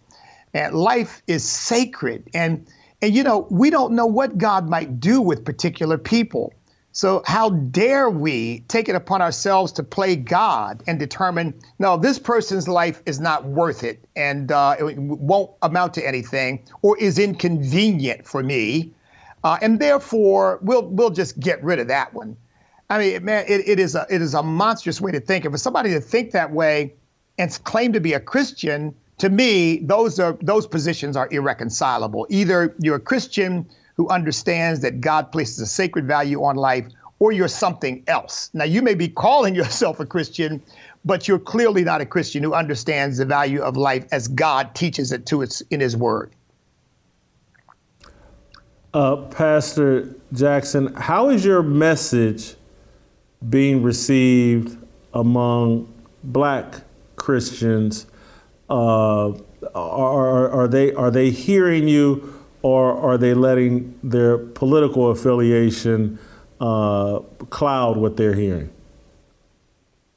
And 0.54 0.74
life 0.74 1.22
is 1.28 1.44
sacred. 1.44 2.30
And 2.34 2.66
and 3.02 3.16
you 3.16 3.24
know, 3.24 3.48
we 3.50 3.70
don't 3.70 3.94
know 3.94 4.06
what 4.06 4.38
God 4.38 4.70
might 4.70 5.00
do 5.00 5.22
with 5.22 5.46
particular 5.46 5.98
people. 5.98 6.54
So, 6.96 7.24
how 7.26 7.50
dare 7.50 8.10
we 8.10 8.62
take 8.70 8.88
it 8.88 8.96
upon 8.96 9.22
ourselves 9.22 9.74
to 9.74 9.84
play 9.84 10.16
God 10.16 10.82
and 10.88 10.98
determine, 10.98 11.54
no, 11.78 11.98
this 11.98 12.18
person's 12.18 12.70
life 12.70 13.04
is 13.06 13.20
not 13.20 13.44
worth 13.44 13.84
it 13.84 14.08
and 14.16 14.50
uh, 14.50 14.78
it 14.80 14.98
won't 14.98 15.52
amount 15.62 15.96
to 15.96 16.08
anything 16.08 16.64
or 16.84 16.98
is 16.98 17.20
inconvenient 17.20 18.26
for 18.26 18.42
me. 18.42 18.94
Uh, 19.44 19.58
and 19.62 19.80
therefore, 19.80 20.60
we'll, 20.62 20.88
we'll 20.88 21.10
just 21.10 21.38
get 21.38 21.62
rid 21.66 21.80
of 21.80 21.90
that 21.90 22.14
one. 22.14 22.38
I 22.90 22.98
mean, 23.00 23.26
man, 23.26 23.44
it, 23.48 23.68
it, 23.68 23.78
is 23.78 23.96
a, 23.96 24.08
it 24.10 24.22
is 24.22 24.34
a 24.34 24.42
monstrous 24.42 25.02
way 25.02 25.12
to 25.12 25.20
think. 25.20 25.44
And 25.44 25.54
for 25.54 25.58
somebody 25.58 25.90
to 25.92 26.00
think 26.00 26.32
that 26.32 26.52
way 26.52 26.94
and 27.38 27.60
claim 27.66 27.92
to 27.92 28.00
be 28.00 28.14
a 28.14 28.22
Christian, 28.22 28.96
to 29.18 29.30
me, 29.30 29.78
those, 29.78 30.20
are, 30.20 30.38
those 30.42 30.68
positions 30.68 31.16
are 31.16 31.30
irreconcilable. 31.32 32.28
Either 32.30 32.76
you're 32.80 32.98
a 32.98 33.00
Christian 33.00 33.66
who 33.96 34.10
understands 34.10 34.82
that 34.82 35.00
God 35.00 35.32
places 35.32 35.60
a 35.60 35.66
sacred 35.66 36.06
value 36.06 36.44
on 36.44 36.58
life, 36.58 36.86
or 37.20 37.32
you're 37.32 37.48
something 37.48 38.04
else. 38.08 38.50
Now, 38.54 38.66
you 38.66 38.82
may 38.82 38.94
be 38.94 39.08
calling 39.08 39.56
yourself 39.62 40.00
a 40.00 40.06
Christian, 40.06 40.62
but 41.06 41.28
you're 41.28 41.40
clearly 41.40 41.84
not 41.84 42.02
a 42.02 42.06
Christian 42.06 42.44
who 42.44 42.54
understands 42.54 43.18
the 43.18 43.26
value 43.26 43.62
of 43.62 43.78
life 43.78 44.06
as 44.12 44.28
God 44.28 44.76
teaches 44.76 45.12
it 45.12 45.26
to 45.28 45.44
us 45.44 45.62
in 45.70 45.80
His 45.80 45.96
Word. 45.96 46.34
Uh, 48.94 49.18
Pastor 49.18 50.16
Jackson, 50.34 50.94
how 50.96 51.30
is 51.30 51.44
your 51.44 51.62
message 51.62 52.56
being 53.50 53.84
received 53.84 54.78
among 55.14 55.94
black 56.24 56.82
Christians? 57.18 58.08
Uh, 58.70 59.34
are, 59.76 60.50
are, 60.50 60.68
they 60.68 60.94
are 60.94 61.12
they 61.12 61.30
hearing 61.30 61.88
you 61.88 62.34
or 62.62 62.94
are 62.98 63.18
they 63.18 63.34
letting 63.34 63.98
their 64.02 64.38
political 64.38 65.12
affiliation 65.12 66.18
uh, 66.60 67.20
cloud 67.50 67.98
what 67.98 68.18
they're 68.18 68.34
hearing? 68.34 68.72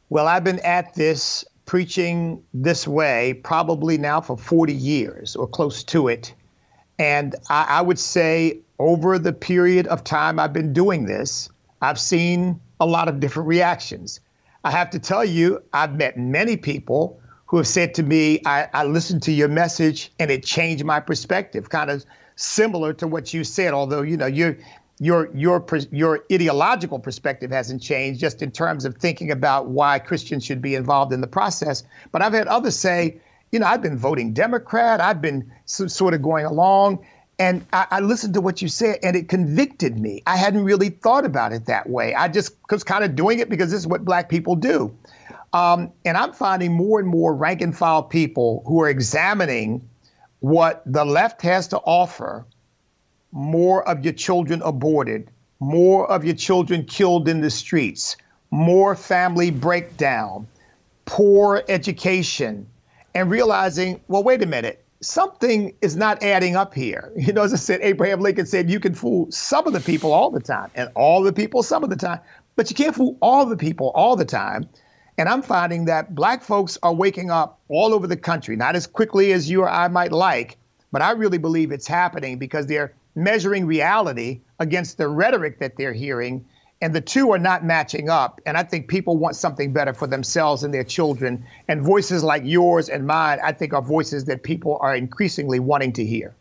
Well, 0.09 0.27
I've 0.27 0.45
been 0.45 0.61
at 0.61 0.95
this 0.95 1.45
preaching 1.66 2.43
this 2.55 2.89
way 2.89 3.35
probably 3.45 3.99
now 3.99 4.23
for 4.23 4.39
40 4.39 4.73
years 4.73 5.37
or 5.37 5.47
close 5.47 5.85
to 5.85 6.09
it. 6.09 6.33
And 6.99 7.35
I, 7.51 7.66
I, 7.69 7.83
would 7.83 7.99
say 7.99 8.59
over 8.79 9.19
the 9.19 9.35
period 9.35 9.87
of 9.89 10.03
time 10.03 10.41
I've 10.41 10.55
been 10.55 10.73
doing 10.73 11.05
this, 11.05 11.51
I've 11.83 12.01
seen 12.01 12.59
a 12.81 12.87
lot 12.87 13.09
of 13.09 13.20
different 13.20 13.49
reactions. 13.49 14.20
I 14.65 14.70
have 14.70 14.89
to 14.91 14.99
tell 14.99 15.25
you, 15.25 15.62
I've 15.75 15.95
met 15.95 16.16
many 16.16 16.57
people 16.57 17.20
who 17.49 17.57
have 17.57 17.66
said 17.66 17.95
to 17.95 18.03
me, 18.03 18.41
I, 18.45 18.69
I 18.73 18.85
listened 18.85 19.23
to 19.25 19.33
your 19.33 19.49
message 19.49 20.12
and 20.19 20.31
it 20.31 20.45
changed 20.45 20.85
my 20.85 21.01
perspective, 21.01 21.70
kind 21.70 21.91
of 21.91 22.05
similar 22.37 22.93
to 22.95 23.09
what 23.09 23.35
you 23.35 23.43
said, 23.43 23.75
although, 23.75 24.03
you 24.03 24.16
know, 24.16 24.27
you're 24.27 24.57
your 25.01 25.31
your 25.35 25.65
your 25.91 26.25
ideological 26.31 26.99
perspective 26.99 27.51
hasn't 27.51 27.81
changed 27.81 28.20
just 28.20 28.43
in 28.43 28.51
terms 28.51 28.85
of 28.85 28.97
thinking 28.97 29.31
about 29.31 29.69
why 29.69 29.99
Christians 29.99 30.45
should 30.45 30.61
be 30.61 30.75
involved 30.75 31.12
in 31.12 31.20
the 31.20 31.27
process. 31.27 31.85
But 32.11 32.20
I've 32.20 32.33
had 32.33 32.49
others 32.49 32.77
say, 32.77 33.20
you 33.53 33.61
know, 33.61 33.66
I've 33.66 33.81
been 33.81 33.97
voting 33.97 34.33
Democrat, 34.33 35.01
I've 35.01 35.23
been 35.23 35.51
so, 35.66 35.87
sort 35.87 36.15
of 36.15 36.23
going 36.23 36.45
along, 36.45 37.07
and 37.39 37.65
I, 37.73 37.87
I, 37.93 38.01
listened 38.01 38.35
to 38.35 38.41
what 38.41 38.61
you 38.61 38.69
said, 38.69 38.99
and 39.03 39.16
it 39.16 39.29
convicted 39.29 39.99
me. 39.99 40.23
I 40.27 40.37
hadn't 40.37 40.65
really 40.65 40.91
thought 40.91 41.25
about 41.25 41.53
it 41.53 41.66
that 41.66 41.89
way. 41.89 42.15
I 42.15 42.29
just 42.29 42.53
was 42.70 42.83
kind 42.83 43.05
of 43.05 43.15
doing 43.15 43.39
it 43.39 43.49
because 43.49 43.70
this 43.70 43.81
is 43.81 43.87
what 43.87 44.05
Black 44.05 44.29
people 44.29 44.57
do. 44.57 44.95
Um, 45.53 45.93
and 46.05 46.16
I'm 46.16 46.33
finding 46.33 46.73
more 46.73 47.01
and 47.01 47.09
more 47.09 47.35
rank 47.35 47.62
and 47.62 47.77
file 47.77 48.03
people 48.03 48.62
who 48.66 48.81
are 48.83 48.89
examining 48.89 49.89
what 50.41 50.83
the 50.87 51.05
left 51.05 51.43
has 51.43 51.69
to 51.69 51.79
offer 51.79 52.45
more 53.33 53.87
of 53.89 54.05
your 54.05 54.12
children 54.12 54.62
aborted, 54.62 55.31
more 55.61 56.11
of 56.11 56.25
your 56.25 56.35
children 56.35 56.85
killed 56.85 57.29
in 57.29 57.41
the 57.41 57.51
streets, 57.51 58.16
more 58.51 58.95
family 58.95 59.51
breakdown, 59.51 60.47
poor 61.05 61.62
education, 61.69 62.66
and 63.15 63.31
realizing, 63.31 64.01
well, 64.09 64.23
wait 64.23 64.43
a 64.43 64.47
minute, 64.47 64.85
something 65.01 65.75
is 65.81 65.97
not 65.97 66.23
adding 66.23 66.57
up 66.57 66.75
here. 66.75 67.12
You 67.16 67.33
know, 67.33 67.43
as 67.43 67.53
I 67.53 67.57
said, 67.57 67.81
Abraham 67.83 68.20
Lincoln 68.20 68.47
said, 68.47 68.70
you 68.70 68.81
can 68.81 68.95
fool 68.95 69.31
some 69.31 69.66
of 69.66 69.73
the 69.73 69.81
people 69.81 70.12
all 70.12 70.31
the 70.31 70.41
time, 70.41 70.70
and 70.75 70.91
all 70.95 71.23
the 71.23 71.33
people 71.33 71.62
some 71.62 71.83
of 71.85 71.91
the 71.91 71.97
time, 71.97 72.20
but 72.57 72.70
you 72.70 72.77
can't 72.77 72.95
fool 72.95 73.16
all 73.20 73.47
the 73.47 73.57
people 73.57 73.91
all 73.95 74.16
the 74.16 74.25
time. 74.25 74.69
And 75.19 75.28
I'm 75.28 75.43
finding 75.43 75.85
that 75.86 76.15
black 76.15 76.43
folks 76.43 76.78
are 76.82 76.95
waking 76.95 77.31
up 77.31 77.61
all 77.69 77.93
over 77.93 78.07
the 78.07 78.16
country, 78.16 78.55
not 78.55 78.77
as 78.77 78.86
quickly 78.86 79.32
as 79.32 79.51
you 79.51 79.62
or 79.62 79.69
I 79.69 79.89
might 79.89 80.12
like, 80.12 80.57
but 80.93 81.03
I 81.03 81.11
really 81.11 81.39
believe 81.39 81.73
it's 81.73 81.89
happening 81.89 82.39
because 82.39 82.66
they're 82.66 82.95
measuring 83.16 83.66
reality 83.66 84.40
against 84.61 84.97
the 84.97 85.09
rhetoric 85.09 85.59
that 85.59 85.77
they're 85.77 85.93
hearing, 85.93 86.47
and 86.81 86.95
the 86.95 87.01
two 87.01 87.32
are 87.32 87.39
not 87.39 87.65
matching 87.65 88.09
up. 88.09 88.40
And 88.47 88.57
I 88.57 88.62
think 88.62 88.86
people 88.86 89.16
want 89.16 89.35
something 89.35 89.73
better 89.73 89.93
for 89.93 90.07
themselves 90.07 90.62
and 90.62 90.73
their 90.73 90.85
children. 90.85 91.45
And 91.66 91.82
voices 91.82 92.23
like 92.23 92.43
yours 92.45 92.89
and 92.89 93.05
mine, 93.05 93.40
I 93.43 93.51
think, 93.51 93.74
are 93.74 93.82
voices 93.82 94.27
that 94.27 94.45
people 94.45 94.78
are 94.81 94.95
increasingly 94.95 95.59
wanting 95.59 95.93
to 95.95 96.05
hear. 96.05 96.36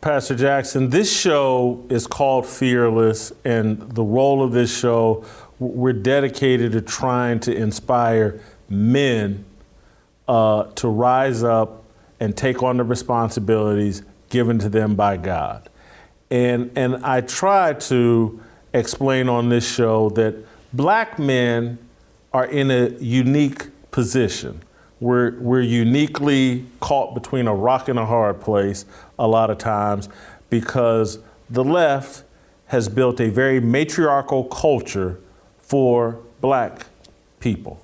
Pastor 0.00 0.34
Jackson, 0.34 0.88
this 0.88 1.14
show 1.14 1.84
is 1.90 2.06
called 2.06 2.46
Fearless, 2.46 3.34
and 3.44 3.78
the 3.92 4.02
role 4.02 4.42
of 4.42 4.52
this 4.52 4.74
show, 4.74 5.26
we're 5.60 5.92
dedicated 5.92 6.72
to 6.72 6.80
trying 6.80 7.38
to 7.38 7.54
inspire 7.54 8.40
men 8.68 9.44
uh, 10.26 10.64
to 10.74 10.88
rise 10.88 11.42
up 11.42 11.84
and 12.18 12.36
take 12.36 12.62
on 12.62 12.78
the 12.78 12.84
responsibilities 12.84 14.02
given 14.30 14.58
to 14.58 14.68
them 14.68 14.94
by 14.94 15.16
God. 15.16 15.68
And, 16.30 16.70
and 16.76 17.04
I 17.04 17.20
try 17.20 17.74
to 17.74 18.40
explain 18.72 19.28
on 19.28 19.48
this 19.50 19.70
show 19.70 20.10
that 20.10 20.34
black 20.72 21.18
men 21.18 21.78
are 22.32 22.46
in 22.46 22.70
a 22.70 22.90
unique 22.98 23.68
position. 23.90 24.62
We're, 25.00 25.38
we're 25.40 25.62
uniquely 25.62 26.66
caught 26.78 27.14
between 27.14 27.48
a 27.48 27.54
rock 27.54 27.88
and 27.88 27.98
a 27.98 28.06
hard 28.06 28.40
place 28.40 28.84
a 29.18 29.26
lot 29.26 29.50
of 29.50 29.58
times 29.58 30.08
because 30.48 31.18
the 31.48 31.64
left 31.64 32.22
has 32.66 32.88
built 32.88 33.20
a 33.20 33.28
very 33.28 33.60
matriarchal 33.60 34.44
culture 34.44 35.20
for 35.70 36.18
black 36.40 36.86
people. 37.38 37.80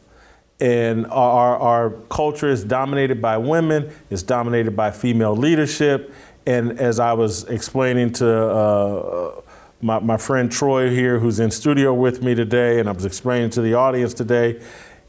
And 0.58 1.06
our, 1.06 1.56
our 1.56 1.90
culture 2.10 2.48
is 2.48 2.64
dominated 2.64 3.22
by 3.22 3.36
women, 3.38 3.92
it's 4.10 4.24
dominated 4.24 4.74
by 4.74 4.90
female 4.90 5.36
leadership. 5.36 6.12
And 6.46 6.80
as 6.80 6.98
I 6.98 7.12
was 7.12 7.44
explaining 7.44 8.12
to 8.14 8.28
uh, 8.28 9.40
my, 9.80 10.00
my 10.00 10.16
friend 10.16 10.50
Troy 10.50 10.90
here, 10.90 11.20
who's 11.20 11.38
in 11.38 11.52
studio 11.52 11.94
with 11.94 12.24
me 12.24 12.34
today, 12.34 12.80
and 12.80 12.88
I 12.88 12.92
was 12.92 13.04
explaining 13.04 13.50
to 13.50 13.60
the 13.60 13.74
audience 13.74 14.14
today, 14.14 14.60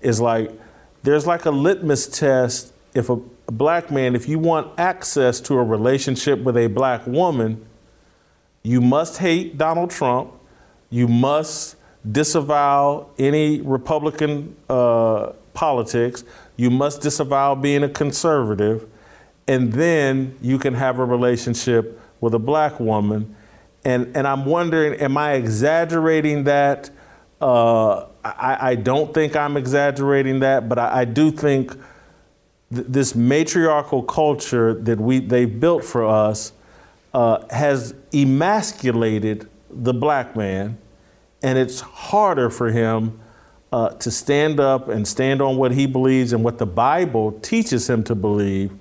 is 0.01 0.21
like 0.21 0.51
there's 1.01 1.25
like 1.25 1.45
a 1.45 1.51
litmus 1.51 2.05
test. 2.07 2.73
If 2.93 3.09
a, 3.09 3.19
a 3.47 3.51
black 3.51 3.89
man, 3.89 4.15
if 4.15 4.29
you 4.29 4.37
want 4.37 4.79
access 4.79 5.39
to 5.41 5.55
a 5.55 5.63
relationship 5.63 6.41
with 6.41 6.55
a 6.55 6.67
black 6.67 7.07
woman, 7.07 7.65
you 8.61 8.81
must 8.81 9.17
hate 9.17 9.57
Donald 9.57 9.89
Trump, 9.89 10.31
you 10.91 11.07
must 11.07 11.76
disavow 12.11 13.07
any 13.17 13.61
Republican 13.61 14.55
uh, 14.69 15.31
politics. 15.53 16.23
You 16.55 16.69
must 16.69 17.01
disavow 17.01 17.55
being 17.55 17.83
a 17.83 17.89
conservative. 17.89 18.87
And 19.47 19.71
then 19.73 20.37
you 20.41 20.59
can 20.59 20.73
have 20.73 20.99
a 20.99 21.05
relationship 21.05 21.99
with 22.19 22.33
a 22.33 22.39
black 22.39 22.79
woman. 22.79 23.35
And, 23.85 24.15
and 24.15 24.27
I'm 24.27 24.45
wondering, 24.45 24.99
am 24.99 25.17
I 25.17 25.33
exaggerating 25.33 26.43
that? 26.45 26.89
Uh, 27.39 28.07
I, 28.23 28.71
I, 28.71 28.75
don't 28.75 29.13
think 29.13 29.35
I'm 29.35 29.55
exaggerating 29.55 30.39
that, 30.39 30.67
but 30.67 30.79
I, 30.79 31.01
I 31.01 31.05
do 31.05 31.29
think 31.29 31.71
th- 32.73 32.87
this 32.87 33.13
matriarchal 33.13 34.01
culture 34.03 34.73
that 34.73 34.99
we 34.99 35.19
they've 35.19 35.59
built 35.59 35.85
for 35.85 36.03
us 36.03 36.51
uh, 37.13 37.45
has 37.51 37.93
emasculated 38.11 39.47
the 39.69 39.93
black 39.93 40.35
man 40.35 40.79
and 41.41 41.57
it's 41.57 41.81
harder 41.81 42.49
for 42.49 42.71
him 42.71 43.19
uh, 43.71 43.89
to 43.89 44.09
stand 44.11 44.59
up 44.59 44.87
and 44.87 45.07
stand 45.07 45.41
on 45.41 45.57
what 45.57 45.71
he 45.71 45.85
believes 45.85 46.33
and 46.33 46.43
what 46.43 46.57
the 46.57 46.65
Bible 46.65 47.33
teaches 47.41 47.89
him 47.89 48.03
to 48.03 48.15
believe 48.15 48.71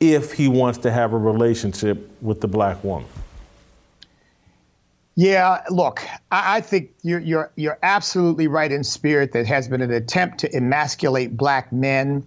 if 0.00 0.32
he 0.32 0.48
wants 0.48 0.78
to 0.78 0.90
have 0.90 1.12
a 1.12 1.18
relationship 1.18 2.10
with 2.22 2.40
the 2.40 2.48
black 2.48 2.82
woman. 2.84 3.08
Yeah, 5.16 5.62
look, 5.70 6.02
I, 6.30 6.58
I 6.58 6.60
think 6.60 6.90
you're, 7.02 7.20
you're, 7.20 7.50
you're 7.56 7.78
absolutely 7.82 8.48
right 8.48 8.70
in 8.70 8.84
spirit. 8.84 9.32
That 9.32 9.46
has 9.46 9.66
been 9.66 9.80
an 9.80 9.90
attempt 9.90 10.38
to 10.40 10.54
emasculate 10.54 11.36
black 11.36 11.72
men. 11.72 12.24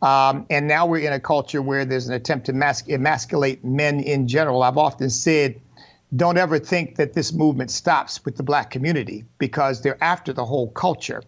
Um, 0.00 0.46
and 0.48 0.66
now 0.66 0.86
we're 0.86 1.06
in 1.06 1.12
a 1.12 1.20
culture 1.20 1.60
where 1.60 1.84
there's 1.84 2.08
an 2.08 2.14
attempt 2.14 2.46
to 2.46 2.52
mas- 2.52 2.88
emasculate 2.88 3.64
men 3.64 4.00
in 4.00 4.28
general. 4.28 4.62
I've 4.62 4.78
often 4.78 5.10
said 5.10 5.60
don't 6.16 6.36
ever 6.36 6.58
think 6.58 6.96
that 6.96 7.12
this 7.12 7.32
movement 7.32 7.70
stops 7.70 8.24
with 8.24 8.36
the 8.36 8.42
black 8.42 8.70
community 8.70 9.24
because 9.38 9.82
they're 9.82 10.02
after 10.02 10.32
the 10.32 10.44
whole 10.44 10.70
culture. 10.70 11.22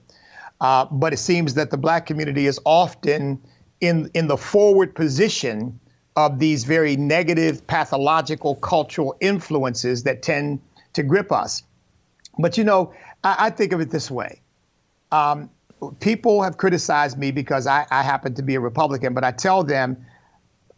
Uh, 0.61 0.87
but 0.87 1.13
it 1.13 1.19
seems 1.19 1.55
that 1.55 1.71
the 1.71 1.77
black 1.77 2.07
community 2.07 2.47
is 2.47 2.59
often 2.65 3.41
in, 3.81 4.11
in 4.15 4.27
the 4.29 4.37
forward 4.37 4.95
position 4.95 5.79
of 6.17 6.39
these 6.39 6.65
very 6.65 6.97
negative, 6.97 7.67
pathological 7.67 8.57
cultural 8.57 9.17
influences 9.21 10.03
that 10.03 10.23
tend 10.23 10.61
to 10.93 11.03
grip 11.03 11.33
us. 11.33 11.63
But 12.39 12.59
you 12.59 12.65
know, 12.65 12.93
I, 13.25 13.37
I 13.47 13.51
think 13.51 13.73
of 13.73 13.81
it 13.81 13.91
this 13.91 14.11
way. 14.11 14.41
Um, 15.11 15.51
people 16.01 16.43
have 16.43 16.57
criticized 16.57 17.19
me 17.19 17.31
because 17.31 17.67
I, 17.67 17.87
I 17.91 18.03
happen 18.03 18.35
to 18.35 18.43
be 18.43 18.55
a 18.55 18.61
Republican, 18.61 19.15
but 19.15 19.25
I 19.25 19.33
tell 19.33 19.65
them 19.65 20.05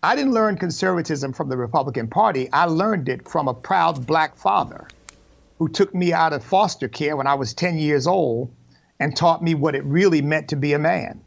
I 0.04 0.14
didn't 0.16 0.34
learn 0.34 0.58
conservatism 0.58 1.32
from 1.32 1.48
the 1.48 1.56
Republican 1.56 2.08
Party. 2.08 2.52
I 2.52 2.66
learned 2.66 3.08
it 3.08 3.26
from 3.26 3.48
a 3.48 3.54
proud 3.54 4.06
black 4.06 4.36
father 4.36 4.86
who 5.58 5.66
took 5.66 5.94
me 5.94 6.12
out 6.12 6.34
of 6.34 6.44
foster 6.44 6.88
care 6.88 7.16
when 7.16 7.26
I 7.26 7.32
was 7.32 7.54
10 7.54 7.78
years 7.78 8.06
old 8.06 8.52
and 9.00 9.16
taught 9.16 9.42
me 9.42 9.54
what 9.54 9.74
it 9.74 9.82
really 9.84 10.20
meant 10.20 10.48
to 10.48 10.56
be 10.56 10.74
a 10.74 10.78
man. 10.78 11.22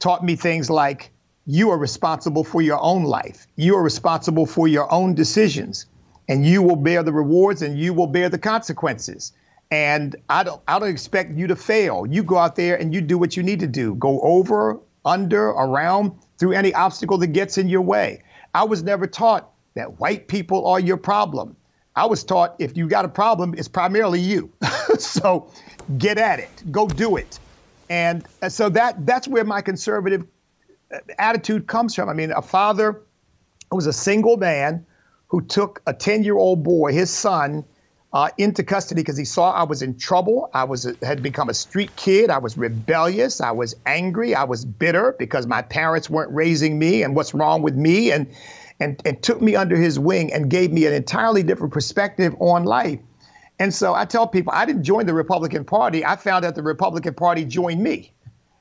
Taught 0.00 0.22
me 0.22 0.36
things 0.36 0.68
like 0.68 1.10
you 1.46 1.70
are 1.70 1.78
responsible 1.78 2.44
for 2.44 2.60
your 2.60 2.78
own 2.82 3.04
life, 3.04 3.46
you 3.56 3.74
are 3.74 3.82
responsible 3.82 4.44
for 4.44 4.68
your 4.68 4.92
own 4.92 5.14
decisions, 5.14 5.86
and 6.28 6.44
you 6.44 6.62
will 6.62 6.76
bear 6.76 7.02
the 7.02 7.14
rewards 7.14 7.62
and 7.62 7.78
you 7.78 7.94
will 7.94 8.06
bear 8.06 8.28
the 8.28 8.38
consequences. 8.38 9.32
And 9.70 10.14
I 10.28 10.42
don't, 10.42 10.60
I 10.68 10.78
don't 10.78 10.90
expect 10.90 11.32
you 11.32 11.46
to 11.46 11.56
fail. 11.56 12.04
You 12.06 12.22
go 12.22 12.36
out 12.36 12.54
there 12.54 12.76
and 12.76 12.92
you 12.92 13.00
do 13.00 13.16
what 13.16 13.34
you 13.34 13.42
need 13.42 13.60
to 13.60 13.66
do. 13.66 13.94
Go 13.94 14.20
over, 14.20 14.78
under, 15.06 15.48
around, 15.48 16.12
through 16.40 16.52
any 16.52 16.72
obstacle 16.74 17.18
that 17.18 17.28
gets 17.28 17.58
in 17.58 17.68
your 17.68 17.82
way. 17.82 18.22
I 18.54 18.64
was 18.64 18.82
never 18.82 19.06
taught 19.06 19.52
that 19.74 20.00
white 20.00 20.26
people 20.26 20.66
are 20.66 20.80
your 20.80 20.96
problem. 20.96 21.54
I 21.94 22.06
was 22.06 22.24
taught 22.24 22.56
if 22.58 22.76
you 22.76 22.88
got 22.88 23.04
a 23.04 23.08
problem, 23.08 23.54
it's 23.56 23.68
primarily 23.68 24.20
you. 24.20 24.50
so 24.98 25.52
get 25.98 26.18
at 26.18 26.40
it, 26.40 26.64
go 26.72 26.88
do 26.88 27.16
it. 27.16 27.38
And 27.90 28.24
uh, 28.42 28.48
so 28.48 28.68
that 28.70 29.04
that's 29.06 29.28
where 29.28 29.44
my 29.44 29.60
conservative 29.60 30.26
uh, 30.92 30.98
attitude 31.18 31.66
comes 31.66 31.94
from. 31.94 32.08
I 32.08 32.14
mean, 32.14 32.32
a 32.32 32.42
father 32.42 33.02
who 33.70 33.76
was 33.76 33.86
a 33.86 33.92
single 33.92 34.36
man 34.36 34.86
who 35.28 35.42
took 35.42 35.82
a 35.86 35.92
10 35.92 36.24
year 36.24 36.38
old 36.38 36.64
boy, 36.64 36.92
his 36.92 37.10
son, 37.10 37.64
uh, 38.12 38.28
into 38.38 38.62
custody 38.64 39.02
because 39.02 39.16
he 39.16 39.24
saw 39.24 39.52
I 39.52 39.62
was 39.62 39.82
in 39.82 39.96
trouble. 39.96 40.50
I 40.52 40.64
was 40.64 40.92
had 41.02 41.22
become 41.22 41.48
a 41.48 41.54
street 41.54 41.94
kid. 41.96 42.30
I 42.30 42.38
was 42.38 42.58
rebellious. 42.58 43.40
I 43.40 43.52
was 43.52 43.76
angry. 43.86 44.34
I 44.34 44.44
was 44.44 44.64
bitter 44.64 45.14
because 45.18 45.46
my 45.46 45.62
parents 45.62 46.10
weren't 46.10 46.32
raising 46.32 46.78
me 46.78 47.02
and 47.02 47.14
what's 47.14 47.34
wrong 47.34 47.62
with 47.62 47.76
me. 47.76 48.10
And 48.10 48.26
and, 48.80 49.00
and 49.04 49.22
took 49.22 49.42
me 49.42 49.54
under 49.54 49.76
his 49.76 49.98
wing 49.98 50.32
and 50.32 50.48
gave 50.48 50.72
me 50.72 50.86
an 50.86 50.94
entirely 50.94 51.42
different 51.42 51.72
perspective 51.72 52.34
on 52.40 52.64
life. 52.64 52.98
And 53.58 53.74
so 53.74 53.94
I 53.94 54.06
tell 54.06 54.26
people 54.26 54.52
I 54.56 54.64
didn't 54.64 54.84
join 54.84 55.04
the 55.04 55.12
Republican 55.12 55.64
Party. 55.64 56.04
I 56.04 56.16
found 56.16 56.44
that 56.44 56.54
the 56.54 56.62
Republican 56.62 57.12
Party 57.12 57.44
joined 57.44 57.82
me, 57.82 58.12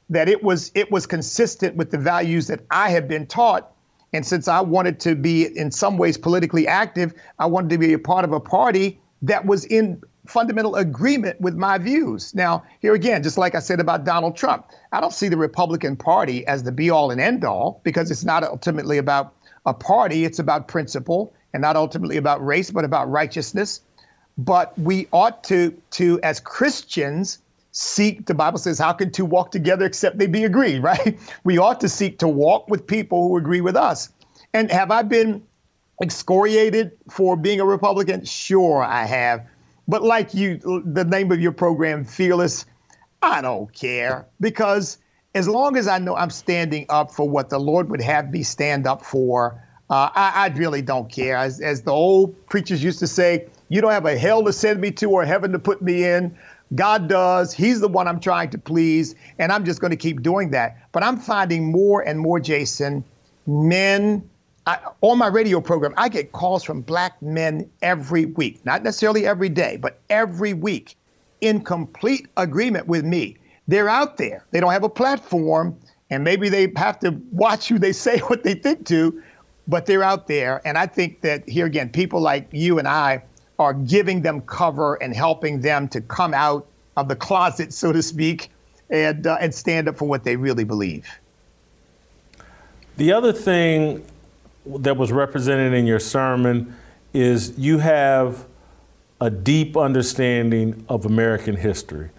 that 0.09 0.27
it 0.27 0.43
was 0.43 0.71
it 0.75 0.91
was 0.91 1.07
consistent 1.07 1.75
with 1.75 1.89
the 1.89 1.97
values 1.97 2.47
that 2.47 2.59
I 2.69 2.89
had 2.89 3.07
been 3.07 3.25
taught. 3.25 3.71
And 4.11 4.25
since 4.25 4.47
I 4.47 4.59
wanted 4.59 4.99
to 5.01 5.15
be 5.15 5.45
in 5.57 5.71
some 5.71 5.97
ways 5.97 6.17
politically 6.17 6.67
active, 6.67 7.13
I 7.37 7.45
wanted 7.45 7.69
to 7.69 7.77
be 7.77 7.93
a 7.93 7.99
part 7.99 8.25
of 8.25 8.33
a 8.33 8.39
party 8.39 8.99
that 9.21 9.45
was 9.45 9.65
in 9.65 10.01
fundamental 10.27 10.75
agreement 10.75 11.39
with 11.41 11.55
my 11.55 11.77
views. 11.77 12.33
Now, 12.35 12.63
here 12.79 12.93
again, 12.93 13.23
just 13.23 13.37
like 13.37 13.55
I 13.55 13.59
said 13.59 13.79
about 13.79 14.05
Donald 14.05 14.35
Trump, 14.35 14.67
I 14.91 15.01
don't 15.01 15.13
see 15.13 15.27
the 15.27 15.37
Republican 15.37 15.95
Party 15.95 16.45
as 16.45 16.63
the 16.63 16.71
be 16.71 16.89
all 16.89 17.11
and 17.11 17.19
end 17.19 17.43
all 17.43 17.81
because 17.83 18.11
it's 18.11 18.23
not 18.23 18.43
ultimately 18.43 18.97
about 18.97 19.33
a 19.65 19.73
party, 19.73 20.25
it's 20.25 20.39
about 20.39 20.67
principle 20.67 21.33
and 21.53 21.61
not 21.61 21.75
ultimately 21.75 22.17
about 22.17 22.45
race, 22.45 22.71
but 22.71 22.85
about 22.85 23.09
righteousness. 23.09 23.81
But 24.37 24.77
we 24.79 25.07
ought 25.11 25.43
to, 25.45 25.75
to 25.91 26.19
as 26.21 26.39
Christians, 26.39 27.39
seek, 27.71 28.25
the 28.25 28.33
Bible 28.33 28.59
says, 28.59 28.79
how 28.79 28.93
can 28.93 29.11
two 29.11 29.25
walk 29.25 29.51
together 29.51 29.85
except 29.85 30.17
they 30.17 30.27
be 30.27 30.43
agreed, 30.43 30.79
right? 30.83 31.17
We 31.43 31.57
ought 31.57 31.81
to 31.81 31.89
seek 31.89 32.19
to 32.19 32.27
walk 32.27 32.69
with 32.69 32.85
people 32.85 33.27
who 33.27 33.37
agree 33.37 33.61
with 33.61 33.75
us. 33.75 34.09
And 34.53 34.71
have 34.71 34.91
I 34.91 35.03
been 35.03 35.43
excoriated 36.01 36.91
for 37.09 37.35
being 37.35 37.59
a 37.59 37.65
Republican? 37.65 38.25
Sure, 38.25 38.83
I 38.83 39.05
have. 39.05 39.45
But 39.87 40.03
like 40.03 40.33
you, 40.33 40.57
the 40.85 41.03
name 41.03 41.31
of 41.31 41.39
your 41.39 41.51
program, 41.51 42.05
Fearless, 42.05 42.65
I 43.21 43.41
don't 43.41 43.73
care 43.73 44.27
because 44.39 44.97
as 45.35 45.47
long 45.47 45.77
as 45.77 45.87
I 45.87 45.99
know 45.99 46.15
I'm 46.15 46.29
standing 46.29 46.85
up 46.89 47.11
for 47.11 47.27
what 47.27 47.49
the 47.49 47.59
Lord 47.59 47.89
would 47.89 48.01
have 48.01 48.31
me 48.31 48.43
stand 48.43 48.87
up 48.87 49.03
for, 49.03 49.63
uh, 49.89 50.09
I, 50.13 50.31
I, 50.35 50.47
really 50.49 50.81
don't 50.81 51.11
care. 51.11 51.35
As, 51.35 51.59
as 51.59 51.81
the 51.81 51.91
old 51.91 52.47
preachers 52.47 52.83
used 52.83 52.99
to 52.99 53.07
say, 53.07 53.47
you 53.69 53.81
don't 53.81 53.91
have 53.91 54.05
a 54.05 54.17
hell 54.17 54.43
to 54.43 54.53
send 54.53 54.79
me 54.79 54.91
to 54.91 55.09
or 55.09 55.25
heaven 55.25 55.51
to 55.51 55.59
put 55.59 55.81
me 55.81 56.05
in. 56.05 56.37
God 56.75 57.07
does. 57.07 57.53
He's 57.53 57.79
the 57.79 57.87
one 57.87 58.07
I'm 58.07 58.19
trying 58.19 58.51
to 58.51 58.59
please, 58.59 59.15
and 59.39 59.51
I'm 59.51 59.65
just 59.65 59.81
going 59.81 59.91
to 59.91 59.97
keep 59.97 60.21
doing 60.21 60.51
that. 60.51 60.77
But 60.91 61.03
I'm 61.03 61.17
finding 61.17 61.71
more 61.71 62.01
and 62.01 62.19
more, 62.19 62.39
Jason, 62.39 63.03
men. 63.47 64.29
I, 64.69 64.79
on 65.01 65.17
my 65.17 65.27
radio 65.27 65.61
program, 65.61 65.93
I 65.97 66.09
get 66.09 66.31
calls 66.31 66.63
from 66.63 66.81
black 66.81 67.21
men 67.21 67.69
every 67.81 68.25
week, 68.25 68.63
not 68.65 68.83
necessarily 68.83 69.25
every 69.25 69.49
day, 69.49 69.77
but 69.77 69.99
every 70.09 70.53
week, 70.53 70.95
in 71.41 71.61
complete 71.63 72.27
agreement 72.35 72.87
with 72.87 73.05
me 73.05 73.37
they're 73.69 73.87
out 73.87 74.17
there. 74.17 74.43
They 74.49 74.59
don't 74.59 74.71
have 74.71 74.83
a 74.83 74.89
platform, 74.89 75.77
and 76.09 76.23
maybe 76.23 76.49
they 76.49 76.73
have 76.75 76.99
to 77.01 77.11
watch 77.31 77.67
who 77.67 77.77
they 77.77 77.93
say 77.93 78.17
what 78.27 78.43
they 78.43 78.55
think 78.55 78.85
to, 78.87 79.21
but 79.67 79.85
they're 79.85 80.03
out 80.03 80.27
there. 80.27 80.59
And 80.65 80.77
I 80.77 80.87
think 80.87 81.21
that 81.21 81.47
here 81.47 81.67
again, 81.67 81.89
people 81.89 82.19
like 82.19 82.47
you 82.51 82.79
and 82.79 82.87
I 82.87 83.23
are 83.59 83.73
giving 83.73 84.23
them 84.23 84.41
cover 84.41 84.95
and 84.95 85.15
helping 85.15 85.61
them 85.61 85.87
to 85.89 86.01
come 86.01 86.33
out 86.33 86.67
of 86.97 87.07
the 87.07 87.15
closet, 87.15 87.71
so 87.71 87.93
to 87.93 88.01
speak, 88.01 88.49
and 88.89 89.27
uh, 89.27 89.37
and 89.39 89.53
stand 89.53 89.87
up 89.87 89.97
for 89.97 90.07
what 90.07 90.23
they 90.23 90.35
really 90.35 90.63
believe. 90.63 91.07
The 92.97 93.13
other 93.13 93.31
thing 93.31 94.03
that 94.65 94.97
was 94.97 95.11
represented 95.11 95.73
in 95.73 95.85
your 95.85 95.99
sermon 95.99 96.75
is 97.13 97.57
you 97.57 97.79
have 97.79 98.45
a 99.21 99.29
deep 99.29 99.75
understanding 99.75 100.85
of 100.87 101.05
American 101.05 101.55
history. 101.55 102.09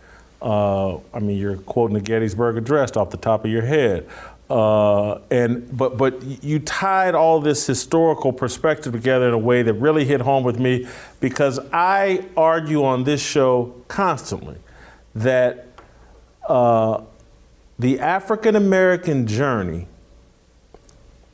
Uh, 0.42 0.96
I 1.14 1.18
mean, 1.20 1.36
you're 1.36 1.56
quoting 1.56 1.94
the 1.94 2.00
Gettysburg 2.00 2.56
Address 2.56 2.96
off 2.96 3.10
the 3.10 3.16
top 3.16 3.44
of 3.44 3.50
your 3.50 3.62
head. 3.62 4.08
Uh, 4.48 5.20
and 5.30 5.76
but 5.76 5.96
but 5.96 6.20
you 6.42 6.58
tied 6.58 7.14
all 7.14 7.40
this 7.40 7.64
historical 7.68 8.32
perspective 8.32 8.92
together 8.92 9.28
in 9.28 9.34
a 9.34 9.38
way 9.38 9.62
that 9.62 9.74
really 9.74 10.04
hit 10.04 10.20
home 10.20 10.42
with 10.42 10.58
me 10.58 10.88
because 11.20 11.60
I 11.72 12.26
argue 12.36 12.82
on 12.82 13.04
this 13.04 13.22
show 13.22 13.72
constantly 13.86 14.56
that 15.14 15.68
uh, 16.48 17.02
the 17.78 18.00
African 18.00 18.56
American 18.56 19.28
journey, 19.28 19.86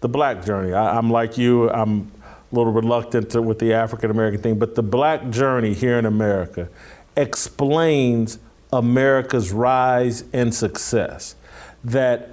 the 0.01 0.09
black 0.09 0.45
journey, 0.45 0.73
I, 0.73 0.99
am 0.99 1.11
like 1.11 1.39
you, 1.39 1.71
I'm 1.71 2.13
a 2.23 2.55
little 2.55 2.73
reluctant 2.73 3.31
to, 3.31 3.43
with 3.43 3.59
the 3.59 3.73
African 3.73 4.11
American 4.11 4.41
thing, 4.43 4.59
but 4.59 4.75
the 4.75 4.83
black 4.83 5.31
journey 5.31 5.75
here 5.75 5.99
in 5.99 6.07
America 6.07 6.69
explains 7.17 8.39
America's 8.73 9.53
rise 9.53 10.25
and 10.33 10.55
success. 10.55 11.35
That 11.83 12.31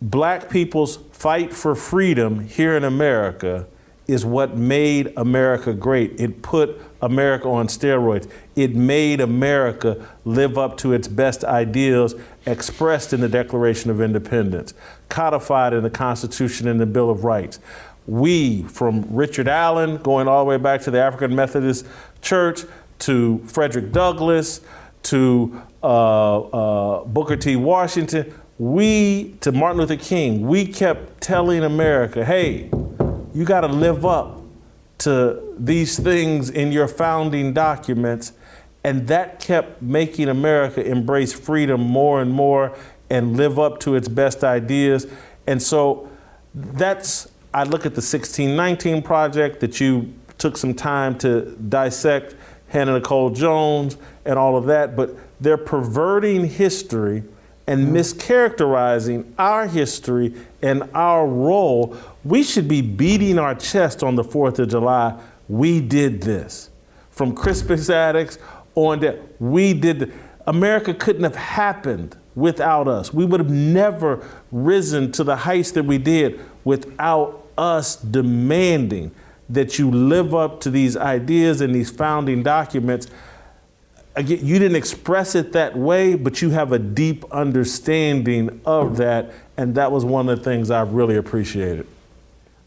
black 0.00 0.50
people's 0.50 0.96
fight 1.12 1.52
for 1.52 1.74
freedom 1.74 2.40
here 2.40 2.76
in 2.76 2.84
America 2.84 3.66
is 4.06 4.24
what 4.24 4.56
made 4.56 5.12
America 5.16 5.72
great. 5.72 6.20
It 6.20 6.42
put 6.42 6.80
America 7.02 7.48
on 7.48 7.66
steroids. 7.66 8.30
It 8.54 8.74
made 8.74 9.20
America 9.20 10.06
live 10.24 10.56
up 10.56 10.76
to 10.78 10.92
its 10.92 11.08
best 11.08 11.44
ideals 11.44 12.14
expressed 12.46 13.12
in 13.12 13.20
the 13.20 13.28
Declaration 13.28 13.90
of 13.90 14.00
Independence, 14.00 14.74
codified 15.08 15.72
in 15.72 15.82
the 15.82 15.90
Constitution 15.90 16.68
and 16.68 16.80
the 16.80 16.86
Bill 16.86 17.10
of 17.10 17.24
Rights. 17.24 17.58
We, 18.06 18.62
from 18.62 19.04
Richard 19.10 19.48
Allen, 19.48 19.96
going 19.98 20.28
all 20.28 20.44
the 20.44 20.48
way 20.48 20.56
back 20.58 20.82
to 20.82 20.92
the 20.92 21.00
African 21.00 21.34
Methodist 21.34 21.86
Church, 22.22 22.60
to 23.00 23.42
Frederick 23.46 23.92
Douglass, 23.92 24.60
to 25.02 25.60
uh, 25.82 26.40
uh, 26.40 27.04
Booker 27.04 27.36
T. 27.36 27.56
Washington, 27.56 28.32
we, 28.58 29.36
to 29.40 29.52
Martin 29.52 29.80
Luther 29.80 29.96
King, 29.96 30.46
we 30.46 30.66
kept 30.66 31.20
telling 31.20 31.62
America, 31.62 32.24
hey, 32.24 32.70
you 33.36 33.44
got 33.44 33.60
to 33.60 33.68
live 33.68 34.06
up 34.06 34.40
to 34.96 35.54
these 35.58 35.98
things 35.98 36.48
in 36.48 36.72
your 36.72 36.88
founding 36.88 37.52
documents. 37.52 38.32
And 38.82 39.06
that 39.08 39.40
kept 39.40 39.82
making 39.82 40.30
America 40.30 40.82
embrace 40.82 41.34
freedom 41.34 41.82
more 41.82 42.22
and 42.22 42.32
more 42.32 42.74
and 43.10 43.36
live 43.36 43.58
up 43.58 43.78
to 43.80 43.94
its 43.94 44.08
best 44.08 44.42
ideas. 44.42 45.06
And 45.46 45.62
so 45.62 46.08
that's, 46.54 47.30
I 47.52 47.64
look 47.64 47.84
at 47.84 47.94
the 47.94 48.00
1619 48.00 49.02
project 49.02 49.60
that 49.60 49.80
you 49.80 50.14
took 50.38 50.56
some 50.56 50.72
time 50.72 51.18
to 51.18 51.54
dissect, 51.56 52.34
Hannah 52.68 52.94
Nicole 52.94 53.28
Jones, 53.28 53.98
and 54.24 54.38
all 54.38 54.56
of 54.56 54.64
that, 54.64 54.96
but 54.96 55.14
they're 55.42 55.58
perverting 55.58 56.46
history 56.48 57.22
and 57.66 57.88
mm-hmm. 57.88 57.96
mischaracterizing 57.96 59.30
our 59.38 59.66
history 59.66 60.34
and 60.66 60.90
our 60.94 61.26
role. 61.26 61.96
We 62.24 62.42
should 62.42 62.66
be 62.66 62.82
beating 62.82 63.38
our 63.38 63.54
chest 63.54 64.02
on 64.02 64.16
the 64.16 64.24
4th 64.24 64.58
of 64.58 64.68
July. 64.68 65.18
We 65.48 65.80
did 65.80 66.22
this. 66.22 66.70
From 67.10 67.34
Crispus 67.34 67.88
Attucks 67.88 68.38
on 68.74 69.00
that, 69.00 69.20
we 69.40 69.72
did. 69.74 70.12
America 70.46 70.92
couldn't 70.92 71.22
have 71.22 71.36
happened 71.36 72.16
without 72.34 72.88
us. 72.88 73.14
We 73.14 73.24
would 73.24 73.40
have 73.40 73.50
never 73.50 74.26
risen 74.50 75.12
to 75.12 75.24
the 75.24 75.36
heights 75.36 75.70
that 75.72 75.84
we 75.84 75.98
did 75.98 76.40
without 76.64 77.46
us 77.56 77.96
demanding 77.96 79.12
that 79.48 79.78
you 79.78 79.90
live 79.90 80.34
up 80.34 80.60
to 80.62 80.70
these 80.70 80.96
ideas 80.96 81.60
and 81.60 81.72
these 81.74 81.90
founding 81.90 82.42
documents 82.42 83.06
again, 84.16 84.44
you 84.44 84.58
didn't 84.58 84.76
express 84.76 85.34
it 85.34 85.52
that 85.52 85.76
way, 85.76 86.16
but 86.16 86.42
you 86.42 86.50
have 86.50 86.72
a 86.72 86.78
deep 86.78 87.24
understanding 87.30 88.60
of 88.64 88.96
that. 88.96 89.32
And 89.56 89.74
that 89.74 89.90
was 89.90 90.04
one 90.04 90.28
of 90.28 90.38
the 90.38 90.44
things 90.44 90.70
I 90.70 90.82
really 90.82 91.16
appreciated. 91.16 91.86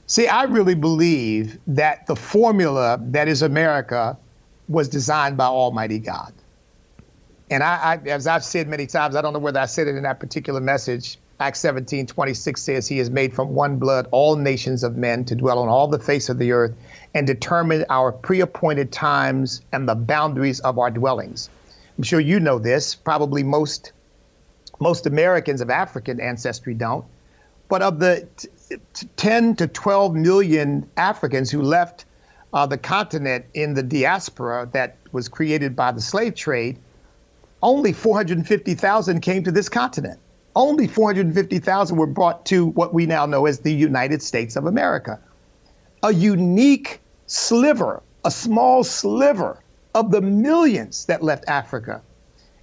See, 0.08 0.28
I 0.28 0.44
really 0.44 0.76
believe 0.76 1.60
that 1.68 2.08
the 2.08 2.16
formula 2.16 3.00
that 3.00 3.28
is 3.28 3.44
America 3.44 4.18
was 4.68 4.90
designed 4.90 5.38
by 5.38 5.46
Almighty 5.46 6.00
God. 6.00 6.34
And 7.52 7.64
I, 7.64 7.76
I, 8.06 8.10
as 8.10 8.28
I've 8.28 8.44
said 8.44 8.68
many 8.68 8.88
times, 8.88 9.16
I 9.16 9.22
don't 9.22 9.34
know 9.34 9.40
whether 9.40 9.60
I 9.60 9.66
said 9.66 9.88
it 9.88 9.96
in 9.96 10.04
that 10.04 10.20
particular 10.20 10.60
message. 10.60 11.18
Acts 11.40 11.60
17, 11.60 12.06
26 12.06 12.62
says, 12.62 12.88
He 12.88 12.98
has 12.98 13.10
made 13.10 13.34
from 13.34 13.56
one 13.56 13.78
blood 13.78 14.08
all 14.12 14.36
nations 14.36 14.84
of 14.84 14.98
men 14.98 15.24
to 15.26 15.36
dwell 15.36 15.60
on 15.60 15.70
all 15.70 15.88
the 15.88 16.00
face 16.00 16.28
of 16.28 16.38
the 16.38 16.52
earth 16.52 16.74
and 17.14 17.26
determine 17.26 17.86
our 17.90 18.12
pre 18.12 18.42
appointed 18.42 18.92
times 18.92 19.62
and 19.72 19.88
the 19.88 19.96
boundaries 19.96 20.60
of 20.62 20.78
our 20.78 20.92
dwellings. 20.92 21.50
I'm 21.98 22.04
sure 22.04 22.20
you 22.20 22.40
know 22.40 22.60
this. 22.60 22.94
Probably 22.94 23.44
most, 23.44 23.94
most 24.80 25.06
Americans 25.06 25.62
of 25.62 25.70
African 25.70 26.20
ancestry 26.20 26.74
don't. 26.74 27.06
But 27.68 27.82
of 27.82 28.00
the 28.00 28.28
t- 28.38 28.48
t- 28.94 29.08
10 29.18 29.56
to 29.58 29.68
12 29.68 30.16
million 30.16 30.90
Africans 30.98 31.52
who 31.52 31.62
left 31.62 32.06
uh, 32.54 32.66
the 32.66 32.78
continent 32.78 33.46
in 33.54 33.76
the 33.76 33.84
diaspora 33.84 34.68
that 34.74 34.98
was 35.12 35.28
created 35.28 35.76
by 35.76 35.92
the 35.92 36.02
slave 36.02 36.36
trade, 36.36 36.80
only 37.62 37.94
450,000 37.94 39.22
came 39.22 39.44
to 39.44 39.52
this 39.52 39.70
continent. 39.70 40.20
Only 40.56 40.88
450,000 40.88 41.96
were 41.96 42.08
brought 42.08 42.46
to 42.48 42.68
what 42.68 42.94
we 42.94 43.06
now 43.06 43.26
know 43.26 43.46
as 43.46 43.60
the 43.60 43.74
United 43.74 44.22
States 44.22 44.56
of 44.56 44.66
America 44.66 45.20
a 46.04 46.14
unique 46.14 47.00
sliver, 47.28 48.02
a 48.26 48.32
small 48.32 48.84
sliver 48.84 49.60
of 49.96 50.12
the 50.12 50.22
millions 50.22 51.06
that 51.06 51.24
left 51.24 51.44
Africa. 51.48 52.02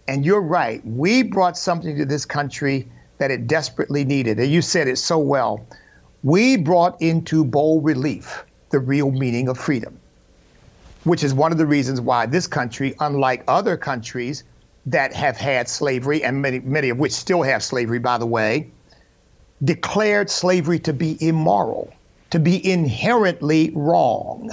And 0.09 0.24
you're 0.24 0.41
right, 0.41 0.85
we 0.87 1.23
brought 1.23 1.59
something 1.59 1.97
to 1.97 2.05
this 2.05 2.24
country 2.24 2.89
that 3.19 3.31
it 3.31 3.47
desperately 3.47 4.05
needed. 4.05 4.39
And 4.39 4.51
you 4.51 4.62
said 4.62 4.89
it 4.89 4.99
so 4.99 5.19
well. 5.19 5.66
We 6.23 6.57
brought 6.57 7.01
into 7.01 7.45
bold 7.45 7.85
relief 7.85 8.45
the 8.70 8.78
real 8.78 9.11
meaning 9.11 9.49
of 9.49 9.59
freedom, 9.59 9.99
which 11.05 11.24
is 11.24 11.35
one 11.35 11.53
of 11.53 11.59
the 11.59 11.66
reasons 11.66 12.01
why 12.01 12.27
this 12.27 12.47
country, 12.47 12.95
unlike 13.01 13.43
other 13.49 13.77
countries 13.77 14.45
that 14.87 15.12
have 15.12 15.37
had 15.37 15.69
slavery, 15.69 16.23
and 16.23 16.41
many, 16.41 16.61
many 16.61 16.91
of 16.91 16.99
which 16.99 17.12
still 17.12 17.43
have 17.43 17.62
slavery, 17.62 17.99
by 17.99 18.19
the 18.19 18.27
way, 18.27 18.70
declared 19.65 20.31
slavery 20.31 20.78
to 20.78 20.93
be 20.93 21.16
immoral, 21.27 21.93
to 22.31 22.39
be 22.39 22.65
inherently 22.70 23.73
wrong. 23.74 24.51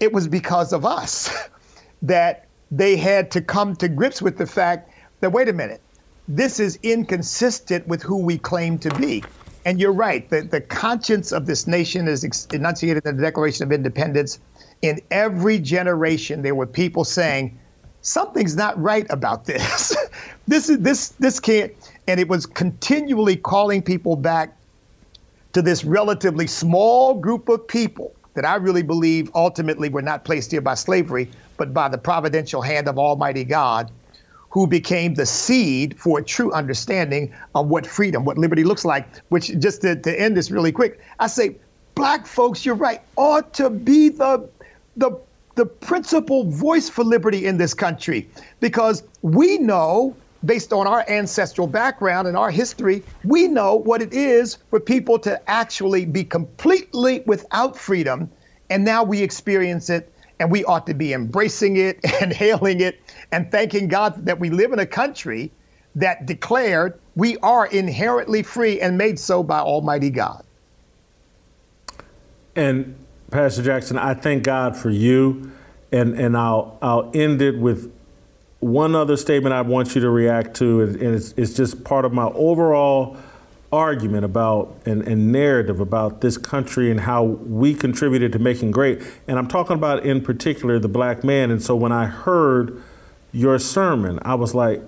It 0.00 0.12
was 0.12 0.26
because 0.26 0.72
of 0.72 0.84
us 0.84 1.48
that 2.02 2.43
they 2.76 2.96
had 2.96 3.30
to 3.30 3.40
come 3.40 3.76
to 3.76 3.88
grips 3.88 4.20
with 4.20 4.36
the 4.36 4.46
fact 4.46 4.90
that, 5.20 5.30
wait 5.30 5.48
a 5.48 5.52
minute, 5.52 5.80
this 6.26 6.58
is 6.58 6.78
inconsistent 6.82 7.86
with 7.86 8.02
who 8.02 8.18
we 8.18 8.36
claim 8.38 8.78
to 8.78 8.90
be. 8.94 9.22
And 9.64 9.80
you're 9.80 9.92
right, 9.92 10.28
the, 10.28 10.42
the 10.42 10.60
conscience 10.60 11.32
of 11.32 11.46
this 11.46 11.66
nation 11.66 12.08
is 12.08 12.48
enunciated 12.52 13.06
in 13.06 13.16
the 13.16 13.22
Declaration 13.22 13.64
of 13.64 13.72
Independence. 13.72 14.38
In 14.82 15.00
every 15.10 15.58
generation, 15.58 16.42
there 16.42 16.54
were 16.54 16.66
people 16.66 17.04
saying, 17.04 17.58
something's 18.02 18.56
not 18.56 18.80
right 18.80 19.06
about 19.08 19.46
this. 19.46 19.96
this 20.46 20.68
is 20.68 20.78
this 20.80 21.08
this 21.20 21.40
can't 21.40 21.72
and 22.06 22.20
it 22.20 22.28
was 22.28 22.44
continually 22.44 23.36
calling 23.36 23.80
people 23.80 24.14
back 24.14 24.54
to 25.54 25.62
this 25.62 25.84
relatively 25.84 26.46
small 26.46 27.14
group 27.14 27.48
of 27.48 27.66
people 27.66 28.14
that 28.34 28.44
I 28.44 28.56
really 28.56 28.82
believe 28.82 29.30
ultimately 29.34 29.88
were 29.88 30.02
not 30.02 30.24
placed 30.24 30.50
here 30.50 30.60
by 30.60 30.74
slavery, 30.74 31.30
but 31.56 31.72
by 31.72 31.88
the 31.88 31.98
providential 31.98 32.62
hand 32.62 32.88
of 32.88 32.98
Almighty 32.98 33.44
God, 33.44 33.90
who 34.50 34.66
became 34.66 35.14
the 35.14 35.26
seed 35.26 35.98
for 35.98 36.18
a 36.18 36.22
true 36.22 36.52
understanding 36.52 37.34
of 37.54 37.68
what 37.68 37.86
freedom, 37.86 38.24
what 38.24 38.38
liberty 38.38 38.64
looks 38.64 38.84
like. 38.84 39.06
Which, 39.28 39.58
just 39.58 39.82
to, 39.82 39.96
to 39.96 40.20
end 40.20 40.36
this 40.36 40.50
really 40.50 40.72
quick, 40.72 41.00
I 41.18 41.26
say, 41.26 41.56
black 41.94 42.26
folks, 42.26 42.64
you're 42.64 42.74
right, 42.74 43.00
ought 43.16 43.52
to 43.54 43.70
be 43.70 44.10
the 44.10 44.48
the 44.96 45.18
the 45.54 45.66
principal 45.66 46.50
voice 46.50 46.88
for 46.88 47.04
liberty 47.04 47.46
in 47.46 47.58
this 47.58 47.74
country 47.74 48.28
because 48.60 49.04
we 49.22 49.58
know 49.58 50.16
based 50.44 50.72
on 50.72 50.86
our 50.86 51.04
ancestral 51.08 51.66
background 51.66 52.28
and 52.28 52.36
our 52.36 52.50
history, 52.50 53.02
we 53.24 53.48
know 53.48 53.74
what 53.76 54.02
it 54.02 54.12
is 54.12 54.58
for 54.70 54.80
people 54.80 55.18
to 55.20 55.50
actually 55.50 56.04
be 56.04 56.24
completely 56.24 57.20
without 57.26 57.76
freedom. 57.76 58.30
And 58.70 58.84
now 58.84 59.04
we 59.04 59.22
experience 59.22 59.90
it, 59.90 60.12
and 60.40 60.50
we 60.50 60.64
ought 60.64 60.86
to 60.86 60.94
be 60.94 61.12
embracing 61.12 61.76
it 61.76 61.98
and 62.20 62.32
hailing 62.32 62.80
it 62.80 63.00
and 63.32 63.50
thanking 63.50 63.88
God 63.88 64.26
that 64.26 64.38
we 64.38 64.50
live 64.50 64.72
in 64.72 64.78
a 64.78 64.86
country 64.86 65.50
that 65.94 66.26
declared 66.26 66.98
we 67.14 67.36
are 67.38 67.66
inherently 67.66 68.42
free 68.42 68.80
and 68.80 68.98
made 68.98 69.18
so 69.18 69.42
by 69.42 69.60
Almighty 69.60 70.10
God. 70.10 70.44
And 72.56 72.96
Pastor 73.30 73.62
Jackson, 73.62 73.98
I 73.98 74.14
thank 74.14 74.42
God 74.42 74.76
for 74.76 74.90
you. 74.90 75.52
And, 75.92 76.18
and 76.18 76.36
I'll, 76.36 76.78
I'll 76.82 77.10
end 77.14 77.40
it 77.40 77.58
with 77.58 77.92
one 78.64 78.94
other 78.94 79.16
statement 79.18 79.54
I 79.54 79.60
want 79.60 79.94
you 79.94 80.00
to 80.00 80.08
react 80.08 80.56
to, 80.56 80.80
and 80.80 80.96
it's, 80.96 81.32
it's 81.36 81.52
just 81.52 81.84
part 81.84 82.06
of 82.06 82.14
my 82.14 82.24
overall 82.28 83.18
argument 83.70 84.24
about 84.24 84.74
and, 84.86 85.02
and, 85.02 85.32
narrative 85.32 85.80
about 85.80 86.22
this 86.22 86.38
country 86.38 86.90
and 86.90 87.00
how 87.00 87.24
we 87.24 87.74
contributed 87.74 88.32
to 88.32 88.38
making 88.38 88.70
great. 88.70 89.02
And 89.28 89.38
I'm 89.38 89.48
talking 89.48 89.74
about 89.74 90.06
in 90.06 90.22
particular 90.22 90.78
the 90.78 90.88
black 90.88 91.24
man. 91.24 91.50
And 91.50 91.60
so 91.60 91.74
when 91.74 91.90
I 91.92 92.06
heard 92.06 92.80
your 93.32 93.58
sermon, 93.58 94.18
I 94.22 94.34
was 94.36 94.54
like, 94.54 94.80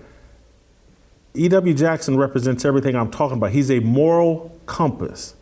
E.W. 1.34 1.74
Jackson 1.74 2.16
represents 2.16 2.64
everything 2.64 2.94
I'm 2.94 3.10
talking 3.10 3.36
about. 3.36 3.50
He's 3.50 3.70
a 3.70 3.80
moral 3.80 4.58
compass. 4.64 5.34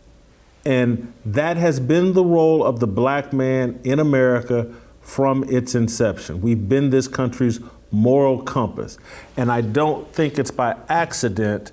And 0.65 1.13
that 1.25 1.57
has 1.59 1.79
been 1.79 2.15
the 2.15 2.25
role 2.25 2.65
of 2.65 2.81
the 2.81 2.87
black 2.89 3.33
man 3.33 3.79
in 3.85 4.01
America 4.01 4.75
from 5.03 5.45
its 5.45 5.75
inception. 5.75 6.41
We've 6.41 6.69
been 6.69 6.91
this 6.91 7.07
country's 7.07 7.61
moral 7.95 8.43
compass. 8.43 8.99
And 9.37 9.51
I 9.51 9.61
don't 9.61 10.13
think 10.13 10.39
it's 10.39 10.51
by 10.51 10.77
accident 10.89 11.73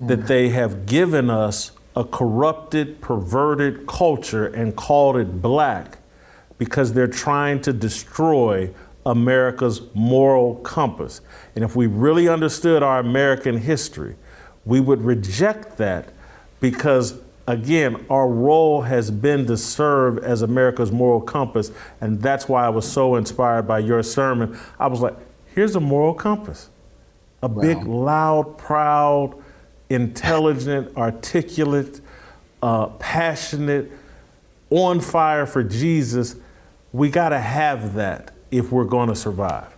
that 0.00 0.20
mm. 0.20 0.26
they 0.26 0.50
have 0.50 0.86
given 0.86 1.30
us 1.30 1.72
a 1.96 2.04
corrupted, 2.04 3.00
perverted 3.00 3.86
culture 3.86 4.46
and 4.46 4.76
called 4.76 5.16
it 5.16 5.42
black 5.42 5.98
because 6.58 6.92
they're 6.92 7.06
trying 7.06 7.60
to 7.62 7.72
destroy 7.72 8.70
America's 9.04 9.82
moral 9.94 10.56
compass. 10.56 11.20
And 11.54 11.64
if 11.64 11.74
we 11.74 11.86
really 11.86 12.28
understood 12.28 12.82
our 12.82 13.00
American 13.00 13.58
history, 13.58 14.16
we 14.64 14.80
would 14.80 15.02
reject 15.02 15.76
that 15.78 16.12
because, 16.60 17.20
again, 17.46 18.06
our 18.08 18.28
role 18.28 18.82
has 18.82 19.10
been 19.10 19.46
to 19.46 19.56
serve 19.56 20.18
as 20.18 20.42
America's 20.42 20.92
moral 20.92 21.20
compass. 21.20 21.72
And 22.00 22.22
that's 22.22 22.48
why 22.48 22.64
I 22.64 22.68
was 22.68 22.90
so 22.90 23.16
inspired 23.16 23.66
by 23.66 23.80
your 23.80 24.02
sermon. 24.02 24.58
I 24.78 24.86
was 24.86 25.00
like, 25.00 25.16
Here's 25.54 25.76
a 25.76 25.80
moral 25.80 26.14
compass 26.14 26.70
a 27.42 27.48
wow. 27.48 27.60
big, 27.60 27.84
loud, 27.84 28.56
proud, 28.56 29.34
intelligent, 29.90 30.96
articulate, 30.96 32.00
uh, 32.62 32.86
passionate, 32.86 33.90
on 34.70 35.00
fire 35.00 35.44
for 35.44 35.62
Jesus. 35.62 36.36
We 36.92 37.10
got 37.10 37.30
to 37.30 37.38
have 37.38 37.94
that 37.94 38.32
if 38.50 38.70
we're 38.70 38.84
going 38.84 39.08
to 39.08 39.16
survive. 39.16 39.74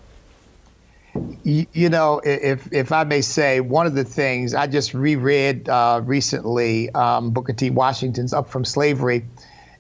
You, 1.45 1.67
you, 1.73 1.89
know, 1.89 2.21
if 2.25 2.73
if 2.73 2.91
I 2.91 3.05
may 3.05 3.21
say, 3.21 3.61
one 3.61 3.87
of 3.87 3.95
the 3.95 4.05
things 4.05 4.53
I 4.53 4.67
just 4.67 4.95
reread 4.95 5.69
uh, 5.69 6.01
recently, 6.05 6.91
um, 6.91 7.31
Booker 7.31 7.53
T. 7.53 7.71
Washington's 7.71 8.33
"Up 8.33 8.49
from 8.49 8.65
Slavery," 8.65 9.25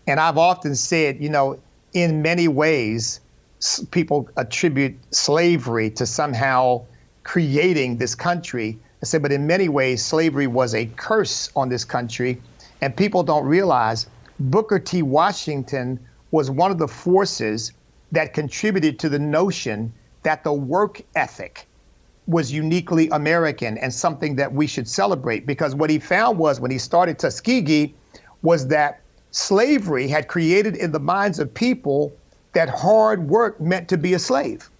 and 0.06 0.20
I've 0.20 0.38
often 0.38 0.76
said, 0.76 1.20
you 1.20 1.28
know, 1.28 1.58
in 1.92 2.22
many 2.22 2.46
ways, 2.46 3.20
people 3.90 4.28
attribute 4.36 4.94
slavery 5.10 5.90
to 5.90 6.06
somehow 6.06 6.84
creating 7.22 7.96
this 7.96 8.14
country. 8.14 8.78
I 9.02 9.06
said, 9.06 9.22
but 9.22 9.32
in 9.32 9.46
many 9.46 9.68
ways, 9.68 10.04
slavery 10.04 10.46
was 10.46 10.74
a 10.74 10.86
curse 10.96 11.50
on 11.56 11.68
this 11.68 11.84
country. 11.84 12.40
And 12.80 12.96
people 12.96 13.22
don't 13.22 13.46
realize 13.46 14.06
Booker 14.38 14.78
T. 14.78 15.02
Washington 15.02 15.98
was 16.30 16.50
one 16.50 16.70
of 16.70 16.78
the 16.78 16.88
forces 16.88 17.72
that 18.12 18.34
contributed 18.34 18.98
to 18.98 19.08
the 19.08 19.18
notion 19.18 19.92
that 20.22 20.44
the 20.44 20.52
work 20.52 21.00
ethic 21.14 21.66
was 22.26 22.50
uniquely 22.50 23.08
American 23.10 23.76
and 23.78 23.92
something 23.92 24.36
that 24.36 24.52
we 24.52 24.66
should 24.66 24.88
celebrate. 24.88 25.46
Because 25.46 25.74
what 25.74 25.90
he 25.90 25.98
found 25.98 26.38
was 26.38 26.60
when 26.60 26.70
he 26.70 26.78
started 26.78 27.18
Tuskegee 27.18 27.94
was 28.42 28.66
that 28.68 29.00
slavery 29.30 30.08
had 30.08 30.28
created 30.28 30.76
in 30.76 30.92
the 30.92 31.00
minds 31.00 31.38
of 31.38 31.52
people 31.52 32.12
that 32.54 32.68
hard 32.68 33.28
work 33.28 33.60
meant 33.60 33.88
to 33.88 33.98
be 33.98 34.14
a 34.14 34.18
slave. 34.18 34.70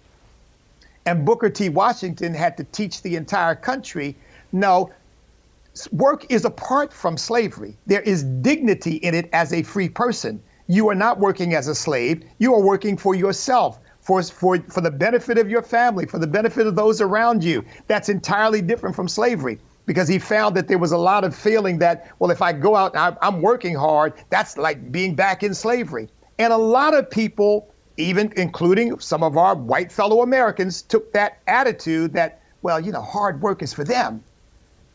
And 1.05 1.23
Booker 1.23 1.49
T. 1.49 1.69
Washington 1.69 2.33
had 2.33 2.57
to 2.57 2.63
teach 2.65 3.01
the 3.01 3.15
entire 3.15 3.55
country 3.55 4.15
no, 4.51 4.89
work 5.91 6.25
is 6.29 6.45
apart 6.45 6.93
from 6.93 7.17
slavery. 7.17 7.75
There 7.85 8.01
is 8.01 8.23
dignity 8.23 8.95
in 8.95 9.13
it 9.13 9.29
as 9.33 9.51
a 9.51 9.63
free 9.63 9.89
person. 9.89 10.41
You 10.67 10.89
are 10.89 10.95
not 10.95 11.19
working 11.19 11.53
as 11.53 11.67
a 11.67 11.75
slave, 11.75 12.23
you 12.39 12.53
are 12.55 12.61
working 12.61 12.97
for 12.97 13.13
yourself. 13.13 13.79
For, 14.01 14.21
for, 14.21 14.59
for 14.69 14.81
the 14.81 14.91
benefit 14.91 15.39
of 15.39 15.49
your 15.49 15.63
family, 15.63 16.05
for 16.05 16.19
the 16.19 16.27
benefit 16.27 16.67
of 16.67 16.75
those 16.75 17.01
around 17.01 17.43
you. 17.43 17.65
That's 17.87 18.07
entirely 18.07 18.61
different 18.61 18.95
from 18.95 19.07
slavery 19.07 19.59
because 19.87 20.07
he 20.07 20.19
found 20.19 20.55
that 20.57 20.67
there 20.67 20.77
was 20.77 20.91
a 20.91 20.97
lot 20.97 21.23
of 21.23 21.35
feeling 21.35 21.79
that, 21.79 22.11
well, 22.19 22.29
if 22.29 22.39
I 22.39 22.53
go 22.53 22.75
out 22.75 22.95
and 22.95 23.17
I'm 23.23 23.41
working 23.41 23.73
hard, 23.73 24.13
that's 24.29 24.59
like 24.59 24.91
being 24.91 25.15
back 25.15 25.41
in 25.41 25.55
slavery. 25.55 26.07
And 26.37 26.51
a 26.51 26.57
lot 26.57 26.93
of 26.93 27.09
people, 27.09 27.73
even 27.97 28.33
including 28.35 28.99
some 28.99 29.23
of 29.23 29.37
our 29.37 29.55
white 29.55 29.91
fellow 29.91 30.21
Americans, 30.21 30.81
took 30.81 31.13
that 31.13 31.39
attitude 31.47 32.13
that, 32.13 32.41
well, 32.61 32.79
you 32.79 32.91
know, 32.91 33.01
hard 33.01 33.41
work 33.41 33.63
is 33.63 33.73
for 33.73 33.83
them. 33.83 34.23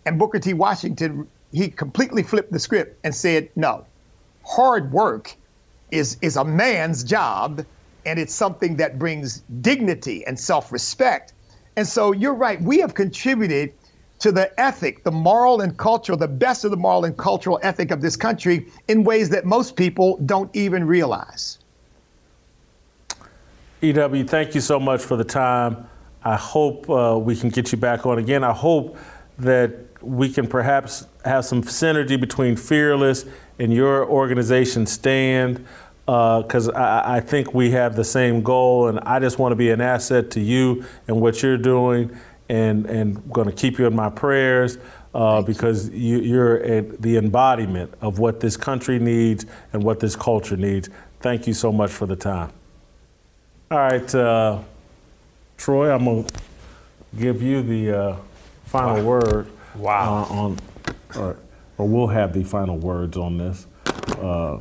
And 0.04 0.18
Booker 0.18 0.38
T. 0.38 0.54
Washington, 0.54 1.26
he 1.52 1.68
completely 1.68 2.22
flipped 2.22 2.52
the 2.52 2.58
script 2.58 2.98
and 3.04 3.14
said, 3.14 3.48
no, 3.56 3.84
hard 4.44 4.92
work 4.92 5.34
is, 5.90 6.16
is 6.20 6.36
a 6.36 6.44
man's 6.44 7.04
job, 7.04 7.64
and 8.06 8.18
it's 8.18 8.34
something 8.34 8.76
that 8.76 8.98
brings 8.98 9.42
dignity 9.60 10.24
and 10.26 10.38
self 10.38 10.72
respect. 10.72 11.32
And 11.76 11.86
so 11.86 12.12
you're 12.12 12.34
right, 12.34 12.60
we 12.60 12.78
have 12.78 12.94
contributed 12.94 13.72
to 14.20 14.30
the 14.30 14.58
ethic, 14.60 15.02
the 15.02 15.10
moral 15.10 15.62
and 15.62 15.76
cultural, 15.76 16.16
the 16.16 16.28
best 16.28 16.64
of 16.64 16.70
the 16.70 16.76
moral 16.76 17.04
and 17.04 17.16
cultural 17.16 17.58
ethic 17.62 17.90
of 17.90 18.00
this 18.00 18.16
country 18.16 18.68
in 18.88 19.02
ways 19.02 19.28
that 19.30 19.44
most 19.44 19.76
people 19.76 20.18
don't 20.26 20.54
even 20.54 20.84
realize. 20.84 21.58
EW, 23.80 24.24
thank 24.24 24.54
you 24.54 24.60
so 24.60 24.78
much 24.78 25.02
for 25.02 25.16
the 25.16 25.24
time. 25.24 25.88
I 26.22 26.36
hope 26.36 26.88
uh, 26.90 27.18
we 27.18 27.34
can 27.34 27.48
get 27.48 27.72
you 27.72 27.78
back 27.78 28.04
on 28.04 28.18
again. 28.18 28.44
I 28.44 28.52
hope 28.52 28.98
that 29.38 29.74
we 30.02 30.30
can 30.30 30.46
perhaps 30.46 31.06
have 31.24 31.46
some 31.46 31.62
synergy 31.62 32.20
between 32.20 32.56
Fearless 32.56 33.24
and 33.58 33.72
your 33.72 34.06
organization 34.06 34.84
Stand. 34.84 35.64
because 36.04 36.68
I, 36.68 37.16
I 37.16 37.20
think 37.20 37.54
we 37.54 37.70
have 37.70 37.96
the 37.96 38.04
same 38.04 38.42
goal, 38.42 38.88
and 38.88 39.00
I 39.00 39.18
just 39.18 39.38
want 39.38 39.52
to 39.52 39.56
be 39.56 39.70
an 39.70 39.80
asset 39.80 40.30
to 40.32 40.40
you 40.40 40.84
and 41.08 41.20
what 41.20 41.42
you're 41.42 41.56
doing, 41.56 42.14
and 42.50 42.84
and 42.86 43.32
going 43.32 43.46
to 43.46 43.54
keep 43.54 43.78
you 43.78 43.86
in 43.86 43.94
my 43.94 44.10
prayers. 44.10 44.78
Uh, 45.12 45.42
because 45.42 45.90
you, 45.90 46.20
you're 46.20 46.58
a, 46.58 46.82
the 46.82 47.16
embodiment 47.16 47.92
of 48.00 48.20
what 48.20 48.38
this 48.38 48.56
country 48.56 48.96
needs 48.96 49.44
and 49.72 49.82
what 49.82 49.98
this 49.98 50.14
culture 50.14 50.56
needs. 50.56 50.88
Thank 51.18 51.48
you 51.48 51.52
so 51.52 51.72
much 51.72 51.90
for 51.90 52.06
the 52.06 52.14
time. 52.14 52.52
All 53.72 53.78
right, 53.78 54.14
uh, 54.14 54.60
Troy, 55.58 55.92
I'm 55.92 56.04
gonna 56.04 56.24
give 57.18 57.42
you 57.42 57.60
the 57.62 57.98
uh, 57.98 58.16
final 58.66 59.04
word. 59.04 59.48
Wow. 59.74 60.28
uh, 60.30 60.34
on, 60.34 60.58
or, 61.16 61.36
or 61.76 61.88
we'll 61.88 62.06
have 62.06 62.32
the 62.32 62.44
final 62.44 62.78
words 62.78 63.16
on 63.16 63.36
this. 63.36 63.66
Uh, 63.86 64.60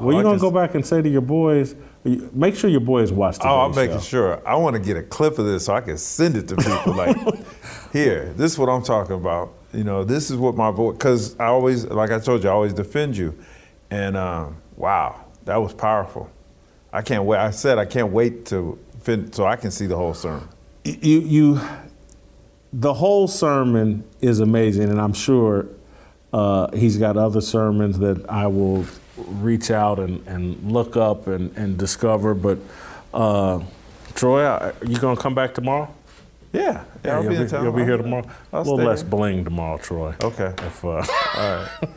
well, 0.00 0.16
you 0.16 0.22
gonna 0.22 0.38
go 0.38 0.52
back 0.52 0.76
and 0.76 0.86
say 0.86 1.02
to 1.02 1.08
your 1.08 1.22
boys, 1.22 1.74
make 2.04 2.54
sure 2.56 2.70
your 2.70 2.80
boys 2.80 3.12
watch 3.12 3.36
Oh, 3.42 3.60
I'm 3.60 3.74
making 3.74 4.00
sure. 4.00 4.46
I 4.46 4.54
want 4.56 4.74
to 4.74 4.80
get 4.80 4.96
a 4.96 5.02
clip 5.02 5.38
of 5.38 5.46
this 5.46 5.66
so 5.66 5.74
I 5.74 5.80
can 5.80 5.98
send 5.98 6.36
it 6.36 6.48
to 6.48 6.56
people. 6.56 6.94
Like, 6.94 7.16
here, 7.92 8.32
this 8.36 8.52
is 8.52 8.58
what 8.58 8.68
I'm 8.68 8.82
talking 8.82 9.16
about. 9.16 9.52
You 9.72 9.84
know, 9.84 10.04
this 10.04 10.30
is 10.30 10.36
what 10.36 10.54
my 10.56 10.70
boy. 10.70 10.92
Because 10.92 11.38
I 11.38 11.46
always, 11.46 11.84
like 11.86 12.10
I 12.10 12.18
told 12.18 12.42
you, 12.42 12.48
I 12.50 12.52
always 12.52 12.72
defend 12.72 13.16
you. 13.16 13.38
And 13.90 14.16
um, 14.16 14.56
wow, 14.76 15.24
that 15.44 15.56
was 15.56 15.74
powerful. 15.74 16.30
I 16.92 17.02
can't 17.02 17.24
wait. 17.24 17.38
I 17.38 17.50
said 17.50 17.78
I 17.78 17.84
can't 17.84 18.12
wait 18.12 18.46
to 18.46 18.78
fin- 19.02 19.32
so 19.32 19.44
I 19.44 19.56
can 19.56 19.70
see 19.70 19.86
the 19.86 19.96
whole 19.96 20.14
sermon. 20.14 20.48
you 20.84 21.20
you 21.20 21.60
the 22.72 22.94
whole 22.94 23.26
sermon 23.28 24.04
is 24.20 24.40
amazing 24.40 24.90
and 24.90 25.00
i'm 25.00 25.12
sure 25.14 25.66
uh, 26.34 26.70
he's 26.76 26.98
got 26.98 27.16
other 27.16 27.40
sermons 27.40 27.98
that 27.98 28.28
i 28.28 28.46
will 28.46 28.84
reach 29.26 29.70
out 29.70 29.98
and, 29.98 30.26
and 30.26 30.70
look 30.72 30.96
up 30.96 31.26
and, 31.26 31.54
and 31.56 31.76
discover 31.78 32.34
but 32.34 32.58
uh, 33.14 33.60
troy 34.14 34.44
are 34.44 34.74
you 34.86 34.98
gonna 34.98 35.20
come 35.20 35.34
back 35.34 35.54
tomorrow 35.54 35.88
Yeah, 36.52 36.84
yeah, 37.04 37.16
I'll 37.16 37.22
you'll 37.22 37.32
be 37.32 37.36
in 37.36 37.48
town. 37.48 37.62
you'll 37.64 37.72
be 37.72 37.84
here 37.84 37.96
tomorrow 37.96 38.26
I'll 38.52 38.62
a 38.62 38.64
little 38.64 38.84
less 38.86 39.00
here. 39.02 39.10
bling 39.10 39.44
tomorrow 39.44 39.78
troy 39.78 40.14
Okay. 40.22 40.52
if, 40.66 40.84
uh, 40.84 40.88
All 40.88 41.02
right. 41.36 41.68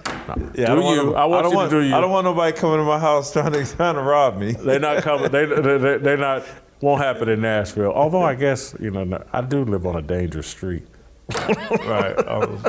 Yeah, 0.56 0.68
Do 0.68 0.72
I 0.72 0.76
don't 0.76 0.84
want 0.86 0.98
you. 0.98 1.06
no- 1.08 1.16
I 1.16 1.26
want 1.26 1.44
don't 1.44 1.54
you 1.54 1.70
to 1.70 1.70
do 1.82 1.88
you. 1.90 1.96
I 1.96 2.00
don't 2.02 2.12
want 2.12 2.24
nobody 2.26 2.56
coming 2.56 2.78
to 2.78 2.84
my 2.84 3.00
house 3.00 3.34
trying 3.34 3.52
to 3.54 3.66
trying 3.66 3.96
to 3.96 4.02
rob 4.02 4.38
me. 4.38 4.52
they're 4.54 4.80
not 4.80 5.04
coming 5.04 5.30
they, 5.32 5.46
they, 5.46 5.78
they, 5.78 5.98
they're 5.98 6.18
not 6.18 6.44
won't 6.82 7.02
happen 7.02 7.28
in 7.30 7.42
nashville 7.42 7.92
although 7.92 8.24
i 8.24 8.34
guess 8.34 8.74
you 8.80 8.90
know 8.90 9.24
i 9.34 9.42
do 9.42 9.64
live 9.66 9.86
on 9.86 9.96
a 9.96 10.02
dangerous 10.02 10.48
street 10.48 10.84
right, 11.30 12.28
all 12.28 12.48
those 12.48 12.62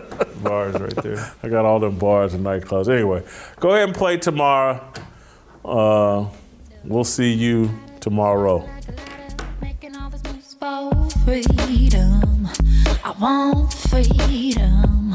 bars 0.43 0.81
right 0.81 0.97
there. 0.97 1.33
I 1.43 1.49
got 1.49 1.65
all 1.65 1.81
them 1.81 1.99
bars 1.99 2.35
and 2.35 2.45
nightclubs. 2.45 2.89
Anyway, 2.93 3.23
go 3.61 3.71
ahead 3.71 3.89
and 3.89 3.97
play 3.97 4.17
tomorrow. 4.17 4.81
Uh, 5.65 6.27
we'll 6.85 7.05
see 7.05 7.33
you 7.33 7.71
tomorrow. 8.01 8.69
Making 9.61 9.97
all 9.97 10.11
this 10.11 10.23
moves 10.25 10.55
for 10.55 11.09
freedom. 11.25 12.49
I 13.05 13.15
want 13.21 13.73
freedom. 13.73 15.15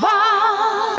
wall. 0.00 0.98